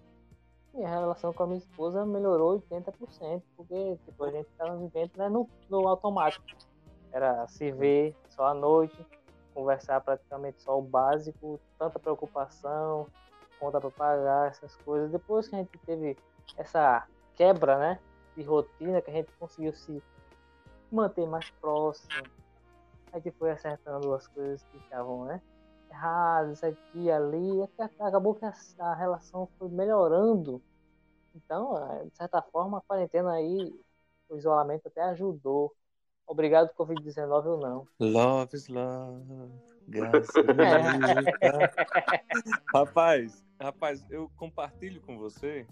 minha 0.72 0.88
relação 0.88 1.32
com 1.32 1.42
a 1.42 1.46
minha 1.46 1.58
esposa 1.58 2.06
melhorou 2.06 2.60
80%, 2.60 3.42
porque 3.56 3.98
tipo, 4.04 4.24
a 4.24 4.30
gente 4.30 4.48
estava 4.48 4.76
vivendo 4.76 5.10
né, 5.16 5.28
no, 5.28 5.48
no 5.68 5.88
automático. 5.88 6.44
Era 7.12 7.46
se 7.48 7.70
ver 7.72 8.14
só 8.28 8.46
à 8.46 8.54
noite, 8.54 8.96
conversar 9.54 10.00
praticamente 10.00 10.62
só 10.62 10.78
o 10.78 10.82
básico, 10.82 11.58
tanta 11.78 11.98
preocupação, 11.98 13.06
conta 13.58 13.80
para 13.80 13.90
pagar, 13.90 14.48
essas 14.48 14.74
coisas. 14.76 15.10
Depois 15.10 15.48
que 15.48 15.56
a 15.56 15.58
gente 15.58 15.78
teve 15.84 16.16
essa 16.56 17.06
quebra 17.34 17.78
né, 17.78 18.00
de 18.36 18.42
rotina, 18.42 19.02
que 19.02 19.10
a 19.10 19.14
gente 19.14 19.32
conseguiu 19.38 19.72
se 19.72 20.02
manter 20.90 21.26
mais 21.26 21.50
próximo, 21.50 22.22
a 23.12 23.18
gente 23.18 23.32
foi 23.32 23.50
acertando 23.50 24.14
as 24.14 24.26
coisas 24.28 24.62
que 24.64 24.76
estavam, 24.78 25.24
né? 25.24 25.42
Erradas 25.90 26.62
aqui 26.62 27.10
ali, 27.10 27.62
acabou 27.98 28.34
que 28.34 28.44
a, 28.44 28.94
relação 28.94 29.48
foi 29.58 29.68
melhorando. 29.68 30.62
Então, 31.34 31.76
é, 31.92 32.04
de 32.04 32.16
certa 32.16 32.42
forma, 32.42 32.78
a 32.78 32.82
quarentena 32.82 33.32
aí, 33.32 33.74
o 34.28 34.36
isolamento 34.36 34.88
até 34.88 35.02
ajudou. 35.02 35.74
Obrigado, 36.26 36.74
Covid-19 36.74 37.46
ou 37.46 37.58
não. 37.58 37.88
Love 37.98 38.56
is 38.56 38.68
love. 38.68 39.24
Graças 39.88 40.28
rapaz, 42.74 43.42
rapaz, 43.58 44.04
eu 44.10 44.30
compartilho 44.36 45.00
com 45.00 45.16
você 45.16 45.66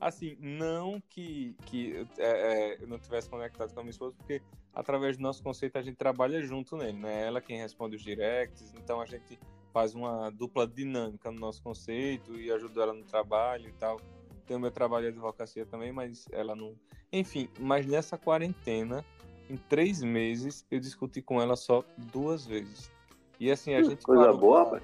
Assim, 0.00 0.34
não 0.40 0.98
que, 1.10 1.54
que 1.66 2.06
é, 2.16 2.24
é, 2.24 2.82
eu 2.82 2.88
não 2.88 2.98
tivesse 2.98 3.28
conectado 3.28 3.74
com 3.74 3.80
a 3.80 3.82
minha 3.82 3.90
esposa, 3.90 4.14
porque 4.16 4.40
através 4.74 5.16
do 5.16 5.22
nosso 5.22 5.42
conceito 5.42 5.76
a 5.76 5.82
gente 5.82 5.96
trabalha 5.96 6.42
junto 6.42 6.76
nele, 6.76 6.98
né? 6.98 7.26
Ela 7.26 7.40
quem 7.40 7.58
responde 7.58 7.96
os 7.96 8.02
directs, 8.02 8.72
então 8.74 9.00
a 9.00 9.06
gente 9.06 9.38
faz 9.72 9.94
uma 9.94 10.30
dupla 10.30 10.66
dinâmica 10.66 11.30
no 11.30 11.38
nosso 11.38 11.62
conceito 11.62 12.38
e 12.38 12.50
ajuda 12.50 12.82
ela 12.82 12.92
no 12.92 13.04
trabalho 13.04 13.68
e 13.68 13.72
tal. 13.72 14.00
Tem 14.46 14.56
o 14.56 14.60
meu 14.60 14.70
trabalho 14.70 15.04
de 15.04 15.12
advocacia 15.12 15.64
também, 15.64 15.92
mas 15.92 16.26
ela 16.32 16.56
não. 16.56 16.74
Enfim, 17.12 17.48
mas 17.58 17.86
nessa 17.86 18.18
quarentena, 18.18 19.04
em 19.48 19.56
três 19.56 20.02
meses, 20.02 20.66
eu 20.70 20.80
discuti 20.80 21.22
com 21.22 21.40
ela 21.40 21.56
só 21.56 21.84
duas 21.96 22.46
vezes. 22.46 22.90
E 23.38 23.50
assim, 23.50 23.74
a 23.74 23.80
hum, 23.80 23.84
gente. 23.84 24.02
Coisa 24.02 24.32
boa, 24.32 24.66
pai. 24.66 24.82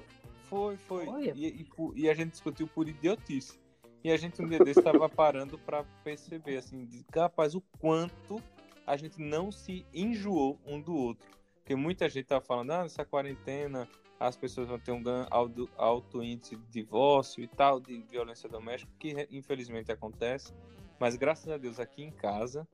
Foi, 0.49 0.77
foi. 0.77 1.05
E, 1.35 1.61
e, 1.61 1.67
e, 1.95 2.09
a 2.09 2.13
gente 2.13 2.31
discutiu 2.31 2.67
por 2.67 2.87
idiotice. 2.87 3.59
E 4.03 4.11
a 4.11 4.15
gente 4.15 4.41
um 4.41 4.47
dia 4.47 4.59
desse 4.59 4.79
estava 4.79 5.09
parando 5.09 5.57
para 5.59 5.83
perceber, 6.03 6.57
assim, 6.57 6.85
de, 6.85 7.05
rapaz, 7.13 7.53
o 7.55 7.61
quanto 7.79 8.41
a 8.87 8.95
gente 8.95 9.21
não 9.21 9.51
se 9.51 9.85
enjoou 9.93 10.57
um 10.65 10.81
do 10.81 10.95
outro. 10.95 11.27
Porque 11.57 11.75
muita 11.75 12.07
gente 12.07 12.27
tava 12.27 12.43
falando, 12.43 12.71
ah, 12.71 12.83
nessa 12.83 13.03
quarentena 13.03 13.87
as 14.19 14.35
pessoas 14.35 14.67
vão 14.67 14.79
ter 14.79 14.91
um 14.91 15.03
alto, 15.29 15.69
alto 15.77 16.23
índice 16.23 16.55
de 16.55 16.65
divórcio 16.71 17.43
e 17.43 17.47
tal, 17.47 17.79
de 17.79 18.01
violência 18.09 18.49
doméstica, 18.49 18.91
que 18.97 19.27
infelizmente 19.29 19.91
acontece. 19.91 20.53
Mas 20.99 21.15
graças 21.15 21.49
a 21.49 21.57
Deus 21.57 21.79
aqui 21.79 22.01
em 22.01 22.09
casa 22.09 22.67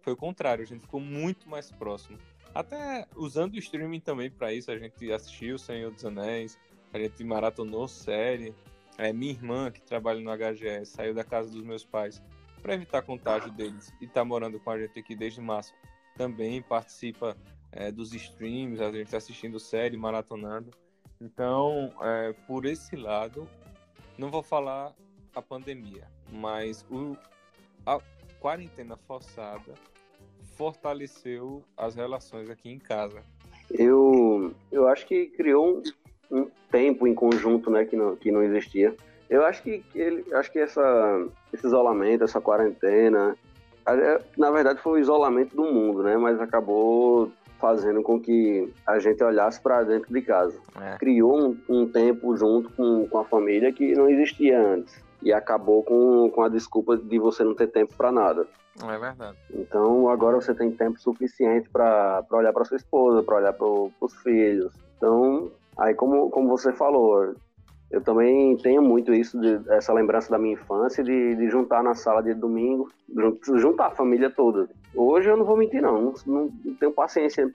foi 0.00 0.12
o 0.12 0.16
contrário, 0.16 0.62
a 0.62 0.66
gente 0.66 0.82
ficou 0.82 1.00
muito 1.00 1.50
mais 1.50 1.70
próximo. 1.70 2.16
Até 2.54 3.06
usando 3.16 3.54
o 3.54 3.58
streaming 3.58 4.00
também 4.00 4.30
para 4.30 4.54
isso, 4.54 4.70
a 4.70 4.78
gente 4.78 5.12
assistiu 5.12 5.58
Senhor 5.58 5.90
dos 5.90 6.04
Anéis, 6.04 6.56
a 6.92 6.98
gente 6.98 7.22
maratonou 7.24 7.88
série, 7.88 8.54
é, 8.96 9.12
minha 9.12 9.32
irmã, 9.32 9.70
que 9.70 9.82
trabalha 9.82 10.20
no 10.20 10.30
HGS, 10.30 10.92
saiu 10.92 11.12
da 11.12 11.24
casa 11.24 11.50
dos 11.50 11.62
meus 11.62 11.84
pais 11.84 12.22
para 12.62 12.74
evitar 12.74 13.02
contágio 13.02 13.50
deles 13.50 13.92
e 14.00 14.04
está 14.04 14.24
morando 14.24 14.58
com 14.58 14.70
a 14.70 14.78
gente 14.78 14.98
aqui 14.98 15.14
desde 15.14 15.40
março. 15.40 15.74
Também 16.16 16.62
participa 16.62 17.36
é, 17.72 17.90
dos 17.92 18.14
streams, 18.14 18.80
a 18.80 18.90
gente 18.90 19.04
está 19.04 19.18
assistindo 19.18 19.60
série, 19.60 19.96
maratonando. 19.96 20.70
Então, 21.20 21.92
é, 22.00 22.32
por 22.46 22.64
esse 22.64 22.96
lado, 22.96 23.48
não 24.18 24.30
vou 24.30 24.42
falar 24.42 24.94
a 25.34 25.42
pandemia, 25.42 26.08
mas 26.32 26.84
o, 26.90 27.16
a 27.84 28.00
quarentena 28.40 28.96
forçada 28.96 29.74
fortaleceu 30.56 31.62
as 31.76 31.94
relações 31.94 32.48
aqui 32.48 32.70
em 32.70 32.78
casa. 32.78 33.22
Eu, 33.70 34.54
eu 34.72 34.88
acho 34.88 35.06
que 35.06 35.26
criou 35.26 35.82
um 36.30 36.48
tempo 36.70 37.06
em 37.06 37.14
conjunto, 37.14 37.70
né, 37.70 37.84
que 37.84 37.96
não, 37.96 38.16
que 38.16 38.30
não 38.30 38.42
existia. 38.42 38.96
Eu 39.28 39.44
acho 39.44 39.62
que, 39.62 39.78
que 39.78 39.98
ele, 39.98 40.34
acho 40.34 40.50
que 40.52 40.58
essa, 40.58 41.26
esse 41.52 41.66
isolamento, 41.66 42.24
essa 42.24 42.40
quarentena, 42.40 43.36
na 44.36 44.50
verdade 44.50 44.80
foi 44.80 45.00
o 45.00 45.02
isolamento 45.02 45.54
do 45.56 45.64
mundo, 45.64 46.02
né, 46.02 46.16
mas 46.16 46.40
acabou 46.40 47.30
fazendo 47.58 48.02
com 48.02 48.20
que 48.20 48.72
a 48.86 48.98
gente 48.98 49.22
olhasse 49.24 49.60
para 49.60 49.82
dentro 49.82 50.12
de 50.12 50.22
casa. 50.22 50.58
É. 50.80 50.98
Criou 50.98 51.48
um, 51.48 51.58
um, 51.68 51.88
tempo 51.88 52.36
junto 52.36 52.70
com, 52.70 53.08
com 53.08 53.18
a 53.18 53.24
família 53.24 53.72
que 53.72 53.94
não 53.94 54.08
existia 54.08 54.60
antes. 54.60 55.02
E 55.22 55.32
acabou 55.32 55.82
com, 55.82 56.30
com 56.30 56.42
a 56.42 56.48
desculpa 56.48 56.96
de 56.96 57.18
você 57.18 57.42
não 57.42 57.54
ter 57.54 57.68
tempo 57.68 57.94
para 57.96 58.12
nada. 58.12 58.46
É 58.84 58.98
verdade. 58.98 59.38
Então 59.50 60.10
agora 60.10 60.36
você 60.36 60.54
tem 60.54 60.70
tempo 60.70 61.00
suficiente 61.00 61.68
para 61.70 62.22
olhar 62.30 62.52
para 62.52 62.66
sua 62.66 62.76
esposa, 62.76 63.22
para 63.22 63.36
olhar 63.36 63.52
para 63.54 63.66
os 63.66 64.14
filhos. 64.22 64.74
Então 64.98 65.50
Aí, 65.78 65.94
como, 65.94 66.30
como 66.30 66.48
você 66.48 66.72
falou, 66.72 67.34
eu 67.90 68.00
também 68.00 68.56
tenho 68.58 68.82
muito 68.82 69.14
isso, 69.14 69.40
de, 69.40 69.60
essa 69.70 69.92
lembrança 69.92 70.30
da 70.30 70.38
minha 70.38 70.54
infância, 70.54 71.04
de, 71.04 71.36
de 71.36 71.48
juntar 71.48 71.82
na 71.82 71.94
sala 71.94 72.22
de 72.22 72.34
domingo, 72.34 72.90
juntar 73.56 73.86
a 73.86 73.90
família 73.90 74.30
toda. 74.30 74.68
Hoje 74.94 75.28
eu 75.28 75.36
não 75.36 75.44
vou 75.44 75.56
mentir, 75.56 75.80
não, 75.80 76.12
não, 76.26 76.50
não 76.64 76.74
tenho 76.74 76.92
paciência 76.92 77.52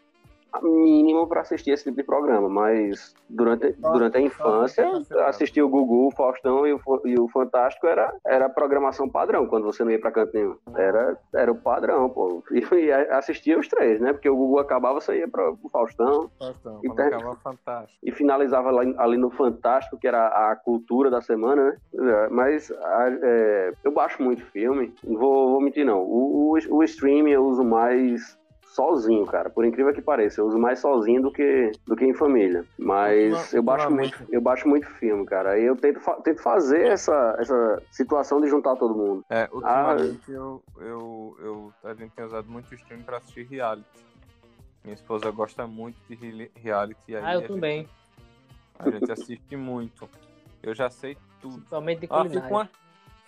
mínimo 0.62 1.28
para 1.28 1.41
assistir 1.41 1.72
esse 1.72 1.84
tipo 1.84 1.97
de 1.97 2.04
programa, 2.04 2.49
mas 2.49 3.14
durante, 3.30 3.72
durante 3.74 4.18
a 4.18 4.22
infância, 4.22 4.86
assistir 5.28 5.62
o 5.62 5.70
Gugu, 5.70 6.08
o 6.08 6.12
Faustão 6.12 6.68
e 6.68 6.74
o, 6.74 6.80
e 7.06 7.20
o 7.20 7.28
Fantástico 7.30 7.88
era, 7.88 8.14
era 8.26 8.45
a 8.45 8.49
programação 8.49 9.10
padrão, 9.10 9.47
quando 9.47 9.64
você 9.64 9.84
não 9.84 9.91
ia 9.91 9.99
para 9.99 10.12
canto 10.12 10.34
nenhum. 10.34 10.56
Era, 10.76 11.18
era 11.34 11.52
o 11.52 11.56
padrão, 11.56 12.10
pô. 12.10 12.43
E, 12.52 12.60
e 12.76 12.91
assistia 12.91 13.58
os 13.58 13.68
três, 13.68 14.02
né? 14.02 14.12
Porque 14.12 14.30
o 14.30 14.36
Gugu 14.36 14.60
acabava, 14.60 14.99
você 14.99 15.20
ia 15.20 15.28
para 15.28 15.52
o 15.52 15.70
Faustão. 15.70 16.30
Faustão, 16.38 16.80
e, 16.84 16.93
ter... 16.95 17.16
E 18.04 18.12
finalizava 18.12 18.70
ali, 18.70 18.95
ali, 18.97 19.18
no 19.18 19.30
Fantástico, 19.30 19.97
que 19.97 20.08
era 20.08 20.28
a 20.52 20.56
cultura 20.56 21.10
da 21.10 21.22
semana, 21.22 21.64
né? 21.64 21.78
É, 21.93 22.30
mas 22.30 22.72
é, 22.72 23.74
eu 23.84 23.91
baixo 23.91 24.22
muito 24.22 24.43
filme, 24.45 24.93
não 25.04 25.20
vou, 25.20 25.52
vou 25.52 25.62
mentir 25.62 25.86
não. 25.86 26.02
O, 26.02 26.58
o, 26.58 26.76
o 26.78 26.84
streaming 26.84 27.32
eu 27.32 27.45
uso 27.45 27.64
mais 27.64 28.40
sozinho, 28.72 29.26
cara. 29.26 29.49
Por 29.49 29.65
incrível 29.65 29.93
que 29.93 30.01
pareça, 30.01 30.41
eu 30.41 30.47
uso 30.47 30.57
mais 30.57 30.80
sozinho 30.80 31.22
do 31.22 31.32
que, 31.32 31.72
do 31.86 31.95
que 31.95 32.05
em 32.05 32.13
família. 32.13 32.65
Mas 32.78 33.53
eu 33.53 33.61
baixo 33.61 33.91
muito, 33.91 34.26
eu 34.30 34.41
baixo 34.41 34.67
muito 34.67 34.88
filme, 34.88 35.26
cara. 35.26 35.51
Aí 35.51 35.63
eu 35.63 35.76
tento, 35.76 35.99
tento 36.24 36.41
fazer 36.41 36.88
essa, 36.88 37.36
essa 37.39 37.82
situação 37.91 38.39
de 38.41 38.47
juntar 38.47 38.76
todo 38.76 38.95
mundo. 38.95 39.26
É, 39.30 39.49
ultimamente 39.51 40.22
ah, 40.28 40.34
eu, 40.34 40.63
eu, 40.80 41.38
eu, 41.39 41.74
a 41.84 41.93
gente 41.93 42.11
tem 42.11 42.26
usado 42.26 42.49
muito 42.49 42.74
stream 42.74 43.01
pra 43.01 43.17
assistir 43.17 43.45
reality. 43.45 43.86
Minha 44.84 44.95
esposa 44.95 45.30
gosta 45.30 45.67
muito 45.67 45.97
de 46.09 46.49
reality. 46.55 47.15
Aí 47.15 47.24
ah, 47.24 47.36
eu 47.36 47.47
também. 47.47 47.88
A 48.80 48.89
gente 48.89 49.11
assiste 49.11 49.55
muito. 49.55 50.09
Eu 50.63 50.74
já 50.74 50.89
sei 50.89 51.17
tudo. 51.39 51.55
Principalmente 51.55 52.01
de 52.01 52.07
culinária. 52.07 52.39
Ah, 52.39 52.41
fica, 52.41 52.53
uma, 52.53 52.69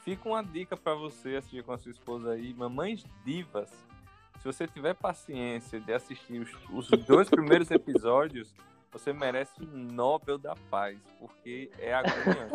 fica 0.04 0.30
uma 0.30 0.44
dica 0.44 0.78
para 0.78 0.96
você 0.96 1.36
assistir 1.36 1.64
com 1.64 1.74
a 1.74 1.78
sua 1.78 1.92
esposa 1.92 2.32
aí. 2.32 2.54
Mamães 2.54 3.04
Divas. 3.24 3.70
Se 4.44 4.48
você 4.52 4.68
tiver 4.68 4.94
paciência 4.94 5.80
de 5.80 5.94
assistir 5.94 6.42
os, 6.70 6.90
os 6.92 7.06
dois 7.06 7.30
primeiros 7.30 7.72
episódios, 7.72 8.54
você 8.92 9.14
merece 9.14 9.54
o 9.64 9.66
Nobel 9.66 10.38
da 10.38 10.54
Paz, 10.70 11.00
porque 11.18 11.72
é 11.80 11.94
agoniante. 11.94 12.52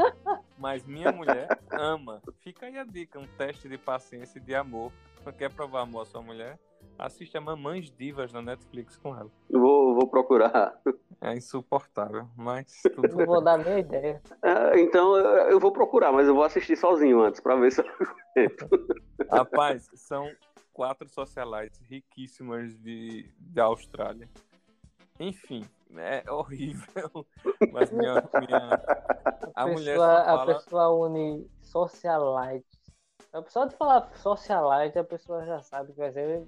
Mas 0.59 0.85
minha 0.85 1.11
mulher 1.11 1.49
ama. 1.71 2.21
Fica 2.41 2.67
aí 2.67 2.77
a 2.77 2.85
dica, 2.85 3.19
um 3.19 3.27
teste 3.39 3.71
de 3.71 3.79
paciência 3.79 4.39
e 4.39 4.43
de 4.43 4.55
amor. 4.55 4.93
Quer 5.39 5.51
provar 5.51 5.81
amor 5.81 6.03
à 6.03 6.05
sua 6.05 6.21
mulher? 6.21 6.59
Assiste 6.99 7.39
a 7.39 7.41
Mamães 7.41 7.91
Divas 7.91 8.35
na 8.35 8.43
Netflix 8.43 8.99
com 8.99 9.17
ela. 9.17 9.31
Vou, 9.49 9.95
vou 9.95 10.09
procurar. 10.09 10.79
É 11.23 11.35
insuportável, 11.35 12.29
mas. 12.37 12.83
Tudo... 12.95 13.17
Não 13.17 13.25
vou 13.25 13.43
dar 13.43 13.57
nem 13.57 13.79
ideia. 13.79 14.23
É, 14.43 14.79
então 14.81 15.17
eu 15.17 15.59
vou 15.59 15.73
procurar, 15.73 16.13
mas 16.13 16.29
eu 16.29 16.35
vou 16.35 16.45
assistir 16.45 16.77
sozinho 16.77 17.23
antes, 17.23 17.41
pra 17.41 17.57
ver 17.57 17.73
se 17.73 17.81
eu 17.81 17.87
Rapaz, 19.31 19.89
são 19.95 20.31
quatro 20.79 21.09
socialites 21.09 21.81
riquíssimas 21.81 22.79
de, 22.79 23.29
da 23.37 23.65
Austrália. 23.65 24.31
Enfim, 25.19 25.69
é 25.97 26.23
horrível. 26.31 27.27
Mas 27.73 27.91
minha. 27.91 28.15
minha 28.39 28.81
a, 29.57 29.65
a 29.65 29.65
pessoa, 29.65 29.73
mulher 29.73 29.97
fala... 29.97 30.43
A 30.43 30.47
pessoa 30.47 31.09
une 31.09 31.51
socialites. 31.63 32.79
Só 33.49 33.65
de 33.65 33.75
falar 33.75 34.09
socialite, 34.19 35.01
a 35.01 35.05
pessoa 35.05 35.45
já 35.45 35.61
sabe 35.63 35.93
que 35.93 35.99
vai 35.99 36.13
ser. 36.13 36.47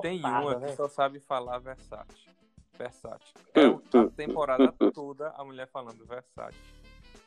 Tem 0.00 0.18
uma 0.18 0.58
né? 0.58 0.68
que 0.68 0.72
só 0.76 0.88
sabe 0.88 1.20
falar 1.20 1.58
versátil. 1.58 2.32
Versátil. 2.72 3.34
É 3.54 3.98
a 3.98 4.10
temporada 4.16 4.72
toda 4.94 5.28
a 5.36 5.44
mulher 5.44 5.68
falando 5.68 6.06
versátil. 6.06 6.58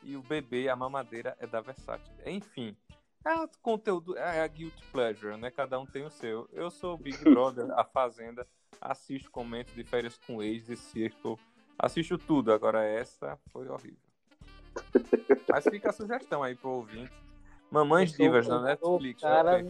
E 0.02 0.16
o 0.16 0.22
bebê, 0.22 0.68
a 0.68 0.74
mamadeira, 0.74 1.36
é 1.38 1.46
da 1.46 1.60
Versátil. 1.60 2.12
Enfim, 2.26 2.76
é 3.24 3.48
conteúdo, 3.62 4.16
é 4.16 4.40
a 4.40 4.46
guilty 4.46 4.82
pleasure, 4.92 5.36
né? 5.36 5.50
Cada 5.50 5.78
um 5.78 5.86
tem 5.86 6.04
o 6.04 6.10
seu. 6.10 6.48
Eu 6.52 6.70
sou 6.70 6.94
o 6.94 6.98
Big 6.98 7.18
Brother, 7.24 7.70
a 7.72 7.84
Fazenda, 7.84 8.46
assisto, 8.80 9.30
comento 9.30 9.72
de 9.74 9.84
férias 9.84 10.18
com 10.26 10.42
ex, 10.42 10.66
de 10.66 10.76
circo, 10.76 11.38
assisto 11.78 12.16
tudo. 12.16 12.52
Agora 12.52 12.82
essa 12.84 13.38
foi 13.52 13.68
horrível. 13.68 13.98
Mas 15.48 15.64
fica 15.64 15.90
a 15.90 15.92
sugestão 15.92 16.42
aí 16.42 16.54
pro 16.54 16.70
ouvinte. 16.70 17.12
Mamães 17.70 18.12
Divas 18.12 18.48
na 18.48 18.60
Netflix. 18.60 19.22
Cara, 19.22 19.64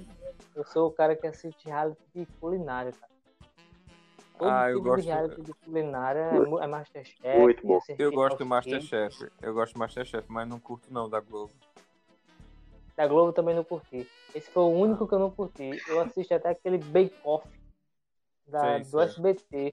eu 0.54 0.64
sou 0.64 0.88
o 0.88 0.92
cara 0.92 1.14
que 1.14 1.26
assiste 1.26 1.66
reality 1.66 2.00
de 2.14 2.26
culinária, 2.40 2.92
cara. 2.92 3.10
Todo 4.38 4.48
ah, 4.48 4.66
tipo 4.68 4.78
eu 4.78 4.82
gosto 4.82 5.02
de 5.02 5.08
reality 5.08 5.42
de 5.42 5.52
culinária 5.52 6.30
é, 6.32 6.64
é 6.64 6.66
Masterchef. 6.66 7.38
Muito 7.38 7.66
bom. 7.66 7.78
Eu 7.98 8.10
gosto 8.10 8.38
do 8.38 8.46
Masterchef. 8.46 9.30
Eu 9.42 9.52
gosto 9.52 9.74
do 9.74 9.78
Masterchef, 9.80 10.24
mas 10.28 10.48
não 10.48 10.58
curto 10.58 10.90
não 10.90 11.10
da 11.10 11.20
Globo. 11.20 11.52
Da 13.00 13.06
Globo 13.06 13.32
também 13.32 13.54
não 13.54 13.64
curti. 13.64 14.06
Esse 14.34 14.50
foi 14.50 14.62
o 14.62 14.68
único 14.78 15.08
que 15.08 15.14
eu 15.14 15.18
não 15.18 15.30
curti. 15.30 15.70
Eu 15.88 16.02
assisti 16.02 16.34
até 16.34 16.50
aquele 16.50 16.76
Bake 16.76 17.16
Off 17.24 17.48
da, 18.46 18.76
do 18.76 19.00
SBT. 19.00 19.72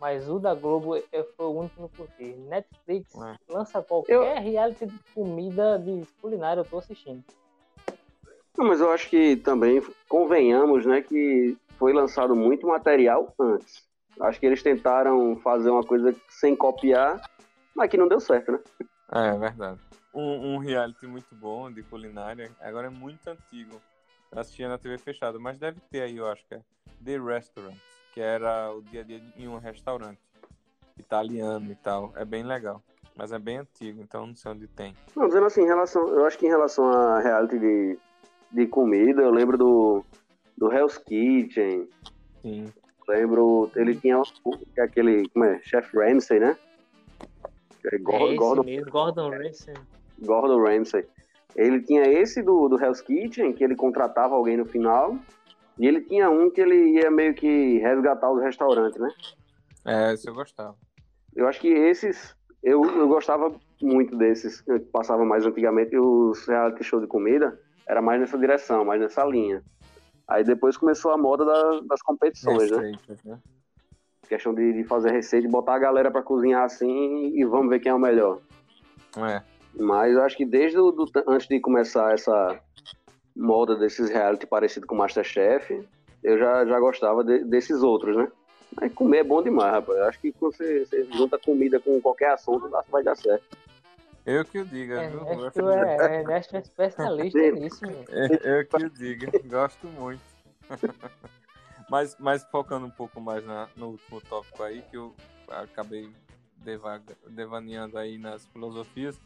Mas 0.00 0.28
o 0.28 0.40
da 0.40 0.52
Globo 0.52 0.96
eu, 0.96 1.24
foi 1.36 1.46
o 1.46 1.56
único 1.56 1.76
que 1.76 1.80
não 1.82 1.88
curti. 1.88 2.24
Netflix 2.48 3.14
é. 3.14 3.36
lança 3.48 3.80
qualquer 3.80 4.14
eu... 4.14 4.22
reality 4.42 4.86
de 4.86 4.98
comida 5.14 5.78
de 5.78 6.04
culinária, 6.20 6.62
eu 6.62 6.64
tô 6.64 6.78
assistindo. 6.78 7.22
Não, 8.58 8.66
mas 8.66 8.80
eu 8.80 8.90
acho 8.90 9.08
que 9.08 9.36
também 9.36 9.80
convenhamos, 10.08 10.84
né, 10.84 11.02
que 11.02 11.56
foi 11.78 11.92
lançado 11.92 12.34
muito 12.34 12.66
material 12.66 13.32
antes. 13.38 13.84
Acho 14.20 14.40
que 14.40 14.46
eles 14.46 14.64
tentaram 14.64 15.36
fazer 15.36 15.70
uma 15.70 15.84
coisa 15.84 16.12
sem 16.28 16.56
copiar, 16.56 17.22
mas 17.72 17.88
que 17.88 17.96
não 17.96 18.08
deu 18.08 18.18
certo, 18.18 18.50
né? 18.50 18.58
É, 19.12 19.28
é 19.28 19.38
verdade 19.38 19.89
um, 20.12 20.54
um, 20.54 20.58
reality 20.58 21.06
muito 21.06 21.34
bom 21.34 21.70
de 21.70 21.82
culinária. 21.82 22.50
Agora 22.60 22.88
é 22.88 22.90
muito 22.90 23.28
antigo. 23.28 23.80
Eu 24.30 24.40
assistia 24.40 24.68
na 24.68 24.78
TV 24.78 24.98
fechada, 24.98 25.38
mas 25.38 25.58
deve 25.58 25.80
ter 25.90 26.02
aí, 26.02 26.16
eu 26.16 26.26
acho 26.28 26.44
que 26.46 26.54
é 26.54 26.60
The 27.04 27.18
Restaurant, 27.18 27.76
que 28.12 28.20
era 28.20 28.72
o 28.72 28.82
dia 28.82 29.00
a 29.00 29.04
dia 29.04 29.20
em 29.36 29.48
um 29.48 29.58
restaurante 29.58 30.20
italiano 30.98 31.70
e 31.70 31.74
tal. 31.74 32.12
É 32.16 32.24
bem 32.24 32.42
legal. 32.42 32.82
Mas 33.16 33.32
é 33.32 33.38
bem 33.38 33.58
antigo, 33.58 34.00
então 34.00 34.26
não 34.26 34.36
sei 34.36 34.52
onde 34.52 34.66
tem. 34.68 34.94
Não, 35.16 35.26
dizendo 35.26 35.46
assim, 35.46 35.62
em 35.62 35.66
relação, 35.66 36.08
eu 36.08 36.24
acho 36.24 36.38
que 36.38 36.46
em 36.46 36.50
relação 36.50 36.88
a 36.88 37.20
reality 37.20 37.58
de, 37.58 37.98
de 38.52 38.66
comida, 38.66 39.20
eu 39.20 39.30
lembro 39.30 39.58
do, 39.58 40.04
do 40.56 40.72
Hell's 40.72 40.96
Kitchen. 40.96 41.88
Sim. 42.40 42.72
Lembro, 43.08 43.70
ele 43.74 43.96
tinha 43.96 44.22
aquele, 44.78 45.28
como 45.30 45.44
é, 45.44 45.60
Chef 45.62 45.94
Ramsay, 45.96 46.38
né? 46.38 46.56
É, 47.84 47.98
Gordon, 47.98 48.32
é 48.32 48.36
Gordon, 48.36 48.62
mesmo, 48.62 48.90
Gordon 48.90 49.30
Ramsay. 49.30 49.74
Gordon 50.20 50.62
Ramsay. 50.62 51.04
Ele 51.56 51.80
tinha 51.82 52.02
esse 52.02 52.42
do, 52.42 52.68
do 52.68 52.82
Hell's 52.82 53.00
Kitchen, 53.00 53.52
que 53.52 53.64
ele 53.64 53.74
contratava 53.74 54.34
alguém 54.34 54.56
no 54.56 54.64
final, 54.64 55.16
e 55.78 55.86
ele 55.86 56.00
tinha 56.02 56.30
um 56.30 56.50
que 56.50 56.60
ele 56.60 56.98
ia 56.98 57.10
meio 57.10 57.34
que 57.34 57.78
resgatar 57.78 58.30
os 58.30 58.40
restaurantes, 58.42 59.00
né? 59.00 59.10
É, 59.84 60.12
esse 60.12 60.28
eu 60.28 60.34
gostava. 60.34 60.76
Eu 61.34 61.48
acho 61.48 61.60
que 61.60 61.68
esses, 61.68 62.36
eu, 62.62 62.84
eu 62.84 63.08
gostava 63.08 63.52
muito 63.80 64.16
desses, 64.16 64.60
que 64.60 64.78
passava 64.78 65.24
mais 65.24 65.46
antigamente, 65.46 65.96
os 65.96 66.46
reality 66.46 66.84
show 66.84 67.00
de 67.00 67.06
comida, 67.06 67.58
era 67.86 68.02
mais 68.02 68.20
nessa 68.20 68.38
direção, 68.38 68.84
mais 68.84 69.00
nessa 69.00 69.24
linha. 69.24 69.62
Aí 70.28 70.44
depois 70.44 70.76
começou 70.76 71.10
a 71.10 71.16
moda 71.16 71.44
da, 71.44 71.80
das 71.88 72.02
competições, 72.02 72.70
né? 72.70 72.92
né? 73.24 73.38
Questão 74.28 74.54
de, 74.54 74.72
de 74.72 74.84
fazer 74.84 75.10
receita, 75.10 75.44
de 75.44 75.52
botar 75.52 75.74
a 75.74 75.78
galera 75.78 76.08
para 76.10 76.22
cozinhar 76.22 76.62
assim 76.62 77.32
e 77.34 77.44
vamos 77.44 77.68
ver 77.68 77.80
quem 77.80 77.90
é 77.90 77.94
o 77.94 77.98
melhor. 77.98 78.38
É. 79.16 79.42
Mas 79.74 80.14
eu 80.14 80.22
acho 80.22 80.36
que 80.36 80.44
desde 80.44 80.78
o, 80.78 80.90
do, 80.90 81.10
antes 81.26 81.46
de 81.46 81.60
começar 81.60 82.12
essa 82.12 82.58
moda 83.36 83.76
desses 83.76 84.10
reality 84.10 84.46
parecido 84.46 84.86
com 84.86 84.94
Masterchef, 84.94 85.86
eu 86.22 86.38
já, 86.38 86.66
já 86.66 86.78
gostava 86.80 87.24
de, 87.24 87.44
desses 87.44 87.82
outros, 87.82 88.16
né? 88.16 88.30
Mas 88.78 88.92
comer 88.92 89.18
é 89.18 89.24
bom 89.24 89.42
demais, 89.42 89.72
rapaz. 89.72 89.98
Eu 89.98 90.04
acho 90.04 90.20
que 90.20 90.32
quando 90.32 90.54
você, 90.54 90.84
você 90.84 91.04
junta 91.12 91.38
comida 91.38 91.80
com 91.80 92.00
qualquer 92.00 92.32
assunto, 92.32 92.70
vai 92.90 93.02
dar 93.02 93.16
certo. 93.16 93.44
Eu 94.24 94.44
que 94.44 94.58
o 94.58 94.64
diga, 94.64 95.00
é, 95.00 95.08
viu? 95.08 95.26
Ernesto 95.26 95.70
é, 95.70 96.20
Ernesto 96.20 96.56
é 96.56 96.60
especialista 96.60 97.50
nisso. 97.52 97.84
É, 98.10 98.60
eu 98.60 98.66
que 98.66 98.84
o 98.84 98.90
diga, 98.90 99.30
gosto 99.46 99.86
muito. 99.88 100.22
mas, 101.90 102.16
mas 102.18 102.44
focando 102.44 102.86
um 102.86 102.90
pouco 102.90 103.20
mais 103.20 103.44
na, 103.44 103.68
no 103.76 103.88
último 103.88 104.20
tópico 104.20 104.62
aí, 104.62 104.82
que 104.82 104.96
eu 104.96 105.14
acabei 105.48 106.10
devaneando 107.26 107.98
aí 107.98 108.18
nas 108.18 108.46
filosofias, 108.48 109.18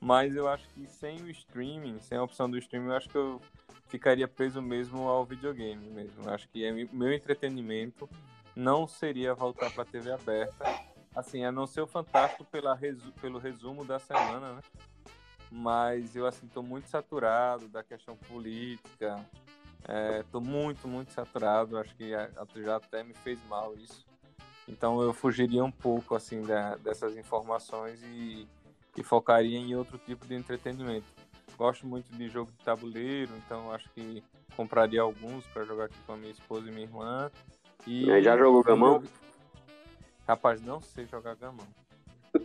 mas 0.00 0.34
eu 0.34 0.48
acho 0.48 0.66
que 0.70 0.86
sem 0.86 1.20
o 1.22 1.30
streaming, 1.30 2.00
sem 2.00 2.16
a 2.16 2.22
opção 2.22 2.50
do 2.50 2.56
streaming, 2.58 2.88
eu 2.88 2.96
acho 2.96 3.08
que 3.08 3.18
eu 3.18 3.40
ficaria 3.88 4.26
preso 4.26 4.62
mesmo 4.62 5.08
ao 5.08 5.24
videogame 5.26 5.90
mesmo. 5.90 6.24
Eu 6.24 6.32
acho 6.32 6.48
que 6.48 6.64
é 6.64 6.72
meu 6.72 7.12
entretenimento 7.12 8.08
não 8.54 8.86
seria 8.86 9.34
voltar 9.34 9.70
para 9.70 9.82
a 9.82 9.86
TV 9.86 10.10
aberta. 10.12 10.64
Assim, 11.14 11.44
a 11.44 11.52
não 11.52 11.66
ser 11.66 11.80
o 11.80 11.86
fantástico 11.86 12.44
pela 12.44 12.74
resu 12.74 13.12
pelo 13.20 13.38
resumo 13.38 13.84
da 13.84 13.98
semana, 13.98 14.54
né? 14.54 14.62
Mas 15.50 16.14
eu 16.14 16.26
assim 16.26 16.46
tô 16.46 16.62
muito 16.62 16.88
saturado 16.88 17.68
da 17.68 17.82
questão 17.82 18.16
política. 18.16 19.24
É, 19.88 20.22
tô 20.30 20.40
muito, 20.40 20.86
muito 20.86 21.10
saturado. 21.12 21.76
Acho 21.78 21.94
que 21.96 22.10
já 22.62 22.76
até 22.76 23.02
me 23.02 23.12
fez 23.12 23.38
mal 23.48 23.74
isso. 23.76 24.06
Então 24.68 25.02
eu 25.02 25.12
fugiria 25.12 25.64
um 25.64 25.70
pouco 25.70 26.14
assim 26.14 26.42
da, 26.42 26.76
dessas 26.76 27.16
informações 27.16 28.00
e 28.04 28.46
e 28.96 29.02
focaria 29.02 29.58
em 29.58 29.74
outro 29.74 29.98
tipo 29.98 30.26
de 30.26 30.34
entretenimento. 30.34 31.06
Gosto 31.56 31.86
muito 31.86 32.10
de 32.14 32.28
jogo 32.28 32.50
de 32.52 32.64
tabuleiro, 32.64 33.32
então 33.44 33.72
acho 33.72 33.88
que 33.90 34.22
compraria 34.56 35.00
alguns 35.00 35.46
para 35.46 35.64
jogar 35.64 35.84
aqui 35.84 35.96
com 36.06 36.14
a 36.14 36.16
minha 36.16 36.32
esposa 36.32 36.68
e 36.68 36.72
minha 36.72 36.86
irmã. 36.86 37.30
E 37.86 38.22
já 38.22 38.36
jogou 38.36 38.62
gamão? 38.62 39.02
Rapaz, 40.26 40.62
não 40.62 40.80
sei 40.80 41.06
jogar 41.06 41.34
gamão. 41.34 41.66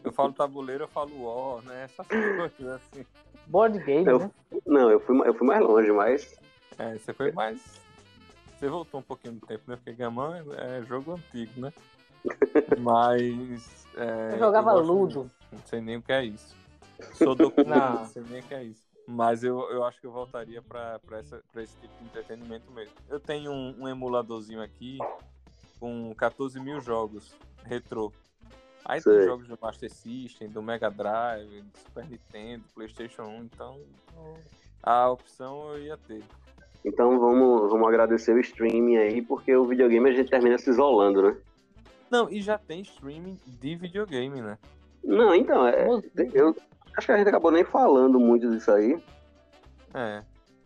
Eu 0.03 0.11
falo 0.11 0.33
tabuleiro, 0.33 0.85
eu 0.85 0.87
falo 0.87 1.23
ó, 1.23 1.61
né? 1.61 1.83
Essas 1.83 2.07
coisas 2.57 2.81
assim. 2.81 3.05
Board 3.47 3.77
game, 3.83 4.07
eu, 4.07 4.19
né? 4.19 4.31
Não, 4.65 4.89
eu 4.89 4.99
fui, 4.99 5.27
eu 5.27 5.33
fui 5.33 5.47
mais 5.47 5.61
longe, 5.61 5.91
mas. 5.91 6.35
É, 6.77 6.93
você 6.93 7.13
foi 7.13 7.31
mais. 7.31 7.79
Você 8.57 8.67
voltou 8.67 8.99
um 8.99 9.03
pouquinho 9.03 9.35
do 9.35 9.45
tempo, 9.45 9.63
né? 9.67 9.75
Porque 9.75 9.93
gamão 9.93 10.33
é, 10.33 10.79
é 10.79 10.83
jogo 10.83 11.13
antigo, 11.13 11.61
né? 11.61 11.73
Mas. 12.79 13.85
É, 13.95 14.33
eu 14.33 14.39
jogava 14.39 14.71
eu 14.71 14.79
Ludo. 14.79 15.29
Não 15.55 15.65
sei 15.65 15.81
nem 15.81 15.97
o 15.97 16.01
que 16.01 16.11
é 16.11 16.25
isso. 16.25 16.55
Sou 17.13 17.33
do 17.33 17.51
não. 17.65 17.93
não 17.95 18.05
sei 18.05 18.23
nem 18.29 18.41
o 18.41 18.43
que 18.43 18.53
é 18.53 18.63
isso. 18.63 18.85
Mas 19.07 19.43
eu, 19.43 19.59
eu 19.71 19.83
acho 19.83 20.01
que 20.01 20.07
eu 20.07 20.11
voltaria 20.11 20.61
para 20.61 20.99
esse 21.57 21.77
tipo 21.77 21.93
de 21.99 22.05
entretenimento 22.05 22.71
mesmo. 22.71 22.93
Eu 23.07 23.19
tenho 23.19 23.51
um, 23.51 23.83
um, 23.83 23.87
emuladorzinho 23.87 24.61
aqui 24.61 24.97
com 25.79 26.13
14 26.15 26.59
mil 26.59 26.81
jogos 26.81 27.35
retrô. 27.63 28.11
Aí 28.83 29.01
Sei. 29.01 29.17
tem 29.17 29.25
jogos 29.25 29.47
do 29.47 29.57
Master 29.61 29.91
System, 29.91 30.49
do 30.49 30.61
Mega 30.61 30.89
Drive, 30.89 31.61
do 31.61 31.77
Super 31.77 32.05
Nintendo, 32.05 32.63
PlayStation 32.73 33.23
1, 33.23 33.43
então 33.43 33.79
a 34.81 35.09
opção 35.09 35.73
eu 35.73 35.83
ia 35.83 35.97
ter. 35.97 36.23
Então 36.83 37.19
vamos, 37.19 37.69
vamos 37.71 37.87
agradecer 37.87 38.33
o 38.33 38.39
streaming 38.39 38.97
aí, 38.97 39.21
porque 39.21 39.55
o 39.55 39.65
videogame 39.65 40.09
a 40.09 40.13
gente 40.13 40.29
termina 40.29 40.57
se 40.57 40.69
isolando, 40.69 41.21
né? 41.21 41.37
Não, 42.11 42.29
e 42.29 42.41
já 42.41 42.57
tem 42.57 42.81
streaming 42.81 43.37
de 43.47 43.75
videogame, 43.75 44.41
né? 44.41 44.57
Não, 45.05 45.33
então, 45.35 45.67
é, 45.67 45.87
eu 46.33 46.55
acho 46.97 47.05
que 47.05 47.11
a 47.11 47.17
gente 47.17 47.27
acabou 47.29 47.51
nem 47.51 47.63
falando 47.63 48.19
muito 48.19 48.49
disso 48.49 48.71
aí. 48.71 49.01
É. 49.93 50.23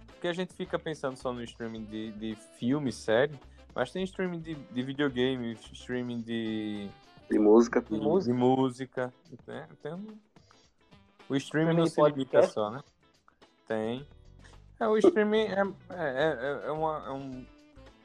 Porque 0.08 0.28
a 0.28 0.34
gente 0.34 0.54
fica 0.54 0.80
pensando 0.80 1.16
só 1.18 1.32
no 1.32 1.44
streaming 1.44 1.84
de, 1.86 2.12
de 2.14 2.36
filme, 2.58 2.92
série, 2.92 3.34
mas 3.76 3.92
tem 3.92 4.04
streaming 4.04 4.40
de, 4.40 4.56
de 4.56 4.82
videogame, 4.84 5.54
streaming 5.74 6.22
de, 6.22 6.90
De 7.30 7.38
música. 7.40 7.82
de, 7.82 7.98
música. 8.00 8.34
de 8.34 8.40
música. 8.40 9.14
Né? 9.48 9.68
Tem 9.82 9.94
um- 9.94 10.18
O 11.30 11.36
streaming 11.36 11.76
não 11.76 11.86
se 11.86 12.02
limita 12.02 12.44
só, 12.48 12.70
né? 12.72 12.82
Tem. 13.68 14.06
É, 14.80 14.88
o 14.88 14.98
streaming 14.98 15.44
é, 15.48 15.62
é, 15.90 16.64
é, 16.64 16.68
é, 16.68 16.72
uma- 16.72 17.04
é 17.06 17.12
um, 17.12 17.46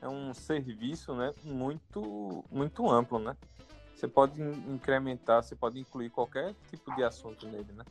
é 0.02 0.09
um 0.09 0.35
serviço 0.35 1.15
né, 1.15 1.32
muito, 1.43 2.44
muito 2.51 2.90
amplo, 2.90 3.19
né? 3.19 3.36
Você 3.94 4.08
pode 4.08 4.40
in- 4.40 4.74
incrementar, 4.74 5.42
você 5.42 5.54
pode 5.54 5.78
incluir 5.78 6.10
qualquer 6.10 6.54
tipo 6.70 6.94
de 6.94 7.02
assunto 7.02 7.46
nele, 7.46 7.72
né? 7.72 7.84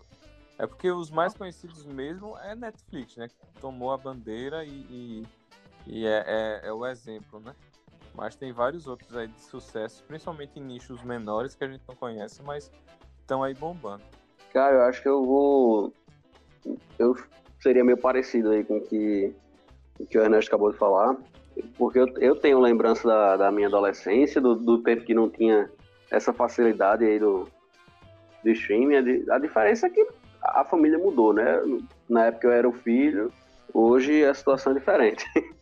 É 0.57 0.67
porque 0.67 0.91
os 0.91 1.09
mais 1.09 1.33
conhecidos 1.33 1.85
mesmo 1.85 2.37
é 2.39 2.55
Netflix, 2.55 3.15
né? 3.15 3.27
Que 3.27 3.61
tomou 3.61 3.91
a 3.91 3.97
bandeira 3.97 4.63
e, 4.63 4.69
e, 4.69 5.27
e 5.87 6.05
é, 6.05 6.23
é, 6.27 6.67
é 6.67 6.73
o 6.73 6.85
exemplo, 6.85 7.39
né? 7.39 7.53
Mas 8.13 8.35
tem 8.35 8.51
vários 8.51 8.85
outros 8.85 9.15
aí 9.15 9.27
de 9.27 9.41
sucesso, 9.41 10.03
principalmente 10.07 10.59
em 10.59 10.63
nichos 10.63 11.01
menores 11.01 11.55
que 11.55 11.63
a 11.63 11.67
gente 11.67 11.81
não 11.87 11.95
conhece, 11.95 12.43
mas 12.43 12.71
estão 13.19 13.41
aí 13.41 13.55
bombando. 13.55 14.03
Cara, 14.51 14.75
eu 14.75 14.81
acho 14.83 15.01
que 15.01 15.09
eu 15.09 15.25
vou. 15.25 15.93
Eu 16.99 17.15
seria 17.59 17.83
meio 17.83 17.97
parecido 17.97 18.51
aí 18.51 18.63
com 18.63 18.77
o 18.77 18.81
que, 18.81 19.33
o 19.99 20.05
que 20.05 20.17
o 20.17 20.21
Ernesto 20.21 20.49
acabou 20.49 20.71
de 20.71 20.77
falar. 20.77 21.17
Porque 21.77 21.99
eu, 21.99 22.07
eu 22.19 22.35
tenho 22.35 22.59
lembrança 22.59 23.07
da, 23.07 23.37
da 23.37 23.51
minha 23.51 23.67
adolescência, 23.67 24.39
do, 24.39 24.55
do 24.55 24.83
tempo 24.83 25.03
que 25.03 25.13
não 25.13 25.29
tinha 25.29 25.71
essa 26.13 26.31
facilidade 26.31 27.03
aí 27.03 27.19
do, 27.19 27.47
do 28.43 28.49
streaming. 28.51 28.95
A, 28.95 29.01
di- 29.01 29.25
a 29.31 29.39
diferença 29.39 29.87
é 29.87 29.89
que 29.89 30.07
a 30.41 30.63
família 30.63 30.97
mudou, 30.99 31.33
né? 31.33 31.59
Na 32.07 32.25
época 32.25 32.47
eu 32.47 32.51
era 32.51 32.69
o 32.69 32.73
filho, 32.73 33.31
hoje 33.73 34.23
a 34.23 34.33
situação 34.33 34.71
é 34.71 34.75
diferente. 34.75 35.25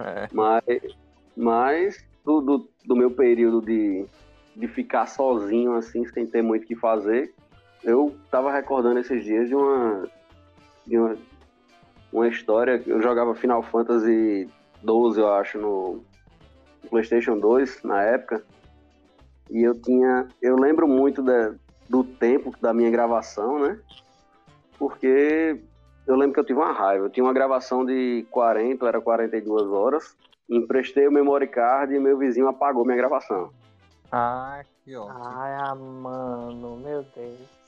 É. 0.00 0.28
Mas, 0.32 0.62
mas 1.36 2.04
do, 2.24 2.40
do, 2.40 2.68
do 2.84 2.94
meu 2.94 3.10
período 3.10 3.60
de, 3.60 4.06
de 4.54 4.68
ficar 4.68 5.06
sozinho, 5.06 5.74
assim, 5.74 6.06
sem 6.06 6.24
ter 6.24 6.40
muito 6.40 6.62
o 6.62 6.66
que 6.68 6.76
fazer, 6.76 7.34
eu 7.82 8.14
tava 8.30 8.52
recordando 8.52 9.00
esses 9.00 9.24
dias 9.24 9.48
de 9.48 9.56
uma, 9.56 10.08
de 10.86 10.96
uma, 10.96 11.16
uma 12.12 12.28
história. 12.28 12.80
Eu 12.86 13.02
jogava 13.02 13.34
Final 13.34 13.60
Fantasy 13.64 14.48
12, 14.84 15.18
eu 15.18 15.32
acho, 15.32 15.58
no 15.58 16.04
PlayStation 16.88 17.36
2, 17.36 17.82
na 17.82 18.00
época. 18.00 18.44
E 19.50 19.62
eu 19.62 19.74
tinha. 19.80 20.28
Eu 20.40 20.56
lembro 20.56 20.86
muito 20.86 21.22
da, 21.22 21.54
do 21.88 22.04
tempo 22.04 22.52
da 22.60 22.72
minha 22.72 22.90
gravação, 22.90 23.58
né? 23.58 23.78
Porque 24.78 25.60
eu 26.06 26.16
lembro 26.16 26.34
que 26.34 26.40
eu 26.40 26.44
tive 26.44 26.58
uma 26.58 26.72
raiva. 26.72 27.06
Eu 27.06 27.10
tinha 27.10 27.24
uma 27.24 27.32
gravação 27.32 27.84
de 27.84 28.26
40, 28.30 28.86
era 28.86 29.00
42 29.00 29.66
horas. 29.68 30.16
Emprestei 30.48 31.06
o 31.06 31.12
memory 31.12 31.48
card 31.48 31.94
e 31.94 31.98
meu 31.98 32.16
vizinho 32.16 32.48
apagou 32.48 32.84
minha 32.84 32.96
gravação. 32.96 33.50
Ah, 34.10 34.62
que 34.84 34.96
ótimo. 34.96 35.18
Ai, 35.22 35.54
ah, 35.60 35.74
mano, 35.74 36.76
meu 36.76 37.04
Deus. 37.14 37.58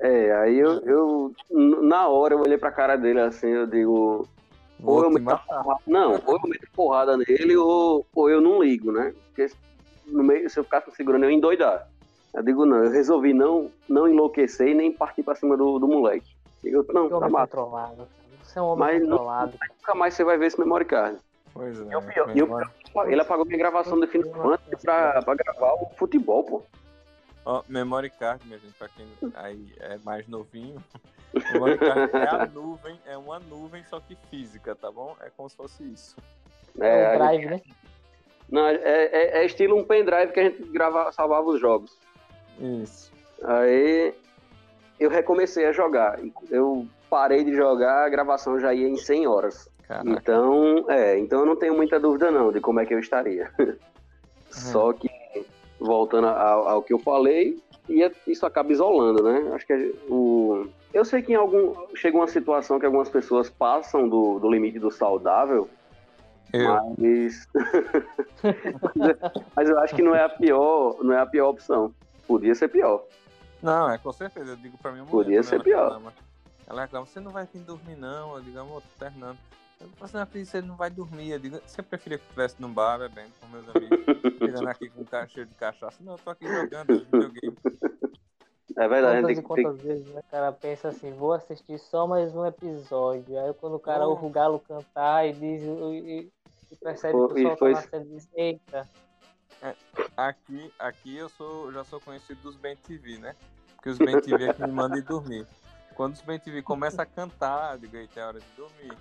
É, 0.00 0.34
aí 0.36 0.58
eu, 0.58 0.80
eu 0.80 1.34
na 1.50 2.08
hora 2.08 2.34
eu 2.34 2.40
olhei 2.40 2.58
pra 2.58 2.72
cara 2.72 2.96
dele 2.96 3.20
assim, 3.20 3.48
eu 3.48 3.66
digo, 3.66 4.26
Vou 4.82 4.96
ou 4.96 5.04
eu 5.04 5.10
meto 5.10 5.24
porrada, 5.46 5.80
não, 5.86 6.20
ou 6.26 6.34
eu 6.34 6.48
meto 6.48 6.68
porrada 6.74 7.16
nele 7.16 7.56
ou, 7.56 8.04
ou 8.12 8.28
eu 8.28 8.40
não 8.40 8.60
ligo, 8.60 8.90
né? 8.90 9.14
Porque 9.26 9.48
no 10.12 10.22
meio, 10.22 10.48
se 10.50 10.58
eu 10.58 10.64
ficasse 10.64 10.90
segurando 10.92 11.24
eu 11.24 11.30
ia 11.30 11.36
endoidar. 11.36 11.88
Eu 12.34 12.42
digo, 12.42 12.64
não, 12.64 12.84
eu 12.84 12.90
resolvi 12.90 13.34
não, 13.34 13.70
não 13.88 14.08
enlouquecer 14.08 14.68
e 14.68 14.74
nem 14.74 14.90
partir 14.92 15.22
pra 15.22 15.34
cima 15.34 15.56
do, 15.56 15.78
do 15.78 15.86
moleque. 15.86 16.26
Eu, 16.64 16.84
não, 16.92 17.04
Que 17.04 17.10
tá 17.10 17.16
homem 17.18 17.30
mato. 17.30 18.08
Você 18.42 18.58
é 18.58 18.62
um 18.62 18.66
homem 18.66 18.78
Mas 18.78 19.02
não- 19.02 19.10
controlado. 19.10 19.52
Nunca 19.80 19.94
mais 19.94 20.14
você 20.14 20.24
vai 20.24 20.38
ver 20.38 20.46
esse 20.46 20.58
memory 20.58 20.84
card. 20.84 21.18
Pois 21.52 21.78
é. 21.80 21.84
E 21.84 21.96
o 21.96 22.02
pior- 22.02 22.36
e 22.36 22.42
o 22.42 22.46
Memória- 22.46 22.70
Ele 23.12 23.20
apagou 23.20 23.44
minha 23.44 23.58
gravação 23.58 23.98
do 24.00 24.06
Final 24.06 24.32
Fantasy 24.32 24.76
pra, 24.82 25.20
pra 25.22 25.34
gravar 25.34 25.74
o 25.74 25.90
futebol, 25.96 26.44
pô. 26.44 26.62
Ó, 27.44 27.62
memory 27.68 28.08
card, 28.10 28.46
minha 28.46 28.58
gente, 28.58 28.72
pra 28.74 28.88
quem 28.88 29.06
aí 29.34 29.66
é 29.80 29.98
mais 30.04 30.26
novinho. 30.28 30.82
Memory 31.52 31.78
card 31.78 32.16
é 32.16 32.28
a 32.28 32.46
nuvem, 32.46 32.98
é 33.06 33.16
uma 33.16 33.38
nuvem, 33.40 33.82
só 33.90 33.98
que 34.00 34.16
física, 34.30 34.74
tá 34.74 34.90
bom? 34.90 35.16
É 35.20 35.30
como 35.36 35.48
se 35.50 35.56
fosse 35.56 35.82
isso. 35.82 36.16
É 36.78 37.12
É, 37.12 37.14
um 37.14 37.18
drive, 37.18 37.46
né? 37.46 37.60
Não, 38.52 38.66
é, 38.68 38.74
é- 38.84 39.38
é 39.40 39.46
estilo 39.46 39.76
um 39.76 39.82
pendrive 39.82 40.30
que 40.32 40.38
a 40.40 40.42
gente 40.44 40.62
grava, 40.64 41.10
salvava 41.10 41.48
os 41.48 41.58
jogos. 41.58 41.96
Isso. 42.60 43.10
Aí 43.42 44.12
eu 45.00 45.08
recomecei 45.10 45.64
a 45.64 45.72
jogar. 45.72 46.20
Eu 46.50 46.86
parei 47.08 47.42
de 47.44 47.54
jogar, 47.54 48.04
a 48.04 48.08
gravação 48.10 48.60
já 48.60 48.72
ia 48.74 48.86
em 48.86 48.96
100 48.96 49.26
horas. 49.26 49.68
Caraca. 49.88 50.10
Então, 50.10 50.84
é, 50.88 51.18
então 51.18 51.40
eu 51.40 51.46
não 51.46 51.56
tenho 51.56 51.74
muita 51.74 51.98
dúvida 51.98 52.30
não 52.30 52.52
de 52.52 52.60
como 52.60 52.78
é 52.78 52.86
que 52.86 52.92
eu 52.94 52.98
estaria. 53.00 53.50
Só 54.50 54.92
que, 54.92 55.08
voltando 55.80 56.26
ao, 56.28 56.68
ao 56.68 56.82
que 56.82 56.92
eu 56.92 56.98
falei, 56.98 57.58
ia- 57.88 58.12
isso 58.26 58.44
acaba 58.44 58.70
isolando, 58.70 59.22
né? 59.22 59.50
Acho 59.54 59.66
que 59.66 59.94
o... 60.10 60.66
Eu 60.92 61.06
sei 61.06 61.22
que 61.22 61.32
em 61.32 61.36
algum... 61.36 61.72
Chega 61.94 62.16
uma 62.18 62.28
situação 62.28 62.78
que 62.78 62.84
algumas 62.84 63.08
pessoas 63.08 63.48
passam 63.48 64.06
do, 64.06 64.38
do 64.38 64.50
limite 64.50 64.78
do 64.78 64.90
saudável, 64.90 65.68
Eu, 66.52 66.94
mas... 66.98 67.48
mas 69.56 69.68
eu 69.68 69.78
acho 69.78 69.94
que 69.94 70.02
não 70.02 70.14
é 70.14 70.24
a 70.24 70.28
pior, 70.28 71.02
não 71.02 71.12
é 71.12 71.18
a 71.18 71.26
pior 71.26 71.50
opção. 71.50 71.94
Podia 72.26 72.54
ser 72.54 72.68
pior. 72.68 73.04
Não, 73.62 73.90
é 73.90 73.98
com 73.98 74.12
certeza. 74.12 74.52
Eu 74.52 74.56
digo 74.56 74.78
pra 74.78 74.92
minha 74.92 75.04
mulher. 75.04 75.24
Podia 75.24 75.42
ser 75.42 75.56
ela 75.56 75.64
pior. 75.64 75.84
Reclama, 75.84 76.12
ela 76.66 76.82
reclama, 76.82 77.06
você 77.06 77.20
não 77.20 77.30
vai 77.30 77.46
vir 77.46 77.60
dormir, 77.60 77.96
não. 77.96 78.36
Eu 78.36 78.42
digo, 78.42 78.58
amor, 78.58 78.82
tô 78.82 78.98
terminando. 78.98 79.38
Eu 79.80 79.88
assim, 80.00 80.16
não, 80.16 80.26
filho, 80.26 80.46
você 80.46 80.62
não 80.62 80.76
vai 80.76 80.90
dormir. 80.90 81.30
Eu 81.30 81.38
digo, 81.38 81.60
você 81.66 81.82
preferia 81.82 82.18
que 82.18 82.24
estivesse 82.24 82.60
num 82.60 82.72
bar 82.72 82.98
bebendo 82.98 83.30
com 83.40 83.46
meus 83.48 83.68
amigos, 83.68 83.98
chegando 84.38 84.68
aqui 84.68 84.88
com 84.88 85.02
um 85.02 85.04
cara 85.04 85.28
cheio 85.28 85.46
de 85.46 85.54
cachaça. 85.54 85.98
Não, 86.00 86.12
eu 86.12 86.18
tô 86.18 86.30
aqui 86.30 86.46
jogando 86.46 86.86
videogame. 86.86 87.56
É 88.76 88.88
verdade, 88.88 89.20
Quantas 89.20 89.22
e 89.22 89.24
tem, 89.26 89.34
tem, 89.34 89.42
quantas 89.64 89.80
vezes 89.82 90.06
né, 90.06 90.20
o 90.20 90.30
cara 90.30 90.52
pensa 90.52 90.88
assim, 90.88 91.12
vou 91.12 91.32
assistir 91.32 91.78
só 91.78 92.06
mais 92.06 92.34
um 92.34 92.46
episódio. 92.46 93.38
Aí 93.38 93.52
quando 93.54 93.74
o 93.74 93.80
cara 93.80 94.06
Oh. 94.06 94.10
ouve 94.10 94.26
o 94.26 94.30
galo 94.30 94.60
cantar 94.60 95.26
e 95.28 95.32
diz 95.32 95.62
e, 95.62 96.30
e 96.70 96.76
percebe 96.76 97.12
Pô, 97.12 97.28
que 97.28 97.34
o 97.34 97.38
e 97.38 97.42
sol 97.42 97.56
foi- 97.56 97.74
tá 97.74 97.80
nascendo, 97.80 98.04
diz, 98.08 98.28
eita, 98.34 98.88
Aqui, 100.16 100.72
aqui 100.78 101.16
eu 101.16 101.28
sou, 101.28 101.70
já 101.72 101.84
sou 101.84 102.00
conhecido 102.00 102.40
dos 102.42 102.56
Ben 102.56 102.76
TV, 102.76 103.18
né? 103.18 103.36
Porque 103.76 103.90
os 103.90 103.98
Ben 103.98 104.20
TV 104.20 104.48
é 104.48 104.52
que 104.52 104.62
me 104.62 104.72
mandam 104.72 104.98
ir 104.98 105.02
dormir. 105.02 105.46
Quando 105.94 106.14
os 106.14 106.20
Ben 106.22 106.38
TV 106.38 106.62
começam 106.62 107.02
a 107.02 107.06
cantar, 107.06 107.74
eu 107.74 107.78
digo, 107.78 107.96
eita, 107.96 108.20
é 108.20 108.24
hora 108.26 108.40
de 108.40 108.46
dormir. 108.56 108.96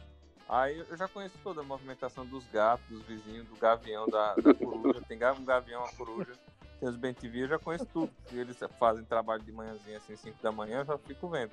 Aí 0.47 0.77
eu 0.77 0.97
já 0.97 1.07
conheço 1.07 1.35
toda 1.43 1.61
a 1.61 1.63
movimentação 1.63 2.25
dos 2.25 2.45
gatos, 2.47 2.85
dos 2.89 3.01
vizinhos, 3.03 3.47
do 3.47 3.55
gavião, 3.55 4.05
da, 4.07 4.35
da 4.35 4.53
coruja. 4.53 5.01
Tem 5.07 5.17
um 5.17 5.45
gavião, 5.45 5.81
uma 5.81 5.91
coruja. 5.93 6.33
Tem 6.81 6.89
os 6.89 6.97
Ben 6.97 7.13
TV, 7.13 7.43
eu 7.43 7.47
já 7.47 7.59
conheço 7.59 7.85
tudo. 7.85 8.11
Eles 8.31 8.57
fazem 8.79 9.05
trabalho 9.05 9.43
de 9.43 9.51
manhãzinha, 9.51 9.97
assim, 9.97 10.15
5 10.15 10.41
da 10.41 10.51
manhã, 10.51 10.79
eu 10.79 10.85
já 10.85 10.97
fico 10.97 11.29
vendo. 11.29 11.51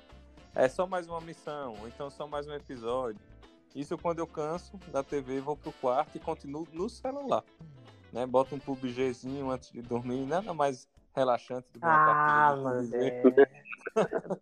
É 0.55 0.67
só 0.67 0.87
mais 0.87 1.07
uma 1.07 1.21
missão, 1.21 1.75
ou 1.79 1.87
então 1.87 2.09
só 2.09 2.25
mais 2.25 2.47
um 2.47 2.53
episódio. 2.53 3.21
Isso 3.75 3.95
quando 3.95 4.17
eu 4.17 4.25
canso 4.25 4.75
da 4.91 5.03
TV, 5.03 5.39
vou 5.39 5.55
pro 5.55 5.71
quarto 5.73 6.15
e 6.15 6.19
continuo 6.19 6.67
no 6.73 6.89
celular. 6.89 7.43
Né? 8.11 8.25
Bota 8.25 8.55
um 8.55 8.59
PUBGzinho 8.59 9.51
antes 9.51 9.71
de 9.71 9.83
dormir, 9.83 10.25
nada 10.25 10.51
mais 10.51 10.89
relaxante 11.15 11.67
do 11.73 11.79
que 11.79 11.85
uma 11.85 12.49
ah, 12.49 12.57
partida. 12.63 13.49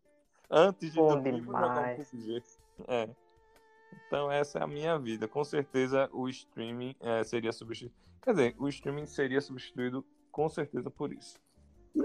Antes 0.50 0.94
de 0.94 0.96
Bom 0.96 1.22
dormir, 1.22 1.42
vou 1.42 1.54
jogar 1.54 1.92
um. 1.92 1.96
PUBG. 1.98 2.44
É. 2.88 3.10
Então 4.08 4.32
essa 4.32 4.60
é 4.60 4.64
a 4.64 4.68
minha 4.68 4.98
vida. 4.98 5.28
Com 5.28 5.44
certeza 5.44 6.10
o 6.14 6.30
streaming 6.30 6.96
é, 7.02 7.26
seria 7.26 7.52
substituído. 7.52 7.94
Quer 8.22 8.32
dizer, 8.32 8.56
o 8.58 8.70
streaming 8.70 9.06
seria 9.06 9.42
substituído 9.42 10.06
com 10.38 10.48
certeza 10.48 10.92
por 10.92 11.12
isso. 11.12 11.40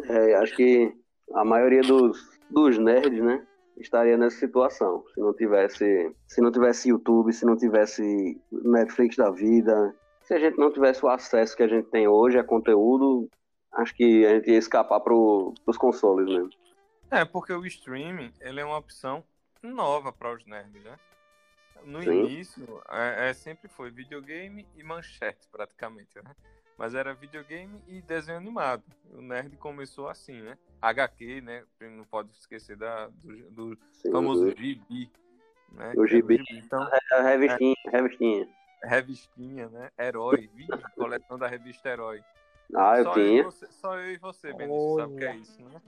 é, 0.09 0.35
acho 0.37 0.57
que 0.57 0.91
a 1.35 1.45
maioria 1.45 1.83
dos, 1.83 2.41
dos 2.49 2.79
nerds, 2.79 3.23
né, 3.23 3.47
estaria 3.77 4.17
nessa 4.17 4.39
situação. 4.39 5.05
Se 5.13 5.21
não 5.21 5.35
tivesse, 5.35 6.17
se 6.27 6.41
não 6.41 6.51
tivesse 6.51 6.89
YouTube, 6.89 7.31
se 7.31 7.45
não 7.45 7.59
tivesse 7.59 8.41
Netflix 8.51 9.17
da 9.17 9.31
vida, 9.31 9.95
se 10.23 10.33
a 10.33 10.39
gente 10.39 10.57
não 10.57 10.73
tivesse 10.73 11.05
o 11.05 11.11
acesso 11.11 11.55
que 11.55 11.63
a 11.63 11.69
gente 11.69 11.91
tem 11.91 12.09
hoje 12.09 12.39
a 12.39 12.45
conteúdo, 12.45 13.29
acho 13.75 13.95
que 13.95 14.25
a 14.25 14.31
gente 14.37 14.51
ia 14.51 14.59
escapar 14.59 15.01
pro, 15.01 15.53
pros 15.63 15.77
consoles 15.77 16.27
mesmo. 16.27 16.51
É, 17.11 17.27
porque 17.27 17.53
o 17.53 17.67
streaming 17.67 18.33
ele 18.41 18.61
é 18.61 18.65
uma 18.65 18.79
opção 18.79 19.23
nova 19.63 20.11
para 20.11 20.33
os 20.33 20.47
nerds, 20.47 20.83
né? 20.83 20.99
No 21.85 22.03
Sim. 22.03 22.25
início, 22.25 22.83
é, 22.89 23.29
é, 23.29 23.35
sempre 23.35 23.69
foi 23.69 23.91
videogame 23.91 24.67
e 24.75 24.83
manchete, 24.83 25.47
praticamente, 25.51 26.15
né? 26.17 26.35
Mas 26.83 26.97
era 26.97 27.15
videogame 27.15 27.81
e 27.87 28.03
desenho 28.03 28.39
animado. 28.39 28.83
O 29.13 29.23
nerd 29.23 29.57
começou 29.57 30.09
assim, 30.09 30.43
né? 30.43 30.59
HQ, 30.81 31.41
né? 31.41 31.65
Não 31.81 32.03
pode 32.03 32.33
esquecer 32.33 32.77
da, 32.77 33.07
do, 33.07 33.51
do 33.53 33.79
Sim, 33.93 34.11
famoso 34.11 34.51
gibi, 34.57 35.09
né? 35.71 35.93
O 35.97 36.05
gibi. 36.09 36.43
Então, 36.51 36.83
a 37.13 37.23
revistinha, 37.23 37.77
revistinha. 37.89 38.49
revistinha, 38.83 39.69
né? 39.69 39.93
Herói, 39.97 40.51
Vixe, 40.53 40.83
coleção 40.97 41.39
da 41.39 41.47
revista 41.47 41.89
Herói. 41.89 42.21
Ah, 42.75 42.99
eu 42.99 43.05
só, 43.05 43.17
eu 43.17 43.23
e 43.23 43.29
tinha. 43.31 43.43
você, 43.45 43.67
só 43.71 43.97
eu 44.01 44.11
e 44.11 44.19
você, 44.19 44.53
Benício, 44.53 44.97
sabe 44.97 45.13
o 45.13 45.17
que 45.19 45.25
é 45.25 45.37
isso, 45.37 45.63
né? 45.63 45.83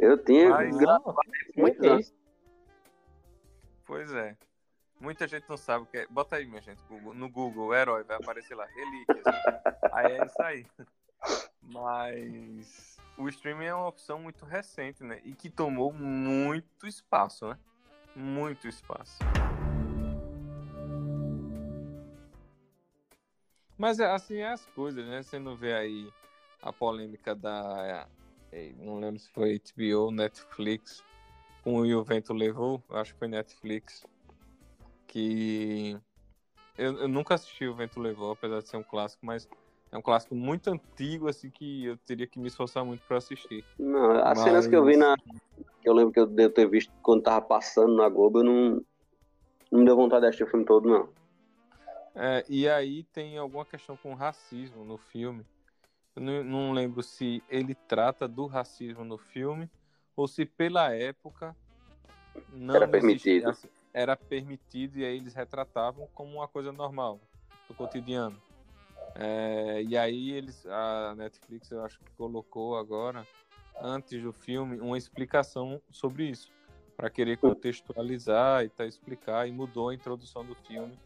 Eu 0.00 0.18
tinha. 0.18 0.50
Mas- 0.50 0.76
Não, 0.76 1.16
é 1.56 1.86
anos. 1.86 2.00
isso? 2.00 2.14
Pois 3.86 4.12
é. 4.12 4.36
Muita 5.00 5.26
gente 5.26 5.48
não 5.48 5.56
sabe 5.56 5.84
o 5.84 5.86
que 5.86 5.96
é. 5.98 6.06
Bota 6.08 6.36
aí, 6.36 6.46
minha 6.46 6.60
gente, 6.60 6.82
Google- 6.88 7.14
no 7.14 7.28
Google, 7.28 7.74
herói, 7.74 8.04
vai 8.04 8.18
aparecer 8.18 8.54
lá, 8.54 8.66
relíquias. 8.66 9.24
aí 9.92 10.12
é 10.12 10.26
isso 10.26 10.42
aí. 10.42 10.66
Mas 11.62 12.98
o 13.16 13.28
streaming 13.28 13.64
é 13.66 13.74
uma 13.74 13.88
opção 13.88 14.18
muito 14.18 14.44
recente, 14.44 15.02
né? 15.02 15.20
E 15.24 15.34
que 15.34 15.48
tomou 15.48 15.92
muito 15.92 16.86
espaço, 16.86 17.48
né? 17.48 17.58
Muito 18.14 18.68
espaço. 18.68 19.18
Mas 23.78 23.98
é 23.98 24.06
assim 24.06 24.36
é 24.36 24.48
as 24.52 24.66
coisas, 24.66 25.06
né? 25.06 25.22
Você 25.22 25.38
não 25.38 25.56
vê 25.56 25.72
aí 25.72 26.12
a 26.60 26.70
polêmica 26.72 27.34
da. 27.34 28.06
Não 28.76 28.98
lembro 28.98 29.18
se 29.18 29.30
foi 29.30 29.58
HBO 29.58 30.00
ou 30.00 30.10
Netflix 30.10 31.02
com 31.62 31.80
o 31.80 32.04
Vento 32.04 32.34
Levou, 32.34 32.82
acho 32.90 33.12
que 33.12 33.18
foi 33.18 33.28
Netflix, 33.28 34.04
que 35.10 35.98
eu, 36.78 36.98
eu 37.00 37.08
nunca 37.08 37.34
assisti 37.34 37.66
o 37.66 37.74
Vento 37.74 38.00
Levou, 38.00 38.30
apesar 38.32 38.60
de 38.60 38.68
ser 38.68 38.76
um 38.76 38.82
clássico, 38.82 39.26
mas 39.26 39.48
é 39.90 39.98
um 39.98 40.02
clássico 40.02 40.34
muito 40.34 40.70
antigo, 40.70 41.28
assim, 41.28 41.50
que 41.50 41.86
eu 41.86 41.96
teria 41.98 42.26
que 42.26 42.38
me 42.38 42.46
esforçar 42.46 42.84
muito 42.84 43.02
para 43.06 43.18
assistir. 43.18 43.64
Não, 43.78 44.12
as 44.12 44.38
Mas- 44.38 44.40
cenas 44.40 44.66
que 44.66 44.76
eu 44.76 44.84
vi 44.84 44.96
na. 44.96 45.16
que 45.82 45.88
eu 45.88 45.92
lembro 45.94 46.12
que 46.12 46.20
eu 46.20 46.26
devo 46.26 46.54
ter 46.54 46.68
visto 46.68 46.92
quando 47.02 47.22
tava 47.22 47.44
passando 47.44 47.96
na 47.96 48.08
Globo, 48.08 48.40
eu 48.40 48.44
não. 48.44 48.84
Não 49.72 49.80
me 49.80 49.84
deu 49.86 49.94
vontade 49.94 50.22
de 50.22 50.26
assistir 50.28 50.44
o 50.44 50.48
filme 50.48 50.64
todo, 50.64 50.88
não. 50.88 51.08
É, 52.14 52.44
e 52.48 52.68
aí 52.68 53.04
tem 53.04 53.38
alguma 53.38 53.64
questão 53.64 53.96
com 53.96 54.14
racismo 54.14 54.84
no 54.84 54.98
filme. 54.98 55.44
Eu 56.16 56.22
não, 56.22 56.42
não 56.44 56.72
lembro 56.72 57.02
se 57.04 57.40
ele 57.48 57.74
trata 57.86 58.26
do 58.26 58.46
racismo 58.46 59.04
no 59.04 59.16
filme 59.16 59.70
ou 60.16 60.26
se 60.26 60.44
pela 60.44 60.92
época 60.92 61.56
não 62.52 62.74
Era 62.74 62.84
existia- 62.86 63.00
permitido. 63.00 63.50
assim, 63.50 63.68
era 63.92 64.16
permitido 64.16 64.98
e 64.98 65.04
aí 65.04 65.16
eles 65.16 65.34
retratavam 65.34 66.08
como 66.14 66.36
uma 66.36 66.48
coisa 66.48 66.72
normal 66.72 67.20
do 67.68 67.74
cotidiano. 67.74 68.40
É, 69.14 69.82
e 69.82 69.96
aí 69.96 70.30
eles 70.30 70.64
a 70.66 71.14
Netflix 71.16 71.70
eu 71.70 71.84
acho 71.84 71.98
que 71.98 72.10
colocou 72.12 72.76
agora 72.76 73.26
antes 73.80 74.22
do 74.22 74.32
filme 74.32 74.78
uma 74.78 74.96
explicação 74.96 75.82
sobre 75.90 76.30
isso 76.30 76.52
para 76.96 77.10
querer 77.10 77.38
contextualizar 77.38 78.64
e 78.64 78.68
tá, 78.68 78.86
explicar 78.86 79.48
e 79.48 79.52
mudou 79.52 79.88
a 79.88 79.94
introdução 79.94 80.44
do 80.44 80.54
filme 80.54 80.96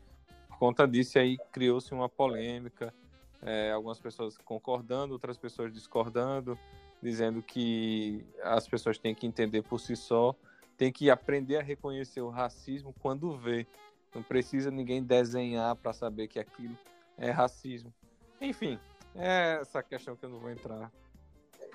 por 0.55 0.59
conta 0.59 0.87
disso, 0.87 1.19
aí 1.19 1.37
criou-se 1.51 1.93
uma 1.93 2.09
polêmica, 2.09 2.95
é, 3.43 3.73
algumas 3.73 3.99
pessoas 3.99 4.39
concordando, 4.39 5.13
outras 5.13 5.37
pessoas 5.37 5.73
discordando, 5.73 6.57
dizendo 7.03 7.43
que 7.43 8.25
as 8.43 8.67
pessoas 8.69 8.97
têm 8.97 9.15
que 9.15 9.27
entender 9.27 9.63
por 9.63 9.81
si 9.81 9.97
só, 9.97 10.35
tem 10.77 10.93
que 10.93 11.11
aprender 11.11 11.57
a 11.57 11.63
reconhecer 11.63 12.21
o 12.21 12.29
racismo 12.31 12.95
quando 13.01 13.37
vê. 13.37 13.67
Não 14.15 14.23
precisa 14.23 14.71
ninguém 14.71 15.03
desenhar 15.03 15.75
para 15.77 15.93
saber 15.93 16.29
que 16.29 16.39
aquilo 16.39 16.77
é 17.19 17.31
racismo. 17.31 17.93
Enfim, 18.41 18.79
é 19.15 19.59
essa 19.61 19.83
questão 19.83 20.17
que 20.17 20.25
eu 20.25 20.31
não 20.31 20.39
vou 20.39 20.51
entrar. 20.51 20.91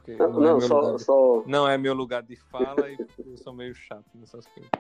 Não, 0.08 0.30
não 0.34 0.44
é 0.44 0.48
não, 0.48 0.58
meu 0.58 0.68
só, 0.68 0.80
lugar 0.82 0.96
de- 0.98 1.04
só. 1.04 1.44
não 1.46 1.68
é 1.68 1.78
meu 1.78 1.94
lugar 1.94 2.24
de 2.24 2.36
fala 2.36 2.90
e 2.90 2.98
eu 3.26 3.38
sou 3.38 3.54
meio 3.54 3.76
chato 3.76 4.06
nessas 4.16 4.46
coisas. 4.48 4.72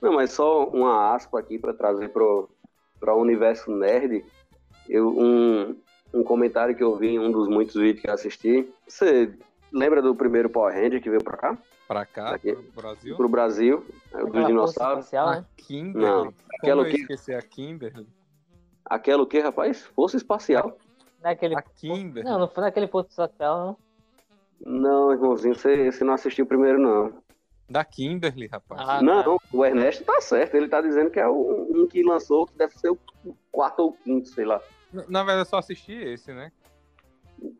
Não, 0.00 0.12
mas 0.14 0.32
só 0.32 0.66
uma 0.68 1.14
aspa 1.14 1.38
aqui 1.40 1.58
para 1.58 1.74
trazer 1.74 2.08
para 2.08 2.22
o 3.14 3.20
universo 3.20 3.70
nerd. 3.70 4.24
Eu, 4.88 5.08
um, 5.08 5.76
um 6.14 6.22
comentário 6.22 6.74
que 6.74 6.82
eu 6.82 6.96
vi 6.96 7.08
em 7.08 7.18
um 7.18 7.30
dos 7.30 7.48
muitos 7.48 7.74
vídeos 7.74 8.00
que 8.00 8.08
eu 8.08 8.14
assisti. 8.14 8.72
Você 8.86 9.36
lembra 9.72 10.00
do 10.02 10.14
primeiro 10.14 10.48
Power 10.50 10.74
Ranger 10.74 11.02
que 11.02 11.10
veio 11.10 11.22
pra 11.22 11.36
cá? 11.36 11.58
Pra 11.86 12.04
cá, 12.04 12.34
Aqui. 12.34 12.52
pro 12.54 12.82
Brasil? 12.82 13.16
Pro 13.16 13.28
Brasil? 13.28 13.86
O 14.12 14.16
Aquela 14.16 14.24
dos 14.24 14.32
força 14.32 14.46
dinossauros? 14.48 15.04
espacial, 15.06 15.28
A 15.28 15.36
né? 15.36 15.44
Kimberly. 15.56 16.06
Não, 16.06 16.24
Como 16.24 16.34
aquela 16.58 16.82
eu 16.82 16.90
que- 16.90 17.00
esqueci 17.00 17.34
a 17.34 17.40
Kimberly? 17.42 18.06
Aquela 18.84 19.22
o 19.22 19.26
que, 19.26 19.38
rapaz? 19.40 19.82
Força 19.94 20.16
Espacial. 20.16 20.76
Naquele... 21.22 21.56
A 21.56 21.62
Kimberly. 21.62 22.28
Não, 22.28 22.38
não 22.38 22.48
foi 22.48 22.62
naquele 22.62 22.88
força 22.88 23.08
espacial, 23.10 23.76
não. 24.60 24.80
Não, 24.80 25.12
irmãozinho, 25.12 25.54
você, 25.54 25.90
você 25.90 26.04
não 26.04 26.14
assistiu 26.14 26.44
o 26.44 26.48
primeiro, 26.48 26.78
não. 26.78 27.22
Da 27.70 27.84
Kimberly, 27.84 28.46
rapaz. 28.46 28.80
Ah, 28.84 29.02
não, 29.02 29.38
o 29.52 29.64
Ernesto 29.64 30.02
tá 30.04 30.20
certo. 30.20 30.54
Ele 30.54 30.68
tá 30.68 30.80
dizendo 30.80 31.10
que 31.10 31.20
é 31.20 31.28
o, 31.28 31.68
um 31.70 31.86
que 31.86 32.02
lançou, 32.02 32.46
que 32.46 32.56
deve 32.56 32.72
ser 32.78 32.90
o 32.90 32.98
quarto 33.52 33.80
ou 33.80 33.92
quinto, 33.92 34.28
sei 34.28 34.44
lá. 34.46 34.60
Na- 34.92 35.04
Na 35.08 35.18
verdade, 35.22 35.40
eu 35.42 35.50
só 35.50 35.58
assisti 35.58 35.92
esse, 35.92 36.32
né? 36.32 36.50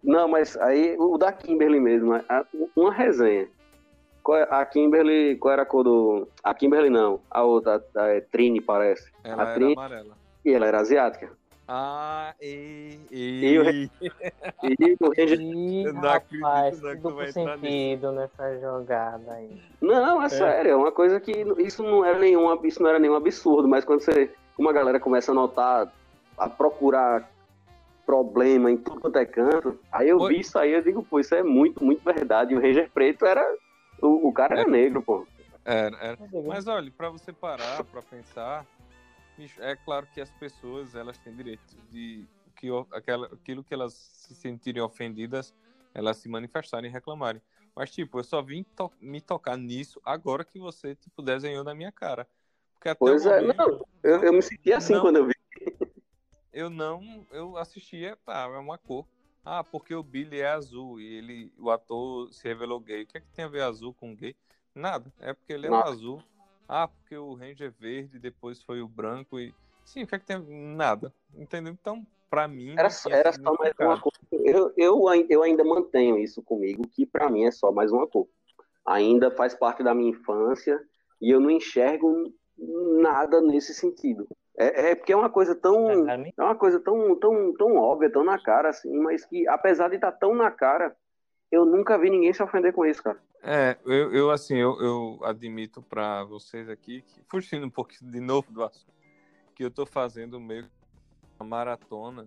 Não, 0.09 0.27
mas 0.27 0.57
aí 0.57 0.97
o 0.99 1.19
da 1.19 1.31
Kimberly 1.31 1.79
mesmo, 1.79 2.15
a- 2.15 2.45
uma 2.75 2.91
resenha. 2.91 3.47
É- 4.31 4.49
a 4.51 4.65
Kimberly, 4.65 5.37
qual 5.37 5.53
era 5.53 5.63
a 5.63 5.67
cor 5.67 5.85
do. 5.85 6.27
A 6.43 6.55
Kimberly 6.55 6.89
não, 6.89 7.21
a 7.31 7.43
outra, 7.45 7.83
a, 7.95 8.07
é 8.09 8.21
Trini 8.23 8.59
parece. 8.61 9.11
Ela 9.23 9.43
A 9.43 9.45
era 9.47 9.55
Trini- 9.55 9.73
amarela. 9.75 10.17
E 10.45 10.53
ela 10.53 10.67
era 10.67 10.81
asiática. 10.81 11.31
Ah, 11.71 12.35
e, 12.41 12.99
E 13.13 13.59
o 13.59 13.71
e... 13.71 13.91
E 14.63 14.97
o 14.99 15.09
Ranger. 15.11 15.39
Ih, 15.41 15.85
Eu 15.85 15.93
não 15.93 16.09
acredito, 16.11 16.43
rapaz, 16.43 16.81
não, 16.81 16.91
que 16.91 16.97
que 16.97 17.03
tu 17.03 17.03
duplo 17.03 17.17
vai 17.17 17.33
sentido 17.33 18.13
nessa 18.13 18.59
jogada 18.59 19.33
aí. 19.33 19.63
Não, 19.83 20.23
é, 20.23 20.29
sério, 20.31 20.71
é 20.71 20.77
uma 20.77 20.91
coisa 20.93 21.21
que 21.21 21.33
isso 21.59 21.83
não 21.83 22.03
era 22.03 22.19
nenhum, 22.19 22.59
isso 22.65 22.83
não 22.83 22.89
era 22.89 22.99
nenhum 22.99 23.15
absurdo, 23.15 23.69
mas 23.69 23.85
quando 23.85 24.01
você, 24.01 24.31
uma 24.59 24.73
galera 24.73 24.99
começa 24.99 25.33
a 25.33 25.35
notar, 25.35 25.93
a 26.39 26.49
procurar 26.49 27.31
problema 28.09 28.71
em 28.71 28.79
tudo 28.79 29.03
quanto 29.03 29.19
é 29.19 29.27
canto, 29.27 29.79
aí 29.93 30.09
eu 30.09 30.19
Oi. 30.19 30.33
vi 30.33 30.41
isso 30.41 30.59
aí, 30.59 30.73
eu 30.73 30.83
digo, 30.83 31.03
pô, 31.03 31.21
isso 31.21 31.35
é 31.35 31.43
muito, 31.43 31.85
muito 31.85 32.03
verdade. 32.03 32.55
E 32.55 32.57
o 32.57 32.61
Ranger 32.61 32.91
Preto 32.91 33.27
era. 33.27 33.45
O, 34.01 34.29
o 34.29 34.33
cara 34.33 34.55
era 34.55 34.63
É. 34.67 34.71
negro, 34.71 35.03
pô. 35.03 35.29
Era, 35.63 35.95
era. 35.99 36.19
Mas, 36.47 36.67
olha, 36.67 36.91
pra 36.91 37.11
você 37.11 37.35
parar 37.35 37.85
pra 37.85 38.01
pensar, 38.01 38.67
bicho, 39.37 39.61
é 39.63 39.77
claro 39.77 40.07
que 40.11 40.23
as 40.23 40.33
pessoas 40.33 40.95
elas 40.95 41.19
têm 41.19 41.35
direito 41.35 41.77
de 41.91 42.27
que 42.57 42.69
aquela, 42.95 43.27
aquilo 43.27 43.63
que 43.63 43.75
elas 43.75 43.93
se 43.93 44.35
sentirem 44.35 44.81
ofendidas, 44.83 45.55
elas 45.93 46.17
se 46.17 46.31
manifestarem 46.31 46.89
e 46.89 46.93
reclamarem. 46.93 47.43
Mas 47.77 47.91
tipo, 47.91 48.21
eu 48.21 48.25
só 48.25 48.41
vim 48.41 48.65
to- 48.75 48.91
me 48.99 49.21
tocar 49.21 49.59
nisso 49.59 50.01
agora 50.03 50.45
que 50.47 50.59
você 50.59 50.95
tipo 50.95 51.21
desenhou 51.21 51.63
na 51.63 51.75
minha 51.75 51.93
cara. 51.93 52.27
Porque 52.73 52.89
até 52.89 52.97
Pois 52.99 53.27
é, 53.27 53.39
momento, 53.43 53.57
não, 53.59 53.87
eu, 54.03 54.23
eu 54.25 54.33
me 54.33 54.41
senti 54.41 54.73
assim 54.73 54.95
Não. 54.95 55.03
quando 55.03 55.17
eu 55.17 55.27
vi. 55.27 55.35
Eu 56.59 56.69
não, 56.69 57.25
eu 57.31 57.57
assistia, 57.57 58.19
tá, 58.27 58.43
é 58.53 58.59
uma 58.59 58.77
cor. 58.77 59.07
Ah, 59.45 59.63
porque 59.63 59.95
o 59.95 60.03
Billy 60.03 60.41
é 60.41 60.49
azul 60.49 61.01
e 61.01 61.07
ele, 61.07 61.53
o 61.57 61.71
ator 61.71 62.33
se 62.33 62.47
revelou 62.47 62.81
gay. 62.81 63.03
O 63.05 63.07
que 63.07 63.19
é 63.19 63.21
que 63.21 63.29
tem 63.29 63.45
a 63.45 63.49
ver 63.49 63.63
azul 63.63 63.95
com 63.95 64.15
gay? 64.15 64.35
Nada. 64.75 65.13
É 65.21 65.33
porque 65.33 65.53
ele 65.53 65.69
é 65.69 65.71
Nada. 65.71 65.89
azul. 65.89 66.21
Ah, 66.69 66.89
porque 66.89 67.17
o 67.17 67.33
Ranger 67.35 67.69
é 67.69 67.71
verde, 67.71 68.19
depois 68.19 68.61
foi 68.63 68.83
o 68.83 68.89
branco 68.89 69.39
e 69.39 69.55
sim, 69.85 70.03
o 70.03 70.07
que 70.07 70.17
é 70.17 70.19
que 70.19 70.27
tem? 70.27 70.39
Nada. 70.41 71.15
Entendeu? 71.33 71.73
Então, 71.73 72.05
pra 72.29 72.49
mim, 72.49 72.75
Era, 72.77 72.91
só- 72.91 73.09
era 73.09 73.33
só 73.33 73.41
mais 73.41 73.57
significado. 73.71 73.91
uma 73.91 74.01
cor. 74.01 74.13
Eu, 74.33 74.73
eu, 74.77 75.27
eu 75.31 75.43
ainda 75.45 75.65
mantenho 75.65 76.19
isso 76.19 76.43
comigo, 76.43 76.83
que 76.89 77.07
pra 77.07 77.31
mim 77.31 77.45
é 77.45 77.51
só 77.53 77.71
mais 77.71 77.93
uma 77.93 78.07
cor. 78.07 78.29
Ainda 78.85 79.31
faz 79.31 79.55
parte 79.55 79.83
da 79.83 79.95
minha 79.95 80.11
infância 80.11 80.79
e 81.21 81.31
eu 81.31 81.41
não 81.41 81.51
enxergo 81.51 82.35
nada 82.59 83.41
nesse 83.41 83.73
sentido. 83.73 84.29
É, 84.59 84.91
é 84.91 84.95
porque 84.97 85.13
é 85.13 85.17
uma 85.17 85.31
coisa 85.31 85.55
tão. 85.55 85.89
É 86.09 86.43
uma 86.43 86.57
coisa 86.57 86.81
tão, 86.81 87.15
tão, 87.15 87.55
tão 87.55 87.77
óbvia, 87.77 88.11
tão 88.11 88.25
na 88.25 88.43
cara, 88.43 88.71
assim, 88.71 88.93
mas 88.99 89.25
que, 89.25 89.47
apesar 89.47 89.89
de 89.89 89.95
estar 89.95 90.11
tão 90.11 90.35
na 90.35 90.51
cara, 90.51 90.97
eu 91.51 91.65
nunca 91.65 91.97
vi 91.97 92.11
ninguém 92.11 92.33
se 92.33 92.43
ofender 92.43 92.73
com 92.73 92.85
isso, 92.85 93.03
cara. 93.03 93.21
É, 93.41 93.79
eu, 93.87 94.13
eu 94.13 94.31
assim, 94.33 94.57
eu, 94.57 94.77
eu 94.81 95.21
admito 95.23 95.81
pra 95.81 96.25
vocês 96.25 96.69
aqui, 96.69 97.03
que, 97.03 97.23
fugindo 97.31 97.65
um 97.65 97.71
pouquinho 97.71 98.11
de 98.11 98.21
novo 98.21 98.51
do 98.51 98.65
assunto, 98.65 98.93
que 99.55 99.65
eu 99.65 99.71
tô 99.71 99.87
fazendo 99.87 100.41
meio 100.41 100.65
que 100.65 100.71
uma 101.39 101.49
maratona 101.49 102.27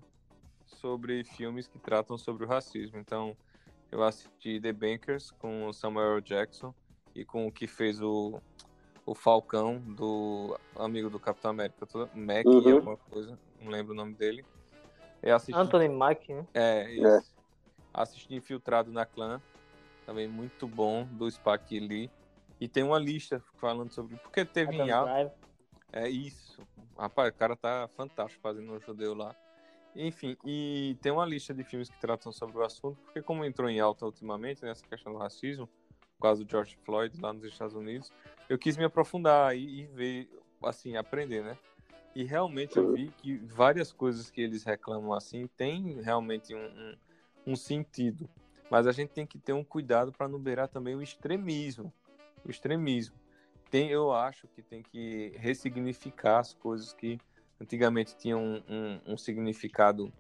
sobre 0.66 1.26
filmes 1.26 1.68
que 1.68 1.78
tratam 1.78 2.18
sobre 2.18 2.46
o 2.46 2.48
racismo. 2.48 2.98
Então, 2.98 3.36
eu 3.92 4.02
assisti 4.04 4.60
The 4.62 4.72
Bankers 4.72 5.32
com 5.32 5.68
o 5.68 5.74
Samuel 5.74 6.14
L. 6.14 6.22
Jackson 6.22 6.74
e 7.14 7.26
com 7.26 7.46
o 7.46 7.52
que 7.52 7.68
fez 7.68 8.02
o, 8.02 8.40
o 9.06 9.16
Falcão, 9.16 9.80
do 9.80 10.58
amigo 10.76 11.10
do 11.10 11.20
Capitão 11.20 11.52
América, 11.52 11.86
Mac 12.14 12.46
Uhum. 12.46 12.76
alguma 12.76 12.98
coisa, 12.98 13.38
não 13.60 13.72
lembro 13.72 13.94
o 13.94 13.96
nome 13.96 14.14
dele. 14.14 14.46
Eu 15.22 15.36
assisti 15.36 15.60
Anthony 15.60 15.90
Mack, 15.90 16.30
né? 16.30 16.48
é, 16.54 16.92
isso. 16.92 17.32
Assisti 17.94 18.34
Infiltrado 18.34 18.92
na 18.92 19.06
Clã, 19.06 19.42
também 20.06 20.28
muito 20.28 20.68
bom, 20.68 21.06
do 21.06 21.30
Spike 21.30 21.80
Lee. 21.80 22.12
E 22.60 22.68
tem 22.68 22.84
uma 22.84 23.00
lista 23.00 23.44
falando 23.56 23.92
sobre. 23.92 24.18
Porque 24.18 24.46
teve 24.46 24.76
em 24.76 24.92
alta. 24.92 25.34
É 25.92 26.08
isso. 26.08 26.66
Rapaz, 26.98 27.30
o 27.30 27.34
cara 27.34 27.56
tá 27.56 27.90
fantástico 27.96 28.42
fazendo 28.42 28.72
um 28.72 28.80
judeu 28.80 29.14
lá. 29.14 29.36
Enfim, 29.96 30.38
e 30.46 30.98
tem 31.02 31.12
uma 31.12 31.26
lista 31.26 31.54
de 31.54 31.64
filmes 31.66 31.90
que 31.90 32.00
tratam 32.00 32.32
sobre 32.32 32.58
o 32.58 32.64
assunto, 32.64 33.02
porque 33.02 33.22
como 33.22 33.44
entrou 33.44 33.70
em 33.70 33.80
alta 33.80 34.06
ultimamente 34.06 34.64
nessa 34.64 34.86
questão 34.88 35.12
do 35.12 35.20
racismo, 35.20 35.68
causa 36.22 36.44
do 36.44 36.50
George 36.50 36.78
Floyd 36.84 37.20
lá 37.20 37.34
nos 37.34 37.44
Estados 37.44 37.76
Unidos, 37.76 38.12
eu 38.48 38.58
quis 38.58 38.78
me 38.78 38.84
aprofundar 38.84 39.56
e, 39.56 39.82
e 39.82 39.86
ver, 39.88 40.30
assim, 40.64 40.96
aprender, 40.96 41.44
né? 41.44 41.58
E 42.14 42.24
realmente 42.24 42.78
eu 42.78 42.92
vi 42.94 43.10
que 43.18 43.38
várias 43.38 43.92
coisas 43.92 44.30
que 44.30 44.42
eles 44.42 44.64
reclamam 44.64 45.14
assim 45.14 45.48
têm 45.56 46.02
realmente 46.02 46.54
um, 46.54 46.66
um, 46.66 46.98
um 47.48 47.56
sentido. 47.56 48.30
Mas 48.70 48.86
a 48.86 48.92
gente 48.92 49.10
tem 49.10 49.26
que 49.26 49.40
ter 49.40 49.54
um 49.54 49.64
cuidado 49.64 50.12
para 50.12 50.28
não 50.28 50.40
beirar 50.40 50.68
também 50.68 50.96
o 50.96 51.02
extremismo. 51.02 51.92
O 52.46 52.50
extremismo. 52.50 53.16
Tem, 53.70 53.90
eu 53.90 54.12
acho 54.12 54.48
que 54.50 54.62
tem 54.62 54.84
que 54.84 55.34
ressignificar 55.38 56.40
as 56.40 56.54
coisas 56.54 56.92
que 56.92 57.18
antigamente 57.60 58.18
tinham 58.18 58.44
um, 58.44 58.64
um, 58.68 59.14
um 59.14 59.18
significado 59.18 60.12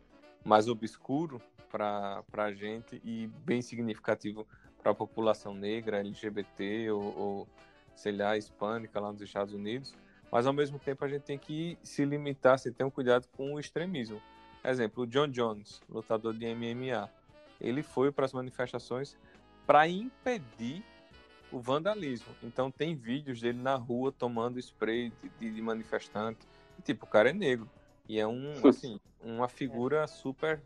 mais 0.44 0.68
obscuro 0.70 1.42
para 1.70 2.24
a 2.34 2.54
gente 2.54 3.02
e 3.04 3.28
bem 3.46 3.62
significativo 3.62 4.48
para 4.82 4.92
a 4.92 4.96
população 4.96 5.54
negra, 5.54 6.00
LGBT 6.00 6.92
ou, 6.92 7.18
ou, 7.18 7.48
sei 7.96 8.12
lá, 8.12 8.38
hispânica 8.38 9.00
lá 9.00 9.12
nos 9.12 9.22
Estados 9.22 9.54
Unidos. 9.54 9.94
Mas 10.32 10.48
ao 10.48 10.54
mesmo 10.54 10.80
tempo 10.80 11.04
a 11.04 11.08
gente 11.08 11.24
tem 11.24 11.38
que 11.38 11.78
se 11.84 12.06
limitar, 12.06 12.58
se 12.58 12.72
ter 12.72 12.84
um 12.84 12.90
cuidado 12.90 13.28
com 13.36 13.54
o 13.54 13.60
extremismo. 13.60 14.22
Exemplo, 14.64 15.04
o 15.04 15.08
John 15.08 15.28
Jones, 15.28 15.82
lutador 15.90 16.34
de 16.34 16.46
MMA, 16.54 17.10
ele 17.60 17.84
foi 17.84 18.12
para 18.12 18.26
as 18.26 18.34
manifestações 18.34 19.18
para 19.66 19.88
impedir 19.88 20.84
o 21.52 21.60
vandalismo. 21.60 22.34
Então 22.42 22.72
tem 22.72 22.96
vídeos 22.96 23.42
dele 23.42 23.62
na 23.62 23.76
rua 23.76 24.12
tomando 24.12 24.60
spray 24.60 25.12
de, 25.40 25.52
de 25.52 25.62
manifestante. 25.62 26.40
E, 26.80 26.82
tipo, 26.82 27.06
o 27.06 27.10
cara 27.10 27.30
é 27.30 27.34
negro 27.34 27.70
e 28.08 28.20
é 28.20 28.28
um 28.28 28.54
assim 28.68 29.00
uma 29.24 29.48
figura 29.48 30.08
super 30.08 30.62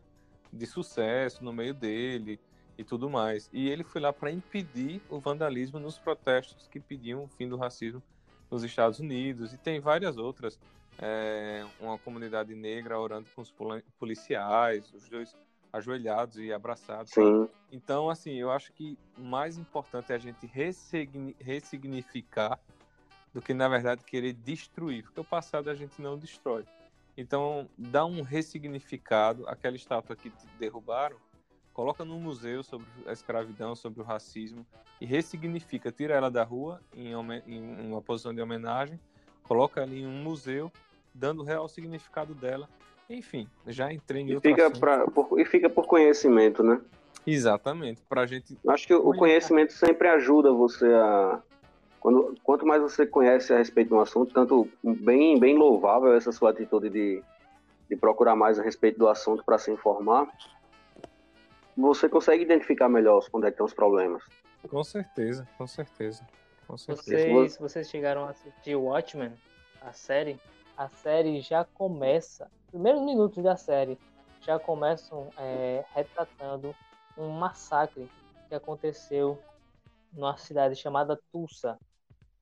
de 0.52 0.66
sucesso 0.66 1.44
no 1.44 1.52
meio 1.52 1.74
dele 1.74 2.40
e 2.78 2.84
tudo 2.84 3.10
mais. 3.10 3.50
E 3.54 3.70
ele 3.70 3.84
foi 3.84 4.02
lá 4.02 4.12
para 4.12 4.32
impedir 4.32 5.02
o 5.10 5.20
vandalismo 5.20 5.80
nos 5.80 5.98
protestos 5.98 6.68
que 6.68 6.80
pediam 6.80 7.24
o 7.24 7.28
fim 7.28 7.48
do 7.48 7.58
racismo 7.58 8.02
nos 8.50 8.64
Estados 8.64 9.00
Unidos 9.00 9.54
e 9.54 9.58
tem 9.58 9.80
várias 9.80 10.18
outras. 10.18 10.60
É, 10.98 11.66
uma 11.80 11.98
comunidade 11.98 12.56
negra 12.56 12.98
orando 12.98 13.28
com 13.36 13.42
os 13.42 13.54
policiais, 14.00 14.94
os 14.94 15.10
dois 15.10 15.36
ajoelhados 15.74 16.38
e 16.38 16.54
abraçados. 16.54 17.12
Sim. 17.12 17.50
Então, 17.70 18.10
assim, 18.10 18.36
eu 18.36 18.50
acho 18.50 18.72
que 18.72 18.98
mais 19.18 19.58
importante 19.58 20.14
é 20.14 20.16
a 20.16 20.20
gente 20.20 20.50
ressignificar 21.40 22.58
do 23.34 23.42
que, 23.42 23.54
na 23.54 23.68
verdade, 23.68 24.06
querer 24.06 24.32
destruir, 24.32 25.04
porque 25.04 25.20
o 25.20 25.26
passado 25.26 25.70
a 25.70 25.76
gente 25.76 26.02
não 26.02 26.18
destrói. 26.18 26.64
Então, 27.18 27.70
dá 27.78 28.06
um 28.06 28.22
ressignificado 28.22 29.48
àquela 29.48 29.76
estátua 29.76 30.16
que 30.16 30.32
derrubaram, 30.58 31.18
coloca 31.76 32.06
num 32.06 32.20
museu 32.20 32.64
sobre 32.64 32.88
a 33.06 33.12
escravidão, 33.12 33.76
sobre 33.76 34.02
o 34.02 34.04
racismo 34.04 34.66
e 35.00 35.06
ressignifica, 35.06 35.92
tira 35.92 36.16
ela 36.16 36.32
da 36.32 36.42
rua 36.42 36.80
em, 36.96 37.12
em 37.46 37.92
uma 37.92 38.02
posição 38.02 38.34
de 38.34 38.42
homenagem, 38.42 38.98
coloca 39.44 39.84
ali 39.84 40.02
em 40.02 40.08
um 40.08 40.24
museu, 40.24 40.72
dando 41.14 41.42
o 41.42 41.46
real 41.46 41.68
significado 41.68 42.34
dela. 42.34 42.70
Enfim, 43.10 43.48
já 43.68 43.92
entrei 43.92 44.22
em 44.22 44.32
e 44.32 44.40
fica, 44.40 44.72
pra, 44.72 45.06
por, 45.06 45.40
e 45.40 45.46
fica 45.46 45.70
por 45.70 45.86
conhecimento, 45.86 46.64
né? 46.64 46.82
Exatamente, 47.28 48.02
pra 48.08 48.26
gente. 48.26 48.58
Acho 48.70 48.88
que 48.88 48.94
o 48.94 49.14
conhecimento 49.14 49.74
sempre 49.74 50.08
ajuda 50.08 50.52
você 50.54 50.88
a. 50.88 51.42
Quando, 52.00 52.36
quanto 52.44 52.66
mais 52.66 52.82
você 52.82 53.06
conhece 53.06 53.52
a 53.52 53.58
respeito 53.58 53.90
de 53.90 53.94
um 53.96 54.00
assunto, 54.00 54.34
tanto 54.34 54.70
bem, 54.84 55.40
bem 55.40 55.58
louvável 55.58 56.14
essa 56.14 56.32
sua 56.32 56.52
atitude 56.52 56.90
de, 56.90 57.22
de 57.90 57.96
procurar 57.96 58.36
mais 58.36 58.60
a 58.60 58.64
respeito 58.64 59.00
do 59.00 59.08
assunto 59.08 59.44
para 59.44 59.58
se 59.58 59.72
informar, 59.72 60.28
você 61.78 62.08
consegue 62.08 62.44
identificar 62.44 62.90
melhor 62.90 63.26
onde 63.34 63.48
é 63.48 63.50
que 63.50 63.56
estão 63.56 63.66
os 63.66 63.74
problemas. 63.74 64.24
Com 64.70 64.84
certeza, 64.84 65.48
com 65.58 65.68
certeza. 65.68 66.26
Com 66.68 66.78
certeza. 66.78 67.30
Vocês, 67.30 67.58
vocês 67.58 67.90
chegaram 67.90 68.26
a 68.26 68.30
assistir 68.32 68.76
Watchmen, 68.76 69.34
a 69.82 69.94
série? 69.94 70.40
A 70.78 70.90
série 70.90 71.40
já 71.40 71.64
começa, 71.64 72.50
primeiros 72.70 73.02
minutos 73.02 73.44
da 73.44 73.56
série, 73.56 73.98
já 74.42 74.60
começam 74.60 75.30
é, 75.38 75.86
retratando 75.94 76.76
um 77.18 77.30
massacre 77.30 78.10
que 78.50 78.56
aconteceu 78.56 79.40
numa 80.12 80.38
cidade 80.38 80.76
chamada 80.76 81.20
Tulsa, 81.32 81.78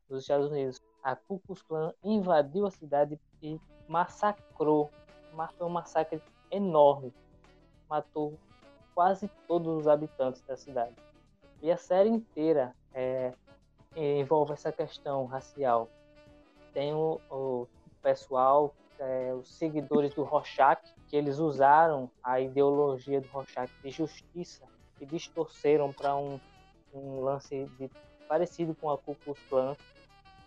nos 0.10 0.22
Estados 0.22 0.52
Unidos. 0.52 0.82
A 1.04 1.16
Ku 1.16 1.40
Klux 1.40 1.62
Klan 1.62 1.94
invadiu 2.04 2.66
a 2.66 2.72
cidade 2.72 3.20
e 3.42 3.60
massacrou. 3.88 4.90
Foi 5.58 5.68
um 5.68 5.70
massacre 5.70 6.22
enorme. 6.50 7.14
Matou 7.90 8.40
quase 8.94 9.30
todos 9.48 9.80
os 9.80 9.88
habitantes 9.88 10.42
da 10.42 10.56
cidade. 10.56 10.96
E 11.62 11.72
a 11.72 11.78
série 11.78 12.10
inteira 12.10 12.76
é, 12.94 13.34
envolve 13.96 14.54
essa 14.54 14.72
questão 14.72 15.26
racial. 15.26 15.90
Tem 16.74 16.94
o, 16.94 17.20
o 17.30 17.68
pessoal, 18.02 18.74
é, 19.00 19.34
os 19.34 19.54
seguidores 19.56 20.14
do 20.14 20.24
Rorschach, 20.24 20.82
que 21.08 21.16
eles 21.16 21.40
usaram 21.40 22.10
a 22.24 22.40
ideologia 22.40 23.22
do 23.22 23.28
Rorschach 23.28 23.72
de 23.82 23.92
justiça 23.92 24.64
e 25.00 25.06
distorceram 25.06 25.92
para 25.92 26.16
um, 26.16 26.40
um, 26.94 27.22
lance 27.22 27.66
de, 27.78 27.90
parecido 28.28 28.76
com 28.76 28.90
a 28.90 28.98
Ku 28.98 29.16
Klux 29.16 29.40
Klan, 29.50 29.76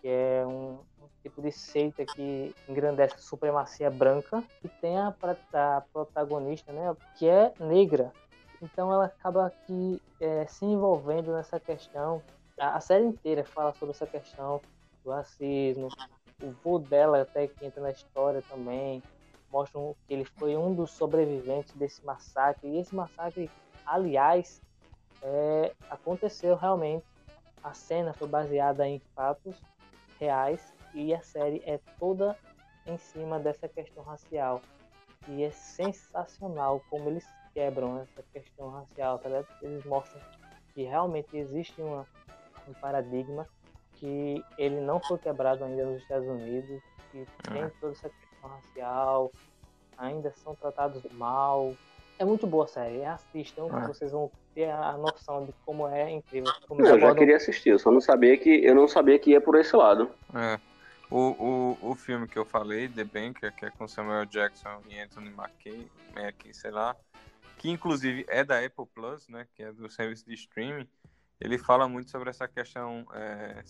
que 0.00 0.08
é 0.08 0.44
um, 0.46 0.78
um, 1.00 1.08
tipo 1.22 1.40
de 1.40 1.52
seita 1.52 2.04
que 2.04 2.54
engrandece 2.68 3.14
a 3.14 3.18
supremacia 3.18 3.90
branca, 3.90 4.42
e 4.64 4.68
tem 4.68 4.98
a, 4.98 5.14
a 5.52 5.80
protagonista, 5.92 6.72
né, 6.72 6.96
que 7.16 7.28
é 7.28 7.52
negra, 7.60 8.12
então 8.62 8.92
ela 8.92 9.06
acaba 9.06 9.52
é, 10.20 10.46
se 10.46 10.64
envolvendo 10.64 11.32
nessa 11.32 11.60
questão. 11.60 12.22
A, 12.58 12.76
a, 12.76 12.80
série 12.80 13.04
inteira 13.04 13.44
fala 13.44 13.74
sobre 13.74 13.90
essa 13.94 14.06
questão 14.06 14.60
do 15.04 15.10
racismo. 15.10 15.88
O 16.42 16.50
vô 16.62 16.78
dela 16.78 17.22
até 17.22 17.46
que 17.46 17.64
entra 17.64 17.82
na 17.82 17.90
história 17.90 18.42
também. 18.48 19.02
Mostram 19.50 19.94
que 20.06 20.14
ele 20.14 20.24
foi 20.24 20.56
um 20.56 20.74
dos 20.74 20.90
sobreviventes 20.90 21.72
desse 21.74 22.04
massacre. 22.04 22.68
E 22.68 22.78
esse 22.78 22.94
massacre, 22.94 23.50
aliás, 23.84 24.60
é, 25.22 25.72
aconteceu 25.90 26.56
realmente. 26.56 27.04
A 27.62 27.74
cena 27.74 28.12
foi 28.12 28.28
baseada 28.28 28.86
em 28.86 29.00
fatos 29.14 29.60
reais 30.20 30.72
e 30.94 31.12
a 31.12 31.20
série 31.20 31.62
é 31.66 31.80
toda 31.98 32.36
em 32.86 32.96
cima 32.96 33.38
dessa 33.38 33.68
questão 33.68 34.02
racial. 34.04 34.62
E 35.28 35.42
é 35.42 35.50
sensacional 35.50 36.80
como 36.88 37.08
eles 37.08 37.26
quebram 37.56 38.02
essa 38.02 38.22
questão 38.34 38.68
racial, 38.68 39.18
tá 39.18 39.30
ligado? 39.30 39.46
Eles 39.62 39.82
mostram 39.86 40.20
que 40.74 40.82
realmente 40.82 41.34
existe 41.34 41.80
uma, 41.80 42.06
um 42.68 42.74
paradigma 42.74 43.48
que 43.94 44.44
ele 44.58 44.78
não 44.82 45.00
foi 45.00 45.16
quebrado 45.16 45.64
ainda 45.64 45.86
nos 45.86 46.02
Estados 46.02 46.28
Unidos, 46.28 46.82
que 47.10 47.26
tem 47.50 47.62
ah. 47.62 47.70
toda 47.80 47.94
essa 47.94 48.10
questão 48.10 48.50
racial, 48.50 49.32
ainda 49.96 50.30
são 50.36 50.54
tratados 50.54 51.02
mal. 51.12 51.74
É 52.18 52.26
muito 52.26 52.46
boa 52.46 52.66
a 52.66 52.68
série, 52.68 53.02
assistam, 53.06 53.68
ah. 53.72 53.86
vocês 53.86 54.12
vão 54.12 54.30
ter 54.54 54.70
a 54.70 54.92
noção 54.98 55.46
de 55.46 55.54
como 55.64 55.88
é 55.88 56.10
incrível. 56.10 56.52
Como 56.68 56.82
eu 56.82 57.00
já 57.00 57.14
queria 57.14 57.36
assistir, 57.36 57.70
eu 57.70 57.78
só 57.78 57.90
não 57.90 58.02
sabia 58.02 58.36
que 58.36 58.50
eu 58.50 58.74
não 58.74 58.86
sabia 58.86 59.18
que 59.18 59.30
ia 59.30 59.40
por 59.40 59.54
esse 59.56 59.74
lado. 59.74 60.10
É. 60.34 60.60
O, 61.10 61.78
o, 61.82 61.90
o 61.92 61.94
filme 61.94 62.28
que 62.28 62.38
eu 62.38 62.44
falei, 62.44 62.86
The 62.86 63.04
Banker, 63.04 63.54
que 63.54 63.64
é 63.64 63.70
com 63.70 63.88
Samuel 63.88 64.26
Jackson 64.26 64.82
e 64.90 65.00
Anthony 65.00 65.30
Mackie, 65.30 65.90
Mackie 66.14 66.52
sei 66.52 66.72
lá, 66.72 66.96
que 67.66 67.70
inclusive 67.72 68.24
é 68.28 68.44
da 68.44 68.64
Apple 68.64 68.86
Plus, 68.94 69.26
né, 69.28 69.44
que 69.52 69.60
é 69.60 69.72
do 69.72 69.90
serviço 69.90 70.24
de 70.24 70.34
streaming, 70.34 70.88
ele 71.40 71.58
fala 71.58 71.88
muito 71.88 72.12
sobre 72.12 72.30
essa 72.30 72.46
questão, 72.46 73.04
é, 73.12 73.60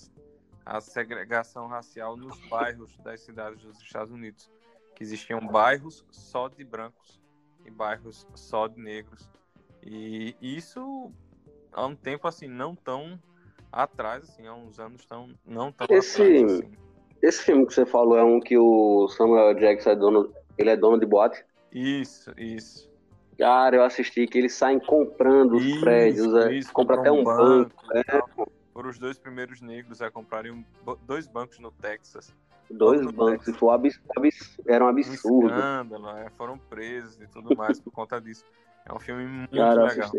a 0.67 0.83
segregação 0.83 1.67
racial 1.67 2.15
nos 2.15 2.39
bairros 2.51 2.95
das 2.99 3.23
cidades 3.23 3.63
dos 3.63 3.81
Estados 3.81 4.13
Unidos, 4.13 4.51
que 4.95 5.03
existiam 5.03 5.41
bairros 5.47 6.05
só 6.11 6.47
de 6.47 6.63
brancos 6.63 7.19
e 7.65 7.71
bairros 7.71 8.27
só 8.35 8.69
de 8.69 8.79
negros. 8.79 9.31
E 9.83 10.37
isso 10.43 11.11
há 11.73 11.87
um 11.87 11.97
tempo 11.97 12.29
assim 12.29 12.49
não 12.49 12.77
tão 12.77 13.19
atrás, 13.73 14.25
assim, 14.25 14.47
há 14.47 14.53
uns 14.53 14.79
anos 14.79 15.07
tão 15.07 15.31
não 15.43 15.73
tão 15.73 15.87
esse, 15.91 16.23
atrás, 16.23 16.53
assim. 16.53 16.73
Esse 17.23 17.43
filme 17.43 17.67
que 17.67 17.73
você 17.73 17.87
falou 17.87 18.19
é 18.19 18.23
um 18.23 18.41
que 18.41 18.59
o 18.59 19.09
Samuel 19.09 19.55
Jackson 19.55 19.91
é 19.91 19.97
dono, 19.97 20.35
ele 20.59 20.69
é 20.69 20.77
dono 20.77 21.01
de 21.01 21.07
boate? 21.07 21.43
Isso, 21.73 22.31
isso. 22.37 22.95
Cara, 23.39 23.77
eu 23.77 23.85
assisti 23.85 24.27
que 24.27 24.39
eles 24.39 24.55
saem 24.55 24.81
comprando 24.81 25.57
os 25.57 25.81
prédios, 25.81 26.35
é, 26.35 26.55
isso, 26.55 26.73
compra 26.73 26.99
até 26.99 27.13
um 27.13 27.23
banco. 27.23 27.75
banco 27.75 27.87
né? 27.89 28.03
Foram 28.73 28.91
os 28.91 28.99
dois 28.99 29.19
primeiros 29.19 29.61
negros 29.61 30.01
a 30.01 30.11
comprarem 30.11 30.53
um, 30.53 30.65
dois 31.07 31.27
bancos 31.27 31.59
no 31.59 31.71
Texas. 31.71 32.35
Dois 32.71 33.01
no 33.01 33.13
bancos, 33.13 33.45
Texas. 33.45 33.57
foi 33.57 33.75
abs, 33.75 34.01
abs, 34.17 34.59
era 34.67 34.85
um 34.85 34.89
absurdo. 34.89 35.47
Um 35.47 35.59
escândalo, 35.59 36.09
é, 36.17 36.31
foram 36.31 36.59
presos 36.59 37.21
e 37.21 37.27
tudo 37.27 37.55
mais 37.57 37.79
por 37.79 37.91
conta 37.93 38.21
disso. 38.21 38.45
É 38.87 38.93
um 38.93 38.99
filme 38.99 39.27
muito 39.27 39.57
Cara, 39.57 39.85
legal. 39.85 40.11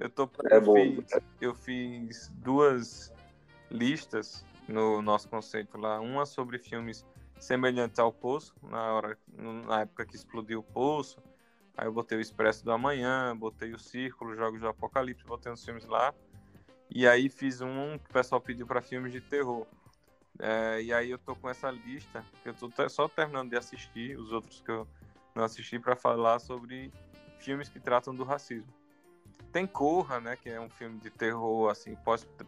Eu, 0.00 0.10
tô, 0.10 0.30
é 0.44 0.56
eu, 0.56 0.62
bom. 0.62 0.74
Fiz, 0.74 1.20
eu 1.40 1.54
fiz 1.54 2.32
duas 2.36 3.12
listas 3.70 4.44
no 4.68 5.02
nosso 5.02 5.28
conceito 5.28 5.76
lá. 5.78 6.00
Uma 6.00 6.24
sobre 6.24 6.58
filmes 6.58 7.04
semelhantes 7.38 7.98
ao 7.98 8.12
Poço, 8.12 8.54
na, 8.62 8.92
hora, 8.92 9.18
na 9.66 9.80
época 9.80 10.04
que 10.04 10.14
explodiu 10.14 10.60
o 10.60 10.62
Poço 10.62 11.18
Aí 11.76 11.86
eu 11.86 11.92
botei 11.92 12.18
o 12.18 12.20
Expresso 12.20 12.64
do 12.64 12.72
Amanhã, 12.72 13.36
botei 13.36 13.72
o 13.72 13.78
Círculo, 13.78 14.36
Jogos 14.36 14.60
do 14.60 14.68
Apocalipse, 14.68 15.24
botei 15.24 15.50
uns 15.50 15.64
filmes 15.64 15.86
lá. 15.86 16.14
E 16.90 17.06
aí 17.06 17.28
fiz 17.28 17.60
um 17.60 17.98
que 17.98 18.10
o 18.10 18.12
pessoal 18.12 18.40
pediu 18.40 18.66
para 18.66 18.82
filmes 18.82 19.12
de 19.12 19.20
terror. 19.20 19.66
É, 20.38 20.82
e 20.82 20.92
aí 20.92 21.10
eu 21.10 21.18
tô 21.18 21.36
com 21.36 21.48
essa 21.48 21.70
lista, 21.70 22.24
que 22.42 22.48
eu 22.48 22.54
tô 22.54 22.88
só 22.88 23.06
terminando 23.08 23.50
de 23.50 23.56
assistir, 23.56 24.18
os 24.18 24.32
outros 24.32 24.60
que 24.60 24.70
eu 24.70 24.88
não 25.34 25.44
assisti, 25.44 25.78
para 25.78 25.94
falar 25.94 26.38
sobre 26.38 26.90
filmes 27.38 27.68
que 27.68 27.78
tratam 27.78 28.14
do 28.14 28.24
racismo. 28.24 28.72
Tem 29.52 29.66
Corra, 29.66 30.20
né, 30.20 30.36
que 30.36 30.48
é 30.48 30.60
um 30.60 30.70
filme 30.70 30.98
de 30.98 31.10
terror, 31.10 31.70
assim, 31.70 31.96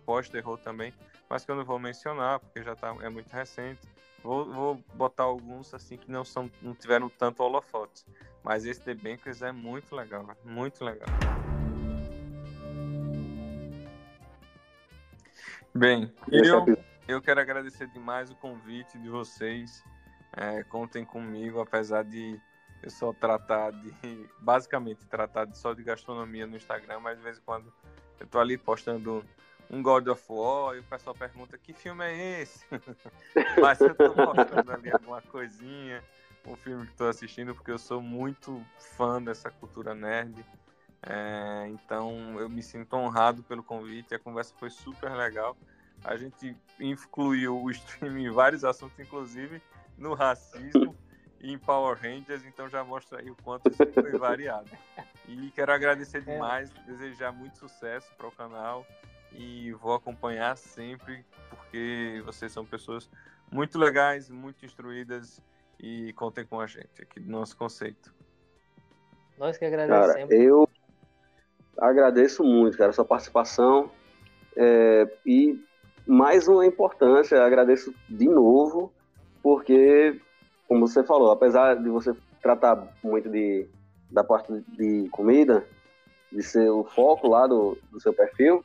pós-terror 0.06 0.58
também, 0.58 0.94
mas 1.28 1.44
que 1.44 1.50
eu 1.50 1.56
não 1.56 1.64
vou 1.64 1.78
mencionar, 1.78 2.38
porque 2.40 2.62
já 2.62 2.74
tá, 2.74 2.94
é 3.02 3.08
muito 3.08 3.30
recente. 3.30 3.80
Vou, 4.22 4.44
vou 4.52 4.84
botar 4.94 5.24
alguns, 5.24 5.74
assim, 5.74 5.96
que 5.96 6.10
não, 6.10 6.24
são, 6.24 6.50
não 6.60 6.74
tiveram 6.74 7.08
tanto 7.08 7.42
holofotes. 7.42 8.06
Mas 8.42 8.64
esse 8.64 8.80
The 8.80 8.94
Bankers 8.94 9.42
é 9.42 9.52
muito 9.52 9.94
legal, 9.94 10.26
muito 10.44 10.84
legal. 10.84 11.08
Bem, 15.74 16.12
eu, 16.30 16.64
eu 17.08 17.22
quero 17.22 17.40
agradecer 17.40 17.86
demais 17.88 18.30
o 18.30 18.36
convite 18.36 18.98
de 18.98 19.08
vocês. 19.08 19.82
É, 20.36 20.62
contem 20.64 21.04
comigo, 21.04 21.60
apesar 21.60 22.04
de 22.04 22.40
eu 22.82 22.90
só 22.90 23.12
tratar 23.12 23.70
de. 23.70 24.28
Basicamente, 24.38 25.06
tratar 25.06 25.46
de, 25.46 25.56
só 25.56 25.72
de 25.72 25.82
gastronomia 25.82 26.46
no 26.46 26.56
Instagram, 26.56 27.00
mas 27.00 27.16
de 27.16 27.22
vez 27.24 27.38
em 27.38 27.42
quando 27.42 27.72
eu 28.20 28.26
tô 28.26 28.38
ali 28.38 28.58
postando 28.58 29.24
um 29.72 29.82
God 29.82 30.06
of 30.08 30.22
War 30.28 30.76
e 30.76 30.80
o 30.80 30.84
pessoal 30.84 31.16
pergunta 31.16 31.56
que 31.56 31.72
filme 31.72 32.04
é 32.04 32.42
esse? 32.42 32.64
mas 33.60 33.80
eu 33.80 33.94
tô 33.94 34.12
postando 34.12 34.70
ali 34.70 34.92
alguma 34.92 35.22
coisinha, 35.22 36.04
um 36.46 36.54
filme 36.54 36.86
que 36.86 36.94
tô 36.94 37.06
assistindo, 37.06 37.54
porque 37.54 37.70
eu 37.70 37.78
sou 37.78 38.02
muito 38.02 38.62
fã 38.96 39.20
dessa 39.20 39.50
cultura 39.50 39.94
nerd. 39.94 40.44
É, 41.04 41.66
então 41.68 42.38
eu 42.38 42.48
me 42.48 42.62
sinto 42.62 42.94
honrado 42.94 43.42
pelo 43.42 43.62
convite, 43.62 44.14
a 44.14 44.18
conversa 44.18 44.54
foi 44.58 44.68
super 44.68 45.10
legal. 45.12 45.56
A 46.04 46.16
gente 46.16 46.54
incluiu 46.78 47.60
o 47.60 47.70
stream 47.70 48.18
em 48.18 48.30
vários 48.30 48.64
assuntos, 48.64 48.98
inclusive 49.00 49.62
no 49.96 50.12
racismo 50.12 50.94
em 51.40 51.58
Power 51.58 51.98
Rangers, 51.98 52.44
então 52.44 52.68
já 52.68 52.84
mostra 52.84 53.20
aí 53.20 53.30
o 53.30 53.36
quanto 53.42 53.68
isso 53.68 53.84
foi 53.92 54.12
variado. 54.18 54.70
E 55.26 55.50
quero 55.50 55.72
agradecer 55.72 56.18
é. 56.18 56.20
demais, 56.20 56.70
desejar 56.86 57.32
muito 57.32 57.58
sucesso 57.58 58.12
para 58.16 58.28
o 58.28 58.32
canal 58.32 58.86
e 59.36 59.72
vou 59.72 59.94
acompanhar 59.94 60.56
sempre, 60.56 61.24
porque 61.50 62.22
vocês 62.24 62.52
são 62.52 62.64
pessoas 62.64 63.08
muito 63.50 63.78
legais, 63.78 64.30
muito 64.30 64.64
instruídas 64.64 65.40
e 65.78 66.12
contem 66.14 66.44
com 66.44 66.60
a 66.60 66.66
gente 66.66 67.02
aqui 67.02 67.20
do 67.20 67.30
nosso 67.30 67.56
conceito. 67.56 68.14
Nós 69.38 69.58
que 69.58 69.64
agradecemos. 69.64 70.30
Cara, 70.30 70.42
eu 70.42 70.68
agradeço 71.78 72.44
muito, 72.44 72.76
cara, 72.76 72.90
a 72.90 72.92
sua 72.92 73.04
participação 73.04 73.90
é, 74.56 75.08
e 75.26 75.62
mais 76.06 76.48
uma 76.48 76.66
importância, 76.66 77.42
agradeço 77.42 77.94
de 78.08 78.28
novo, 78.28 78.92
porque 79.42 80.20
como 80.68 80.86
você 80.86 81.02
falou, 81.02 81.30
apesar 81.30 81.74
de 81.74 81.88
você 81.88 82.14
tratar 82.40 82.88
muito 83.02 83.28
de, 83.28 83.68
da 84.10 84.24
parte 84.24 84.52
de 84.68 85.08
comida, 85.10 85.66
de 86.30 86.42
ser 86.42 86.70
o 86.70 86.84
foco 86.84 87.28
lá 87.28 87.46
do, 87.46 87.76
do 87.90 88.00
seu 88.00 88.12
perfil, 88.12 88.64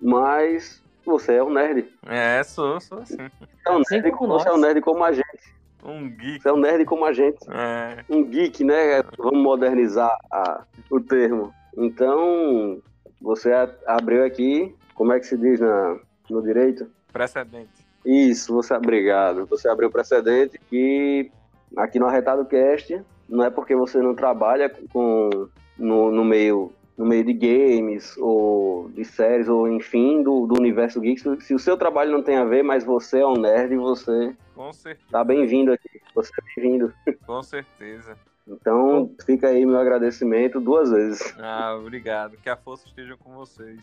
mas 0.00 0.82
você 1.04 1.34
é 1.34 1.42
um 1.42 1.50
nerd. 1.50 1.88
É, 2.06 2.42
sou, 2.42 2.80
sou 2.80 3.04
sim. 3.04 3.16
Você 3.16 3.66
é 3.66 3.70
um 3.72 3.82
nerd, 3.90 4.10
como, 4.12 4.32
você 4.34 4.48
é 4.48 4.52
um 4.52 4.58
nerd 4.58 4.80
como 4.80 5.04
a 5.04 5.12
gente. 5.12 5.58
Um 5.82 6.10
geek. 6.10 6.42
Você 6.42 6.48
é 6.48 6.52
um 6.52 6.58
nerd 6.58 6.84
como 6.84 7.04
a 7.04 7.12
gente. 7.12 7.38
É. 7.50 8.04
Um 8.08 8.24
geek, 8.24 8.64
né? 8.64 9.02
Vamos 9.16 9.42
modernizar 9.42 10.16
a, 10.30 10.64
o 10.90 11.00
termo. 11.00 11.52
Então, 11.76 12.82
você 13.20 13.52
abriu 13.86 14.24
aqui, 14.24 14.74
como 14.94 15.12
é 15.12 15.20
que 15.20 15.26
se 15.26 15.36
diz 15.36 15.60
na, 15.60 15.98
no 16.28 16.42
direito? 16.42 16.90
Precedente. 17.12 17.86
Isso, 18.04 18.52
você, 18.52 18.74
obrigado. 18.74 19.46
Você 19.46 19.68
abriu 19.68 19.90
precedente 19.90 20.58
que 20.68 21.30
aqui 21.76 21.98
no 21.98 22.06
Arretado 22.06 22.44
Cast, 22.44 23.02
não 23.28 23.44
é 23.44 23.50
porque 23.50 23.74
você 23.74 23.98
não 23.98 24.14
trabalha 24.14 24.70
com 24.92 25.48
no, 25.76 26.10
no 26.10 26.24
meio 26.24 26.72
no 26.98 27.06
meio 27.06 27.24
de 27.24 27.32
games 27.32 28.16
ou 28.18 28.88
de 28.90 29.04
séries 29.04 29.48
ou 29.48 29.68
enfim 29.68 30.20
do, 30.20 30.46
do 30.48 30.58
universo 30.58 31.00
geek, 31.00 31.20
se 31.40 31.54
o 31.54 31.58
seu 31.58 31.76
trabalho 31.76 32.10
não 32.10 32.22
tem 32.22 32.36
a 32.36 32.44
ver, 32.44 32.64
mas 32.64 32.84
você 32.84 33.20
é 33.20 33.26
um 33.26 33.36
nerd, 33.36 33.76
você 33.76 34.36
com 34.52 34.72
certeza. 34.72 35.06
tá 35.08 35.22
bem-vindo 35.22 35.72
aqui. 35.72 36.02
Você 36.12 36.32
é 36.36 36.60
bem-vindo. 36.60 36.92
Com 37.24 37.40
certeza. 37.44 38.18
Então, 38.48 39.14
fica 39.24 39.48
aí 39.48 39.64
meu 39.64 39.78
agradecimento 39.78 40.60
duas 40.60 40.90
vezes. 40.90 41.34
Ah, 41.38 41.76
obrigado. 41.78 42.36
Que 42.38 42.48
a 42.48 42.56
força 42.56 42.86
esteja 42.86 43.16
com 43.16 43.34
vocês. 43.34 43.78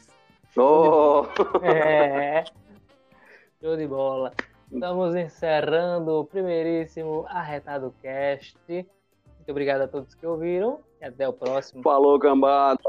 Oh! 0.57 1.25
É. 1.63 2.43
Show 3.61 3.77
de 3.77 3.87
bola. 3.87 4.33
Estamos 4.71 5.15
encerrando 5.15 6.19
o 6.19 6.25
primeiríssimo 6.25 7.25
Arretado 7.29 7.93
Cast. 8.01 8.57
Muito 8.67 9.49
obrigado 9.49 9.81
a 9.81 9.87
todos 9.87 10.15
que 10.15 10.25
ouviram 10.25 10.79
e 10.99 11.05
até 11.05 11.27
o 11.29 11.33
próximo. 11.33 11.83
Falou, 11.83 12.19
cambada. 12.19 12.79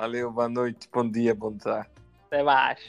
Valeu, 0.00 0.32
boa 0.32 0.48
noite, 0.48 0.88
bom 0.90 1.06
dia, 1.06 1.34
bom 1.34 1.52
tarde. 1.52 1.90
Até 2.28 2.42
mais. 2.42 2.80